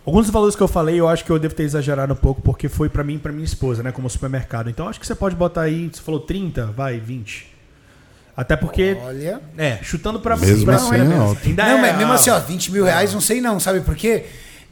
Alguns 0.05 0.27
dos 0.27 0.31
valores 0.31 0.55
que 0.55 0.62
eu 0.62 0.69
falei, 0.69 1.01
eu 1.01 1.09
acho 1.09 1.24
que 1.24 1.32
eu 1.32 1.39
devo 1.39 1.55
ter 1.55 1.62
exagerado 1.62 2.12
um 2.12 2.16
pouco, 2.16 2.43
porque 2.43 2.69
foi 2.69 2.90
pra 2.90 3.03
mim 3.03 3.15
e 3.15 3.19
pra 3.19 3.32
minha 3.32 3.47
esposa, 3.47 3.82
né, 3.82 3.93
como 3.93 4.11
supermercado. 4.11 4.69
Então, 4.69 4.86
acho 4.86 5.01
que 5.01 5.07
você 5.07 5.15
pode 5.15 5.35
botar 5.35 5.62
aí, 5.62 5.89
você 5.90 6.03
falou 6.03 6.20
30, 6.20 6.66
vai, 6.66 7.01
20. 7.01 7.57
Até 8.39 8.56
porque, 8.56 8.97
Olha. 9.02 9.43
é, 9.59 9.81
chutando 9.82 10.20
pra 10.20 10.36
Mesmo 10.36 10.65
pra- 10.65 10.77
assim 10.77 10.94
ainda 10.94 11.12
é 11.12 11.19
alto. 11.19 11.48
Ainda 11.48 11.65
não, 11.65 11.78
é 11.78 11.81
mas 11.81 11.98
mesmo 11.98 12.12
assim, 12.12 12.31
ó, 12.31 12.39
20 12.39 12.70
mil 12.70 12.85
reais, 12.85 13.12
não 13.12 13.20
sei 13.20 13.40
não, 13.40 13.59
sabe 13.59 13.81
por 13.81 13.97
quê? 13.97 14.27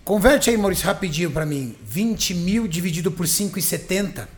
Converte 0.04 0.48
aí, 0.48 0.56
Maurício, 0.56 0.86
rapidinho 0.86 1.32
pra 1.32 1.44
mim. 1.44 1.74
20 1.84 2.32
mil 2.32 2.68
dividido 2.68 3.10
por 3.10 3.26
5,70. 3.26 4.28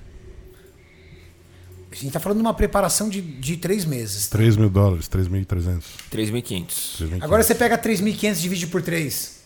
A 1.92 1.94
gente 1.94 2.10
tá 2.10 2.18
falando 2.18 2.38
de 2.38 2.42
uma 2.42 2.54
preparação 2.54 3.10
de, 3.10 3.20
de 3.20 3.58
três 3.58 3.84
meses. 3.84 4.28
3 4.28 4.56
mil 4.56 4.70
dólares, 4.70 5.06
3.300. 5.10 5.82
3.500. 6.10 7.20
Agora 7.20 7.42
você 7.42 7.54
pega 7.54 7.76
3.500 7.76 8.30
e 8.38 8.40
divide 8.40 8.66
por 8.66 8.80
3. 8.80 9.40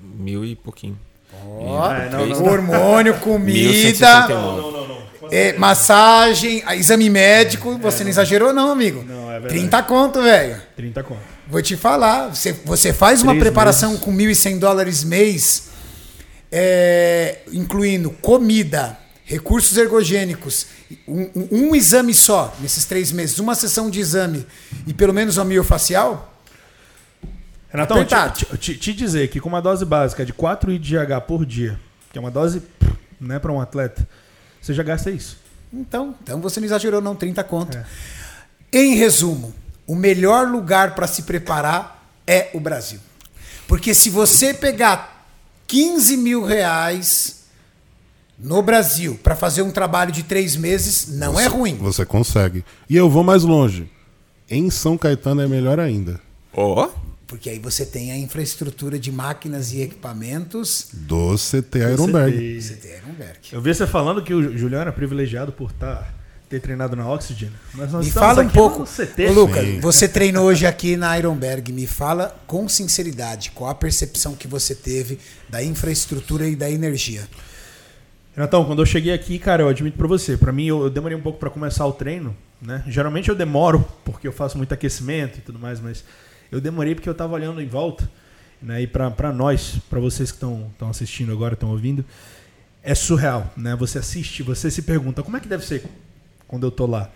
Mil 0.00 0.46
e 0.46 0.56
pouquinho. 0.56 0.98
É, 1.40 2.08
não, 2.10 2.26
não, 2.26 2.44
hormônio, 2.44 3.14
comida, 3.18 3.70
1169. 3.70 4.96
é, 5.30 5.52
massagem, 5.54 6.62
a- 6.66 6.76
exame 6.76 7.10
médico. 7.10 7.76
Você 7.78 8.04
não 8.04 8.10
exagerou 8.10 8.52
não, 8.52 8.70
amigo. 8.70 9.04
Não, 9.06 9.28
é 9.30 9.40
verdade. 9.40 9.54
30 9.60 9.82
conto, 9.82 10.22
velho. 10.22 10.60
30 10.76 11.02
conto. 11.02 11.20
Vou 11.48 11.62
te 11.62 11.76
falar, 11.76 12.28
você, 12.34 12.52
você 12.64 12.92
faz 12.92 13.22
uma 13.22 13.34
preparação 13.36 13.90
meses. 13.90 14.04
com 14.04 14.12
1.100 14.12 14.58
dólares 14.58 15.04
mês, 15.04 15.68
é, 16.50 17.38
incluindo 17.52 18.10
comida, 18.10 18.98
recursos 19.24 19.76
ergogênicos, 19.76 20.66
um, 21.06 21.22
um- 21.34 21.48
um 21.70 21.74
exame 21.74 22.14
só, 22.14 22.54
nesses 22.60 22.84
três 22.84 23.10
meses, 23.12 23.38
uma 23.38 23.54
sessão 23.54 23.90
de 23.90 23.98
exame 24.00 24.46
e 24.86 24.94
pelo 24.94 25.12
menos 25.12 25.36
uma 25.36 25.44
miofacial, 25.44 26.35
Renatão, 27.70 27.96
Apertado. 27.98 28.34
te, 28.38 28.56
te- 28.58 28.76
te 28.78 28.92
dizer 28.92 29.28
que 29.28 29.40
com 29.40 29.48
uma 29.48 29.60
dose 29.60 29.84
básica 29.84 30.24
de 30.24 30.32
4 30.32 30.72
IDH 30.72 31.20
por 31.26 31.44
dia, 31.44 31.78
que 32.12 32.18
é 32.18 32.20
uma 32.20 32.30
dose 32.30 32.62
né, 33.20 33.38
para 33.38 33.52
um 33.52 33.60
atleta, 33.60 34.06
você 34.60 34.72
já 34.72 34.82
gasta 34.82 35.10
isso. 35.10 35.38
então, 35.72 36.14
então 36.22 36.40
você 36.40 36.60
não 36.60 36.64
exagerou 36.66 37.00
não, 37.00 37.14
30 37.14 37.42
conto. 37.44 37.76
É. 37.76 37.84
Em 38.72 38.94
resumo, 38.96 39.54
o 39.86 39.94
melhor 39.94 40.48
lugar 40.48 40.94
para 40.94 41.06
se 41.06 41.22
preparar 41.22 42.08
é 42.26 42.50
o 42.54 42.60
Brasil. 42.60 43.00
Porque 43.68 43.92
se 43.94 44.10
você 44.10 44.54
pegar 44.54 45.26
15 45.66 46.16
mil 46.16 46.44
reais 46.44 47.44
no 48.38 48.62
Brasil 48.62 49.18
para 49.22 49.34
fazer 49.34 49.62
um 49.62 49.70
trabalho 49.70 50.12
de 50.12 50.22
três 50.22 50.56
meses, 50.56 51.08
não 51.16 51.38
é 51.38 51.46
ruim. 51.46 51.76
Você 51.78 52.04
consegue. 52.04 52.64
E 52.88 52.96
eu 52.96 53.08
vou 53.10 53.24
mais 53.24 53.42
longe. 53.42 53.90
Em 54.48 54.70
São 54.70 54.96
Caetano 54.96 55.40
é 55.42 55.48
melhor 55.48 55.80
ainda. 55.80 56.20
Ó, 56.52 56.88
Porque 57.26 57.50
aí 57.50 57.58
você 57.58 57.84
tem 57.84 58.12
a 58.12 58.16
infraestrutura 58.16 58.98
de 58.98 59.10
máquinas 59.10 59.72
e 59.72 59.80
equipamentos. 59.82 60.88
Do 60.92 61.34
CT 61.34 61.78
Ironberg. 61.92 62.60
Eu 63.52 63.60
vi 63.60 63.74
você 63.74 63.86
falando 63.86 64.22
que 64.22 64.32
o 64.32 64.56
Juliano 64.56 64.82
era 64.82 64.92
privilegiado 64.92 65.50
por 65.50 65.72
tá, 65.72 66.08
ter 66.48 66.60
treinado 66.60 66.94
na 66.94 67.10
Oxygen. 67.10 67.50
Mas 67.74 67.90
nós 67.90 68.04
Me 68.04 68.08
estamos 68.08 68.28
fala 68.28 68.42
um 68.42 68.48
pouco. 68.48 68.84
CT. 68.84 69.26
Ô, 69.26 69.32
Lucas, 69.32 69.64
Sim. 69.64 69.80
você 69.80 70.08
treinou 70.08 70.46
hoje 70.46 70.66
aqui 70.66 70.96
na 70.96 71.18
Ironberg. 71.18 71.72
Me 71.72 71.86
fala 71.86 72.36
com 72.46 72.68
sinceridade 72.68 73.50
qual 73.50 73.70
a 73.70 73.74
percepção 73.74 74.36
que 74.36 74.46
você 74.46 74.74
teve 74.74 75.18
da 75.48 75.62
infraestrutura 75.62 76.46
e 76.46 76.54
da 76.54 76.70
energia. 76.70 77.26
Renatão, 78.36 78.64
quando 78.64 78.82
eu 78.82 78.86
cheguei 78.86 79.12
aqui, 79.12 79.38
cara, 79.38 79.62
eu 79.62 79.68
admito 79.68 79.96
pra 79.96 80.06
você, 80.06 80.36
pra 80.36 80.52
mim 80.52 80.66
eu, 80.66 80.82
eu 80.82 80.90
demorei 80.90 81.16
um 81.16 81.22
pouco 81.22 81.38
pra 81.38 81.48
começar 81.48 81.86
o 81.86 81.92
treino, 81.92 82.36
né? 82.60 82.84
Geralmente 82.86 83.30
eu 83.30 83.34
demoro 83.34 83.88
porque 84.04 84.28
eu 84.28 84.32
faço 84.32 84.58
muito 84.58 84.74
aquecimento 84.74 85.38
e 85.38 85.40
tudo 85.40 85.58
mais, 85.58 85.80
mas 85.80 86.04
eu 86.50 86.60
demorei 86.60 86.94
porque 86.94 87.08
eu 87.08 87.14
tava 87.14 87.34
olhando 87.34 87.60
em 87.60 87.66
volta, 87.66 88.08
né? 88.60 88.82
E 88.82 88.86
pra 88.86 89.32
nós, 89.32 89.78
pra 89.90 90.00
vocês 90.00 90.30
que 90.30 90.36
estão 90.36 90.70
assistindo 90.88 91.32
agora, 91.32 91.54
estão 91.54 91.70
ouvindo, 91.70 92.04
é 92.82 92.94
surreal, 92.94 93.52
né? 93.56 93.74
Você 93.76 93.98
assiste, 93.98 94.42
você 94.42 94.70
se 94.70 94.82
pergunta, 94.82 95.22
como 95.22 95.36
é 95.36 95.40
que 95.40 95.48
deve 95.48 95.64
ser 95.64 95.84
quando 96.46 96.66
eu 96.66 96.70
tô 96.70 96.86
lá? 96.86 97.10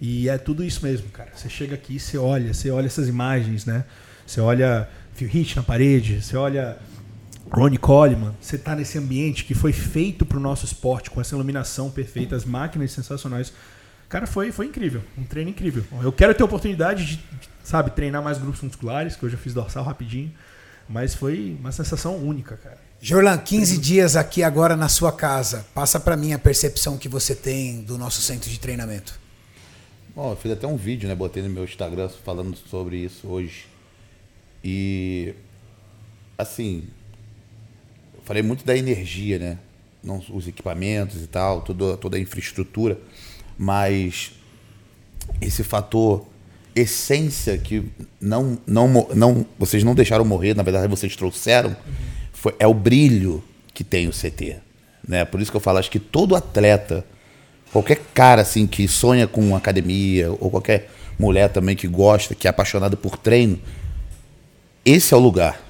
E 0.00 0.28
é 0.28 0.36
tudo 0.36 0.64
isso 0.64 0.84
mesmo, 0.84 1.08
cara. 1.10 1.30
Você 1.34 1.48
chega 1.48 1.74
aqui, 1.74 1.98
você 1.98 2.18
olha, 2.18 2.52
você 2.52 2.70
olha 2.70 2.86
essas 2.86 3.08
imagens, 3.08 3.64
né? 3.64 3.84
Você 4.26 4.40
olha 4.40 4.88
Phil 5.14 5.28
Hit 5.28 5.56
na 5.56 5.62
parede, 5.62 6.20
você 6.20 6.36
olha 6.36 6.76
Ronnie 7.50 7.78
Coleman, 7.78 8.34
você 8.40 8.58
tá 8.58 8.74
nesse 8.74 8.98
ambiente 8.98 9.44
que 9.44 9.54
foi 9.54 9.72
feito 9.72 10.26
pro 10.26 10.40
nosso 10.40 10.64
esporte, 10.64 11.10
com 11.10 11.20
essa 11.20 11.34
iluminação 11.34 11.90
perfeita, 11.90 12.34
as 12.34 12.44
máquinas 12.44 12.90
sensacionais. 12.90 13.52
Cara, 14.14 14.28
foi, 14.28 14.52
foi 14.52 14.66
incrível, 14.66 15.02
um 15.18 15.24
treino 15.24 15.50
incrível. 15.50 15.84
Eu 16.00 16.12
quero 16.12 16.32
ter 16.32 16.44
a 16.44 16.46
oportunidade 16.46 17.04
de, 17.04 17.20
sabe, 17.64 17.90
treinar 17.90 18.22
mais 18.22 18.38
grupos 18.38 18.60
musculares, 18.62 19.16
que 19.16 19.24
eu 19.24 19.28
já 19.28 19.36
fiz 19.36 19.52
dorsal 19.52 19.82
rapidinho, 19.82 20.32
mas 20.88 21.16
foi 21.16 21.56
uma 21.58 21.72
sensação 21.72 22.16
única, 22.18 22.56
cara. 22.56 22.78
Jorlan, 23.00 23.36
15 23.36 23.76
dias 23.76 24.14
aqui 24.14 24.44
agora 24.44 24.76
na 24.76 24.88
sua 24.88 25.10
casa. 25.10 25.66
Passa 25.74 25.98
pra 25.98 26.16
mim 26.16 26.32
a 26.32 26.38
percepção 26.38 26.96
que 26.96 27.08
você 27.08 27.34
tem 27.34 27.82
do 27.82 27.98
nosso 27.98 28.22
centro 28.22 28.48
de 28.48 28.60
treinamento. 28.60 29.18
Bom, 30.14 30.30
eu 30.30 30.36
fiz 30.36 30.52
até 30.52 30.64
um 30.64 30.76
vídeo, 30.76 31.08
né? 31.08 31.14
Botei 31.16 31.42
no 31.42 31.50
meu 31.50 31.64
Instagram 31.64 32.08
falando 32.24 32.56
sobre 32.56 32.98
isso 32.98 33.26
hoje. 33.26 33.66
E 34.62 35.34
assim, 36.38 36.84
eu 38.14 38.22
falei 38.22 38.44
muito 38.44 38.64
da 38.64 38.76
energia, 38.76 39.40
né? 39.40 39.58
Não 40.04 40.22
os 40.30 40.46
equipamentos 40.46 41.20
e 41.20 41.26
tal, 41.26 41.62
toda, 41.62 41.96
toda 41.96 42.16
a 42.16 42.20
infraestrutura, 42.20 42.96
mas 43.58 44.32
esse 45.40 45.62
fator 45.62 46.26
essência 46.74 47.56
que 47.56 47.84
não, 48.20 48.58
não, 48.66 49.08
não 49.14 49.46
vocês 49.58 49.84
não 49.84 49.94
deixaram 49.94 50.24
morrer, 50.24 50.54
na 50.54 50.62
verdade 50.62 50.88
vocês 50.88 51.14
trouxeram, 51.14 51.76
foi, 52.32 52.54
é 52.58 52.66
o 52.66 52.74
brilho 52.74 53.42
que 53.72 53.84
tem 53.84 54.08
o 54.08 54.10
CT. 54.10 54.56
Né? 55.06 55.24
Por 55.24 55.40
isso 55.40 55.50
que 55.50 55.56
eu 55.56 55.60
falo, 55.60 55.78
acho 55.78 55.90
que 55.90 55.98
todo 55.98 56.34
atleta, 56.34 57.04
qualquer 57.72 58.00
cara 58.12 58.42
assim 58.42 58.66
que 58.66 58.88
sonha 58.88 59.26
com 59.26 59.54
academia, 59.54 60.30
ou 60.32 60.50
qualquer 60.50 60.90
mulher 61.18 61.48
também 61.48 61.76
que 61.76 61.86
gosta, 61.86 62.34
que 62.34 62.46
é 62.46 62.50
apaixonada 62.50 62.96
por 62.96 63.16
treino, 63.16 63.58
esse 64.84 65.14
é 65.14 65.16
o 65.16 65.20
lugar. 65.20 65.60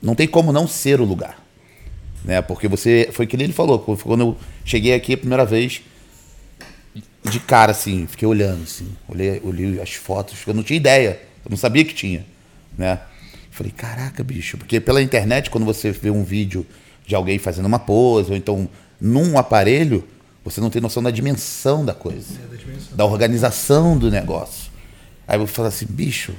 Não 0.00 0.14
tem 0.14 0.26
como 0.26 0.52
não 0.52 0.66
ser 0.66 1.00
o 1.00 1.04
lugar. 1.04 1.44
Né? 2.24 2.40
Porque 2.42 2.66
você. 2.68 3.08
Foi 3.12 3.26
que 3.26 3.36
ele 3.36 3.52
falou, 3.52 3.78
quando 3.78 4.20
eu 4.20 4.36
cheguei 4.64 4.94
aqui 4.94 5.14
a 5.14 5.18
primeira 5.18 5.44
vez, 5.44 5.82
de 7.24 7.38
cara, 7.40 7.72
assim, 7.72 8.06
fiquei 8.06 8.26
olhando, 8.26 8.62
assim, 8.62 8.88
olhei, 9.08 9.40
olhei 9.44 9.80
as 9.80 9.94
fotos, 9.94 10.38
eu 10.46 10.54
não 10.54 10.62
tinha 10.62 10.76
ideia, 10.76 11.20
eu 11.44 11.50
não 11.50 11.56
sabia 11.56 11.84
que 11.84 11.94
tinha, 11.94 12.24
né? 12.76 13.00
Falei, 13.50 13.72
caraca, 13.72 14.24
bicho, 14.24 14.56
porque 14.56 14.80
pela 14.80 15.02
internet, 15.02 15.50
quando 15.50 15.64
você 15.64 15.90
vê 15.90 16.10
um 16.10 16.24
vídeo 16.24 16.66
de 17.06 17.14
alguém 17.14 17.38
fazendo 17.38 17.66
uma 17.66 17.78
pose, 17.78 18.30
ou 18.30 18.36
então 18.36 18.68
num 19.00 19.36
aparelho, 19.36 20.06
você 20.44 20.60
não 20.60 20.70
tem 20.70 20.80
noção 20.80 21.02
da 21.02 21.10
dimensão 21.10 21.84
da 21.84 21.92
coisa, 21.92 22.34
da 22.92 23.04
organização 23.04 23.98
do 23.98 24.10
negócio. 24.10 24.70
Aí 25.28 25.38
eu 25.38 25.46
falo 25.46 25.68
assim, 25.68 25.86
bicho, 25.86 26.34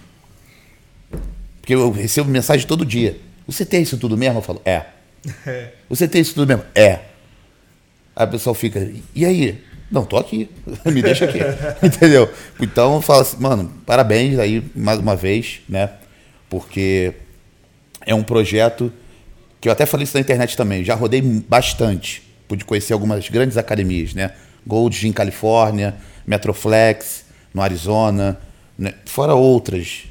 porque 1.61 1.75
eu 1.75 1.91
recebo 1.91 2.29
mensagem 2.29 2.65
todo 2.65 2.85
dia. 2.85 3.19
Você 3.47 3.65
tem 3.65 3.81
isso 3.83 3.97
tudo 3.97 4.17
mesmo? 4.17 4.39
Eu 4.39 4.41
falo, 4.41 4.61
é. 4.65 4.85
Você 5.87 6.07
tem 6.07 6.21
isso 6.21 6.33
tudo 6.33 6.47
mesmo? 6.47 6.63
É. 6.73 6.99
Aí 8.15 8.25
o 8.25 8.29
pessoal 8.29 8.53
fica, 8.55 8.91
e 9.13 9.25
aí? 9.25 9.63
Não, 9.91 10.05
tô 10.05 10.17
aqui. 10.17 10.49
Me 10.85 11.01
deixa 11.01 11.25
aqui. 11.25 11.39
Entendeu? 11.83 12.31
Então 12.59 12.95
eu 12.95 13.01
falo 13.01 13.21
assim, 13.21 13.37
mano, 13.39 13.71
parabéns 13.85 14.39
aí 14.39 14.63
mais 14.75 14.99
uma 14.99 15.15
vez, 15.15 15.61
né? 15.67 15.89
Porque 16.49 17.13
é 18.05 18.15
um 18.15 18.23
projeto 18.23 18.91
que 19.59 19.67
eu 19.67 19.71
até 19.71 19.85
falei 19.85 20.05
isso 20.05 20.15
na 20.15 20.21
internet 20.21 20.55
também. 20.55 20.83
Já 20.83 20.95
rodei 20.95 21.21
bastante. 21.21 22.23
Pude 22.47 22.65
conhecer 22.65 22.93
algumas 22.93 23.29
grandes 23.29 23.57
academias, 23.57 24.13
né? 24.13 24.31
Gold 24.65 24.97
Gym 24.97 25.11
Califórnia, 25.11 25.95
Metroflex, 26.25 27.25
no 27.53 27.61
Arizona, 27.61 28.39
né? 28.77 28.93
fora 29.05 29.35
outras 29.35 30.05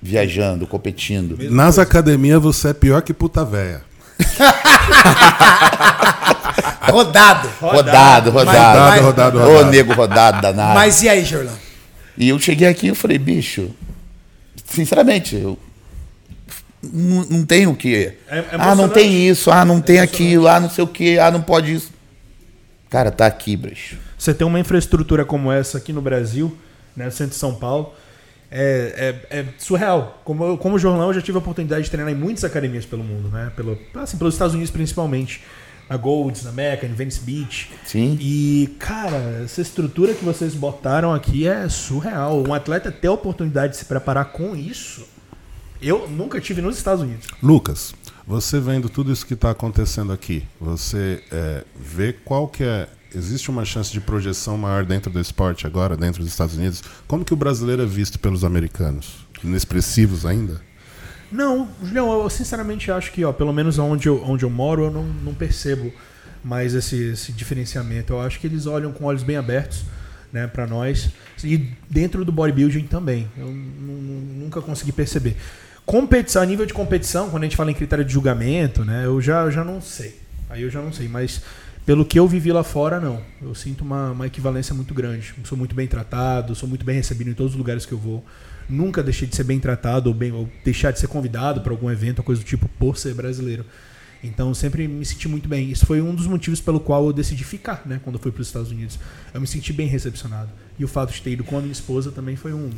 viajando, 0.00 0.66
competindo. 0.66 1.38
Nas 1.50 1.78
academias 1.78 2.42
você 2.42 2.68
é 2.68 2.74
pior 2.74 3.02
que 3.02 3.14
puta 3.14 3.44
véia. 3.44 3.82
Rodado. 6.90 7.48
Rodado, 7.60 8.30
rodado. 8.30 8.32
Rodado, 8.32 9.02
rodado, 9.04 9.38
Ô, 9.38 9.42
rodado. 9.56 9.70
nego 9.70 9.92
rodado 9.92 10.42
danado. 10.42 10.74
Mas 10.74 11.02
e 11.02 11.08
aí, 11.08 11.24
Jorlan? 11.24 11.52
E 12.16 12.28
eu 12.28 12.38
cheguei 12.38 12.68
aqui 12.68 12.88
e 12.88 12.94
falei, 12.94 13.18
bicho, 13.18 13.70
sinceramente, 14.64 15.36
eu 15.36 15.58
não, 16.82 17.24
não 17.24 17.44
tenho 17.46 17.70
o 17.70 17.76
que. 17.76 18.12
É- 18.28 18.38
é 18.38 18.46
ah, 18.52 18.74
não 18.74 18.88
tem 18.88 19.28
isso, 19.28 19.50
ah, 19.50 19.64
não 19.64 19.80
tem 19.80 20.00
aquilo, 20.00 20.48
ah, 20.48 20.58
não 20.58 20.68
sei 20.68 20.82
o 20.82 20.86
que, 20.88 21.18
ah, 21.18 21.30
não 21.30 21.40
pode 21.42 21.72
isso. 21.74 21.90
Cara, 22.90 23.10
tá 23.10 23.26
aqui, 23.26 23.56
bicho. 23.56 23.96
Você 24.18 24.34
ter 24.34 24.44
uma 24.44 24.58
infraestrutura 24.60 25.24
como 25.24 25.50
essa 25.50 25.78
aqui 25.78 25.92
no 25.92 26.02
Brasil, 26.02 26.56
né, 26.96 27.06
no 27.06 27.10
centro 27.12 27.32
de 27.32 27.36
São 27.38 27.54
Paulo, 27.54 27.94
é, 28.50 29.16
é- 29.30 29.38
é 29.40 29.44
surreal. 29.58 30.20
Como, 30.24 30.44
eu, 30.44 30.58
como 30.58 30.78
jornal, 30.78 31.08
eu 31.08 31.14
já 31.14 31.22
tive 31.22 31.38
a 31.38 31.40
oportunidade 31.40 31.84
de 31.84 31.90
treinar 31.90 32.12
em 32.12 32.16
muitas 32.16 32.44
academias 32.44 32.84
pelo 32.84 33.02
mundo, 33.02 33.28
né? 33.30 33.50
Pelo, 33.56 33.78
assim, 33.94 34.18
pelos 34.18 34.34
Estados 34.34 34.54
Unidos 34.54 34.70
principalmente. 34.70 35.42
Na 35.92 35.98
Golds, 35.98 36.42
na 36.42 36.52
Mecca, 36.52 36.86
em 36.86 36.94
Venice 36.94 37.20
Beach. 37.20 37.70
Sim. 37.84 38.16
E, 38.18 38.74
cara, 38.78 39.42
essa 39.44 39.60
estrutura 39.60 40.14
que 40.14 40.24
vocês 40.24 40.54
botaram 40.54 41.12
aqui 41.12 41.46
é 41.46 41.68
surreal. 41.68 42.42
Um 42.48 42.54
atleta 42.54 42.90
ter 42.90 43.08
a 43.08 43.12
oportunidade 43.12 43.74
de 43.74 43.78
se 43.78 43.84
preparar 43.84 44.32
com 44.32 44.56
isso, 44.56 45.06
eu 45.82 46.08
nunca 46.08 46.40
tive 46.40 46.62
nos 46.62 46.78
Estados 46.78 47.02
Unidos. 47.02 47.26
Lucas, 47.42 47.94
você 48.26 48.58
vendo 48.58 48.88
tudo 48.88 49.12
isso 49.12 49.26
que 49.26 49.34
está 49.34 49.50
acontecendo 49.50 50.14
aqui, 50.14 50.44
você 50.58 51.22
é, 51.30 51.62
vê 51.78 52.14
qual 52.14 52.48
que 52.48 52.64
é. 52.64 52.88
Existe 53.14 53.50
uma 53.50 53.66
chance 53.66 53.92
de 53.92 54.00
projeção 54.00 54.56
maior 54.56 54.86
dentro 54.86 55.12
do 55.12 55.20
esporte 55.20 55.66
agora, 55.66 55.94
dentro 55.94 56.22
dos 56.22 56.32
Estados 56.32 56.56
Unidos? 56.56 56.82
Como 57.06 57.22
que 57.22 57.34
o 57.34 57.36
brasileiro 57.36 57.82
é 57.82 57.86
visto 57.86 58.18
pelos 58.18 58.42
americanos? 58.42 59.26
Inexpressivos 59.44 60.24
ainda? 60.24 60.62
Não, 61.32 61.68
Julião, 61.82 62.22
eu 62.22 62.28
sinceramente 62.30 62.90
acho 62.90 63.10
que, 63.12 63.24
ó, 63.24 63.32
pelo 63.32 63.52
menos 63.52 63.78
onde 63.78 64.08
eu, 64.08 64.22
onde 64.24 64.44
eu 64.44 64.50
moro, 64.50 64.84
eu 64.84 64.90
não, 64.90 65.04
não 65.04 65.34
percebo 65.34 65.92
mais 66.44 66.74
esse, 66.74 67.10
esse 67.12 67.32
diferenciamento. 67.32 68.12
Eu 68.12 68.20
acho 68.20 68.38
que 68.38 68.46
eles 68.46 68.66
olham 68.66 68.92
com 68.92 69.04
olhos 69.04 69.22
bem 69.22 69.36
abertos 69.36 69.84
né, 70.32 70.46
para 70.46 70.66
nós. 70.66 71.08
E 71.44 71.72
dentro 71.88 72.24
do 72.24 72.30
bodybuilding 72.32 72.84
também. 72.84 73.28
Eu 73.36 73.46
nu- 73.46 73.52
nu- 74.02 74.44
nunca 74.44 74.60
consegui 74.60 74.92
perceber. 74.92 75.36
Competição, 75.86 76.42
a 76.42 76.46
nível 76.46 76.64
de 76.66 76.72
competição, 76.74 77.30
quando 77.30 77.42
a 77.42 77.46
gente 77.46 77.56
fala 77.56 77.70
em 77.70 77.74
critério 77.74 78.04
de 78.04 78.12
julgamento, 78.12 78.84
né, 78.84 79.04
eu 79.06 79.20
já, 79.20 79.50
já 79.50 79.64
não 79.64 79.80
sei. 79.80 80.20
Aí 80.50 80.62
eu 80.62 80.70
já 80.70 80.80
não 80.80 80.92
sei, 80.92 81.08
mas 81.08 81.42
pelo 81.84 82.04
que 82.04 82.18
eu 82.18 82.28
vivi 82.28 82.52
lá 82.52 82.62
fora, 82.62 83.00
não. 83.00 83.20
Eu 83.40 83.54
sinto 83.54 83.82
uma, 83.82 84.10
uma 84.12 84.26
equivalência 84.26 84.74
muito 84.74 84.94
grande. 84.94 85.34
Eu 85.38 85.44
sou 85.44 85.56
muito 85.58 85.74
bem 85.74 85.86
tratado, 85.88 86.54
sou 86.54 86.68
muito 86.68 86.84
bem 86.84 86.96
recebido 86.96 87.30
em 87.30 87.34
todos 87.34 87.52
os 87.52 87.58
lugares 87.58 87.84
que 87.86 87.92
eu 87.92 87.98
vou. 87.98 88.24
Nunca 88.72 89.02
deixei 89.02 89.28
de 89.28 89.36
ser 89.36 89.44
bem 89.44 89.60
tratado 89.60 90.08
ou, 90.08 90.14
bem, 90.14 90.32
ou 90.32 90.48
deixar 90.64 90.92
de 90.92 90.98
ser 90.98 91.06
convidado 91.06 91.60
para 91.60 91.72
algum 91.72 91.90
evento 91.90 92.20
ou 92.20 92.24
coisa 92.24 92.40
do 92.40 92.44
tipo 92.46 92.66
por 92.78 92.96
ser 92.96 93.12
brasileiro. 93.12 93.66
Então 94.24 94.54
sempre 94.54 94.88
me 94.88 95.04
senti 95.04 95.28
muito 95.28 95.46
bem. 95.46 95.70
Isso 95.70 95.84
foi 95.84 96.00
um 96.00 96.14
dos 96.14 96.26
motivos 96.26 96.58
pelo 96.60 96.80
qual 96.80 97.04
eu 97.04 97.12
decidi 97.12 97.44
ficar, 97.44 97.82
né, 97.84 98.00
quando 98.02 98.16
eu 98.16 98.22
fui 98.22 98.32
para 98.32 98.40
os 98.40 98.46
Estados 98.46 98.70
Unidos. 98.70 98.98
Eu 99.34 99.40
me 99.40 99.46
senti 99.46 99.72
bem 99.72 99.88
recepcionado. 99.88 100.50
E 100.78 100.84
o 100.84 100.88
fato 100.88 101.12
de 101.12 101.20
ter 101.20 101.32
ido 101.32 101.44
com 101.44 101.58
a 101.58 101.60
minha 101.60 101.72
esposa 101.72 102.10
também 102.10 102.34
foi 102.34 102.54
um. 102.54 102.70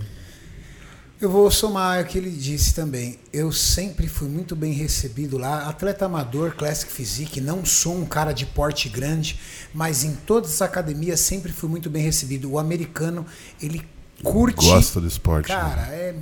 Eu 1.21 1.31
vou 1.31 1.49
somar 1.49 2.03
o 2.03 2.07
que 2.07 2.19
ele 2.19 2.31
disse 2.31 2.75
também. 2.75 3.19
Eu 3.33 3.53
sempre 3.53 4.09
fui 4.09 4.29
muito 4.29 4.57
bem 4.57 4.73
recebido 4.73 5.39
lá. 5.39 5.69
Atleta 5.69 6.07
amador, 6.07 6.57
Classic 6.57 6.91
Physique, 6.91 7.41
não 7.41 7.65
sou 7.65 7.97
um 7.97 8.05
cara 8.05 8.33
de 8.33 8.45
porte 8.45 8.89
grande, 8.89 9.39
mas 9.73 10.03
em 10.03 10.13
todas 10.27 10.55
as 10.55 10.63
academias 10.63 11.21
sempre 11.21 11.53
fui 11.53 11.69
muito 11.69 11.89
bem 11.89 12.03
recebido. 12.03 12.51
O 12.51 12.59
americano, 12.59 13.25
ele 13.63 13.83
curte. 14.23 14.67
Gosta 14.67 15.01
do 15.01 15.07
esporte. 15.07 15.49
né? 15.51 15.57
Cara, 15.57 15.83
é, 15.93 16.15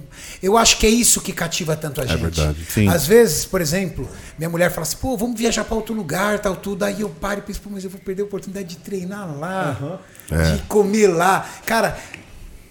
eu 0.42 0.56
acho 0.56 0.78
que 0.78 0.86
é 0.86 0.90
isso 0.90 1.20
que 1.20 1.32
cativa 1.32 1.76
tanto 1.76 2.00
a 2.00 2.06
gente. 2.06 2.20
verdade. 2.20 2.64
Sim. 2.68 2.88
Às 2.88 3.06
vezes, 3.06 3.44
por 3.44 3.60
exemplo, 3.60 4.08
minha 4.38 4.48
mulher 4.50 4.70
fala 4.70 4.82
assim, 4.82 4.96
pô, 4.96 5.16
vamos 5.16 5.38
viajar 5.38 5.64
para 5.64 5.74
outro 5.76 5.94
lugar, 5.94 6.38
tal, 6.38 6.56
tudo. 6.56 6.84
Aí 6.84 7.00
eu 7.00 7.08
paro 7.08 7.40
e 7.40 7.42
penso, 7.42 7.60
pô, 7.60 7.70
mas 7.70 7.84
eu 7.84 7.90
vou 7.90 8.00
perder 8.00 8.22
a 8.22 8.24
oportunidade 8.24 8.68
de 8.68 8.76
treinar 8.76 9.36
lá, 9.38 10.00
de 10.56 10.62
comer 10.62 11.08
lá. 11.08 11.48
Cara, 11.66 11.98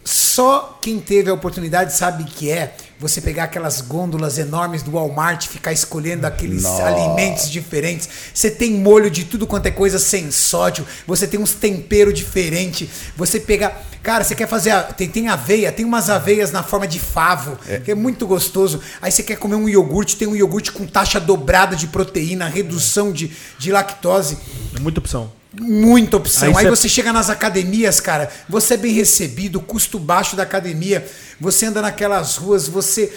só 0.03 0.79
quem 0.81 0.99
teve 0.99 1.29
a 1.29 1.33
oportunidade 1.33 1.93
sabe 1.93 2.23
que 2.23 2.49
é 2.49 2.75
você 3.01 3.19
pegar 3.19 3.45
aquelas 3.45 3.81
gôndolas 3.81 4.37
enormes 4.37 4.83
do 4.83 4.91
Walmart, 4.91 5.47
ficar 5.47 5.73
escolhendo 5.73 6.27
aqueles 6.27 6.61
Nossa. 6.61 6.85
alimentos 6.85 7.49
diferentes. 7.49 8.07
Você 8.31 8.51
tem 8.51 8.71
molho 8.73 9.09
de 9.09 9.25
tudo 9.25 9.47
quanto 9.47 9.65
é 9.65 9.71
coisa 9.71 9.97
sem 9.97 10.29
sódio, 10.31 10.85
você 11.07 11.25
tem 11.27 11.39
uns 11.39 11.53
temperos 11.53 12.13
diferentes. 12.13 12.87
Você 13.17 13.39
pega. 13.39 13.73
Cara, 14.03 14.23
você 14.23 14.35
quer 14.35 14.47
fazer. 14.47 14.69
a- 14.71 14.83
tem, 14.83 15.09
tem 15.09 15.27
aveia, 15.29 15.71
tem 15.71 15.83
umas 15.83 16.09
aveias 16.11 16.51
na 16.51 16.61
forma 16.63 16.87
de 16.87 16.99
favo, 16.99 17.57
que 17.83 17.91
é 17.91 17.95
muito 17.95 18.25
gostoso. 18.27 18.79
Aí 19.01 19.11
você 19.11 19.23
quer 19.23 19.35
comer 19.37 19.55
um 19.55 19.67
iogurte, 19.67 20.15
tem 20.15 20.27
um 20.27 20.35
iogurte 20.35 20.71
com 20.71 20.85
taxa 20.85 21.19
dobrada 21.19 21.75
de 21.75 21.87
proteína, 21.87 22.47
redução 22.47 23.11
de, 23.11 23.31
de 23.57 23.71
lactose. 23.71 24.37
É 24.75 24.79
muita 24.79 24.99
opção. 24.99 25.31
Muita 25.59 26.17
opção. 26.17 26.47
Aí 26.49 26.55
Aí, 26.57 26.63
cê- 26.63 26.69
você 26.69 26.87
chega 26.89 27.11
nas 27.11 27.29
academias, 27.29 27.99
cara, 27.99 28.29
você 28.47 28.75
é 28.75 28.77
bem 28.77 28.93
recebido, 28.93 29.59
custo 29.59 29.99
baixo 29.99 30.35
da 30.35 30.43
academia, 30.43 31.05
você 31.39 31.65
anda 31.65 31.81
naquelas 31.81 32.37
ruas, 32.37 32.67
você. 32.67 33.11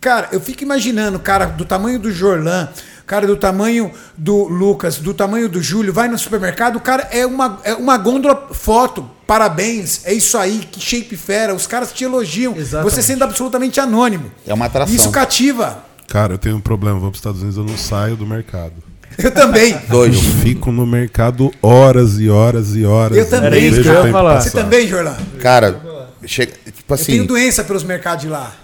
Cara, 0.00 0.28
eu 0.30 0.40
fico 0.40 0.62
imaginando, 0.62 1.18
cara, 1.18 1.46
do 1.46 1.64
tamanho 1.64 1.98
do 1.98 2.12
Jorlan, 2.12 2.68
cara, 3.04 3.26
do 3.26 3.36
tamanho 3.36 3.90
do 4.16 4.44
Lucas, 4.44 4.98
do 4.98 5.12
tamanho 5.12 5.48
do 5.48 5.60
Júlio, 5.60 5.92
vai 5.92 6.06
no 6.06 6.16
supermercado, 6.16 6.76
o 6.76 6.80
cara 6.80 7.08
é 7.10 7.26
uma, 7.26 7.60
é 7.64 7.74
uma 7.74 7.96
gôndola 7.98 8.48
foto. 8.52 9.10
Parabéns, 9.26 10.02
é 10.04 10.12
isso 10.14 10.38
aí, 10.38 10.60
que 10.70 10.80
shape 10.80 11.16
fera, 11.16 11.52
os 11.52 11.66
caras 11.66 11.92
te 11.92 12.04
elogiam. 12.04 12.56
Exatamente. 12.56 12.94
Você 12.94 13.02
sendo 13.02 13.24
absolutamente 13.24 13.80
anônimo. 13.80 14.30
É 14.46 14.54
uma 14.54 14.66
atração. 14.66 14.94
Isso 14.94 15.10
cativa. 15.10 15.84
Cara, 16.06 16.34
eu 16.34 16.38
tenho 16.38 16.56
um 16.56 16.60
problema. 16.60 16.98
Vou 16.98 17.10
para 17.10 17.16
os 17.16 17.18
Estados 17.18 17.40
Unidos, 17.42 17.58
eu 17.58 17.64
não 17.64 17.76
saio 17.76 18.16
do 18.16 18.24
mercado. 18.24 18.87
Eu 19.18 19.30
também. 19.32 19.76
Dois. 19.88 20.14
Eu 20.14 20.22
fico 20.22 20.70
no 20.70 20.86
mercado 20.86 21.52
horas 21.60 22.20
e 22.20 22.30
horas 22.30 22.74
e 22.76 22.84
horas. 22.84 23.16
Eu 23.18 23.24
e 23.24 23.26
também. 23.26 23.46
Era 23.48 23.58
isso 23.58 23.82
que 23.82 23.88
eu 23.88 24.04
ia 24.06 24.12
falar. 24.12 24.40
Você 24.40 24.50
também, 24.50 24.86
Jorlan? 24.86 25.16
Cara, 25.40 25.80
chega, 26.24 26.52
tipo 26.64 26.92
Eu 26.92 26.94
assim, 26.94 27.04
tenho 27.12 27.26
doença 27.26 27.64
pelos 27.64 27.82
mercados 27.82 28.22
de 28.24 28.28
lá. 28.30 28.54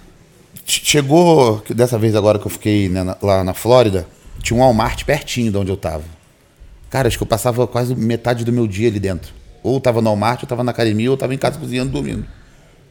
che- 0.65 0.81
chegou, 0.85 1.63
dessa 1.71 1.99
vez 1.99 2.15
agora 2.15 2.39
que 2.39 2.47
eu 2.47 2.51
fiquei 2.51 2.89
né, 2.89 3.03
na- 3.03 3.17
lá 3.21 3.43
na 3.45 3.53
Flórida, 3.53 4.07
tinha 4.41 4.57
um 4.57 4.61
Walmart 4.61 5.05
pertinho 5.05 5.51
de 5.51 5.59
onde 5.59 5.71
eu 5.73 5.77
tava. 5.77 6.05
Cara, 6.89 7.09
acho 7.09 7.17
que 7.19 7.23
eu 7.23 7.27
passava 7.27 7.67
quase 7.67 7.95
metade 7.95 8.45
do 8.45 8.53
meu 8.53 8.67
dia 8.69 8.89
ali 8.89 9.01
dentro. 9.01 9.33
Ou 9.63 9.81
tava 9.81 10.01
no 10.01 10.09
Walmart, 10.11 10.43
ou 10.45 10.49
tava 10.49 10.63
na 10.63 10.71
academia, 10.71 11.11
ou 11.11 11.17
tava 11.17 11.35
em 11.35 11.39
casa 11.39 11.59
cozinhando, 11.59 11.91
dormindo. 11.91 12.25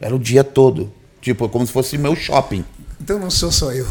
Era 0.00 0.14
o 0.14 0.18
dia 0.18 0.44
todo. 0.44 0.92
Tipo, 1.22 1.48
como 1.48 1.66
se 1.66 1.72
fosse 1.72 1.96
meu 1.96 2.14
shopping. 2.14 2.62
Então 3.00 3.18
não 3.18 3.30
sou 3.30 3.52
só 3.52 3.72
eu. 3.72 3.86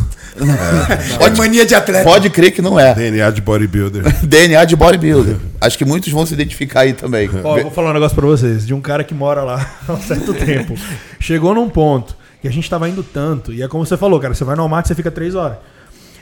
Pode 1.19 1.37
mania 1.37 1.65
de 1.65 1.75
atleta. 1.75 2.03
Pode 2.03 2.29
crer 2.29 2.51
que 2.51 2.61
não 2.61 2.79
é. 2.79 2.93
DNA 2.95 3.29
de 3.31 3.41
bodybuilder. 3.41 4.03
DNA 4.25 4.65
de 4.65 4.75
bodybuilder. 4.75 5.37
Acho 5.61 5.77
que 5.77 5.85
muitos 5.85 6.11
vão 6.11 6.25
se 6.25 6.33
identificar 6.33 6.81
aí 6.81 6.93
também. 6.93 7.29
Ó, 7.43 7.61
vou 7.61 7.71
falar 7.71 7.91
um 7.91 7.93
negócio 7.93 8.15
pra 8.15 8.25
vocês, 8.25 8.65
de 8.65 8.73
um 8.73 8.81
cara 8.81 9.03
que 9.03 9.13
mora 9.13 9.43
lá 9.43 9.75
há 9.87 9.93
um 9.93 10.01
certo 10.01 10.33
tempo. 10.33 10.75
Chegou 11.19 11.53
num 11.53 11.69
ponto 11.69 12.15
que 12.41 12.47
a 12.47 12.51
gente 12.51 12.69
tava 12.69 12.89
indo 12.89 13.03
tanto, 13.03 13.53
e 13.53 13.61
é 13.61 13.67
como 13.67 13.85
você 13.85 13.95
falou, 13.95 14.19
cara, 14.19 14.33
você 14.33 14.43
vai 14.43 14.55
no 14.55 14.63
Walmart, 14.63 14.85
você 14.85 14.95
fica 14.95 15.09
três 15.09 15.33
horas. 15.33 15.57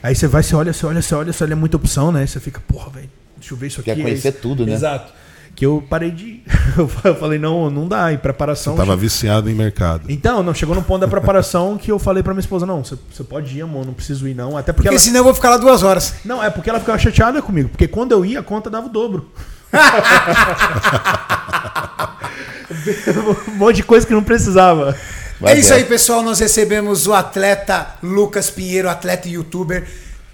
Aí 0.04 0.16
você 0.16 0.28
vai, 0.28 0.44
você 0.44 0.56
olha, 0.56 0.74
você 0.74 0.86
olha, 0.86 1.02
você 1.02 1.16
olha, 1.16 1.34
você 1.34 1.44
olha, 1.44 1.54
é 1.54 1.56
muita 1.56 1.78
opção, 1.78 2.12
né? 2.12 2.26
Você 2.26 2.40
fica, 2.40 2.62
porra, 2.68 2.90
velho, 2.92 3.10
deixa 3.38 3.54
eu 3.54 3.58
ver 3.58 3.68
isso 3.68 3.80
aqui. 3.80 3.92
Quer 3.94 4.00
é 4.00 4.04
conhecer 4.04 4.30
isso. 4.30 4.38
tudo, 4.40 4.66
né? 4.66 4.74
Exato. 4.74 5.12
Que 5.56 5.66
eu 5.66 5.84
parei 5.90 6.12
de. 6.12 6.42
Eu 6.78 6.88
falei, 6.88 7.38
não, 7.38 7.70
não 7.70 7.88
dá, 7.88 8.14
em 8.14 8.18
preparação. 8.18 8.76
Tava 8.76 8.96
viciado 8.96 9.50
em 9.50 9.54
mercado. 9.54 10.04
Então, 10.08 10.42
não, 10.42 10.54
chegou 10.54 10.74
num 10.74 10.82
ponto 10.82 11.02
da 11.02 11.08
preparação 11.08 11.78
que 11.78 11.92
eu 11.92 12.00
falei 12.00 12.24
pra 12.24 12.34
minha 12.34 12.42
esposa, 12.42 12.66
não, 12.66 12.84
você, 12.84 12.98
você 13.12 13.24
pode 13.24 13.58
ir, 13.58 13.62
amor, 13.62 13.86
não 13.86 13.94
preciso 13.94 14.28
ir, 14.28 14.34
não. 14.34 14.58
Até 14.58 14.72
porque, 14.72 14.88
Porque 14.88 14.96
ela. 14.96 15.00
senão 15.00 15.20
eu 15.20 15.24
vou 15.26 15.34
ficar 15.34 15.50
lá 15.50 15.58
duas 15.58 15.84
horas. 15.84 16.16
Não, 16.24 16.42
é 16.42 16.50
porque 16.50 16.70
ela 16.70 16.80
ficava 16.80 16.98
chateada 16.98 17.42
comigo, 17.42 17.70
porque 17.70 17.88
quando 17.88 18.14
eu 18.14 18.26
ia, 18.26 18.40
a 18.40 18.44
conta 18.44 18.70
dava 18.70 18.88
o 18.88 18.90
dobro. 18.90 19.30
um 23.50 23.58
monte 23.58 23.78
de 23.78 23.84
coisa 23.84 24.08
que 24.08 24.14
não 24.14 24.24
precisava. 24.24 24.96
Vai 25.40 25.56
é 25.56 25.60
isso 25.60 25.74
aí, 25.74 25.84
pessoal. 25.84 26.22
Nós 26.22 26.40
recebemos 26.40 27.08
o 27.08 27.14
atleta 27.14 27.96
Lucas 28.02 28.50
Pinheiro, 28.50 28.88
atleta 28.88 29.28
e 29.28 29.34
youtuber. 29.34 29.88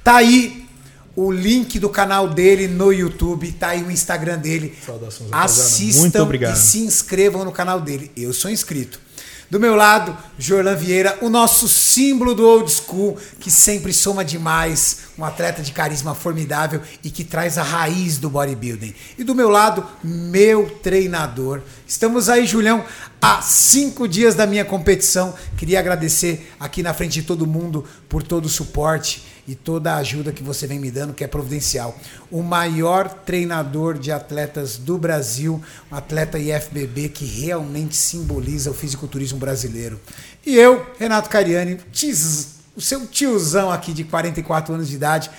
Tá 0.03 0.17
aí 0.17 0.66
o 1.17 1.31
link 1.31 1.79
do 1.79 1.89
canal 1.89 2.29
dele 2.29 2.67
no 2.67 2.93
YouTube, 2.93 3.51
tá 3.53 3.69
aí 3.69 3.81
o 3.81 3.89
Instagram 3.89 4.37
dele. 4.37 4.77
Saudações. 4.85 5.31
Assistam 5.33 6.01
Muito 6.01 6.21
obrigado. 6.21 6.55
e 6.55 6.59
se 6.59 6.77
inscrevam 6.81 7.43
no 7.43 7.51
canal 7.51 7.81
dele. 7.81 8.11
Eu 8.15 8.31
sou 8.31 8.51
inscrito. 8.51 9.01
Do 9.49 9.59
meu 9.59 9.75
lado, 9.75 10.15
Jorlan 10.37 10.75
Vieira, 10.75 11.17
o 11.21 11.29
nosso 11.29 11.67
símbolo 11.67 12.35
do 12.35 12.45
old 12.45 12.71
school, 12.71 13.17
que 13.39 13.49
sempre 13.49 13.93
soma 13.93 14.23
demais, 14.23 15.05
um 15.17 15.25
atleta 15.25 15.63
de 15.63 15.71
carisma 15.71 16.13
formidável 16.13 16.81
e 17.03 17.09
que 17.09 17.23
traz 17.23 17.57
a 17.57 17.63
raiz 17.63 18.19
do 18.19 18.29
bodybuilding. 18.29 18.93
E 19.17 19.23
do 19.23 19.33
meu 19.33 19.49
lado, 19.49 19.87
meu 20.03 20.69
treinador. 20.83 21.61
Estamos 21.87 22.29
aí, 22.29 22.45
Julião, 22.45 22.85
há 23.19 23.41
cinco 23.41 24.07
dias 24.07 24.35
da 24.35 24.45
minha 24.45 24.65
competição. 24.65 25.33
Queria 25.57 25.79
agradecer 25.79 26.53
aqui 26.59 26.83
na 26.83 26.93
frente 26.93 27.13
de 27.13 27.23
todo 27.23 27.47
mundo 27.47 27.85
por 28.07 28.21
todo 28.21 28.45
o 28.45 28.49
suporte 28.49 29.23
e 29.47 29.55
toda 29.55 29.93
a 29.93 29.97
ajuda 29.97 30.31
que 30.33 30.43
você 30.43 30.67
vem 30.67 30.77
me 30.79 30.91
dando, 30.91 31.13
que 31.13 31.23
é 31.23 31.27
providencial. 31.27 31.95
O 32.29 32.43
maior 32.43 33.07
treinador 33.07 33.97
de 33.97 34.11
atletas 34.11 34.75
do 34.77 34.97
Brasil, 34.97 35.61
um 35.91 35.95
atleta 35.95 36.37
IFBB 36.37 37.07
que 37.09 37.23
realmente 37.25 37.95
simboliza 37.95 38.69
o 38.69 38.73
fisiculturismo 38.73 39.39
brasileiro. 39.39 39.97
E 40.45 40.53
eu, 40.55 40.85
Renato 40.99 41.29
Cariani, 41.29 41.77
tiz- 41.93 42.57
o 42.75 42.81
seu 42.81 43.07
tiozão 43.07 43.71
aqui 43.71 43.93
de 43.93 44.03
44 44.03 44.73
anos 44.73 44.89
de 44.89 44.95
idade, 44.95 45.31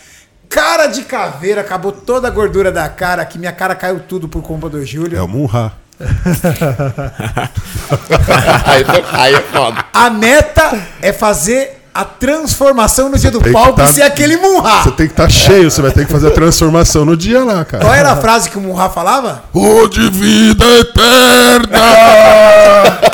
cara 0.49 0.87
de 0.87 1.03
caveira, 1.03 1.61
acabou 1.61 1.93
toda 1.93 2.29
a 2.29 2.31
gordura 2.31 2.73
da 2.73 2.89
cara 2.89 3.21
aqui, 3.23 3.39
minha 3.39 3.53
cara 3.53 3.75
caiu 3.77 4.01
tudo 4.01 4.27
por 4.29 4.43
culpa 4.43 4.69
do 4.71 4.85
Júlio. 4.87 5.19
É 5.19 5.23
o 5.23 5.29
Munha. 5.29 5.73
foi- 5.99 5.99
aí 9.13 9.35
é 9.35 9.41
foda. 9.43 9.85
A 9.93 10.09
meta 10.11 10.87
é 11.03 11.13
fazer 11.13 11.78
a 11.95 12.05
transformação 12.05 13.09
no 13.09 13.19
dia 13.19 13.31
do 13.31 13.41
palco 13.53 13.75
tá- 13.77 13.85
e 13.85 13.95
ser 13.95 14.03
aquele 14.03 14.37
Munha. 14.37 14.83
Você 14.83 14.91
tem 14.93 15.07
que 15.07 15.13
estar 15.13 15.29
cheio, 15.29 15.71
você 15.71 15.83
vai 15.83 15.91
ter 15.91 16.07
que 16.07 16.13
fazer 16.13 16.29
a 16.29 16.31
transformação 16.31 17.05
no 17.05 17.17
dia 17.17 17.45
lá, 17.45 17.65
cara. 17.65 17.85
Qual 17.85 17.95
era 17.95 18.13
a 18.13 18.17
frase 18.17 18.51
que 18.51 18.59
o 18.59 18.61
Munha 18.61 18.89
falava? 18.89 19.45
Ô 19.53 19.87
de 19.89 20.09
vida 20.11 20.65
eterna! 20.65 21.79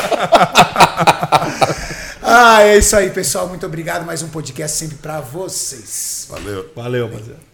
Ah, 2.26 2.62
é 2.62 2.78
isso 2.78 2.96
aí, 2.96 3.10
pessoal. 3.10 3.46
Muito 3.48 3.66
obrigado. 3.66 4.04
Mais 4.06 4.22
um 4.22 4.28
podcast 4.28 4.76
sempre 4.76 4.96
pra 4.96 5.20
vocês. 5.20 6.26
Valeu. 6.30 6.66
Valeu, 6.74 7.06
rapaziada. 7.06 7.53